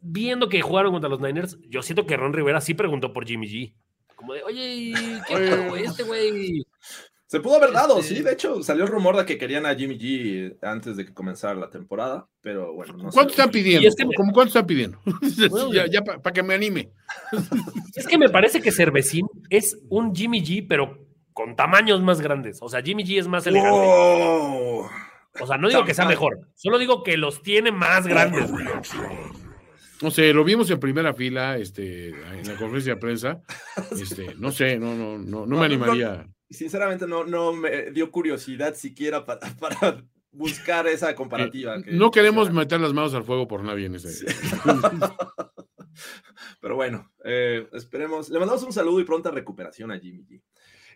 viendo 0.00 0.48
que 0.48 0.60
jugaron 0.60 0.92
contra 0.92 1.08
los 1.10 1.20
Niners, 1.20 1.58
yo 1.68 1.82
siento 1.82 2.06
que 2.06 2.16
Ron 2.16 2.32
Rivera 2.32 2.60
sí 2.60 2.74
preguntó 2.74 3.12
por 3.12 3.26
Jimmy 3.26 3.46
G. 3.48 3.74
Como 4.22 4.34
de, 4.34 4.42
oye, 4.44 4.74
¿y 4.76 4.92
¿qué 5.26 5.34
pedo, 5.36 5.68
güey? 5.70 5.84
Este 5.84 6.04
güey. 6.04 6.64
Se 7.26 7.40
pudo 7.40 7.56
haber 7.56 7.72
dado, 7.72 7.98
Este- 7.98 8.14
sí. 8.16 8.22
De 8.22 8.32
hecho, 8.32 8.62
salió 8.62 8.84
el 8.84 8.90
rumor 8.90 9.16
de 9.16 9.26
que 9.26 9.36
querían 9.36 9.66
a 9.66 9.74
Jimmy 9.74 9.98
G 9.98 10.58
antes 10.62 10.96
de 10.96 11.04
que 11.04 11.12
comenzara 11.12 11.54
la 11.58 11.70
temporada, 11.70 12.28
pero 12.40 12.72
bueno, 12.72 12.92
no 12.92 13.10
sé. 13.10 13.14
¿Cuánto 13.16 13.30
están 13.32 13.50
pidiendo? 13.50 13.82
Y 13.82 13.86
es 13.86 13.96
que 13.96 14.04
me- 14.06 14.14
¿Cómo 14.14 14.32
cuánto 14.32 14.48
están 14.50 14.66
pidiendo? 14.66 15.00
Bueno, 15.50 15.72
ya 15.72 15.86
ya 15.90 16.02
para 16.02 16.32
que 16.32 16.42
me 16.44 16.54
anime. 16.54 16.92
Es 17.96 18.06
que 18.06 18.16
me 18.16 18.28
parece 18.28 18.60
que 18.62 18.70
Cervecín 18.70 19.26
es 19.50 19.76
un 19.88 20.14
Jimmy 20.14 20.40
G, 20.44 20.64
pero 20.68 20.98
con 21.32 21.56
tamaños 21.56 22.00
más 22.00 22.20
grandes. 22.20 22.58
O 22.62 22.68
sea, 22.68 22.80
Jimmy 22.80 23.02
G 23.04 23.18
es 23.18 23.26
más 23.26 23.44
elegante. 23.46 23.76
¡Wow! 23.76 24.86
O 25.40 25.46
sea, 25.46 25.56
no 25.56 25.68
digo 25.68 25.84
que 25.84 25.94
sea 25.94 26.04
mejor, 26.04 26.38
solo 26.54 26.78
digo 26.78 27.02
que 27.02 27.16
los 27.16 27.42
tiene 27.42 27.72
más 27.72 28.06
grandes. 28.06 28.50
No 30.02 30.10
sé, 30.10 30.32
lo 30.32 30.44
vimos 30.44 30.68
en 30.70 30.80
primera 30.80 31.14
fila, 31.14 31.56
este, 31.58 32.08
en 32.08 32.46
la 32.46 32.56
conferencia 32.56 32.94
de 32.94 33.00
prensa. 33.00 33.40
Este, 33.92 34.34
no 34.36 34.50
sé, 34.50 34.78
no, 34.78 34.94
no, 34.94 35.16
no, 35.18 35.46
no 35.46 35.58
me 35.58 35.64
animaría. 35.66 36.26
Sinceramente, 36.50 37.06
no, 37.06 37.24
no 37.24 37.52
me 37.52 37.90
dio 37.92 38.10
curiosidad 38.10 38.74
siquiera 38.74 39.24
para, 39.24 39.40
para 39.60 40.04
buscar 40.32 40.86
esa 40.86 41.14
comparativa. 41.14 41.80
que- 41.82 41.92
No 41.92 42.10
queremos 42.10 42.48
que- 42.48 42.54
meter 42.54 42.80
las 42.80 42.92
manos 42.92 43.14
al 43.14 43.24
fuego 43.24 43.46
por 43.48 43.62
nadie 43.62 43.86
en 43.86 43.94
ese. 43.94 44.12
Sí. 44.12 44.26
Pero 46.60 46.76
bueno, 46.76 47.10
eh, 47.24 47.66
esperemos. 47.72 48.28
Le 48.30 48.38
mandamos 48.38 48.62
un 48.62 48.72
saludo 48.72 49.00
y 49.00 49.04
pronta 49.04 49.30
recuperación 49.30 49.90
a 49.92 49.98
Jimmy 49.98 50.24
G. 50.24 50.42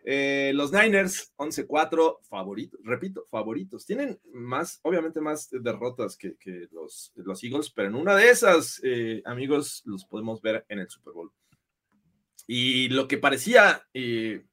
Eh, 0.09 0.52
los 0.54 0.72
Niners, 0.72 1.32
11-4, 1.36 2.18
favoritos, 2.28 2.78
repito, 2.84 3.26
favoritos. 3.28 3.84
Tienen 3.84 4.20
más, 4.32 4.78
obviamente 4.82 5.20
más 5.20 5.48
derrotas 5.50 6.16
que, 6.16 6.36
que 6.36 6.68
los, 6.70 7.12
los 7.16 7.42
Eagles, 7.42 7.70
pero 7.70 7.88
en 7.88 7.96
una 7.96 8.14
de 8.14 8.30
esas, 8.30 8.80
eh, 8.84 9.20
amigos, 9.24 9.82
los 9.84 10.04
podemos 10.04 10.40
ver 10.40 10.64
en 10.68 10.78
el 10.78 10.88
Super 10.88 11.12
Bowl. 11.12 11.32
Y 12.46 12.88
lo 12.90 13.09
que 13.09 13.18
parecía 13.18 13.84
eh, 13.92 14.44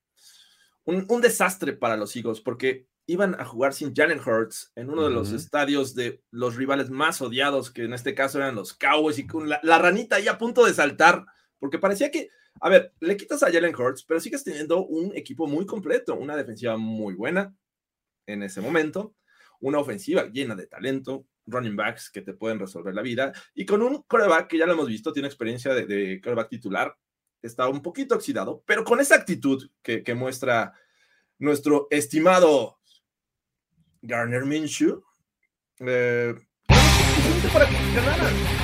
un, 0.86 1.06
un 1.08 1.22
desastre 1.22 1.74
para 1.74 1.98
los 1.98 2.16
Eagles, 2.16 2.42
porque 2.42 2.88
iban 3.06 3.40
a 3.40 3.46
jugar 3.46 3.76
sin 3.76 3.94
Jalen 3.94 4.22
Hurts 4.22 4.72
en 4.76 4.90
uno 4.90 5.04
de 5.04 5.12
los 5.12 5.34
estadios 5.34 5.94
de 5.94 6.24
los 6.32 6.56
rivales 6.56 6.90
más 6.90 7.22
odiados, 7.22 7.70
que 7.70 7.84
en 7.84 7.94
este 7.94 8.16
caso 8.16 8.40
eran 8.40 8.56
los 8.56 8.74
Cowboys, 8.74 9.20
y 9.20 9.28
con 9.28 9.48
la, 9.48 9.60
la 9.62 9.78
ranita 9.78 10.16
ahí 10.16 10.28
a 10.28 10.40
punto 10.40 10.66
de 10.66 10.74
saltar, 10.74 11.28
porque 11.60 11.78
parecía 11.78 12.10
que, 12.10 12.30
a 12.62 12.70
ver, 12.70 12.94
le 13.00 13.18
quitas 13.18 13.44
a 13.44 13.52
Jalen 13.52 13.76
Hurts, 13.76 14.04
pero 14.04 14.20
sigues 14.20 14.44
teniendo 14.44 14.86
un 14.86 15.16
equipo 15.16 15.48
muy 15.48 15.66
completo, 15.66 16.16
una 16.16 16.36
defensiva 16.36 16.78
muy 16.78 17.14
buena 17.14 17.56
en 18.26 18.44
ese 18.44 18.62
momento, 18.62 19.16
una 19.60 19.80
ofensiva 19.80 20.30
llena 20.32 20.56
de 20.56 20.68
talento, 20.68 21.26
running 21.46 21.76
backs 21.76 22.10
que 22.10 22.22
te 22.22 22.34
pueden 22.34 22.60
resolver 22.60 22.94
la 22.94 23.02
vida, 23.02 23.34
y 23.54 23.66
con 23.66 23.82
un 23.82 24.04
coreback 24.04 24.48
que 24.48 24.58
ya 24.58 24.66
lo 24.66 24.74
hemos 24.74 24.88
visto, 24.88 25.12
tiene 25.12 25.28
experiencia 25.28 25.74
de, 25.74 25.86
de 25.86 26.22
coreback 26.22 26.50
titular, 26.50 26.96
está 27.42 27.68
un 27.68 27.82
poquito 27.82 28.16
oxidado, 28.16 28.64
pero 28.66 28.84
con 28.84 29.00
esa 29.00 29.16
actitud 29.16 29.70
que, 29.82 30.04
que 30.04 30.14
muestra 30.16 30.74
nuestro 31.40 31.88
estimado 31.92 32.80
Garner 34.02 34.46
Minshew, 34.46 35.04
eh, 35.80 36.36
para 37.52 37.68
que 37.68 37.76
ganaran. 37.94 38.63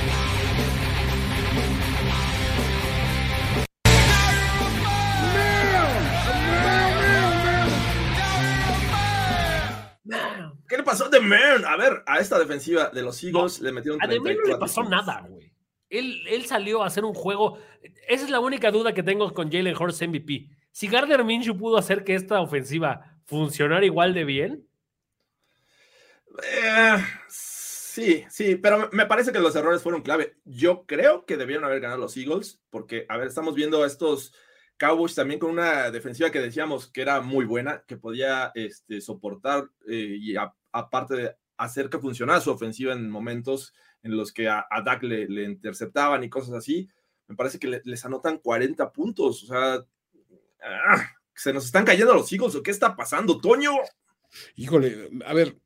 Pasó 10.90 11.06
a 11.06 11.10
The 11.10 11.20
Man? 11.20 11.64
A 11.66 11.76
ver, 11.76 12.02
a 12.06 12.18
esta 12.18 12.38
defensiva 12.38 12.88
de 12.90 13.02
los 13.02 13.22
Eagles 13.24 13.60
le 13.60 13.72
metieron 13.72 14.02
A 14.02 14.06
Demir 14.06 14.20
no 14.22 14.28
le 14.28 14.34
34 14.56 14.58
pasó 14.60 14.82
nada, 14.84 15.26
güey. 15.28 15.52
Él, 15.88 16.22
él 16.28 16.46
salió 16.46 16.82
a 16.82 16.86
hacer 16.86 17.04
un 17.04 17.14
juego. 17.14 17.58
Esa 18.08 18.24
es 18.24 18.30
la 18.30 18.38
única 18.40 18.70
duda 18.70 18.92
que 18.94 19.02
tengo 19.02 19.32
con 19.34 19.50
Jalen 19.50 19.76
Hurts 19.76 20.02
MVP. 20.02 20.48
Si 20.70 20.86
Gardner 20.86 21.24
Minshew 21.24 21.56
pudo 21.58 21.78
hacer 21.78 22.04
que 22.04 22.14
esta 22.14 22.40
ofensiva 22.40 23.18
funcionara 23.26 23.84
igual 23.84 24.14
de 24.14 24.24
bien, 24.24 24.66
Eh, 26.42 26.96
sí, 27.28 28.24
sí, 28.30 28.54
pero 28.54 28.78
me- 28.78 28.88
me 28.92 29.06
parece 29.06 29.32
que 29.32 29.40
los 29.40 29.54
errores 29.56 29.82
fueron 29.82 30.02
clave. 30.02 30.36
Yo 30.44 30.84
creo 30.86 31.26
que 31.26 31.36
debieron 31.36 31.64
haber 31.64 31.80
ganado 31.80 31.98
los 32.00 32.16
Eagles, 32.16 32.60
porque, 32.70 33.04
a 33.08 33.16
ver, 33.16 33.26
estamos 33.26 33.54
viendo 33.56 33.82
a 33.82 33.86
estos 33.86 34.32
Cowboys 34.78 35.14
también 35.16 35.40
con 35.40 35.50
una 35.50 35.90
defensiva 35.90 36.30
que 36.30 36.40
decíamos 36.40 36.86
que 36.90 37.02
era 37.02 37.20
muy 37.20 37.44
buena, 37.44 37.82
que 37.86 37.96
podía 37.96 38.52
este, 38.54 39.00
soportar 39.00 39.64
eh, 39.88 40.16
y 40.20 40.36
a- 40.36 40.54
aparte 40.72 41.14
de 41.16 41.36
hacer 41.56 41.88
que 41.90 41.98
funcionara 41.98 42.40
su 42.40 42.50
ofensiva 42.50 42.92
en 42.92 43.10
momentos 43.10 43.74
en 44.02 44.16
los 44.16 44.32
que 44.32 44.48
a, 44.48 44.66
a 44.70 44.82
Dak 44.82 45.02
le, 45.02 45.28
le 45.28 45.44
interceptaban 45.44 46.24
y 46.24 46.30
cosas 46.30 46.54
así. 46.54 46.88
Me 47.28 47.36
parece 47.36 47.58
que 47.58 47.68
le- 47.68 47.82
les 47.84 48.04
anotan 48.04 48.38
40 48.38 48.90
puntos. 48.92 49.44
O 49.44 49.46
sea, 49.46 49.84
ah, 50.64 51.06
se 51.34 51.52
nos 51.52 51.66
están 51.66 51.84
cayendo 51.84 52.14
los 52.14 52.32
Eagles. 52.32 52.54
¿O 52.54 52.62
qué 52.62 52.70
está 52.70 52.96
pasando, 52.96 53.38
Toño? 53.40 53.72
Híjole, 54.56 55.10
a 55.26 55.34
ver. 55.34 55.56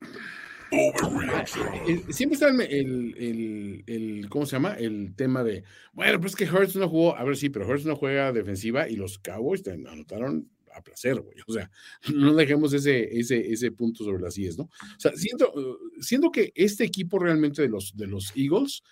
Siempre 2.10 2.34
está 2.34 2.48
el, 2.48 2.60
el, 2.60 3.14
el- 3.18 3.84
el- 3.86 4.28
¿cómo 4.28 4.46
se 4.46 4.56
llama? 4.56 4.74
El 4.74 5.14
tema 5.14 5.44
de, 5.44 5.64
bueno, 5.92 6.20
pues 6.20 6.32
es 6.32 6.36
que 6.36 6.50
Hurts 6.52 6.76
no 6.76 6.88
jugó, 6.88 7.16
a 7.16 7.24
ver, 7.24 7.36
sí, 7.36 7.48
pero 7.50 7.66
Hurts 7.68 7.84
no 7.86 7.96
juega 7.96 8.32
defensiva 8.32 8.88
y 8.88 8.96
los 8.96 9.18
Cowboys 9.18 9.62
te 9.62 9.72
anotaron 9.72 10.50
a 10.74 10.82
placer. 10.82 11.22
O 11.46 11.52
sea, 11.52 11.70
no 12.14 12.34
dejemos 12.34 12.72
ese, 12.72 13.18
ese, 13.18 13.52
ese 13.52 13.70
punto 13.72 14.04
sobre 14.04 14.22
las 14.22 14.36
IES, 14.36 14.58
¿no? 14.58 14.64
O 14.64 14.98
sea, 14.98 15.12
siento, 15.14 15.52
uh, 15.54 16.02
siento 16.02 16.30
que 16.30 16.52
este 16.54 16.84
equipo 16.84 17.18
realmente 17.18 17.62
de 17.62 17.68
los, 17.68 17.96
de 17.96 18.06
los 18.06 18.32
Eagles 18.36 18.82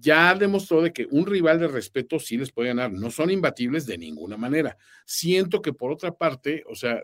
ya 0.00 0.34
demostró 0.34 0.82
de 0.82 0.92
que 0.92 1.06
un 1.10 1.26
rival 1.26 1.60
de 1.60 1.68
respeto 1.68 2.18
sí 2.18 2.36
les 2.36 2.50
puede 2.50 2.68
ganar. 2.68 2.92
No 2.92 3.10
son 3.10 3.30
imbatibles 3.30 3.86
de 3.86 3.98
ninguna 3.98 4.36
manera. 4.36 4.76
Siento 5.04 5.62
que 5.62 5.72
por 5.72 5.92
otra 5.92 6.12
parte, 6.12 6.64
o 6.68 6.74
sea, 6.74 7.02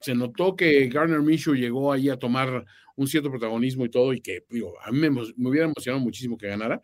se 0.00 0.14
notó 0.14 0.54
que 0.54 0.88
Garner 0.88 1.20
Minshew 1.20 1.54
llegó 1.54 1.92
ahí 1.92 2.08
a 2.08 2.18
tomar 2.18 2.64
un 2.96 3.06
cierto 3.06 3.30
protagonismo 3.30 3.84
y 3.84 3.90
todo, 3.90 4.12
y 4.12 4.20
que 4.20 4.44
digo, 4.50 4.74
a 4.82 4.90
mí 4.90 4.98
me 5.08 5.48
hubiera 5.48 5.66
emocionado 5.66 6.02
muchísimo 6.02 6.36
que 6.36 6.48
ganara, 6.48 6.80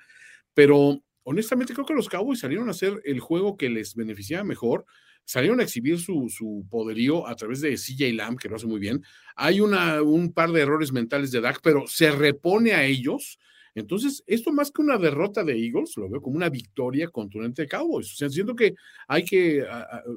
pero 0.52 1.02
honestamente 1.24 1.74
creo 1.74 1.86
que 1.86 1.94
los 1.94 2.08
Cowboys 2.08 2.40
salieron 2.40 2.68
a 2.68 2.72
hacer 2.72 3.00
el 3.04 3.20
juego 3.20 3.56
que 3.56 3.68
les 3.68 3.94
beneficiaba 3.94 4.44
mejor. 4.44 4.84
Salieron 5.24 5.60
a 5.60 5.64
exhibir 5.64 5.98
su, 5.98 6.66
poderío 6.70 7.26
a 7.26 7.34
través 7.34 7.60
de 7.60 7.76
CJ 7.76 8.12
Lamb, 8.14 8.38
que 8.38 8.48
lo 8.48 8.56
hace 8.56 8.66
muy 8.66 8.80
bien. 8.80 9.02
Hay 9.36 9.60
una, 9.60 10.02
un 10.02 10.32
par 10.32 10.52
de 10.52 10.60
errores 10.60 10.92
mentales 10.92 11.30
de 11.30 11.40
Dak, 11.40 11.60
pero 11.62 11.86
se 11.86 12.10
repone 12.10 12.72
a 12.72 12.84
ellos. 12.84 13.38
Entonces, 13.76 14.22
esto 14.28 14.52
más 14.52 14.70
que 14.70 14.82
una 14.82 14.98
derrota 14.98 15.42
de 15.42 15.58
Eagles, 15.58 15.96
lo 15.96 16.08
veo 16.08 16.22
como 16.22 16.36
una 16.36 16.48
victoria 16.48 17.08
contundente 17.08 17.62
de 17.62 17.68
Cowboys. 17.68 18.12
O 18.12 18.16
sea, 18.16 18.28
siento 18.28 18.54
que 18.54 18.74
hay 19.08 19.24
que, 19.24 19.64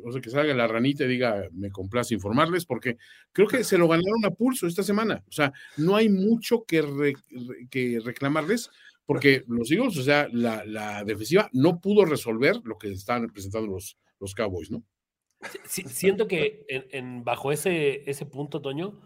o 0.04 0.12
sea, 0.12 0.22
que 0.22 0.30
salga 0.30 0.54
la 0.54 0.68
ranita 0.68 1.06
y 1.06 1.08
diga, 1.08 1.48
me 1.54 1.72
complace 1.72 2.14
informarles, 2.14 2.66
porque 2.66 2.98
creo 3.32 3.48
que 3.48 3.64
se 3.64 3.80
lo 3.80 3.88
ganaron 3.88 4.26
a 4.26 4.30
pulso 4.30 4.68
esta 4.68 4.84
semana. 4.84 5.24
O 5.28 5.32
sea, 5.32 5.52
no 5.78 5.96
hay 5.96 6.08
mucho 6.08 6.66
que, 6.66 6.84
re- 6.84 7.16
re- 7.30 7.68
que 7.72 8.00
reclamarles, 8.04 8.70
porque 9.08 9.44
los 9.48 9.72
Eagles, 9.72 9.98
o 9.98 10.04
sea, 10.04 10.28
la, 10.32 11.04
defensiva 11.04 11.50
no 11.54 11.80
pudo 11.80 12.06
resolver 12.06 12.58
lo 12.64 12.78
que 12.78 12.92
estaban 12.92 13.28
presentando 13.30 13.72
los 13.72 14.36
Cowboys, 14.36 14.70
¿no? 14.70 14.84
Sí, 15.66 15.84
siento 15.84 16.28
que 16.28 16.66
en, 16.68 16.86
en- 16.92 17.24
bajo 17.24 17.52
ese, 17.52 18.10
ese 18.10 18.26
punto, 18.26 18.62
Toño, 18.62 19.00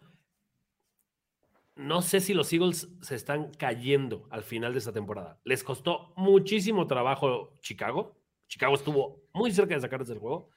no 1.75 2.01
sé 2.01 2.19
si 2.19 2.33
los 2.33 2.51
Eagles 2.53 2.89
se 3.01 3.15
están 3.15 3.51
cayendo 3.53 4.27
al 4.29 4.43
final 4.43 4.73
de 4.73 4.79
esta 4.79 4.91
temporada. 4.93 5.39
Les 5.43 5.63
costó 5.63 6.13
muchísimo 6.15 6.85
trabajo 6.87 7.57
Chicago. 7.61 8.17
Chicago 8.47 8.75
estuvo 8.75 9.23
muy 9.33 9.51
cerca 9.51 9.75
de 9.75 9.81
sacarles 9.81 10.09
del 10.09 10.19
juego. 10.19 10.49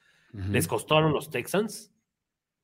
Les 0.51 0.67
costaron 0.67 1.13
los 1.13 1.29
Texans. 1.29 1.93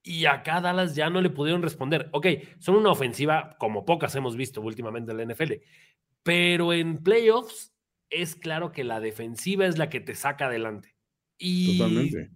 Y 0.04 0.26
acá 0.26 0.60
Dallas 0.60 0.94
ya 0.96 1.10
no 1.10 1.22
le 1.22 1.30
pudieron 1.30 1.62
responder. 1.62 2.10
Ok, 2.12 2.28
son 2.60 2.76
una 2.76 2.92
ofensiva 2.92 3.56
como 3.60 3.86
pocas 3.86 4.14
hemos 4.16 4.36
visto 4.36 4.60
últimamente 4.60 5.12
en 5.12 5.18
la 5.18 5.24
NFL. 5.24 5.54
Pero 6.24 6.74
en 6.74 6.98
playoffs 7.02 7.74
es 8.10 8.36
claro 8.36 8.74
que 8.74 8.84
la 8.84 9.00
defensiva 9.00 9.66
es 9.66 9.78
la 9.78 9.90
que 9.90 10.02
te 10.02 10.16
saca 10.16 10.48
adelante. 10.48 10.96
Y 11.38 11.78
Totalmente. 11.78 12.32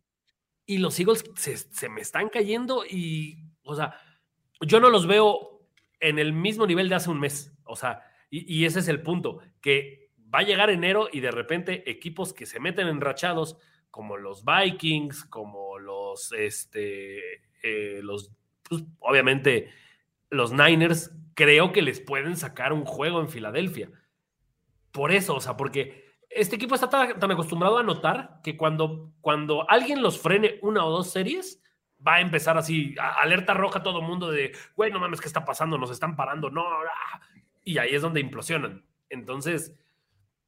Y 0.65 0.79
los 0.79 0.99
Eagles 0.99 1.23
se, 1.35 1.57
se 1.57 1.89
me 1.89 2.01
están 2.01 2.29
cayendo 2.29 2.85
y, 2.85 3.49
o 3.63 3.75
sea, 3.75 3.99
yo 4.61 4.79
no 4.79 4.89
los 4.89 5.07
veo 5.07 5.55
en 5.99 6.19
el 6.19 6.33
mismo 6.33 6.67
nivel 6.67 6.89
de 6.89 6.95
hace 6.95 7.09
un 7.09 7.19
mes. 7.19 7.53
O 7.63 7.75
sea, 7.75 8.03
y, 8.29 8.65
ese 8.65 8.79
es 8.79 8.87
el 8.87 9.01
punto, 9.01 9.39
que 9.61 10.11
va 10.33 10.39
a 10.39 10.43
llegar 10.43 10.69
enero 10.69 11.07
y 11.11 11.19
de 11.19 11.31
repente 11.31 11.89
equipos 11.89 12.33
que 12.33 12.45
se 12.45 12.59
meten 12.59 12.87
enrachados, 12.87 13.57
como 13.89 14.17
los 14.17 14.43
Vikings, 14.43 15.23
como 15.25 15.79
los, 15.79 16.33
este, 16.33 17.43
eh, 17.63 18.01
los, 18.03 18.31
pues, 18.63 18.83
obviamente, 18.99 19.69
los 20.29 20.51
Niners, 20.51 21.11
creo 21.33 21.71
que 21.71 21.81
les 21.81 22.01
pueden 22.01 22.35
sacar 22.35 22.73
un 22.73 22.83
juego 22.83 23.21
en 23.21 23.29
Filadelfia. 23.29 23.89
Por 24.91 25.11
eso, 25.11 25.35
o 25.35 25.41
sea, 25.41 25.55
porque 25.55 26.04
este 26.35 26.55
equipo 26.57 26.75
está 26.75 26.89
tan, 26.89 27.19
tan 27.19 27.31
acostumbrado 27.31 27.77
a 27.77 27.83
notar 27.83 28.39
que 28.43 28.55
cuando, 28.57 29.11
cuando 29.21 29.69
alguien 29.69 30.01
los 30.01 30.19
frene 30.19 30.59
una 30.61 30.85
o 30.85 30.91
dos 30.91 31.09
series, 31.09 31.61
va 32.05 32.15
a 32.15 32.21
empezar 32.21 32.57
así, 32.57 32.93
a- 32.99 33.21
alerta 33.21 33.53
roja 33.53 33.79
a 33.79 33.83
todo 33.83 34.01
mundo 34.01 34.29
de, 34.29 34.51
güey, 34.75 34.91
no 34.91 34.99
mames, 34.99 35.21
¿qué 35.21 35.27
está 35.27 35.45
pasando? 35.45 35.77
Nos 35.77 35.91
están 35.91 36.15
parando, 36.15 36.49
no. 36.49 36.61
ah". 36.63 37.21
Y 37.63 37.77
ahí 37.79 37.95
es 37.95 38.01
donde 38.01 38.19
implosionan. 38.19 38.85
Entonces, 39.09 39.73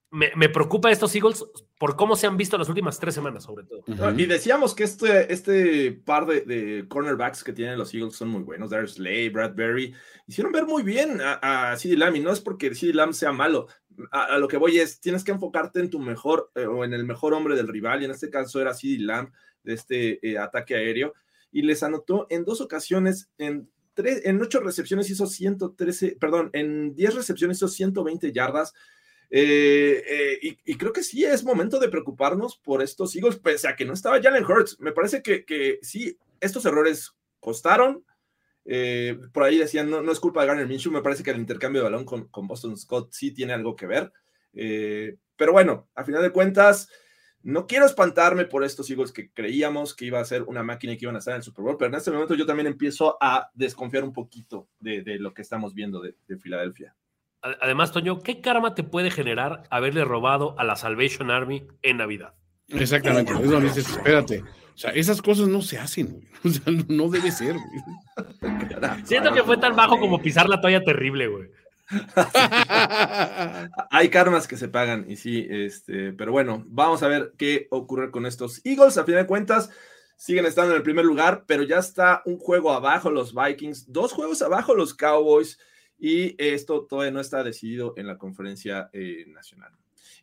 me, 0.10 0.32
me 0.36 0.48
preocupa 0.50 0.90
estos 0.90 1.14
Eagles 1.16 1.44
por 1.78 1.96
cómo 1.98 2.16
se 2.16 2.28
han 2.28 2.38
visto 2.38 2.58
las 2.58 2.70
últimas 2.70 2.98
tres 3.00 3.14
semanas, 3.16 3.44
sobre 3.44 3.66
todo. 3.66 3.84
Y 4.18 4.26
decíamos 4.26 4.74
que 4.74 4.84
este, 4.84 5.32
este 5.34 5.92
par 5.92 6.26
de, 6.26 6.42
de 6.42 6.88
cornerbacks 6.88 7.44
que 7.44 7.52
tienen 7.54 7.78
los 7.78 7.94
Eagles 7.94 8.16
son 8.16 8.30
muy 8.30 8.42
buenos. 8.44 8.70
Darius 8.70 8.94
Slay, 8.94 9.30
Bradbury, 9.30 9.94
hicieron 10.28 10.54
ver 10.54 10.66
muy 10.66 10.84
bien 10.84 11.20
a, 11.22 11.72
a 11.72 11.78
CeeDee 11.78 11.98
Lamb. 11.98 12.16
Y 12.16 12.20
no 12.22 12.32
es 12.32 12.40
porque 12.40 12.74
CeeDee 12.74 12.94
Lamb 12.96 13.14
sea 13.14 13.32
malo. 13.34 13.68
A, 14.12 14.38
lo 14.38 14.48
que 14.48 14.58
voy 14.58 14.80
es, 14.80 15.00
tienes 15.00 15.24
que 15.24 15.32
enfocarte 15.32 15.80
en 15.80 15.90
tu 15.90 16.00
mejor 16.00 16.52
eh, 16.56 16.66
o 16.66 16.84
en 16.84 16.94
el 16.94 17.06
mejor 17.06 17.34
hombre 17.34 17.56
del 17.56 17.68
rival. 17.68 18.02
Y 18.02 18.06
en 18.06 18.12
este 18.12 18.30
caso 18.30 18.62
era 18.62 18.74
CeeDee 18.74 19.04
Lamb 19.04 19.32
de 19.64 19.74
este 19.74 20.28
eh, 20.28 20.38
ataque 20.38 20.76
aéreo. 20.76 21.14
Y 21.52 21.62
les 21.62 21.84
anotó 21.84 22.28
en 22.30 22.44
dos 22.44 22.62
ocasiones, 22.62 23.30
en, 23.38 23.70
tres, 23.94 24.22
en 24.26 24.42
ocho 24.42 24.60
recepciones 24.60 25.10
hizo 25.10 25.28
113, 25.28 26.18
perdón, 26.20 26.50
en 26.54 26.94
10 26.96 27.16
recepciones 27.16 27.58
hizo 27.58 27.68
120 27.68 28.32
yardas. 28.32 28.74
Eh, 29.30 30.40
y, 30.42 30.58
y 30.64 30.76
creo 30.76 30.94
que 30.94 31.04
sí 31.04 31.26
es 31.26 31.44
momento 31.44 31.80
de 31.80 31.90
preocuparnos 31.90 32.58
por 32.58 32.82
estos 32.82 33.16
Eagles, 33.16 33.38
pese 33.38 33.68
a 33.68 33.76
que 33.76 33.86
no 33.86 33.94
estaba 33.94 34.22
Jalen 34.22 34.46
Hurts. 34.46 34.80
Me 34.80 34.92
parece 34.92 35.22
que, 35.22 35.46
que 35.46 35.80
sí, 35.82 36.18
estos 36.40 36.66
errores 36.66 37.14
costaron. 37.40 38.04
Eh, 38.70 39.18
por 39.32 39.44
ahí 39.44 39.58
decían, 39.58 39.90
no, 39.90 40.02
no 40.02 40.12
es 40.12 40.20
culpa 40.20 40.42
de 40.42 40.48
Garner 40.48 40.68
Minshew. 40.68 40.92
Me 40.92 41.02
parece 41.02 41.24
que 41.24 41.32
el 41.32 41.40
intercambio 41.40 41.82
de 41.82 41.90
balón 41.90 42.06
con, 42.06 42.28
con 42.28 42.48
Boston 42.48 42.78
Scott 42.78 43.14
sí 43.14 43.32
tiene 43.32 43.54
algo 43.54 43.76
que 43.76 43.88
ver. 43.88 44.12
Eh, 44.54 45.16
pero 45.36 45.54
bueno, 45.54 45.88
a 45.96 46.04
final 46.04 46.22
de 46.22 46.32
cuentas, 46.32 46.90
no 47.44 47.66
quiero 47.66 47.86
espantarme 47.86 48.46
por 48.46 48.64
estos 48.64 48.90
Eagles 48.90 49.14
que 49.14 49.32
creíamos 49.32 49.96
que 49.96 50.06
iba 50.06 50.20
a 50.20 50.26
ser 50.26 50.44
una 50.44 50.64
máquina 50.64 50.94
y 50.94 50.98
que 50.98 51.06
iban 51.06 51.16
a 51.16 51.20
estar 51.20 51.34
en 51.34 51.38
el 51.38 51.44
Super 51.44 51.64
Bowl, 51.64 51.78
pero 51.78 51.90
en 51.90 51.96
este 51.96 52.12
momento 52.12 52.36
yo 52.36 52.46
también 52.46 52.68
empiezo 52.68 53.18
a 53.22 53.50
desconfiar 53.54 54.04
un 54.04 54.12
poquito 54.12 54.68
de, 54.80 55.02
de 55.02 55.18
lo 55.18 55.34
que 55.34 55.44
estamos 55.44 55.74
viendo 55.74 56.02
de, 56.02 56.16
de 56.28 56.38
Filadelfia. 56.38 56.96
Además, 57.42 57.92
Toño, 57.92 58.20
¿qué 58.20 58.42
karma 58.42 58.74
te 58.74 58.84
puede 58.84 59.12
generar 59.12 59.64
haberle 59.70 60.04
robado 60.04 60.60
a 60.60 60.64
la 60.64 60.76
Salvation 60.76 61.32
Army 61.32 61.68
en 61.84 61.98
Navidad? 61.98 62.34
Exactamente. 62.68 63.32
Es 63.32 63.50
donde 63.50 63.68
dices, 63.68 63.88
espérate. 63.90 64.44
O 64.78 64.80
sea, 64.80 64.92
esas 64.92 65.24
cosas 65.24 65.48
no 65.48 65.64
se 65.64 65.80
hacen, 65.80 66.12
güey. 66.12 66.28
O 66.44 66.50
sea, 66.50 66.72
no 66.88 67.10
debe 67.10 67.32
ser, 67.32 67.56
güey. 67.56 69.04
Siento 69.06 69.34
que 69.34 69.42
fue 69.42 69.58
tan 69.58 69.76
bajo 69.76 70.00
como 70.00 70.22
pisar 70.22 70.48
la 70.48 70.62
toalla 70.62 70.84
terrible, 70.84 71.28
güey. 71.28 71.50
Hay 73.90 74.10
karmas 74.10 74.48
que 74.48 74.56
se 74.56 74.68
pagan, 74.68 75.06
y 75.10 75.16
sí, 75.16 75.48
este, 75.50 76.14
pero 76.14 76.32
bueno, 76.32 76.64
vamos 76.68 77.02
a 77.02 77.08
ver 77.08 77.34
qué 77.40 77.68
ocurre 77.72 78.12
con 78.12 78.28
estos 78.28 78.64
Eagles. 78.64 79.00
A 79.00 79.04
fin 79.04 79.16
de 79.16 79.26
cuentas, 79.26 79.72
siguen 80.16 80.46
estando 80.46 80.74
en 80.74 80.78
el 80.78 80.84
primer 80.84 81.06
lugar, 81.06 81.46
pero 81.48 81.64
ya 81.64 81.80
está 81.80 82.22
un 82.26 82.38
juego 82.38 82.72
abajo 82.72 83.10
los 83.10 83.34
Vikings, 83.34 83.92
dos 83.92 84.14
juegos 84.14 84.44
abajo 84.44 84.76
los 84.76 84.94
Cowboys, 84.94 85.58
y 85.98 86.36
esto 86.38 86.86
todavía 86.86 87.12
no 87.12 87.20
está 87.20 87.44
decidido 87.44 87.96
en 87.98 88.06
la 88.06 88.20
conferencia 88.20 88.92
eh, 88.94 89.26
nacional. 89.30 89.72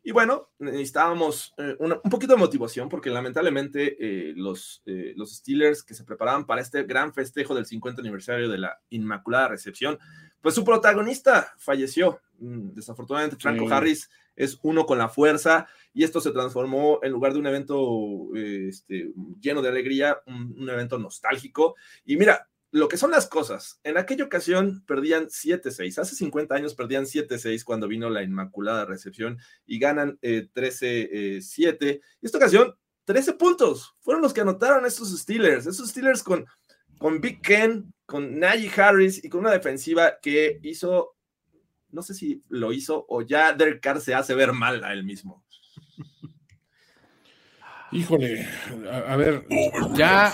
Y 0.07 0.13
bueno, 0.13 0.51
necesitábamos 0.59 1.55
eh, 1.57 1.77
una- 1.79 1.99
un 2.05 2.11
poquito 2.11 2.35
de 2.35 2.39
motivación 2.39 2.91
porque 2.91 3.09
lamentablemente 3.09 3.97
eh, 3.99 4.35
los, 4.37 4.83
eh, 4.85 5.15
los 5.17 5.35
Steelers 5.37 5.83
que 5.83 5.95
se 5.95 6.05
preparaban 6.05 6.45
para 6.45 6.61
este 6.61 6.83
gran 6.85 7.15
festejo 7.15 7.55
del 7.55 7.65
50 7.65 8.03
aniversario 8.03 8.51
de 8.51 8.59
la 8.59 8.79
Inmaculada 8.91 9.49
Recepción, 9.49 9.99
pues 10.43 10.55
su 10.55 10.63
protagonista 10.65 11.55
falleció. 11.57 12.21
Mm, 12.39 12.73
Desafortunadamente, 12.75 13.37
Franco 13.41 13.67
Sí. 13.67 13.73
Harris 13.73 14.11
es 14.37 14.59
uno 14.63 14.85
con 14.85 14.99
la 14.99 15.09
fuerza 15.09 15.67
y 15.95 16.05
esto 16.05 16.21
se 16.21 16.33
transformó 16.33 16.99
en 17.03 17.13
lugar 17.13 17.33
de 17.33 17.39
un 17.39 17.47
evento 17.47 18.29
este, 18.35 19.11
lleno 19.41 19.63
de 19.63 19.69
alegría, 19.71 20.19
un, 20.27 20.55
un 20.61 20.69
evento 20.69 20.99
nostálgico. 20.99 21.77
Y 22.05 22.17
mira, 22.19 22.47
lo 22.75 22.89
que 22.89 22.97
son 22.97 23.12
las 23.12 23.29
cosas, 23.29 23.79
en 23.85 23.97
aquella 23.99 24.25
ocasión 24.25 24.83
perdían 24.85 25.27
7-6, 25.27 25.97
hace 25.97 26.16
50 26.16 26.57
años 26.57 26.75
perdían 26.75 27.05
7-6 27.05 27.62
cuando 27.62 27.87
vino 27.87 28.11
la 28.11 28.25
Inmaculada 28.25 28.85
Recepción 28.85 29.39
y 29.64 29.79
ganan 29.79 30.18
eh, 30.22 30.49
13-7. 30.53 32.01
Y 32.20 32.27
esta 32.27 32.39
ocasión, 32.39 32.75
13 33.05 33.35
puntos 33.35 33.95
fueron 34.01 34.22
los 34.22 34.33
que 34.35 34.41
anotaron 34.41 34.85
estos 34.87 35.16
Steelers, 35.16 35.68
estos 35.68 35.91
Steelers 35.91 36.25
con, 36.25 36.47
con 36.99 37.20
Big 37.20 37.41
Ken, 37.43 37.95
con 38.07 38.41
Najee 38.41 38.72
Harris 38.77 39.22
y 39.22 39.29
con 39.29 39.43
una 39.43 39.53
defensiva 39.53 40.18
que 40.20 40.59
hizo, 40.64 41.14
no 41.91 42.03
sé 42.03 42.12
si 42.12 42.43
lo 42.49 42.72
hizo 42.72 43.07
o 43.09 43.22
ya 43.22 43.53
Derek 43.53 43.81
Carr 43.81 44.01
se 44.01 44.16
hace 44.16 44.35
ver 44.35 44.53
mal 44.53 44.83
a 44.83 44.93
él 44.93 45.05
mismo. 45.05 45.45
Híjole, 47.93 48.49
a 49.07 49.14
ver, 49.14 49.47
ya, 49.95 50.33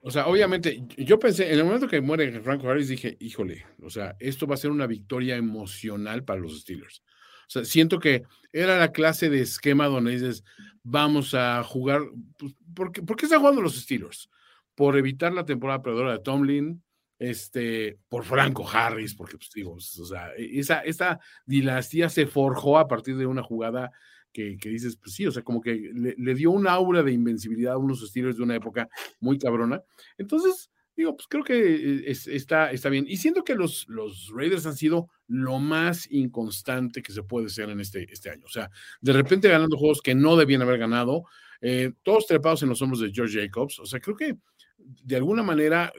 o 0.00 0.10
sea, 0.10 0.26
obviamente, 0.26 0.84
yo 0.96 1.18
pensé, 1.18 1.52
en 1.52 1.58
el 1.58 1.64
momento 1.64 1.88
que 1.88 2.00
muere 2.00 2.40
Franco 2.40 2.68
Harris, 2.68 2.88
dije, 2.88 3.16
híjole, 3.20 3.66
o 3.82 3.90
sea, 3.90 4.16
esto 4.20 4.46
va 4.46 4.54
a 4.54 4.58
ser 4.58 4.70
una 4.70 4.86
victoria 4.86 5.36
emocional 5.36 6.24
para 6.24 6.40
los 6.40 6.60
Steelers. 6.60 7.02
O 7.48 7.50
sea, 7.50 7.64
siento 7.64 7.98
que 7.98 8.22
era 8.52 8.78
la 8.78 8.92
clase 8.92 9.28
de 9.28 9.40
esquema 9.40 9.86
donde 9.86 10.12
dices, 10.12 10.44
vamos 10.82 11.34
a 11.34 11.62
jugar, 11.64 12.02
pues, 12.36 12.54
¿por 12.74 12.92
qué, 12.92 13.02
por 13.02 13.16
qué 13.16 13.26
están 13.26 13.40
jugando 13.40 13.62
los 13.62 13.76
Steelers? 13.76 14.30
Por 14.74 14.96
evitar 14.96 15.32
la 15.32 15.44
temporada 15.44 15.82
perdedora 15.82 16.12
de 16.12 16.20
Tomlin, 16.20 16.82
este, 17.18 17.98
por 18.08 18.24
Franco 18.24 18.68
Harris, 18.68 19.14
porque, 19.14 19.36
pues 19.36 19.50
digo, 19.52 19.72
o 19.72 19.80
sea, 19.80 20.30
esa, 20.36 20.80
esta 20.80 21.18
dinastía 21.44 22.08
se 22.08 22.26
forjó 22.26 22.78
a 22.78 22.86
partir 22.86 23.16
de 23.16 23.26
una 23.26 23.42
jugada 23.42 23.90
que, 24.32 24.56
que, 24.58 24.68
dices, 24.68 24.96
pues 24.96 25.14
sí, 25.14 25.26
o 25.26 25.32
sea, 25.32 25.42
como 25.42 25.60
que 25.60 25.90
le, 25.94 26.14
le, 26.16 26.34
dio 26.34 26.50
un 26.50 26.68
aura 26.68 27.02
de 27.02 27.12
invencibilidad 27.12 27.74
a 27.74 27.78
unos 27.78 28.02
estilos 28.02 28.36
de 28.36 28.42
una 28.42 28.56
época 28.56 28.88
muy 29.20 29.38
cabrona. 29.38 29.82
Entonces, 30.16 30.70
digo, 30.98 31.16
pues 31.16 31.28
creo 31.28 31.44
que 31.44 32.10
es, 32.10 32.26
está, 32.26 32.72
está 32.72 32.88
bien. 32.88 33.06
Y 33.08 33.18
siento 33.18 33.44
que 33.44 33.54
los, 33.54 33.86
los 33.88 34.32
Raiders 34.34 34.66
han 34.66 34.76
sido 34.76 35.08
lo 35.28 35.60
más 35.60 36.10
inconstante 36.10 37.02
que 37.02 37.12
se 37.12 37.22
puede 37.22 37.48
ser 37.50 37.70
en 37.70 37.80
este, 37.80 38.12
este 38.12 38.30
año. 38.30 38.44
O 38.44 38.50
sea, 38.50 38.68
de 39.00 39.12
repente 39.12 39.48
ganando 39.48 39.76
juegos 39.76 40.02
que 40.02 40.16
no 40.16 40.36
debían 40.36 40.62
haber 40.62 40.78
ganado, 40.78 41.24
eh, 41.60 41.92
todos 42.02 42.26
trepados 42.26 42.64
en 42.64 42.68
los 42.68 42.82
hombros 42.82 43.00
de 43.00 43.12
George 43.12 43.40
Jacobs. 43.40 43.78
O 43.78 43.86
sea, 43.86 44.00
creo 44.00 44.16
que 44.16 44.38
de 44.78 45.16
alguna 45.16 45.44
manera 45.44 45.92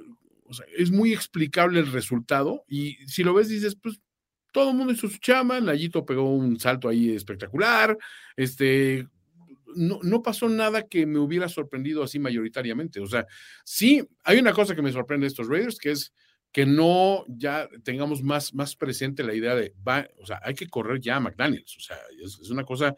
es 0.78 0.92
muy 0.92 1.14
explicable 1.14 1.80
el 1.80 1.92
resultado. 1.92 2.66
Y 2.68 2.96
si 3.08 3.24
lo 3.24 3.34
ves, 3.34 3.48
dices, 3.48 3.78
pues 3.82 4.02
todo 4.52 4.72
el 4.72 4.78
mundo 4.78 4.94
hizo 4.94 5.08
su 5.08 5.18
chama, 5.18 5.60
Nayito 5.60 6.06
pegó 6.06 6.34
un 6.34 6.60
salto 6.60 6.90
ahí 6.90 7.12
espectacular, 7.12 7.98
este, 8.36 9.08
no, 9.76 10.00
no 10.04 10.22
pasó 10.22 10.50
nada 10.50 10.88
que 10.88 11.06
me 11.06 11.20
hubiera 11.20 11.48
sorprendido 11.48 12.04
así 12.04 12.20
mayoritariamente. 12.20 13.00
O 13.00 13.08
sea, 13.08 13.26
sí, 13.64 14.04
hay 14.24 14.40
una 14.40 14.54
cosa 14.54 14.76
que 14.76 14.82
me 14.82 14.92
sorprende 14.92 15.26
de 15.26 15.30
estos 15.30 15.48
Raiders, 15.48 15.78
que 15.78 15.92
es 15.92 16.14
que 16.52 16.66
no 16.66 17.26
ya 17.28 17.70
tengamos 17.84 18.24
más, 18.24 18.54
más 18.54 18.76
presente 18.76 19.24
la 19.24 19.36
idea 19.36 19.54
de, 19.56 19.74
va, 19.88 20.08
o 20.18 20.26
sea, 20.26 20.40
hay 20.44 20.56
que 20.56 20.68
correr 20.68 21.00
ya 21.00 21.18
a 21.18 21.20
McDaniels. 21.20 21.78
O 21.78 21.80
sea, 21.80 21.98
es, 22.24 22.50
una 22.50 22.64
cosa, 22.64 22.96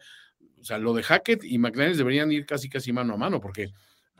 o 0.58 0.64
sea, 0.64 0.78
lo 0.78 0.94
de 0.94 1.02
Hackett 1.02 1.44
y 1.44 1.58
McDaniels 1.58 1.98
deberían 1.98 2.32
ir 2.32 2.46
casi, 2.46 2.68
casi 2.68 2.92
mano 2.92 3.14
a 3.14 3.18
mano, 3.18 3.40
porque, 3.40 3.68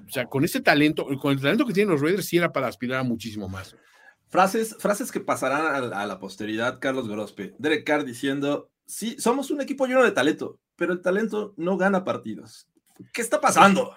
o 0.07 0.11
sea, 0.11 0.27
con 0.27 0.45
ese 0.45 0.61
talento, 0.61 1.07
con 1.19 1.33
el 1.33 1.41
talento 1.41 1.65
que 1.65 1.73
tienen 1.73 1.93
los 1.93 2.03
Raiders, 2.03 2.27
sí 2.27 2.37
era 2.37 2.53
para 2.53 2.69
aspirar 2.69 3.01
a 3.01 3.05
muchísimo 3.05 3.49
más. 3.49 3.75
Frases, 4.33 4.75
frases 4.79 5.13
que 5.13 5.21
pasarán 5.21 5.93
a, 5.93 6.07
la- 6.07 6.19
posteridad, 6.19 6.79
Carlos 6.81 7.07
Grospe. 7.07 7.55
Derek 7.59 7.85
Carr 7.85 8.03
diciendo, 8.03 8.71
sí, 8.87 9.15
somos 9.19 9.51
un 9.51 9.61
equipo 9.61 9.85
lleno 9.87 10.03
de 10.03 10.11
talento, 10.11 10.59
pero 10.75 10.95
el 10.95 11.03
talento 11.03 11.53
no 11.59 11.77
gana 11.77 12.03
partidos. 12.03 12.67
¿Qué 13.13 13.21
está 13.21 13.43
pasando? 13.43 13.95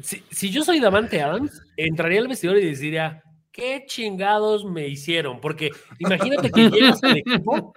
Si, 0.00 0.22
si 0.30 0.50
yo 0.50 0.62
soy 0.62 0.78
Davante 0.78 1.20
Adams, 1.20 1.60
entraría 1.76 2.20
al 2.20 2.28
vestidor 2.28 2.58
y 2.58 2.74
diría, 2.76 3.24
¿qué 3.50 3.82
chingados 3.88 4.64
me 4.64 4.86
hicieron? 4.86 5.40
Porque 5.40 5.70
imagínate 5.98 6.52
que 6.52 6.70
llegas 6.70 7.02
al 7.02 7.16
equipo, 7.16 7.74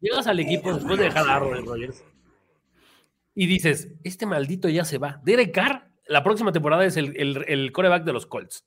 llegas 0.00 0.26
al 0.28 0.38
equipo 0.38 0.72
después 0.72 0.96
de 0.96 1.04
dejar 1.06 1.28
a 1.28 1.34
Aaron 1.34 1.66
Rodgers 1.66 2.04
y 3.34 3.46
dices, 3.46 3.88
este 4.04 4.26
maldito 4.26 4.68
ya 4.68 4.84
se 4.84 4.98
va. 4.98 5.20
Derek 5.24 5.52
Carr, 5.52 5.90
la 6.06 6.22
próxima 6.22 6.52
temporada 6.52 6.84
es 6.84 6.96
el, 6.96 7.16
el, 7.16 7.44
el 7.48 7.72
coreback 7.72 8.04
de 8.04 8.12
los 8.12 8.26
Colts. 8.26 8.64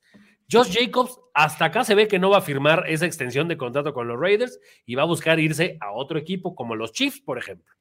Josh 0.52 0.76
Jacobs, 0.76 1.18
hasta 1.34 1.64
acá 1.64 1.82
se 1.84 1.94
ve 1.94 2.08
que 2.08 2.18
no 2.18 2.30
va 2.30 2.38
a 2.38 2.42
firmar 2.42 2.84
esa 2.88 3.06
extensión 3.06 3.48
de 3.48 3.56
contrato 3.56 3.94
con 3.94 4.06
los 4.06 4.20
Raiders 4.20 4.60
y 4.84 4.94
va 4.94 5.02
a 5.02 5.06
buscar 5.06 5.40
irse 5.40 5.78
a 5.80 5.92
otro 5.92 6.18
equipo 6.18 6.54
como 6.54 6.76
los 6.76 6.92
Chiefs, 6.92 7.20
por 7.20 7.38
ejemplo. 7.38 7.74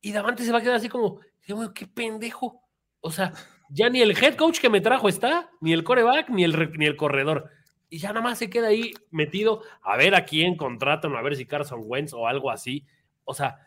Y 0.00 0.12
Davante 0.12 0.44
se 0.44 0.52
va 0.52 0.58
a 0.58 0.60
quedar 0.62 0.76
así 0.76 0.88
como, 0.88 1.20
"Bueno, 1.48 1.74
qué 1.74 1.86
pendejo. 1.86 2.62
O 3.00 3.10
sea, 3.10 3.32
ya 3.68 3.88
ni 3.88 4.00
el 4.00 4.16
head 4.16 4.36
coach 4.36 4.60
que 4.60 4.70
me 4.70 4.80
trajo 4.80 5.08
está, 5.08 5.50
ni 5.60 5.72
el 5.72 5.82
coreback, 5.82 6.28
ni 6.28 6.44
el, 6.44 6.72
ni 6.78 6.86
el 6.86 6.96
corredor. 6.96 7.50
Y 7.88 7.98
ya 7.98 8.08
nada 8.08 8.20
más 8.20 8.38
se 8.38 8.48
queda 8.48 8.68
ahí 8.68 8.94
metido 9.10 9.62
a 9.82 9.96
ver 9.96 10.14
a 10.14 10.24
quién 10.24 10.56
contratan, 10.56 11.14
a 11.16 11.22
ver 11.22 11.36
si 11.36 11.46
Carson 11.46 11.80
Wentz 11.84 12.12
o 12.12 12.26
algo 12.26 12.50
así. 12.50 12.86
O 13.24 13.34
sea, 13.34 13.58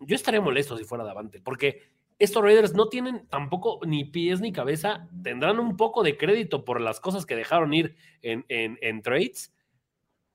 yo 0.00 0.14
estaría 0.14 0.40
molesto 0.40 0.76
si 0.76 0.84
fuera 0.84 1.04
Davante, 1.04 1.40
porque 1.40 1.93
estos 2.18 2.42
Raiders 2.42 2.74
no 2.74 2.88
tienen 2.88 3.26
tampoco 3.28 3.80
ni 3.84 4.04
pies 4.04 4.40
ni 4.40 4.52
cabeza. 4.52 5.08
Tendrán 5.22 5.58
un 5.58 5.76
poco 5.76 6.02
de 6.02 6.16
crédito 6.16 6.64
por 6.64 6.80
las 6.80 7.00
cosas 7.00 7.26
que 7.26 7.36
dejaron 7.36 7.74
ir 7.74 7.96
en, 8.22 8.44
en- 8.48 8.78
en 8.82 9.02
trades, 9.02 9.52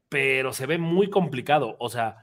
pero 0.10 0.54
se 0.54 0.66
ve 0.66 0.78
muy 0.78 1.10
complicado. 1.10 1.76
O 1.80 1.90
sea, 1.90 2.18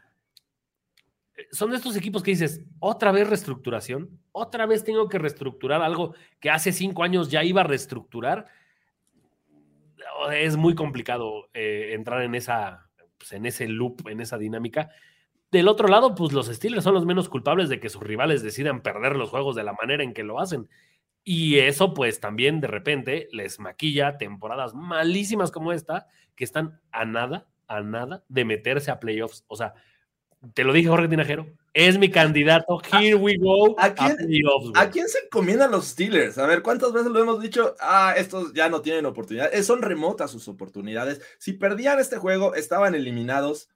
son 1.52 1.74
estos 1.74 1.96
equipos 1.96 2.22
que 2.22 2.30
dices, 2.32 2.64
otra 2.80 3.12
vez 3.12 3.28
reestructuración, 3.28 4.20
otra 4.32 4.66
vez 4.66 4.84
tengo 4.84 5.08
que 5.08 5.18
reestructurar 5.18 5.82
algo 5.82 6.14
que 6.40 6.50
hace 6.50 6.72
cinco 6.72 7.02
años 7.02 7.30
ya 7.30 7.44
iba 7.44 7.60
a 7.62 7.64
reestructurar. 7.64 8.46
Es 10.32 10.56
muy 10.56 10.74
complicado 10.74 11.48
eh, 11.52 11.90
entrar 11.92 12.22
en 12.22 12.34
esa, 12.34 12.88
pues, 13.18 13.32
en 13.32 13.44
ese 13.46 13.68
loop, 13.68 14.08
en 14.08 14.20
esa 14.20 14.38
dinámica. 14.38 14.88
Del 15.52 15.68
otro 15.68 15.88
lado, 15.88 16.14
pues 16.14 16.32
los 16.32 16.46
Steelers 16.48 16.84
son 16.84 16.94
los 16.94 17.06
menos 17.06 17.28
culpables 17.28 17.68
de 17.68 17.78
que 17.80 17.88
sus 17.88 18.02
rivales 18.02 18.42
decidan 18.42 18.82
perder 18.82 19.16
los 19.16 19.30
juegos 19.30 19.54
de 19.56 19.64
la 19.64 19.72
manera 19.72 20.02
en 20.02 20.12
que 20.12 20.24
lo 20.24 20.40
hacen. 20.40 20.68
Y 21.24 21.58
eso, 21.58 21.94
pues 21.94 22.20
también 22.20 22.60
de 22.60 22.68
repente 22.68 23.28
les 23.32 23.58
maquilla 23.58 24.18
temporadas 24.18 24.74
malísimas 24.74 25.50
como 25.50 25.72
esta, 25.72 26.06
que 26.34 26.44
están 26.44 26.80
a 26.92 27.04
nada, 27.04 27.46
a 27.68 27.80
nada 27.80 28.24
de 28.28 28.44
meterse 28.44 28.90
a 28.90 29.00
playoffs. 29.00 29.44
O 29.48 29.56
sea, 29.56 29.74
te 30.54 30.62
lo 30.64 30.72
dije, 30.72 30.88
Jorge 30.88 31.08
Tinajero, 31.08 31.46
es 31.74 31.98
mi 31.98 32.10
candidato. 32.10 32.80
Here 32.92 33.14
we 33.16 33.36
go. 33.38 33.74
¿A 33.78 33.92
quién- 33.94 34.16
playoffs. 34.16 34.70
¿A 34.74 34.90
quién 34.90 35.08
se 35.08 35.18
encomiendan 35.24 35.70
los 35.70 35.86
Steelers? 35.88 36.38
A 36.38 36.46
ver, 36.46 36.62
¿cuántas 36.62 36.92
veces 36.92 37.10
lo 37.10 37.18
hemos 37.20 37.40
dicho? 37.40 37.74
Ah, 37.80 38.14
estos 38.16 38.52
ya 38.52 38.68
no 38.68 38.80
tienen 38.82 39.06
oportunidad. 39.06 39.52
Eh, 39.52 39.62
Son 39.62 39.82
remotas 39.82 40.30
sus 40.30 40.46
oportunidades. 40.48 41.20
Si 41.38 41.52
perdían 41.54 41.98
este 41.98 42.18
juego, 42.18 42.54
estaban 42.54 42.94
eliminados. 42.94 43.68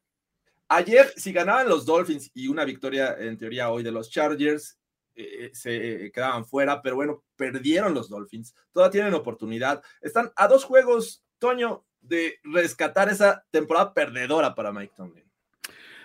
Ayer, 0.72 1.12
si 1.16 1.32
ganaban 1.32 1.68
los 1.68 1.84
Dolphins 1.84 2.30
y 2.32 2.46
una 2.46 2.64
victoria 2.64 3.16
en 3.18 3.36
teoría 3.36 3.70
hoy 3.70 3.82
de 3.82 3.90
los 3.90 4.08
Chargers, 4.08 4.78
eh, 5.16 5.50
se 5.52 6.12
quedaban 6.12 6.46
fuera, 6.46 6.80
pero 6.80 6.94
bueno, 6.94 7.24
perdieron 7.34 7.92
los 7.92 8.08
Dolphins. 8.08 8.54
Todavía 8.72 8.92
tienen 8.92 9.14
oportunidad. 9.14 9.82
Están 10.00 10.30
a 10.36 10.46
dos 10.46 10.62
juegos, 10.62 11.24
Toño, 11.40 11.84
de 12.00 12.38
rescatar 12.44 13.08
esa 13.08 13.44
temporada 13.50 13.92
perdedora 13.92 14.54
para 14.54 14.72
Mike 14.72 14.94
Tomlin. 14.96 15.24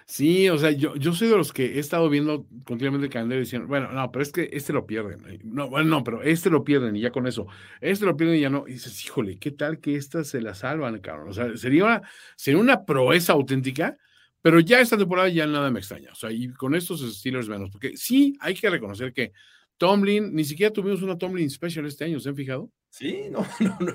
Sí, 0.07 0.49
o 0.49 0.57
sea, 0.57 0.72
yo, 0.72 0.95
yo 0.95 1.13
soy 1.13 1.28
de 1.30 1.38
los 1.38 1.53
que 1.53 1.76
he 1.76 1.80
estado 1.80 2.09
viendo 2.09 2.47
continuamente 2.63 3.05
el 3.05 3.11
calendario 3.11 3.41
diciendo, 3.43 3.68
bueno, 3.68 3.91
no, 3.91 4.11
pero 4.11 4.24
es 4.24 4.32
que 4.32 4.49
este 4.51 4.74
lo 4.74 4.88
pierden. 4.88 5.24
eh, 5.28 5.39
No, 5.43 5.70
bueno, 5.70 5.89
no, 5.89 6.03
pero 6.03 6.24
este 6.24 6.49
lo 6.49 6.63
pierden 6.63 6.95
y 6.95 7.01
ya 7.01 7.11
con 7.11 7.28
eso. 7.28 7.45
Este 7.82 8.05
lo 8.05 8.18
pierden 8.18 8.38
y 8.38 8.41
ya 8.41 8.49
no. 8.49 8.66
Y 8.68 8.74
dices, 8.74 9.03
híjole, 9.05 9.38
¿qué 9.38 9.51
tal 9.51 9.80
que 9.80 9.95
estas 9.95 10.28
se 10.28 10.41
la 10.41 10.55
salvan, 10.55 10.99
cabrón? 10.99 11.30
O 11.30 11.34
sea, 11.34 11.55
sería 11.55 11.86
una, 11.86 12.01
sería 12.36 12.59
una 12.59 12.84
proeza 12.84 13.34
auténtica, 13.34 13.97
pero 14.46 14.60
ya 14.60 14.80
esta 14.80 14.96
temporada 14.96 15.28
ya 15.28 15.48
nada 15.48 15.72
me 15.72 15.80
extraña. 15.80 16.12
O 16.12 16.16
sea, 16.16 16.32
y 16.32 16.50
con 16.54 16.76
estos 16.76 17.02
Steelers 17.18 17.50
menos, 17.50 17.72
porque 17.72 17.98
sí 17.98 18.38
hay 18.39 18.54
que 18.54 18.70
reconocer 18.70 19.12
que 19.12 19.32
Tomlin, 19.78 20.36
ni 20.36 20.43
siquiera 20.46 20.72
tuvimos 20.72 21.02
una 21.02 21.18
Tomlin 21.18 21.50
Special 21.50 21.84
este 21.88 22.06
año, 22.06 22.20
¿se 22.20 22.30
han 22.30 22.36
fijado? 22.36 22.70
Sí, 22.89 23.24
no, 23.32 23.39
no, 23.60 23.78
no, 23.80 23.93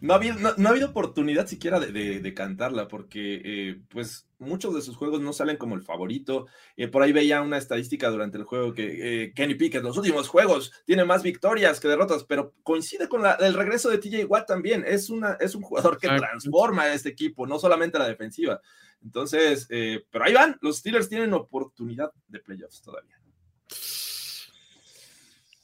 no 0.00 0.12
ha 0.12 0.16
habido, 0.16 0.36
no, 0.38 0.52
no 0.56 0.68
ha 0.68 0.70
habido 0.70 0.88
oportunidad 0.90 1.48
siquiera 1.48 1.80
de, 1.80 1.90
de- 1.90 2.20
de 2.20 2.32
cantarla, 2.34 2.86
porque 2.86 3.42
eh, 3.44 3.80
pues 3.90 4.28
muchos 4.38 4.72
de 4.74 4.82
sus 4.82 4.96
juegos 4.96 5.20
no 5.20 5.32
salen 5.32 5.56
como 5.56 5.74
el 5.74 5.82
favorito. 5.82 6.46
Eh, 6.76 6.86
por 6.86 7.02
ahí 7.02 7.12
veía 7.12 7.42
una 7.42 7.58
estadística 7.58 8.08
durante 8.08 8.38
el 8.38 8.44
juego 8.44 8.72
que 8.72 9.24
eh, 9.24 9.32
Kenny 9.34 9.56
Pickett, 9.56 9.82
los 9.82 9.98
últimos 9.98 10.28
juegos, 10.28 10.72
tiene 10.86 11.04
más 11.04 11.22
victorias 11.24 11.78
que 11.80 11.88
derrotas, 11.88 12.24
pero 12.24 12.54
coincide 12.62 13.08
con 13.08 13.22
la- 13.22 13.32
el 13.34 13.52
regreso 13.54 13.90
de 13.90 13.98
TJ 13.98 14.24
Watt 14.26 14.46
también. 14.46 14.84
Es, 14.86 15.10
una, 15.10 15.32
es 15.40 15.54
un 15.56 15.62
jugador 15.62 15.98
que 15.98 16.06
transforma 16.16 16.82
a 16.84 16.94
este 16.94 17.08
equipo, 17.10 17.46
no 17.48 17.58
solamente 17.58 17.98
la 17.98 18.08
defensiva. 18.08 18.60
Entonces, 19.04 19.66
eh, 19.70 20.04
pero 20.10 20.24
ahí 20.24 20.32
van, 20.32 20.56
los 20.60 20.78
Steelers 20.78 21.08
tienen 21.08 21.32
oportunidad 21.34 22.12
de 22.28 22.38
playoffs 22.40 22.82
todavía. 22.82 23.18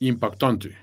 Impactante. 0.01 0.77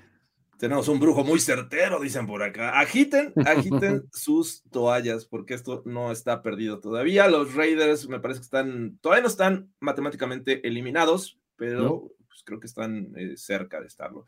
Tenemos 0.57 0.87
un 0.87 0.99
brujo 0.99 1.23
muy 1.23 1.39
certero, 1.39 1.99
dicen 1.99 2.25
por 2.27 2.41
acá. 2.41 2.79
Agiten, 2.79 3.33
agiten 3.45 4.03
sus 4.13 4.63
toallas, 4.71 5.25
porque 5.25 5.53
esto 5.53 5.83
no 5.85 6.11
está 6.11 6.41
perdido 6.41 6.79
todavía. 6.79 7.27
Los 7.27 7.53
Raiders 7.55 8.07
me 8.07 8.19
parece 8.19 8.39
que 8.39 8.45
están, 8.45 8.97
todavía 9.01 9.23
no 9.23 9.27
están 9.27 9.73
matemáticamente 9.79 10.65
eliminados, 10.65 11.39
pero 11.57 12.14
creo 12.45 12.59
que 12.59 12.67
están 12.67 13.11
eh, 13.17 13.35
cerca 13.35 13.81
de 13.81 13.87
estarlo. 13.87 14.25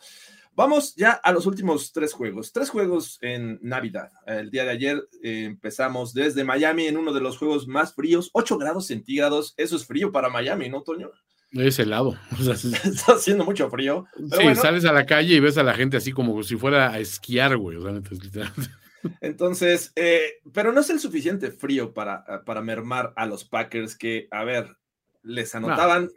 Vamos 0.54 0.96
ya 0.96 1.12
a 1.12 1.32
los 1.32 1.46
últimos 1.46 1.92
tres 1.92 2.14
juegos. 2.14 2.52
Tres 2.52 2.70
juegos 2.70 3.20
en 3.22 3.60
Navidad. 3.62 4.12
El 4.26 4.50
día 4.50 4.66
de 4.66 4.72
ayer 4.72 5.08
eh, 5.24 5.46
empezamos 5.46 6.14
desde 6.14 6.44
Miami 6.44 6.88
en 6.88 6.98
uno 6.98 7.14
de 7.14 7.22
los 7.22 7.38
juegos 7.38 7.68
más 7.68 7.94
fríos, 7.94 8.30
8 8.34 8.58
grados 8.58 8.88
centígrados. 8.88 9.54
Eso 9.56 9.76
es 9.76 9.86
frío 9.86 10.12
para 10.12 10.30
Miami, 10.30 10.68
¿no, 10.68 10.82
Toño? 10.82 11.12
Es 11.52 11.80
helado. 11.80 12.18
O 12.40 12.44
sea, 12.44 12.56
sí, 12.56 12.74
Está 12.84 13.14
haciendo 13.14 13.46
mucho 13.46 13.70
frío. 13.70 14.06
Pero 14.16 14.28
sí, 14.38 14.44
bueno, 14.44 14.62
sales 14.62 14.86
a 14.86 14.92
la 14.92 15.06
calle 15.06 15.36
y 15.36 15.40
ves 15.40 15.58
a 15.58 15.64
la 15.64 15.74
gente 15.74 15.98
así 15.98 16.12
como 16.12 16.42
si 16.44 16.58
fuera 16.58 16.92
a 16.92 17.00
esquiar, 17.00 17.56
güey. 17.58 17.78
O 17.78 17.84
sea, 17.84 17.92
neta, 17.92 18.10
es 18.12 18.24
literal. 18.24 18.52
Entonces, 19.22 19.94
eh, 19.96 20.40
pero 20.54 20.72
no 20.74 20.82
es 20.82 20.90
el 20.90 21.00
suficiente 21.00 21.52
frío 21.52 21.94
para, 21.94 22.44
para 22.46 22.62
mermar 22.62 23.14
a 23.16 23.26
los 23.26 23.46
Packers 23.46 23.96
que, 23.96 24.28
a 24.32 24.44
ver, 24.44 24.76
les 25.24 25.54
anotaban, 25.56 26.10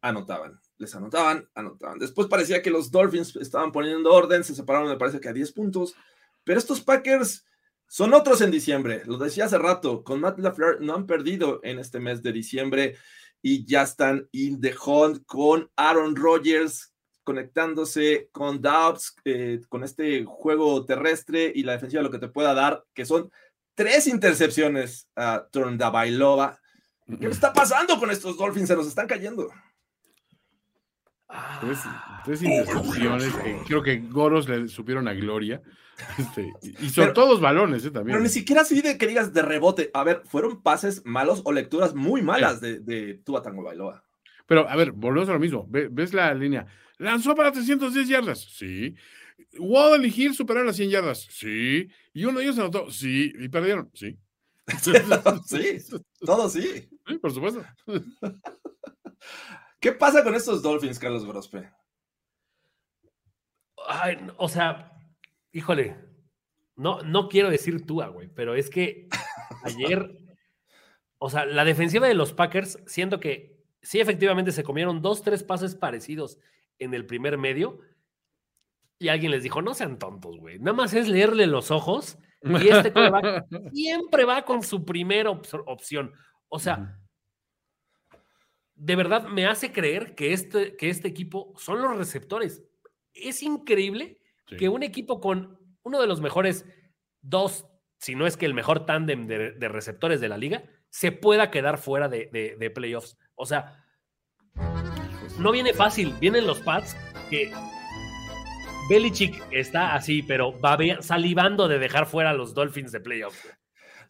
anotaban, 0.00 0.60
les 0.78 0.94
anotaban, 0.94 1.48
anotaban. 1.54 1.98
Después 1.98 2.28
parecía 2.28 2.62
que 2.62 2.70
los 2.70 2.90
Dolphins 2.90 3.36
estaban 3.36 3.72
poniendo 3.72 4.12
orden, 4.12 4.44
se 4.44 4.54
separaron, 4.54 4.88
me 4.88 4.96
parece 4.96 5.20
que 5.20 5.28
a 5.28 5.32
10 5.32 5.52
puntos, 5.52 5.94
pero 6.44 6.58
estos 6.58 6.80
Packers 6.80 7.44
son 7.86 8.14
otros 8.14 8.40
en 8.40 8.50
diciembre. 8.50 9.02
Lo 9.06 9.18
decía 9.18 9.46
hace 9.46 9.58
rato, 9.58 10.04
con 10.04 10.20
Matt 10.20 10.38
LaFleur 10.38 10.80
no 10.80 10.94
han 10.94 11.06
perdido 11.06 11.60
en 11.62 11.78
este 11.78 12.00
mes 12.00 12.22
de 12.22 12.32
diciembre 12.32 12.96
y 13.42 13.64
ya 13.64 13.82
están 13.82 14.28
in 14.32 14.60
the 14.60 14.74
hunt 14.84 15.24
con 15.26 15.70
Aaron 15.76 16.16
Rodgers 16.16 16.92
conectándose 17.24 18.30
con 18.32 18.62
Dobbs, 18.62 19.14
eh, 19.24 19.60
con 19.68 19.84
este 19.84 20.24
juego 20.24 20.86
terrestre 20.86 21.52
y 21.54 21.62
la 21.62 21.72
defensiva 21.72 22.02
lo 22.02 22.10
que 22.10 22.18
te 22.18 22.28
pueda 22.28 22.54
dar, 22.54 22.84
que 22.94 23.04
son 23.04 23.30
tres 23.74 24.06
intercepciones 24.06 25.10
a 25.14 25.46
Bailova. 25.92 26.58
¿Qué 27.20 27.26
está 27.26 27.52
pasando 27.52 27.98
con 27.98 28.10
estos 28.10 28.36
Dolphins? 28.36 28.68
Se 28.68 28.76
nos 28.76 28.86
están 28.86 29.06
cayendo. 29.06 29.50
Tres, 31.60 31.78
tres 32.24 32.42
intercepciones. 32.42 33.34
que 33.34 33.58
creo 33.66 33.82
que 33.82 33.98
Goros 33.98 34.48
le 34.48 34.68
supieron 34.68 35.08
a 35.08 35.14
Gloria. 35.14 35.60
Este, 36.16 36.52
y 36.62 36.90
son 36.90 37.06
Pero- 37.06 37.12
todos 37.12 37.40
balones, 37.40 37.84
¿eh? 37.84 37.90
También. 37.90 38.14
Pero 38.14 38.22
ni 38.22 38.28
siquiera 38.28 38.62
así 38.62 38.80
de 38.82 38.96
que 38.96 39.08
digas 39.08 39.32
de 39.34 39.42
rebote. 39.42 39.90
A 39.94 40.04
ver, 40.04 40.22
fueron 40.26 40.62
pases 40.62 41.02
malos 41.04 41.42
o 41.44 41.50
lecturas 41.50 41.92
muy 41.96 42.22
malas 42.22 42.60
de, 42.60 42.78
de 42.78 43.14
Tua 43.24 43.42
Tagovailoa. 43.42 44.04
Pero, 44.46 44.68
a 44.68 44.76
ver, 44.76 44.92
volvemos 44.92 45.28
a 45.28 45.32
lo 45.32 45.40
mismo. 45.40 45.66
Ve- 45.68 45.88
¿Ves 45.90 46.14
la 46.14 46.32
línea? 46.34 46.66
¿Lanzó 46.98 47.34
para 47.34 47.50
310 47.50 48.06
yardas? 48.08 48.40
Sí. 48.40 48.94
¿Waddle 49.58 50.06
y 50.06 50.14
Hill 50.22 50.34
superaron 50.36 50.68
las 50.68 50.76
100 50.76 50.90
yardas? 50.90 51.26
Sí. 51.30 51.88
¿Y 52.14 52.24
uno 52.24 52.38
de 52.38 52.44
ellos 52.44 52.58
anotó? 52.60 52.90
Sí. 52.92 53.32
¿Y 53.36 53.48
perdieron? 53.48 53.90
Sí. 53.92 54.16
sí, 55.46 55.78
todo 56.20 56.48
sí. 56.48 56.88
Sí, 57.08 57.18
por 57.18 57.32
supuesto. 57.32 57.64
¿Qué 59.80 59.92
pasa 59.92 60.24
con 60.24 60.34
estos 60.34 60.62
Dolphins, 60.62 60.98
Carlos 60.98 61.24
Grospe? 61.26 61.70
Ay, 63.86 64.18
o 64.36 64.48
sea, 64.48 64.92
híjole, 65.52 65.96
no, 66.76 67.02
no 67.02 67.28
quiero 67.28 67.50
decir 67.50 67.86
tú, 67.86 68.02
güey, 68.12 68.28
pero 68.28 68.54
es 68.54 68.70
que 68.70 69.08
ayer, 69.64 70.10
o 71.18 71.30
sea, 71.30 71.46
la 71.46 71.64
defensiva 71.64 72.06
de 72.06 72.14
los 72.14 72.32
Packers, 72.32 72.78
siento 72.86 73.20
que 73.20 73.64
sí, 73.82 74.00
efectivamente 74.00 74.52
se 74.52 74.64
comieron 74.64 75.00
dos, 75.00 75.22
tres 75.22 75.42
pases 75.42 75.74
parecidos 75.74 76.38
en 76.78 76.94
el 76.94 77.06
primer 77.06 77.38
medio. 77.38 77.80
Y 79.00 79.08
alguien 79.08 79.30
les 79.30 79.44
dijo, 79.44 79.62
no 79.62 79.74
sean 79.74 79.96
tontos, 80.00 80.38
güey. 80.38 80.58
Nada 80.58 80.72
más 80.76 80.92
es 80.92 81.08
leerle 81.08 81.46
los 81.46 81.70
ojos 81.70 82.18
y 82.42 82.68
este 82.68 82.92
quarterback 82.92 83.46
siempre 83.72 84.24
va 84.24 84.44
con 84.44 84.64
su 84.64 84.84
primera 84.84 85.30
op- 85.30 85.46
opción. 85.66 86.12
O 86.48 86.58
sea, 86.58 86.98
de 88.78 88.96
verdad 88.96 89.26
me 89.28 89.46
hace 89.46 89.72
creer 89.72 90.14
que 90.14 90.32
este, 90.32 90.76
que 90.76 90.88
este 90.88 91.08
equipo 91.08 91.52
son 91.56 91.82
los 91.82 91.96
receptores. 91.96 92.62
Es 93.12 93.42
increíble 93.42 94.20
Sí. 94.46 94.56
que 94.56 94.68
un 94.70 94.82
equipo 94.82 95.20
con 95.20 95.58
uno 95.82 96.00
de 96.00 96.06
los 96.06 96.20
mejores 96.22 96.64
dos, 97.20 97.66
si 97.98 98.14
no 98.14 98.26
es 98.26 98.36
que 98.38 98.46
el 98.46 98.54
mejor 98.54 98.86
tándem 98.86 99.26
de, 99.26 99.52
de 99.52 99.68
receptores 99.68 100.20
de 100.22 100.28
la 100.28 100.38
liga, 100.38 100.62
se 100.88 101.12
pueda 101.12 101.50
quedar 101.50 101.76
fuera 101.76 102.08
de, 102.08 102.30
de- 102.32 102.56
de 102.58 102.70
playoffs. 102.70 103.18
O 103.34 103.44
sea, 103.44 103.84
no 105.38 105.52
viene 105.52 105.74
fácil. 105.74 106.14
Vienen 106.20 106.46
los 106.46 106.60
Pats 106.60 106.96
que 107.28 107.52
Belichick 108.88 109.34
está 109.50 109.94
así, 109.94 110.22
pero 110.22 110.52
babe- 110.52 111.02
salivando 111.02 111.68
de 111.68 111.78
dejar 111.78 112.06
fuera 112.06 112.30
a 112.30 112.34
los 112.34 112.54
Dolphins 112.54 112.90
de 112.92 113.00
playoffs. 113.00 113.46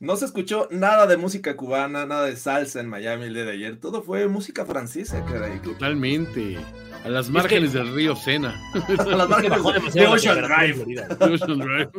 No 0.01 0.15
se 0.17 0.27
escuchó 0.27 0.69
nada 0.71 1.07
de 1.09 1.17
música 1.17 1.57
cubana, 1.57 2.07
nada 2.07 2.27
de 2.27 2.37
salsa 2.37 2.79
en 2.81 2.89
Miami 2.89 3.25
el 3.25 3.35
día 3.35 3.45
de 3.45 3.53
ayer. 3.53 3.81
Todo 3.81 4.03
fue 4.03 4.29
música 4.29 4.65
francesa, 4.65 5.25
caray. 5.25 5.59
Totalmente. 5.61 6.57
A 7.05 7.09
las 7.09 7.29
márgenes 7.31 7.73
del 7.73 7.93
río 7.95 8.15
Sena. 8.15 8.55
A 8.99 9.05
las 9.05 9.31
Es 9.31 9.37
que 9.37 9.49
bajó 9.49 9.73
marcas 9.73 9.95
de 9.95 10.01
demasiado 10.01 10.09
la 10.09 10.15
Ocean 10.15 10.35
temperatura 10.37 10.65
en 10.65 10.73
Drive. 10.73 11.39
Florida. 11.39 11.91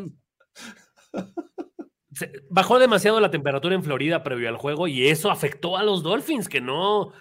Se- 2.14 2.32
Bajó 2.50 2.80
demasiado 2.80 3.20
la 3.20 3.32
temperatura 3.32 3.76
en 3.76 3.84
Florida 3.84 4.24
previo 4.24 4.50
al 4.50 4.58
juego 4.58 4.88
y 4.88 5.08
eso 5.08 5.30
afectó 5.32 5.78
a 5.78 5.84
los 5.84 6.02
Dolphins, 6.04 6.50
que 6.50 6.60
no, 6.62 7.12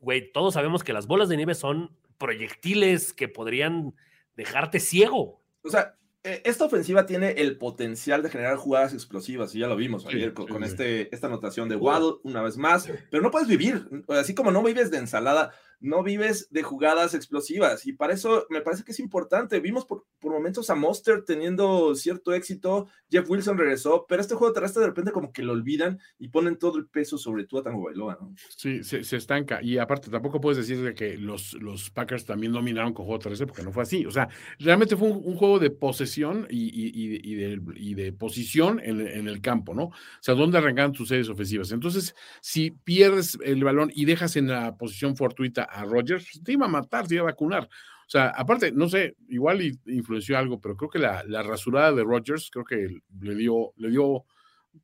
güey, 0.00 0.32
todos 0.32 0.54
sabemos 0.54 0.82
que 0.82 0.92
las 0.92 1.06
bolas 1.06 1.28
de 1.28 1.36
nieve 1.36 1.54
son 1.54 1.96
proyectiles 2.18 3.12
que 3.12 3.28
podrían 3.28 3.94
dejarte 4.36 4.80
ciego. 4.80 5.42
O 5.62 5.70
sea, 5.70 5.94
esta 6.22 6.64
ofensiva 6.66 7.06
tiene 7.06 7.30
el 7.32 7.56
potencial 7.56 8.22
de 8.22 8.30
generar 8.30 8.56
jugadas 8.56 8.92
explosivas, 8.92 9.54
y 9.54 9.60
ya 9.60 9.68
lo 9.68 9.76
vimos 9.76 10.02
Sí, 10.02 10.16
ayer 10.16 10.34
con, 10.34 10.46
sí, 10.46 10.52
con 10.52 10.62
sí. 10.62 10.68
este, 10.68 11.14
esta 11.14 11.28
anotación 11.28 11.68
de 11.68 11.76
Waddle 11.76 12.16
una 12.24 12.42
vez 12.42 12.56
más, 12.56 12.88
pero 13.10 13.22
no 13.22 13.30
puedes 13.30 13.48
vivir, 13.48 13.88
así 14.08 14.34
como 14.34 14.50
no 14.50 14.62
vives 14.62 14.90
de 14.90 14.98
ensalada, 14.98 15.52
no 15.80 16.02
vives 16.02 16.48
de 16.50 16.62
jugadas 16.62 17.14
explosivas, 17.14 17.86
y 17.86 17.92
para 17.92 18.14
eso 18.14 18.46
me 18.50 18.60
parece 18.60 18.84
que 18.84 18.92
es 18.92 19.00
importante. 19.00 19.60
Vimos 19.60 19.84
por, 19.86 20.04
momentos 20.22 20.70
a 20.70 20.74
Monster 20.74 21.24
teniendo 21.24 21.94
cierto 21.94 22.32
éxito, 22.34 22.86
Jeff 23.10 23.28
Wilson 23.28 23.58
regresó, 23.58 24.06
pero 24.08 24.20
este 24.22 24.34
juego 24.34 24.52
terrestre 24.52 24.82
de 24.82 24.88
repente 24.88 25.10
como 25.12 25.32
que 25.32 25.42
lo 25.42 25.52
olvidan 25.52 25.98
y 26.18 26.28
ponen 26.28 26.56
todo 26.58 26.78
el 26.78 26.86
peso 26.86 27.18
sobre 27.18 27.46
Tua 27.46 27.62
Tango 27.62 27.84
Bailoa, 27.84 28.18
¿no? 28.20 28.34
Sí, 28.56 28.84
se, 28.84 29.02
se 29.02 29.16
estanca. 29.16 29.60
Y 29.62 29.78
aparte, 29.78 30.10
tampoco 30.10 30.40
puedes 30.40 30.58
decir 30.58 30.82
de 30.84 30.94
que 30.94 31.16
los, 31.16 31.54
los 31.54 31.90
Packers 31.90 32.24
también 32.24 32.52
dominaron 32.52 32.92
con 32.92 33.06
juego 33.06 33.18
13, 33.18 33.46
porque 33.46 33.62
no 33.62 33.72
fue 33.72 33.82
así. 33.82 34.06
O 34.06 34.10
sea, 34.10 34.28
realmente 34.58 34.96
fue 34.96 35.08
un, 35.10 35.34
juego 35.34 35.58
de 35.58 35.70
posesión 35.70 36.46
y, 36.50 36.66
y- 36.68 37.20
y- 37.24 37.34
de, 37.34 37.60
y 37.76 37.94
de 37.94 38.12
posición 38.12 38.80
en, 38.84 39.00
en 39.00 39.26
el 39.28 39.40
campo, 39.40 39.74
¿no? 39.74 39.84
O 39.84 39.92
sea, 40.20 40.34
dónde 40.34 40.58
arrancan 40.58 40.92
tus 40.92 41.08
series 41.08 41.28
ofensivas. 41.28 41.72
Entonces, 41.72 42.14
si 42.40 42.70
pierdes 42.70 43.38
el 43.42 43.64
balón 43.64 43.90
y 43.94 44.04
dejas 44.04 44.36
en 44.36 44.48
la 44.48 44.76
posición 44.76 45.16
fortuita 45.16 45.64
a 45.70 45.84
Rodgers, 45.84 46.28
pues, 46.32 46.44
te 46.44 46.52
iba 46.52 46.66
a 46.66 46.68
matar, 46.68 47.06
te 47.06 47.14
iba 47.14 47.22
a 47.22 47.32
vacunar. 47.32 47.64
O 47.64 48.10
sea, 48.10 48.28
aparte, 48.30 48.72
no 48.72 48.88
sé, 48.88 49.16
igual 49.28 49.62
influenció 49.86 50.36
algo, 50.36 50.60
pero 50.60 50.76
creo 50.76 50.90
que 50.90 50.98
la, 50.98 51.22
la 51.26 51.42
rasurada 51.42 51.92
de 51.92 52.02
Rodgers, 52.02 52.50
creo 52.50 52.64
que 52.64 53.00
le 53.20 53.34
dio, 53.36 53.72
le 53.76 53.90
dio 53.90 54.24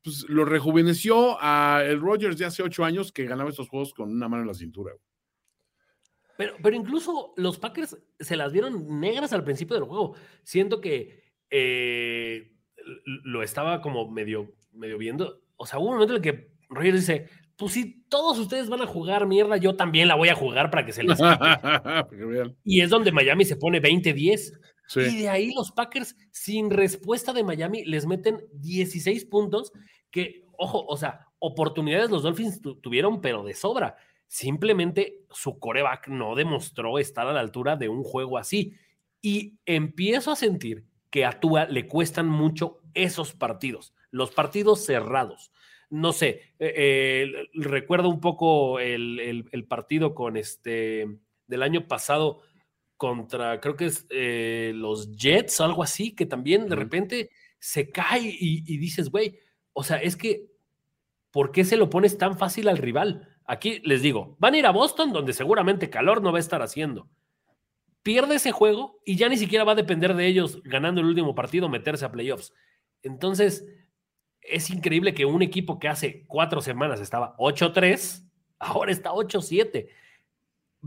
pues 0.02 0.26
lo 0.28 0.44
rejuveneció 0.44 1.36
a 1.40 1.82
el 1.84 2.00
Rodgers 2.00 2.38
de 2.38 2.44
hace 2.44 2.62
ocho 2.62 2.84
años 2.84 3.12
que 3.12 3.24
ganaba 3.24 3.50
estos 3.50 3.68
juegos 3.68 3.94
con 3.94 4.10
una 4.10 4.28
mano 4.28 4.42
en 4.42 4.48
la 4.48 4.54
cintura. 4.54 4.92
Pero, 6.36 6.54
pero 6.62 6.76
incluso 6.76 7.32
los 7.36 7.58
Packers 7.58 7.96
se 8.18 8.36
las 8.36 8.52
vieron 8.52 9.00
negras 9.00 9.32
al 9.32 9.44
principio 9.44 9.76
del 9.76 9.86
juego. 9.86 10.16
Siento 10.42 10.80
que 10.80 11.22
eh, 11.50 12.52
lo 13.04 13.42
estaba 13.42 13.80
como 13.80 14.10
medio, 14.10 14.54
medio 14.72 14.98
viendo. 14.98 15.40
O 15.56 15.66
sea, 15.66 15.78
hubo 15.78 15.88
un 15.88 15.94
momento 15.94 16.14
en 16.14 16.22
el 16.22 16.22
que 16.22 16.52
Rogers 16.68 17.00
dice, 17.00 17.28
pues 17.56 17.72
si 17.72 18.02
todos 18.08 18.38
ustedes 18.38 18.68
van 18.68 18.82
a 18.82 18.86
jugar 18.86 19.26
mierda, 19.26 19.56
yo 19.56 19.76
también 19.76 20.08
la 20.08 20.14
voy 20.14 20.28
a 20.28 20.34
jugar 20.34 20.70
para 20.70 20.84
que 20.84 20.92
se 20.92 21.02
les 21.02 21.16
quite". 21.16 21.28
Para 21.62 22.06
que 22.08 22.16
vean. 22.24 22.56
Y 22.64 22.80
es 22.82 22.90
donde 22.90 23.12
Miami 23.12 23.44
se 23.44 23.56
pone 23.56 23.80
20-10. 23.80 24.52
Sí. 24.88 25.00
Y 25.00 25.22
de 25.22 25.28
ahí 25.28 25.50
los 25.54 25.72
Packers, 25.72 26.16
sin 26.30 26.70
respuesta 26.70 27.32
de 27.32 27.42
Miami, 27.42 27.84
les 27.84 28.06
meten 28.06 28.44
16 28.52 29.24
puntos 29.24 29.72
que, 30.10 30.44
ojo, 30.58 30.84
o 30.86 30.96
sea, 30.96 31.26
oportunidades 31.38 32.10
los 32.10 32.22
Dolphins 32.22 32.60
tu- 32.60 32.76
tuvieron, 32.76 33.20
pero 33.20 33.42
de 33.42 33.54
sobra. 33.54 33.96
Simplemente 34.28 35.24
su 35.30 35.58
coreback 35.58 36.08
no 36.08 36.34
demostró 36.34 36.98
estar 36.98 37.26
a 37.26 37.32
la 37.32 37.40
altura 37.40 37.76
de 37.76 37.88
un 37.88 38.02
juego 38.04 38.38
así. 38.38 38.74
Y 39.22 39.58
empiezo 39.66 40.30
a 40.30 40.36
sentir 40.36 40.84
que 41.10 41.24
a 41.24 41.40
Tua 41.40 41.64
le 41.66 41.88
cuestan 41.88 42.28
mucho 42.28 42.80
esos 42.94 43.32
partidos, 43.32 43.94
los 44.10 44.30
partidos 44.30 44.84
cerrados. 44.84 45.50
No 45.90 46.12
sé, 46.12 46.40
eh, 46.58 46.74
eh, 46.76 47.32
recuerdo 47.54 48.08
un 48.08 48.20
poco 48.20 48.80
el, 48.80 49.20
el- 49.20 49.48
el 49.52 49.64
partido 49.66 50.14
con 50.14 50.36
este 50.36 51.06
del 51.46 51.62
año 51.62 51.86
pasado 51.86 52.42
contra, 52.96 53.60
creo 53.60 53.76
que 53.76 53.86
es 53.86 54.06
eh, 54.10 54.72
los 54.74 55.16
Jets, 55.16 55.60
algo 55.60 55.82
así, 55.84 56.14
que 56.14 56.26
también 56.26 56.68
de 56.68 56.76
repente 56.76 57.30
se 57.60 57.90
cae 57.90 58.22
y, 58.22 58.64
y 58.66 58.78
dices, 58.78 59.10
güey, 59.10 59.38
o 59.74 59.84
sea, 59.84 59.98
es 59.98 60.16
que, 60.16 60.46
¿por 61.30 61.52
qué 61.52 61.64
se 61.64 61.76
lo 61.76 61.90
pones 61.90 62.18
tan 62.18 62.36
fácil 62.38 62.68
al 62.68 62.78
rival? 62.78 63.28
Aquí 63.44 63.80
les 63.84 64.02
digo, 64.02 64.36
van 64.40 64.54
a 64.54 64.58
ir 64.58 64.66
a 64.66 64.72
Boston, 64.72 65.12
donde 65.12 65.32
seguramente 65.34 65.90
calor 65.90 66.22
no 66.22 66.32
va 66.32 66.38
a 66.38 66.40
estar 66.40 66.62
haciendo. 66.62 67.08
Pierde 68.02 68.36
ese 68.36 68.52
juego 68.52 69.00
y 69.04 69.16
ya 69.16 69.28
ni 69.28 69.36
siquiera 69.36 69.64
va 69.64 69.72
a 69.72 69.76
depender 69.76 70.14
de 70.14 70.26
ellos 70.26 70.62
ganando 70.64 71.00
el 71.00 71.06
último 71.08 71.34
partido 71.34 71.68
meterse 71.68 72.04
a 72.04 72.12
playoffs. 72.12 72.52
Entonces, 73.02 73.66
es 74.48 74.70
increíble 74.70 75.14
que 75.14 75.24
un 75.24 75.42
equipo 75.42 75.78
que 75.78 75.88
hace 75.88 76.24
cuatro 76.26 76.60
semanas 76.60 77.00
estaba 77.00 77.36
8-3, 77.38 78.24
ahora 78.58 78.92
está 78.92 79.10
8-7 79.12 79.88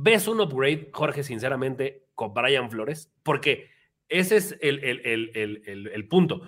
ves 0.02 0.28
un 0.28 0.40
upgrade, 0.40 0.90
Jorge, 0.94 1.24
sinceramente, 1.24 2.06
con 2.16 2.34
Brian 2.34 2.70
Flores, 2.72 3.12
porque 3.24 3.70
ese 4.08 4.38
es 4.38 4.58
el, 4.62 4.82
el- 4.84 5.02
el- 5.36 5.88
el- 5.94 6.08
punto. 6.08 6.42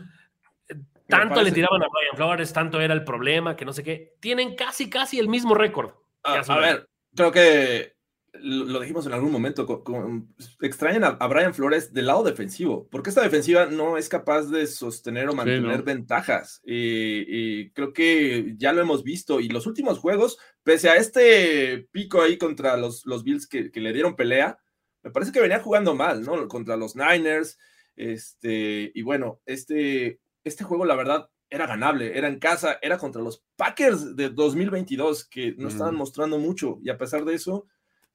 Tanto 1.07 1.41
le 1.41 1.51
tiraban 1.51 1.81
a 1.83 1.88
Brian 1.88 2.15
Flores, 2.15 2.53
tanto 2.53 2.79
era 2.79 2.93
el 2.93 3.03
problema, 3.03 3.57
que 3.57 3.65
no 3.65 3.73
sé 3.73 3.83
qué. 3.83 4.15
Tienen 4.21 4.55
casi, 4.55 4.89
casi 4.89 5.19
el 5.19 5.27
mismo 5.27 5.53
récord. 5.53 5.91
que 6.23 6.31
A, 6.47 6.57
ver, 6.57 6.88
creo 7.13 7.31
que 7.31 7.93
lo, 8.33 8.65
lo 8.65 8.79
dijimos 8.79 9.05
en 9.05 9.13
algún 9.13 9.31
momento, 9.31 9.65
co- 9.65 9.83
co- 9.83 10.23
extrañan 10.61 11.03
a, 11.03 11.07
a 11.09 11.27
Brian 11.27 11.53
Flores 11.53 11.93
del 11.93 12.07
lado 12.07 12.23
defensivo, 12.23 12.87
porque 12.89 13.09
esta 13.09 13.21
defensiva 13.21 13.65
no 13.65 13.97
es 13.97 14.07
capaz 14.09 14.43
de 14.43 14.67
sostener 14.67 15.27
o 15.29 15.33
mantener 15.33 15.79
¿no? 15.79 15.83
ventajas. 15.83 16.61
Y, 16.63 17.25
y 17.27 17.71
creo 17.71 17.91
que 17.93 18.53
ya 18.57 18.71
lo 18.73 18.81
hemos 18.81 19.03
visto. 19.03 19.39
Y 19.39 19.49
los 19.49 19.67
últimos 19.67 19.99
juegos, 19.99 20.37
pese 20.63 20.89
a 20.89 20.95
este 20.95 21.87
pico 21.91 22.21
ahí 22.21 22.37
contra 22.37 22.77
los, 22.77 23.05
los 23.05 23.23
Bills 23.23 23.47
que, 23.47 23.69
que 23.71 23.81
le 23.81 23.93
dieron 23.93 24.15
pelea, 24.15 24.57
me 25.03 25.11
parece 25.11 25.31
que 25.31 25.41
venía 25.41 25.59
jugando 25.59 25.95
mal, 25.95 26.21
¿no? 26.23 26.47
Contra 26.47 26.77
los 26.77 26.95
Niners. 26.95 27.57
Este, 27.95 28.91
y 28.93 29.01
bueno, 29.03 29.41
este, 29.45 30.19
este 30.43 30.63
juego, 30.63 30.85
la 30.85 30.95
verdad, 30.95 31.29
era 31.49 31.67
ganable, 31.67 32.17
era 32.17 32.27
en 32.29 32.39
casa, 32.39 32.79
era 32.81 32.97
contra 32.97 33.21
los 33.21 33.43
Packers 33.57 34.15
de 34.15 34.29
2022, 34.29 35.25
que 35.27 35.53
no 35.57 35.67
estaban 35.67 35.95
mostrando 35.95 36.39
mucho, 36.39 36.79
y 36.81 36.89
a 36.89 36.97
pesar 36.97 37.25
de 37.25 37.33
eso, 37.33 37.67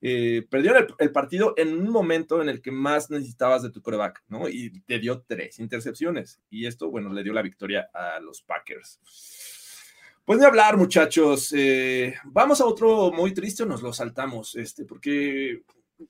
eh, 0.03 0.47
perdieron 0.51 0.87
el, 0.99 1.11
partido 1.11 1.55
en 1.57 1.75
un 1.75 1.91
momento 1.91 2.43
en 2.43 2.49
el 2.49 2.61
que 2.61 2.71
más 2.71 3.11
necesitabas 3.11 3.63
de 3.63 3.71
tu 3.71 3.81
coreback, 3.83 4.23
¿no? 4.29 4.49
Y 4.49 4.81
te 4.83 4.99
dio 4.99 5.25
tres 5.27 5.59
intercepciones, 5.59 6.41
y 6.51 6.67
esto, 6.67 6.91
bueno, 6.91 7.13
le 7.13 7.23
dio 7.23 7.33
la 7.33 7.43
victoria 7.43 7.89
a 7.93 8.21
los 8.21 8.43
Packers. 8.43 9.01
Pues 10.25 10.41
de 10.41 10.47
hablar, 10.47 10.77
muchachos, 10.77 11.53
eh, 11.57 12.15
vamos 12.25 12.61
a 12.61 12.67
otro 12.67 13.11
muy 13.13 13.33
triste 13.33 13.65
nos 13.65 13.83
lo 13.83 13.93
saltamos, 13.93 14.55
este, 14.57 14.85
porque 14.85 15.63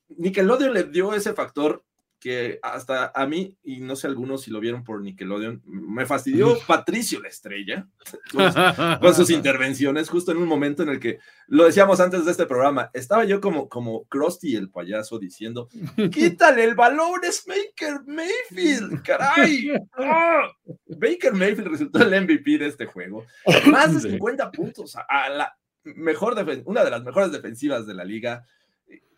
Nickelodeon 0.08 0.72
le 0.72 0.84
dio 0.84 1.14
ese 1.14 1.32
factor 1.32 1.84
que 2.18 2.58
hasta 2.62 3.12
a 3.14 3.26
mí, 3.26 3.54
y 3.62 3.80
no 3.80 3.94
sé 3.94 4.06
algunos 4.06 4.42
si 4.42 4.50
lo 4.50 4.58
vieron 4.58 4.82
por 4.84 5.00
Nickelodeon, 5.02 5.62
me 5.66 6.06
fastidió 6.06 6.56
Patricio 6.66 7.20
la 7.20 7.28
estrella 7.28 7.86
con, 8.32 8.52
su- 8.52 9.00
con 9.00 9.14
sus 9.14 9.30
intervenciones, 9.30 10.08
justo 10.08 10.32
en 10.32 10.38
un 10.38 10.48
momento 10.48 10.82
en 10.82 10.88
el 10.88 10.98
que, 10.98 11.18
lo 11.48 11.64
decíamos 11.64 12.00
antes 12.00 12.24
de 12.24 12.30
este 12.30 12.46
programa, 12.46 12.90
estaba 12.94 13.24
yo 13.24 13.40
como, 13.40 13.68
como 13.68 14.04
Krusty 14.06 14.56
el 14.56 14.70
payaso 14.70 15.18
diciendo, 15.18 15.68
quítale 16.12 16.64
el 16.64 16.74
balón, 16.74 17.20
es 17.22 17.44
Baker 17.46 18.00
Mayfield, 18.06 19.02
caray. 19.02 19.70
¡Ah! 19.98 20.48
Baker 20.86 21.34
Mayfield 21.34 21.68
resultó 21.68 21.98
el 22.02 22.22
MVP 22.22 22.58
de 22.58 22.66
este 22.66 22.86
juego. 22.86 23.26
Más 23.66 23.92
de 23.94 24.00
Sí. 24.00 24.10
50 24.12 24.50
puntos 24.52 24.96
a, 24.96 25.02
a 25.08 25.28
la 25.28 25.56
mejor 25.84 26.34
una 26.64 26.82
de 26.84 26.90
las 26.90 27.04
mejores 27.04 27.30
defensivas 27.30 27.86
de 27.86 27.94
la 27.94 28.04
liga. 28.04 28.44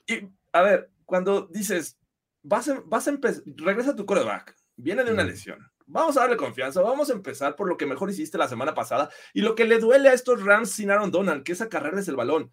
Y, 0.07 0.29
a 0.53 0.63
ver, 0.63 0.91
cuando 1.05 1.47
dices, 1.51 1.97
vas 2.43 2.69
a, 2.69 2.81
vas 2.87 3.07
a 3.07 3.11
empezar, 3.11 3.43
regresa 3.57 3.95
tu 3.97 4.07
coreback, 4.07 4.55
viene 4.77 5.05
de 5.05 5.13
una 5.13 5.25
lesión. 5.25 5.59
Vamos 5.87 6.17
a 6.17 6.21
darle 6.21 6.37
confianza, 6.37 6.83
vamos 6.83 7.09
a 7.09 7.15
empezar 7.15 7.57
por 7.57 7.67
lo 7.69 7.77
que 7.79 7.87
mejor 7.87 8.11
hiciste 8.11 8.37
la 8.37 8.47
semana 8.49 8.75
pasada 8.75 9.09
y 9.33 9.41
lo 9.41 9.55
que 9.55 9.65
le 9.65 9.79
duele 9.79 10.11
a 10.11 10.13
estos 10.13 10.43
Rams 10.45 10.71
sin 10.71 10.91
Aaron 10.91 11.11
Donald, 11.11 11.43
que 11.45 11.53
es 11.53 11.61
acarrearles 11.63 12.09
el 12.09 12.17
balón. 12.17 12.53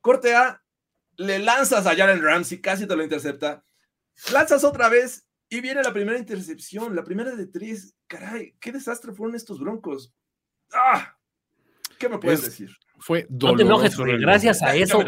Corte 0.00 0.34
A, 0.36 0.62
le 1.16 1.40
lanzas 1.40 1.86
a 1.86 1.96
Jalen 1.96 2.22
Ramsey, 2.22 2.60
casi 2.60 2.86
te 2.86 2.94
lo 2.96 3.02
intercepta. 3.02 3.64
Lanzas 4.32 4.62
otra 4.64 4.88
vez 4.88 5.26
y 5.48 5.60
viene 5.60 5.82
la 5.82 5.92
primera 5.92 6.16
intercepción, 6.18 6.94
la 6.94 7.02
primera 7.02 7.34
de 7.34 7.46
tres. 7.48 7.94
Caray, 8.06 8.54
qué 8.60 8.70
desastre 8.70 9.12
fueron 9.12 9.34
estos 9.34 9.58
broncos. 9.58 10.14
¡Ah! 10.72 11.16
¿Qué 11.98 12.08
me 12.08 12.18
puedes 12.18 12.38
Es- 12.40 12.44
decir? 12.46 12.70
Fue 12.98 13.26
No 13.30 13.48
doloroso. 13.48 13.56
te 13.56 13.62
enojes, 14.12 14.20
gracias 14.20 14.62
a 14.62 14.76
eso. 14.76 15.02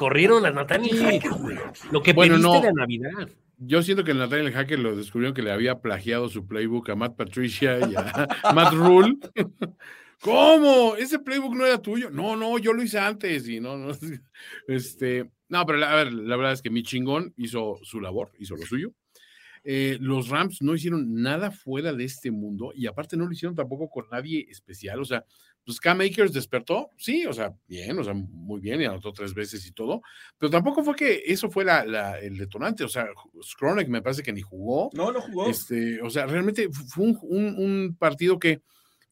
Corrieron 0.00 0.46
a 0.46 0.50
Nathaniel 0.50 1.20
güey. 1.38 1.58
Lo 1.92 2.02
que 2.02 2.14
Bueno, 2.14 2.36
pediste 2.36 2.48
no. 2.48 2.60
de 2.62 2.72
Navidad. 2.72 3.28
Yo 3.58 3.82
siento 3.82 4.02
que 4.02 4.12
el 4.12 4.18
Nathaniel 4.18 4.50
Hacker 4.50 4.78
lo 4.78 4.96
descubrieron 4.96 5.34
que 5.34 5.42
le 5.42 5.52
había 5.52 5.80
plagiado 5.80 6.30
su 6.30 6.46
playbook 6.46 6.88
a 6.88 6.96
Matt 6.96 7.16
Patricia 7.16 7.78
y 7.86 7.94
a 7.94 8.26
Matt 8.54 8.72
Rule. 8.72 9.18
¿Cómo? 10.22 10.96
¿Ese 10.96 11.18
playbook 11.18 11.54
no 11.54 11.66
era 11.66 11.76
tuyo? 11.82 12.08
No, 12.10 12.34
no, 12.34 12.56
yo 12.58 12.72
lo 12.72 12.82
hice 12.82 12.98
antes 12.98 13.46
y 13.46 13.60
no, 13.60 13.76
no. 13.76 13.92
Este, 14.68 15.30
no, 15.50 15.66
pero 15.66 15.78
la- 15.78 15.92
a 15.92 15.96
ver, 15.96 16.12
la 16.14 16.36
verdad 16.36 16.52
es 16.54 16.62
que 16.62 16.70
mi 16.70 16.82
chingón 16.82 17.34
hizo 17.36 17.78
su 17.82 18.00
labor, 18.00 18.32
hizo 18.38 18.56
lo 18.56 18.62
suyo. 18.64 18.92
Eh, 19.64 19.98
los 20.00 20.30
Rams 20.30 20.62
no 20.62 20.74
hicieron 20.74 21.20
nada 21.20 21.50
fuera 21.50 21.92
de 21.92 22.04
este 22.04 22.30
mundo 22.30 22.72
y 22.74 22.86
aparte 22.86 23.18
no 23.18 23.26
lo 23.26 23.32
hicieron 23.32 23.54
tampoco 23.54 23.90
con 23.90 24.06
nadie 24.10 24.46
especial. 24.48 24.98
O 25.00 25.04
sea, 25.04 25.22
pues 25.70 25.80
Cam 25.80 26.00
Akers 26.00 26.32
despertó, 26.32 26.90
sí, 26.96 27.24
o 27.26 27.32
sea, 27.32 27.54
bien, 27.68 27.98
o 27.98 28.02
sea, 28.04 28.12
muy 28.14 28.60
bien 28.60 28.80
y 28.80 28.84
anotó 28.86 29.12
tres 29.12 29.32
veces 29.34 29.64
y 29.66 29.72
todo, 29.72 30.02
pero 30.36 30.50
tampoco 30.50 30.82
fue 30.82 30.96
que 30.96 31.22
eso 31.26 31.48
fue 31.48 31.64
la- 31.64 31.84
la- 31.84 32.18
el 32.18 32.36
detonante. 32.36 32.82
O 32.82 32.88
sea, 32.88 33.06
Skronek 33.42 33.88
me 33.88 34.02
parece 34.02 34.22
que 34.22 34.32
ni 34.32 34.40
jugó. 34.40 34.90
No, 34.94 35.12
no 35.12 35.20
jugó. 35.20 35.48
Este, 35.48 36.02
o 36.02 36.10
sea, 36.10 36.26
realmente 36.26 36.68
fu- 36.70 36.84
fue 36.86 37.04
un, 37.04 37.18
un- 37.22 37.54
un 37.56 37.96
partido 37.96 38.38
que 38.38 38.60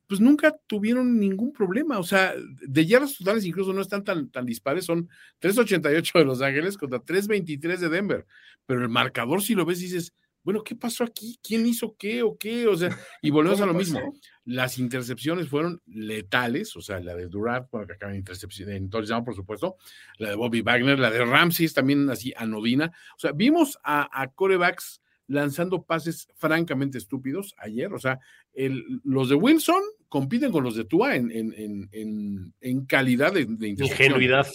pues 0.09 0.21
nunca 0.21 0.57
tuvieron 0.67 1.21
ningún 1.21 1.53
problema. 1.53 1.99
O 1.99 2.03
sea, 2.03 2.35
de 2.67 2.87
yardas 2.87 3.17
totales 3.19 3.45
incluso 3.45 3.75
no 3.75 3.83
están 3.83 4.03
tan, 4.05 4.31
tan 4.31 4.47
dispares, 4.47 4.87
son 4.87 5.09
3.88 5.39 6.19
de 6.19 6.25
Los 6.25 6.41
Ángeles 6.41 6.79
contra 6.79 6.99
3.23 7.01 7.79
de 7.79 7.89
Denver. 7.91 8.27
Pero 8.67 8.81
el 8.83 8.89
marcador, 8.89 9.43
si 9.43 9.55
lo 9.55 9.65
ves, 9.67 9.81
dices, 9.81 10.15
bueno, 10.49 10.65
¿qué 10.65 10.75
pasó 10.75 11.05
aquí? 11.05 11.39
¿Quién 11.43 11.67
hizo 11.67 11.95
qué 11.99 12.23
o 12.23 12.39
qué? 12.39 12.67
O 12.67 12.75
sea, 12.75 12.89
y 13.21 13.29
volvemos 13.29 13.61
a 13.61 13.67
lo 13.67 13.73
¿Cómo 13.73 13.81
mismo. 13.81 14.15
Las 14.47 14.79
intercepciones 14.79 15.47
fueron 15.47 15.83
letales, 15.85 16.75
o 16.75 16.81
sea, 16.81 17.01
la 17.01 17.15
de 17.15 17.27
Durant, 17.29 17.71
bueno, 17.71 17.87
que 17.87 17.93
acaba 17.93 18.13
en 18.13 18.19
intercepción, 18.21 18.71
en 18.71 18.89
touchdown, 18.89 19.27
por 19.27 19.35
supuesto, 19.35 19.77
la 20.17 20.31
de 20.31 20.37
Bobby 20.37 20.63
Wagner, 20.63 20.99
la 20.99 21.11
de 21.11 21.23
Ramsey 21.23 21.67
es 21.67 21.75
también 21.75 22.09
así 22.09 22.33
anodina. 22.35 22.87
O 23.15 23.21
sea, 23.21 23.33
vimos 23.33 23.79
a, 23.85 24.09
a 24.11 24.29
corebacks 24.29 25.03
lanzando 25.27 25.83
pases 25.83 26.29
francamente 26.37 26.97
estúpidos 26.97 27.55
ayer. 27.59 27.93
O 27.93 27.99
sea, 27.99 28.19
el- 28.55 29.03
los 29.05 29.29
de 29.29 29.35
Wilson 29.35 29.83
compiten 30.09 30.51
con 30.51 30.65
los 30.65 30.77
de 30.77 30.87
Tua 30.87 31.15
en, 31.15 31.31
en, 31.31 31.53
en, 31.53 31.89
en, 31.93 32.55
en 32.63 32.87
calidad 32.87 33.35
de, 33.35 33.45
de 33.45 33.69
intercepción. 33.69 34.13
Ingenuidad. 34.13 34.47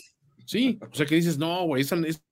Sí, 0.45 0.79
o 0.81 0.95
sea 0.95 1.05
que 1.05 1.13
dices, 1.13 1.37
no, 1.37 1.65
güey, 1.65 1.83
esa 1.83 1.95
es 2.07 2.23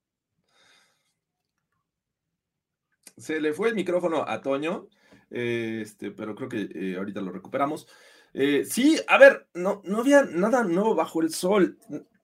Se 3.22 3.40
le 3.40 3.54
fue 3.54 3.70
el 3.70 3.76
micrófono 3.76 4.26
a 4.28 4.42
Toño, 4.42 4.88
eh, 5.30 5.80
este, 5.84 6.12
pero 6.12 6.36
creo 6.36 6.50
que 6.50 6.70
eh, 6.74 6.96
ahorita 6.98 7.22
lo 7.22 7.32
recuperamos. 7.32 7.88
Eh, 8.34 8.66
sí, 8.66 9.00
a 9.08 9.18
ver, 9.18 9.48
no, 9.54 9.82
no 9.86 10.00
había 10.00 10.24
nada 10.24 10.64
nuevo 10.64 10.96
bajo 10.96 11.22
el 11.22 11.32
sol. 11.32 11.78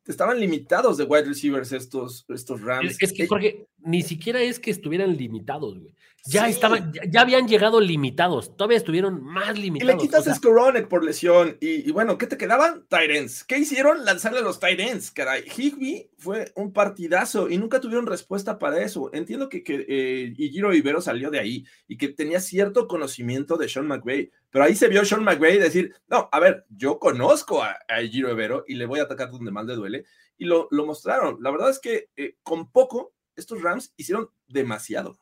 Estaban 0.05 0.39
limitados 0.39 0.97
de 0.97 1.03
wide 1.03 1.25
receivers 1.25 1.71
estos, 1.71 2.25
estos 2.29 2.61
Rams. 2.61 2.91
Es, 2.91 2.97
es 3.01 3.13
que, 3.13 3.27
Jorge, 3.27 3.67
ni 3.87 4.03
siquiera 4.03 4.41
es 4.41 4.59
que 4.59 4.71
estuvieran 4.71 5.15
limitados, 5.17 5.79
güey. 5.79 5.93
Ya 6.29 6.43
Sí. 6.45 6.51
estaban, 6.51 6.91
ya, 6.91 7.03
ya 7.09 7.21
habían 7.21 7.47
llegado 7.47 7.79
limitados. 7.79 8.57
Todavía 8.57 8.77
estuvieron 8.77 9.23
más 9.23 9.55
Y 9.57 9.61
limitados. 9.61 9.95
le 9.95 10.01
quitas 10.01 10.21
o 10.21 10.23
sea, 10.25 10.35
Skoronek 10.35 10.89
por 10.89 11.05
lesión. 11.05 11.55
Y, 11.61 11.87
y 11.87 11.91
bueno, 11.91 12.17
¿qué 12.17 12.27
te 12.27 12.37
quedaban? 12.37 12.85
Tyrants. 12.89 13.45
¿Qué 13.45 13.59
hicieron? 13.59 14.03
Lanzarle 14.03 14.39
a 14.39 14.41
los 14.41 14.59
Tyrants, 14.59 15.11
caray. 15.11 15.43
Higby 15.45 16.09
fue 16.17 16.51
un 16.55 16.73
partidazo 16.73 17.49
y 17.49 17.57
nunca 17.57 17.79
tuvieron 17.79 18.07
respuesta 18.07 18.59
para 18.59 18.81
eso. 18.83 19.09
Entiendo 19.13 19.47
que, 19.47 19.63
que 19.63 19.85
eh, 19.87 20.33
Igiro 20.37 20.73
Ibero 20.73 20.99
salió 20.99 21.31
de 21.31 21.39
ahí 21.39 21.65
y 21.87 21.95
que 21.95 22.09
tenía 22.09 22.41
cierto 22.41 22.89
conocimiento 22.89 23.55
de 23.55 23.69
Sean 23.69 23.87
McVay. 23.87 24.29
Pero 24.49 24.65
ahí 24.65 24.75
se 24.75 24.89
vio 24.89 25.05
Sean 25.05 25.23
McVay 25.23 25.59
decir: 25.59 25.93
No, 26.09 26.27
a 26.29 26.39
ver, 26.41 26.65
yo 26.69 26.99
conozco 26.99 27.63
a, 27.63 27.77
a 27.87 28.01
Igiro 28.01 28.31
Ibero 28.33 28.65
y 28.67 28.75
le 28.75 28.85
voy 28.85 28.99
a 28.99 29.03
atacar 29.03 29.31
donde 29.31 29.51
más 29.51 29.65
le 29.65 29.75
duele. 29.75 30.03
Y 30.37 30.43
lo, 30.45 30.67
lo 30.71 30.85
mostraron. 30.85 31.37
La 31.41 31.51
verdad 31.51 31.69
es 31.69 31.79
que 31.79 32.09
eh, 32.17 32.35
con 32.43 32.69
poco, 32.71 33.13
estos 33.37 33.61
Rams 33.61 33.93
hicieron 33.97 34.29
demasiado. 34.47 35.17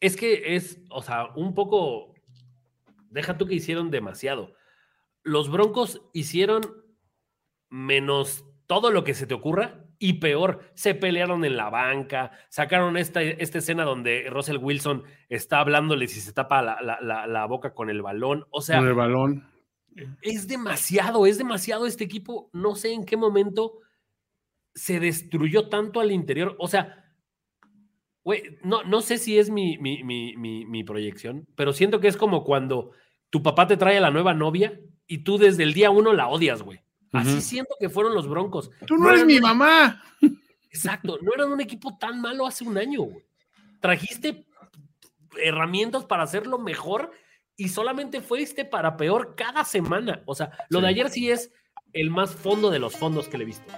Es 0.00 0.16
que 0.16 0.54
es, 0.56 0.78
o 0.90 1.02
sea, 1.02 1.28
un 1.34 1.54
poco. 1.54 2.14
Deja 3.10 3.38
tú 3.38 3.46
que 3.46 3.54
hicieron 3.54 3.90
demasiado. 3.90 4.54
Los 5.22 5.50
Broncos 5.50 6.02
hicieron 6.12 6.60
menos 7.70 8.44
todo 8.66 8.90
lo 8.90 9.04
que 9.04 9.14
se 9.14 9.26
te 9.26 9.34
ocurra 9.34 9.84
y 9.98 10.14
peor. 10.14 10.70
Se 10.74 10.94
pelearon 10.94 11.44
en 11.44 11.56
la 11.56 11.70
banca, 11.70 12.32
sacaron 12.50 12.96
esta, 12.96 13.22
esta 13.22 13.58
escena 13.58 13.84
donde 13.84 14.28
Russell 14.30 14.58
Wilson 14.58 15.04
está 15.28 15.60
hablándole 15.60 16.08
si 16.08 16.20
se 16.20 16.32
tapa 16.32 16.62
la, 16.62 16.80
la- 16.82 17.00
la- 17.00 17.26
la 17.26 17.46
boca 17.46 17.74
con 17.74 17.90
el 17.90 18.02
balón. 18.02 18.46
O 18.50 18.60
sea, 18.60 18.78
con 18.78 18.88
el 18.88 18.94
balón. 18.94 19.48
es 20.22 20.46
demasiado, 20.48 21.26
es 21.26 21.38
demasiado 21.38 21.86
este 21.86 22.04
equipo. 22.04 22.50
No 22.52 22.74
sé 22.74 22.92
en 22.92 23.04
qué 23.04 23.16
momento 23.16 23.78
se 24.74 24.98
destruyó 25.00 25.68
tanto 25.68 26.00
al 26.00 26.10
interior. 26.12 26.56
O 26.58 26.68
sea, 26.68 27.03
güey, 28.24 28.58
no, 28.62 28.82
no 28.82 29.00
sé 29.02 29.18
si 29.18 29.38
es 29.38 29.50
mi, 29.50 29.78
mi, 29.78 30.02
mi- 30.02 30.34
mi- 30.36 30.64
mi 30.66 30.82
proyección, 30.82 31.46
pero 31.54 31.72
siento 31.72 32.00
que 32.00 32.08
es 32.08 32.16
como 32.16 32.42
cuando 32.42 32.90
tu 33.30 33.42
papá 33.42 33.66
te 33.66 33.76
trae 33.76 33.98
a 33.98 34.00
la 34.00 34.10
nueva 34.10 34.34
novia 34.34 34.80
y 35.06 35.18
tú 35.18 35.38
desde 35.38 35.62
el 35.62 35.74
día 35.74 35.90
uno 35.90 36.12
la 36.14 36.26
odias, 36.28 36.62
güey. 36.62 36.80
Así 37.12 37.40
siento 37.40 37.76
que 37.78 37.88
fueron 37.88 38.14
los 38.14 38.26
Broncos. 38.28 38.70
Tú 38.86 38.96
no 38.96 39.08
eres 39.10 39.24
mi 39.24 39.36
un- 39.36 39.42
mamá. 39.42 40.02
Exacto, 40.70 41.18
no 41.22 41.32
eran 41.32 41.52
un 41.52 41.60
equipo 41.60 41.96
tan 41.98 42.20
malo 42.20 42.46
hace 42.46 42.64
un 42.64 42.76
año, 42.76 43.02
güey. 43.02 43.24
Trajiste 43.80 44.46
herramientas 45.40 46.04
para 46.04 46.22
hacerlo 46.24 46.58
mejor 46.58 47.12
y 47.56 47.68
solamente 47.68 48.20
fuiste 48.20 48.64
para 48.64 48.96
peor 48.96 49.34
cada 49.36 49.64
semana. 49.64 50.22
O 50.26 50.34
sea, 50.34 50.50
lo 50.70 50.80
de 50.80 50.88
ayer 50.88 51.10
sí 51.10 51.30
es 51.30 51.52
el 51.92 52.10
más 52.10 52.34
fondo 52.34 52.70
de 52.70 52.78
los 52.80 52.96
fondos 52.96 53.28
que 53.28 53.38
le 53.38 53.44
he 53.44 53.46
visto. 53.46 53.72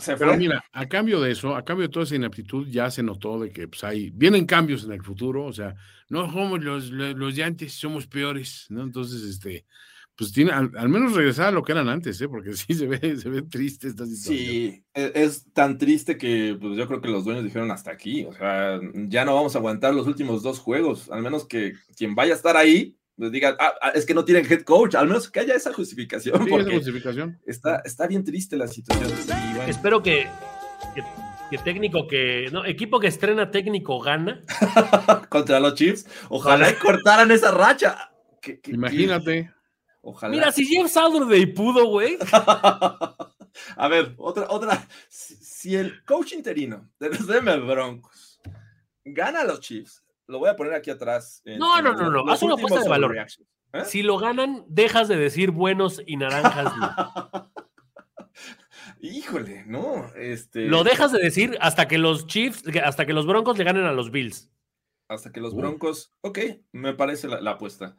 Se 0.00 0.16
Pero 0.16 0.34
fue. 0.34 0.36
mira, 0.36 0.62
a 0.72 0.86
cambio 0.88 1.20
de 1.20 1.32
eso, 1.32 1.54
a 1.56 1.64
cambio 1.64 1.86
de 1.88 1.92
toda 1.92 2.04
esa 2.04 2.16
ineptitud, 2.16 2.66
ya 2.68 2.90
se 2.90 3.02
notó 3.02 3.40
de 3.40 3.52
que 3.52 3.68
pues, 3.68 3.84
hay, 3.84 4.10
vienen 4.10 4.46
cambios 4.46 4.84
en 4.84 4.92
el 4.92 5.02
futuro, 5.02 5.44
o 5.46 5.52
sea, 5.52 5.74
no 6.08 6.30
somos 6.30 6.62
los, 6.62 6.90
los, 6.90 7.14
los 7.16 7.36
de 7.36 7.44
antes, 7.44 7.72
somos 7.74 8.06
peores, 8.06 8.66
¿no? 8.68 8.82
Entonces, 8.82 9.22
este, 9.22 9.66
pues 10.14 10.32
tiene, 10.32 10.52
al, 10.52 10.70
al 10.76 10.88
menos 10.90 11.14
regresar 11.14 11.46
a 11.48 11.50
lo 11.52 11.62
que 11.62 11.72
eran 11.72 11.88
antes, 11.88 12.20
¿eh? 12.20 12.28
Porque 12.28 12.52
sí 12.54 12.74
se 12.74 12.86
ve, 12.86 13.16
se 13.16 13.28
ve 13.30 13.42
triste 13.42 13.88
esta 13.88 14.04
situación. 14.06 14.36
Sí, 14.36 14.84
e- 14.94 15.12
es 15.14 15.50
tan 15.52 15.78
triste 15.78 16.18
que 16.18 16.56
pues, 16.60 16.76
yo 16.76 16.86
creo 16.86 17.00
que 17.00 17.08
los 17.08 17.24
dueños 17.24 17.44
dijeron 17.44 17.70
hasta 17.70 17.90
aquí. 17.90 18.24
O 18.24 18.32
sea, 18.32 18.78
ya 19.08 19.24
no 19.24 19.34
vamos 19.34 19.54
a 19.54 19.58
aguantar 19.58 19.94
los 19.94 20.06
últimos 20.06 20.42
dos 20.42 20.58
juegos, 20.58 21.10
al 21.10 21.22
menos 21.22 21.46
que 21.46 21.74
quien 21.96 22.14
vaya 22.14 22.34
a 22.34 22.36
estar 22.36 22.56
ahí 22.56 22.96
les 23.20 23.32
diga, 23.32 23.56
"Ah, 23.60 23.74
ah, 23.80 23.90
es 23.94 24.04
que 24.06 24.14
no 24.14 24.24
tienen 24.24 24.44
head 24.50 24.62
coach, 24.62 24.94
al 24.94 25.06
menos 25.06 25.30
que 25.30 25.40
haya 25.40 25.54
esa 25.54 25.72
justificación, 25.72 26.44
Sí, 26.46 26.54
esa 26.54 26.70
justificación. 26.70 27.38
está, 27.46 27.82
está 27.84 28.06
bien 28.06 28.24
triste 28.24 28.56
la 28.56 28.66
situación. 28.66 29.08
Y 29.10 29.54
bueno, 29.56 29.62
Espero 29.70 30.02
que, 30.02 30.26
que, 30.94 31.02
que 31.50 31.58
técnico 31.58 32.06
que. 32.06 32.48
No, 32.52 32.64
equipo 32.64 32.98
que 33.00 33.06
estrena 33.08 33.50
técnico 33.50 34.00
gana. 34.00 34.42
contra 35.28 35.60
los 35.60 35.74
Chiefs, 35.74 36.06
ojalá 36.28 36.70
y 36.70 36.74
cortaran 36.74 37.30
esa 37.30 37.50
racha. 37.50 38.10
Que- 38.40 38.60
Imagínate. 38.68 39.52
ojalá. 40.02 40.30
Mira, 40.32 40.50
si 40.52 40.64
Jeff 40.66 40.90
Saturday 40.90 41.46
pudo, 41.46 41.86
güey. 41.88 42.16
a 43.76 43.88
ver, 43.88 44.14
otra, 44.16 44.46
otra. 44.48 44.86
Si, 45.08 45.34
si 45.36 45.76
el 45.76 46.04
coach 46.04 46.32
interino 46.32 46.88
de 46.98 47.10
los 47.10 47.26
Denver 47.26 47.60
Broncos 47.60 48.40
gana 49.04 49.40
a 49.40 49.44
los 49.44 49.60
Chiefs, 49.60 50.02
lo 50.30 50.38
voy 50.38 50.48
a 50.48 50.56
poner 50.56 50.72
aquí 50.74 50.90
atrás. 50.90 51.42
en- 51.44 51.58
No, 51.58 51.76
en 51.78 51.84
no, 51.84 51.92
no, 51.94 52.10
no, 52.24 52.32
haz 52.32 52.42
una 52.42 52.54
apuesta 52.54 52.80
de 52.80 52.88
valor. 52.88 53.16
¿Eh? 53.72 53.84
Si 53.84 54.02
lo 54.02 54.18
ganan, 54.18 54.64
dejas 54.68 55.06
de 55.08 55.16
decir 55.16 55.50
buenos 55.50 56.02
y 56.06 56.16
naranjas. 56.16 56.72
Híjole, 59.00 59.64
no, 59.66 60.10
este. 60.16 60.66
Lo 60.66 60.84
dejas 60.84 61.12
de 61.12 61.20
decir 61.20 61.56
hasta 61.60 61.88
que 61.88 61.98
los 61.98 62.26
Chiefs, 62.26 62.64
hasta 62.84 63.06
que 63.06 63.12
los 63.12 63.26
Broncos 63.26 63.56
le 63.58 63.64
ganen 63.64 63.84
a 63.84 63.92
los 63.92 64.10
Bills. 64.10 64.50
Hasta 65.08 65.32
que 65.32 65.40
los. 65.40 65.54
Broncos. 65.54 66.12
Ok, 66.20 66.38
me 66.72 66.94
parece 66.94 67.28
la, 67.28 67.40
la 67.40 67.52
apuesta. 67.52 67.96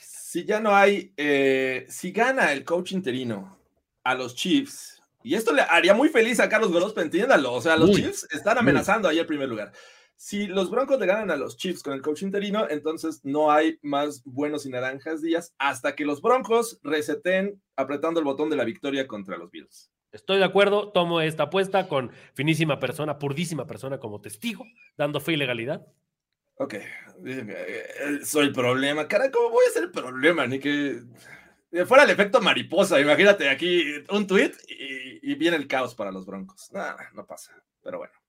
Si 0.00 0.44
ya 0.44 0.60
no 0.60 0.74
hay. 0.74 1.12
eh, 1.16 1.86
si 1.88 2.10
gana 2.10 2.52
el 2.52 2.64
coach 2.64 2.92
interino 2.92 3.58
a 4.02 4.14
los 4.14 4.34
Chiefs, 4.34 5.02
y 5.22 5.34
esto 5.34 5.52
le 5.52 5.62
haría 5.62 5.94
muy 5.94 6.08
feliz 6.08 6.40
a 6.40 6.48
Carlos 6.48 6.72
Gorospe, 6.72 7.02
entiéndalo. 7.02 7.52
O 7.52 7.60
sea, 7.60 7.76
los 7.76 7.90
Chiefs 7.92 8.26
están 8.32 8.58
amenazando 8.58 9.08
ahí 9.08 9.18
el 9.18 9.26
primer 9.26 9.48
lugar. 9.48 9.72
Si 10.16 10.46
los 10.46 10.70
Broncos 10.70 10.98
le 11.00 11.06
ganan 11.06 11.30
a 11.30 11.36
los 11.36 11.56
Chiefs 11.56 11.82
con 11.82 11.92
el 11.92 12.02
coach 12.02 12.22
interino, 12.22 12.66
entonces 12.68 13.20
no 13.24 13.50
hay 13.50 13.78
más 13.82 14.22
buenos 14.24 14.64
y 14.64 14.70
naranjas 14.70 15.20
días 15.20 15.54
hasta 15.58 15.94
que 15.94 16.04
los 16.04 16.22
Broncos 16.22 16.78
reseten 16.82 17.60
apretando 17.76 18.20
el 18.20 18.24
botón 18.24 18.48
de 18.48 18.56
la 18.56 18.64
victoria 18.64 19.06
contra 19.06 19.36
los 19.36 19.50
Bills. 19.50 19.90
Estoy 20.12 20.38
de 20.38 20.44
acuerdo, 20.44 20.92
tomo 20.92 21.20
esta 21.20 21.44
apuesta 21.44 21.88
con 21.88 22.12
finísima 22.34 22.78
persona, 22.78 23.18
purdísima 23.18 23.66
persona 23.66 23.98
como 23.98 24.20
testigo, 24.20 24.64
dando 24.96 25.20
fe 25.20 25.32
y 25.32 25.36
legalidad. 25.36 25.84
Ok, 26.56 26.74
eh, 27.26 28.20
soy 28.24 28.46
el 28.46 28.52
problema. 28.52 29.08
Cara, 29.08 29.30
¿cómo 29.32 29.50
voy 29.50 29.64
a 29.68 29.72
ser 29.72 29.82
el 29.84 29.90
problema? 29.90 30.46
Ni 30.46 30.60
que 30.60 31.02
fuera 31.84 32.04
el 32.04 32.10
efecto 32.10 32.40
mariposa. 32.40 33.00
Imagínate 33.00 33.48
aquí 33.50 33.82
un 34.08 34.28
tweet 34.28 34.52
y, 34.68 35.32
y 35.32 35.34
viene 35.34 35.56
el 35.56 35.66
caos 35.66 35.96
para 35.96 36.12
los 36.12 36.24
Broncos. 36.24 36.70
Nada, 36.72 37.10
no 37.12 37.26
pasa. 37.26 37.52
Pero 37.82 37.98
bueno. 37.98 38.23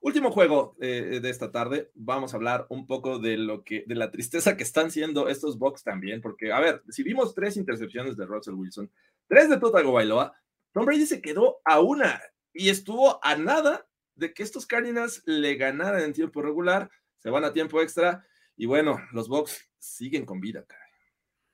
Último 0.00 0.30
juego 0.30 0.76
eh, 0.80 1.18
de 1.20 1.30
esta 1.30 1.50
tarde, 1.50 1.90
vamos 1.94 2.32
a 2.32 2.36
hablar 2.36 2.66
un 2.68 2.86
poco 2.86 3.18
de 3.18 3.36
lo 3.36 3.64
que, 3.64 3.84
de 3.86 3.96
la 3.96 4.10
tristeza 4.10 4.56
que 4.56 4.62
están 4.62 4.90
siendo 4.90 5.28
estos 5.28 5.58
Bucks 5.58 5.82
también, 5.82 6.20
porque, 6.20 6.52
a 6.52 6.60
ver, 6.60 6.82
si 6.88 7.02
vimos 7.02 7.34
tres 7.34 7.56
intercepciones 7.56 8.16
de 8.16 8.26
Russell 8.26 8.54
Wilson, 8.54 8.90
tres 9.26 9.48
de 9.48 9.58
Totago 9.58 9.92
Bailoa, 9.92 10.34
Tom 10.72 10.86
Brady 10.86 11.06
se 11.06 11.20
quedó 11.20 11.60
a 11.64 11.80
una 11.80 12.20
y 12.52 12.68
estuvo 12.68 13.18
a 13.24 13.36
nada 13.36 13.88
de 14.14 14.32
que 14.32 14.42
estos 14.42 14.66
Cardinals 14.66 15.22
le 15.26 15.56
ganaran 15.56 16.02
en 16.02 16.12
tiempo 16.12 16.42
regular, 16.42 16.90
se 17.16 17.30
van 17.30 17.44
a 17.44 17.52
tiempo 17.52 17.80
extra 17.80 18.24
y 18.56 18.66
bueno, 18.66 19.00
los 19.12 19.28
Bucks 19.28 19.68
siguen 19.78 20.24
con 20.24 20.40
vida, 20.40 20.64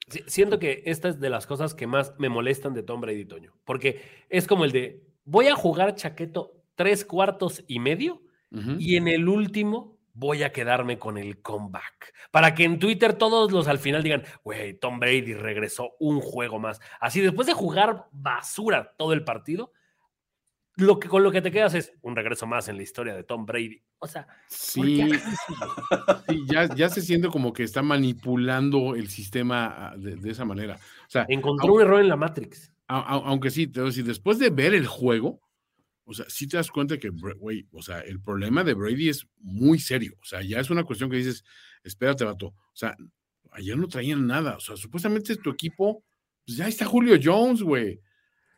Sí, 0.08 0.22
siento 0.26 0.58
que 0.58 0.82
esta 0.84 1.08
es 1.08 1.18
de 1.18 1.30
las 1.30 1.46
cosas 1.46 1.74
que 1.74 1.86
más 1.86 2.12
me 2.18 2.28
molestan 2.28 2.74
de 2.74 2.82
Tom 2.82 3.00
Brady, 3.00 3.24
Toño, 3.24 3.54
porque 3.64 4.02
es 4.28 4.46
como 4.46 4.66
el 4.66 4.72
de, 4.72 5.02
voy 5.24 5.46
a 5.46 5.54
jugar 5.54 5.94
chaqueto 5.94 6.62
tres 6.74 7.06
cuartos 7.06 7.64
y 7.66 7.78
medio 7.78 8.20
y 8.78 8.96
en 8.96 9.08
el 9.08 9.28
último 9.28 9.98
voy 10.12 10.44
a 10.44 10.52
quedarme 10.52 10.98
con 10.98 11.18
el 11.18 11.42
comeback. 11.42 12.14
Para 12.30 12.54
que 12.54 12.64
en 12.64 12.78
Twitter 12.78 13.14
todos 13.14 13.52
los 13.52 13.68
al 13.68 13.78
final 13.78 14.02
digan, 14.02 14.22
güey, 14.42 14.74
Tom 14.78 14.98
Brady 14.98 15.34
regresó 15.34 15.94
un 15.98 16.20
juego 16.20 16.58
más. 16.58 16.80
Así 17.00 17.20
después 17.20 17.46
de 17.46 17.52
jugar 17.52 18.06
basura 18.12 18.94
todo 18.96 19.12
el 19.12 19.24
partido, 19.24 19.72
lo 20.76 20.98
que, 20.98 21.08
con 21.08 21.22
lo 21.22 21.30
que 21.30 21.42
te 21.42 21.52
quedas 21.52 21.74
es 21.74 21.92
un 22.02 22.16
regreso 22.16 22.46
más 22.46 22.68
en 22.68 22.76
la 22.76 22.82
historia 22.82 23.14
de 23.14 23.22
Tom 23.22 23.46
Brady. 23.46 23.80
O 23.98 24.06
sea, 24.06 24.26
sí, 24.48 25.08
sí 26.28 26.44
ya, 26.46 26.74
ya, 26.74 26.88
se 26.88 27.00
siente 27.00 27.28
como 27.28 27.52
que 27.52 27.62
está 27.62 27.82
manipulando 27.82 28.94
el 28.94 29.08
sistema 29.08 29.74
ah, 29.76 29.96
de, 29.96 30.16
de 30.16 30.30
esa 30.30 30.44
manera. 30.44 30.74
O 30.74 31.10
sea, 31.10 31.26
encontró 31.28 31.74
un 31.74 31.82
error 31.82 32.00
en 32.00 32.08
la 32.08 32.16
Matrix. 32.16 32.72
Aunque 32.86 33.50
sí, 33.50 33.66
te 33.66 33.80
decir, 33.80 34.04
después 34.04 34.38
de 34.38 34.50
ver 34.50 34.74
el 34.74 34.86
juego, 34.86 35.40
o 36.04 36.14
sea, 36.14 36.26
sí 36.28 36.46
te 36.46 36.56
das 36.56 36.70
cuenta 36.70 36.98
que, 36.98 37.08
güey, 37.08 37.66
o 37.72 37.82
sea, 37.82 38.00
el 38.00 38.20
problema 38.20 38.62
de 38.62 38.74
Brady 38.74 39.08
es 39.08 39.26
muy 39.38 39.78
serio. 39.78 40.14
O 40.20 40.24
sea, 40.24 40.42
ya 40.42 40.60
es 40.60 40.70
una 40.70 40.84
cuestión 40.84 41.10
que 41.10 41.16
dices, 41.16 41.44
espérate, 41.82 42.24
vato. 42.24 42.48
O 42.48 42.74
sea, 42.74 42.96
ayer 43.52 43.76
no 43.76 43.88
traían 43.88 44.26
nada. 44.26 44.56
O 44.56 44.60
sea, 44.60 44.76
supuestamente 44.76 45.36
tu 45.36 45.50
equipo, 45.50 46.04
pues 46.44 46.58
ya 46.58 46.68
está 46.68 46.84
Julio 46.84 47.18
Jones, 47.22 47.62
güey. 47.62 48.00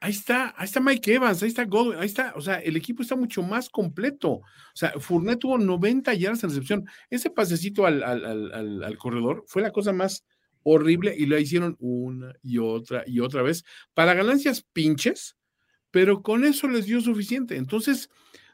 Ahí 0.01 0.11
está, 0.11 0.55
ahí 0.59 0.67
está 0.67 0.81
Mike 0.81 1.15
Evans, 1.15 1.43
ahí 1.43 1.49
está 1.49 1.65
Godwin, 1.65 1.99
ahí 1.99 2.07
está, 2.07 2.35
o 2.37 2.41
sea, 2.43 2.59
el 2.59 2.77
equipo 2.77 3.03
está 3.03 3.17
mucho 3.17 3.43
más 3.43 3.71
completo. 3.71 4.31
O 4.31 4.43
sea, 4.75 4.93
Fournette 5.01 5.41
tuvo 5.41 5.57
90 5.57 6.13
yardas 6.15 6.45
en 6.45 6.51
recepción. 6.51 6.87
Ese 7.09 7.31
pasecito 7.31 7.87
al, 7.87 8.03
al, 8.03 8.83
al, 8.83 8.99
corredor 8.99 9.45
fue 9.47 9.63
la 9.63 9.71
cosa 9.71 9.93
más 9.93 10.25
horrible 10.63 11.15
y 11.17 11.27
lo 11.27 11.39
hicieron 11.39 11.77
una 11.79 12.35
y 12.43 12.59
otra 12.59 13.05
y 13.07 13.21
otra 13.21 13.43
vez 13.43 13.65
para 13.95 14.15
ganancias 14.15 14.67
pinches 14.73 15.37
pero 15.91 16.23
con 16.23 16.45
eso 16.45 16.69
les 16.69 16.87
dio 16.87 17.01
suficiente. 17.01 17.57
Entonces, 17.57 18.11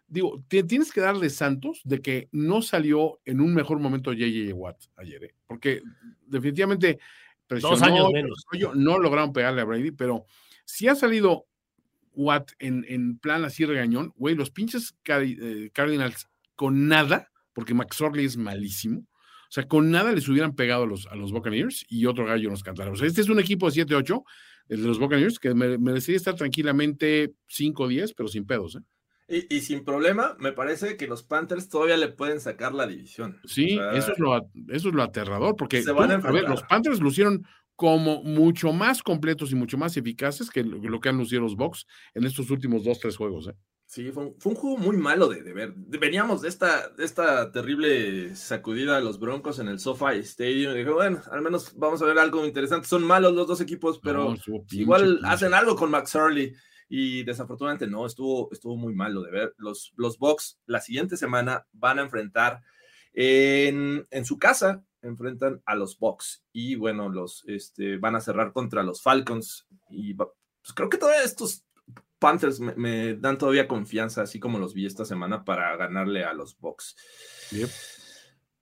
digo, 0.07 0.45
tienes 0.49 0.93
que 0.93 1.01
darle 1.01 1.31
santos 1.31 1.81
de 1.85 2.01
que 2.01 2.29
no 2.33 2.63
salió 2.63 3.21
en 3.25 3.41
un 3.41 3.55
mejor 3.55 3.79
momento 3.79 4.13
JJ 4.13 4.53
Watt 4.53 4.85
ayer, 4.97 5.25
¿eh? 5.25 5.35
porque 5.47 5.83
definitivamente 6.27 6.99
Dos 7.61 7.83
años 7.83 8.11
menos. 8.13 8.47
no 8.75 8.99
lograron 8.99 9.33
pegarle 9.33 9.61
a 9.61 9.65
Brady, 9.65 9.91
pero 9.91 10.25
si 10.65 10.89
ha 10.89 10.95
salido 10.95 11.47
Watt 12.15 12.53
en, 12.59 12.85
en 12.89 13.19
plan 13.19 13.45
así 13.45 13.65
regañón, 13.65 14.13
güey, 14.17 14.35
los 14.35 14.51
pinches 14.51 14.95
eh, 15.07 15.71
Cardinals 15.73 16.29
con 16.55 16.89
nada, 16.89 17.31
porque 17.53 17.75
McSorley 17.75 18.25
es 18.25 18.37
malísimo, 18.37 19.01
o 19.01 19.55
sea, 19.55 19.69
con 19.69 19.91
nada 19.91 20.13
les 20.13 20.29
hubieran 20.29 20.55
pegado 20.55 20.85
a 20.85 20.87
los, 20.87 21.07
a 21.09 21.15
los 21.15 21.31
Buccaneers 21.33 21.85
y 21.89 22.07
otro 22.07 22.25
gallo 22.25 22.49
nos 22.49 22.63
cantaron. 22.63 22.95
O 22.95 22.97
sea, 22.97 23.07
este 23.07 23.21
es 23.21 23.29
un 23.29 23.39
equipo 23.39 23.71
de 23.71 23.85
7-8 23.85 24.23
el 24.69 24.83
de 24.83 24.89
los 24.89 24.99
Buccaneers, 24.99 25.39
que 25.39 25.55
merecería 25.55 26.17
estar 26.17 26.35
tranquilamente 26.35 27.35
5 27.49 27.83
o 27.83 27.89
10, 27.89 28.15
pero 28.15 28.29
sin 28.29 28.47
pedos. 28.47 28.77
¿eh? 28.77 28.81
Y, 29.29 29.57
y, 29.57 29.61
sin 29.61 29.85
problema, 29.85 30.37
me 30.39 30.53
parece 30.53 30.97
que 30.97 31.07
los 31.07 31.23
Panthers 31.23 31.69
todavía 31.69 31.97
le 31.97 32.09
pueden 32.09 32.41
sacar 32.41 32.75
la 32.75 32.87
división. 32.87 33.41
Sí, 33.45 33.79
o 33.79 33.81
sea, 33.81 33.93
eso, 33.93 34.13
es 34.13 34.19
lo, 34.19 34.37
eso 34.69 34.89
es 34.89 34.95
lo 34.95 35.03
aterrador, 35.03 35.57
porque 35.57 35.83
tú, 35.83 35.99
a, 35.99 36.05
a, 36.05 36.33
ver, 36.33 36.49
los 36.49 36.63
Panthers 36.65 37.01
lucieron 37.01 37.47
como 37.77 38.23
mucho 38.23 38.73
más 38.73 39.03
completos 39.03 39.51
y 39.51 39.55
mucho 39.55 39.79
más 39.79 39.97
eficaces 39.97 40.51
que 40.51 40.63
lo, 40.63 40.79
lo 40.79 41.01
que 41.01 41.09
han 41.09 41.19
lucido 41.19 41.43
los 41.43 41.57
Bucks 41.57 41.87
en 42.15 42.25
estos 42.25 42.51
últimos 42.51 42.85
dos, 42.85 43.01
tres 43.01 43.17
juegos. 43.17 43.49
¿eh? 43.49 43.55
Sí, 43.93 44.11
fue 44.11 44.25
un, 44.25 44.35
fue 44.39 44.53
un, 44.53 44.57
juego 44.57 44.79
muy 44.79 44.97
malo 44.97 45.29
de, 45.29 45.43
de, 45.43 45.53
ver. 45.53 45.75
Veníamos 45.77 46.41
de 46.41 46.49
esta, 46.49 46.89
de 46.89 47.05
esta 47.05 47.53
terrible 47.53 48.35
sacudida 48.35 48.97
de 48.97 49.03
los 49.03 49.21
Broncos 49.21 49.59
en 49.59 49.69
el 49.69 49.79
SoFi 49.79 50.21
Stadium. 50.21 50.73
Y 50.73 50.79
dije, 50.79 50.89
bueno, 50.89 51.21
al 51.31 51.43
menos 51.43 51.77
vamos 51.77 52.01
a 52.01 52.07
ver 52.07 52.19
algo 52.19 52.47
interesante. 52.47 52.89
Son 52.89 53.03
malos 53.03 53.35
los 53.35 53.47
dos 53.47 53.61
equipos, 53.61 54.01
pero 54.03 54.31
no, 54.31 54.63
igual 54.71 55.03
pinche. 55.03 55.27
hacen 55.29 55.53
algo 55.53 55.77
con 55.77 55.91
Max 55.91 56.15
Hurley. 56.15 56.55
Y 56.89 57.23
desafortunadamente 57.25 57.87
no, 57.87 58.07
estuvo, 58.07 58.51
estuvo 58.51 58.77
muy 58.77 58.95
malo 58.95 59.21
de 59.21 59.31
ver. 59.31 59.55
Los, 59.59 59.93
los 59.97 60.17
Bucks 60.17 60.59
la 60.65 60.81
siguiente 60.81 61.19
semana 61.19 61.67
van 61.73 61.99
a 61.99 62.03
enfrentar 62.05 62.63
en, 63.13 64.07
en 64.11 64.25
su 64.25 64.39
casa, 64.39 64.83
enfrentan 65.03 65.61
a 65.67 65.75
los 65.77 65.99
Bucks. 65.99 66.43
Y 66.51 66.77
bueno, 66.77 67.11
los 67.11 67.45
este, 67.47 67.99
van 67.99 68.17
a 68.17 68.23
cerrar 68.23 68.55
contra 68.55 68.85
los 68.85 69.03
Falcons. 69.03 69.67
Y 69.91 70.15
pues, 70.15 70.31
creo 70.75 70.89
que 70.89 70.97
todavía 70.97 71.25
estos 71.25 71.67
Panthers 72.23 72.61
me, 72.61 72.75
me, 72.77 73.15
dan 73.15 73.37
todavía 73.37 73.67
confianza, 73.67 74.23
así 74.23 74.39
como 74.39 74.61
los 74.61 74.75
vi 74.75 74.87
esta 74.87 75.05
semana, 75.05 75.45
para 75.45 75.77
ganarle 75.77 76.23
a 76.25 76.33
los 76.33 76.57
Bucks. 76.57 76.95
Yep. 77.51 77.69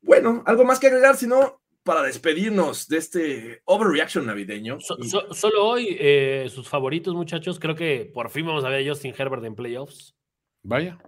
Bueno, 0.00 0.42
algo 0.46 0.64
más 0.64 0.80
que 0.80 0.86
agregar, 0.86 1.16
sino 1.16 1.60
para 1.82 2.02
despedirnos 2.02 2.88
de 2.88 2.96
este 2.96 3.62
overreaction 3.66 4.24
navideño. 4.24 4.80
So, 4.80 4.96
so, 5.02 5.34
solo 5.34 5.66
hoy, 5.66 5.96
eh, 6.00 6.48
sus 6.50 6.68
favoritos, 6.68 7.14
muchachos, 7.14 7.58
creo 7.58 7.74
que 7.74 8.10
por 8.12 8.30
fin 8.30 8.46
vamos 8.46 8.64
a 8.64 8.70
ver 8.70 8.86
a 8.86 8.90
Justin 8.90 9.14
Herbert 9.16 9.44
en 9.44 9.54
playoffs. 9.54 10.16
Vaya. 10.62 10.98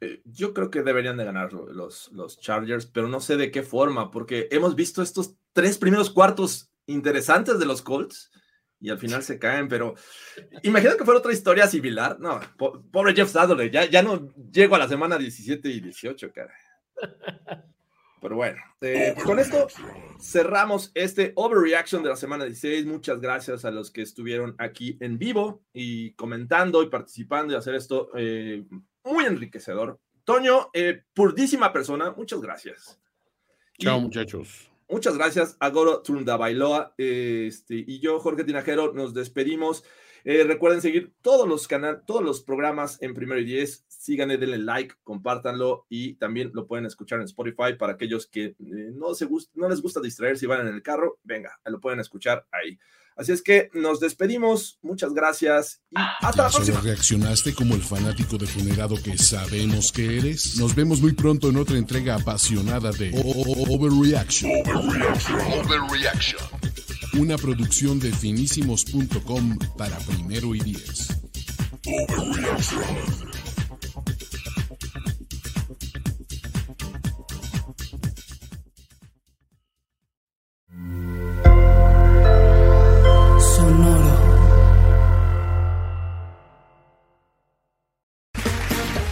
Eh, 0.00 0.22
yo 0.24 0.54
creo 0.54 0.70
que 0.70 0.82
deberían 0.82 1.16
de 1.16 1.24
ganar 1.24 1.52
los, 1.52 2.10
los 2.12 2.40
Chargers, 2.40 2.86
pero 2.86 3.08
no 3.08 3.20
sé 3.20 3.36
de 3.36 3.50
qué 3.50 3.62
forma, 3.62 4.10
porque 4.10 4.48
hemos 4.50 4.74
visto 4.74 5.02
estos 5.02 5.36
tres 5.52 5.78
primeros 5.78 6.10
cuartos 6.10 6.70
interesantes 6.86 7.58
de 7.58 7.66
los 7.66 7.82
Colts 7.82 8.30
y 8.80 8.90
al 8.90 8.98
final 8.98 9.22
se 9.22 9.38
caen, 9.38 9.68
pero 9.68 9.94
imagina 10.62 10.96
que 10.96 11.04
fuera 11.04 11.20
otra 11.20 11.32
historia 11.32 11.66
similar. 11.66 12.18
No, 12.18 12.40
po 12.56 12.82
pobre 12.90 13.14
Jeff 13.14 13.30
Sadler, 13.30 13.70
ya, 13.70 13.84
ya 13.84 14.02
no 14.02 14.32
llego 14.50 14.74
a 14.74 14.78
la 14.78 14.88
semana 14.88 15.18
17 15.18 15.68
y 15.68 15.80
18, 15.80 16.32
cara. 16.32 16.54
Pero 18.20 18.36
bueno, 18.36 18.60
eh, 18.82 19.14
con 19.24 19.38
esto 19.38 19.66
cerramos 20.20 20.90
este 20.94 21.32
overreaction 21.36 22.02
de 22.02 22.10
la 22.10 22.16
semana 22.16 22.44
16. 22.44 22.84
Muchas 22.84 23.20
gracias 23.20 23.64
a 23.64 23.70
los 23.70 23.90
que 23.90 24.02
estuvieron 24.02 24.54
aquí 24.58 24.98
en 25.00 25.18
vivo 25.18 25.62
y 25.72 26.12
comentando 26.12 26.82
y 26.82 26.90
participando 26.90 27.54
y 27.54 27.56
hacer 27.56 27.74
esto 27.74 28.10
eh, 28.14 28.64
muy 29.04 29.24
enriquecedor. 29.24 29.98
Toño, 30.24 30.68
eh, 30.74 31.02
purdísima 31.14 31.72
persona, 31.72 32.12
muchas 32.12 32.42
gracias. 32.42 33.00
Chao, 33.78 33.98
y, 33.98 34.02
muchachos. 34.02 34.70
Muchas 34.90 35.16
gracias 35.16 35.56
a 35.60 35.70
Goro 35.70 36.02
Trundabailoa 36.02 36.94
este, 36.98 37.76
y 37.76 38.00
yo, 38.00 38.18
Jorge 38.18 38.42
Tinajero, 38.42 38.92
nos 38.92 39.14
despedimos. 39.14 39.84
Eh, 40.24 40.42
recuerden 40.42 40.82
seguir 40.82 41.14
todos 41.22 41.48
los 41.48 41.68
canales, 41.68 42.00
todos 42.06 42.24
los 42.24 42.42
programas 42.42 43.00
en 43.00 43.14
Primero 43.14 43.40
y 43.40 43.44
Diez. 43.44 43.84
Síganle, 43.86 44.36
denle 44.36 44.58
like, 44.58 44.96
compártanlo 45.04 45.86
y 45.88 46.14
también 46.14 46.50
lo 46.54 46.66
pueden 46.66 46.86
escuchar 46.86 47.20
en 47.20 47.26
Spotify 47.26 47.74
para 47.78 47.92
aquellos 47.92 48.26
que 48.26 48.46
eh, 48.46 48.56
no, 48.92 49.14
se 49.14 49.28
no 49.54 49.68
les 49.68 49.80
gusta 49.80 50.00
distraerse 50.00 50.46
y 50.46 50.48
van 50.48 50.66
en 50.66 50.74
el 50.74 50.82
carro. 50.82 51.20
Venga, 51.22 51.60
lo 51.66 51.78
pueden 51.78 52.00
escuchar 52.00 52.44
ahí. 52.50 52.76
Así 53.20 53.32
es 53.32 53.42
que 53.42 53.68
nos 53.74 54.00
despedimos. 54.00 54.78
Muchas 54.80 55.12
gracias 55.12 55.82
y 55.90 55.96
hasta 55.98 56.44
la 56.44 56.48
próxima. 56.48 56.78
¿Solo 56.78 56.80
reaccionaste 56.80 57.54
como 57.54 57.74
el 57.74 57.82
fanático 57.82 58.38
degenerado 58.38 58.96
que 58.96 59.18
sabemos 59.18 59.92
que 59.92 60.16
eres? 60.16 60.56
Nos 60.56 60.74
vemos 60.74 61.02
muy 61.02 61.12
pronto 61.12 61.50
en 61.50 61.58
otra 61.58 61.76
entrega 61.76 62.14
apasionada 62.14 62.92
de 62.92 63.10
Overreaction. 63.22 64.50
Overreaction. 64.74 65.38
Overreaction. 65.38 66.40
Una 67.18 67.36
producción 67.36 68.00
de 68.00 68.10
finísimos.com 68.10 69.58
para 69.76 69.98
primero 69.98 70.54
y 70.54 70.60
diez. 70.60 71.08
Overreaction. 71.84 73.39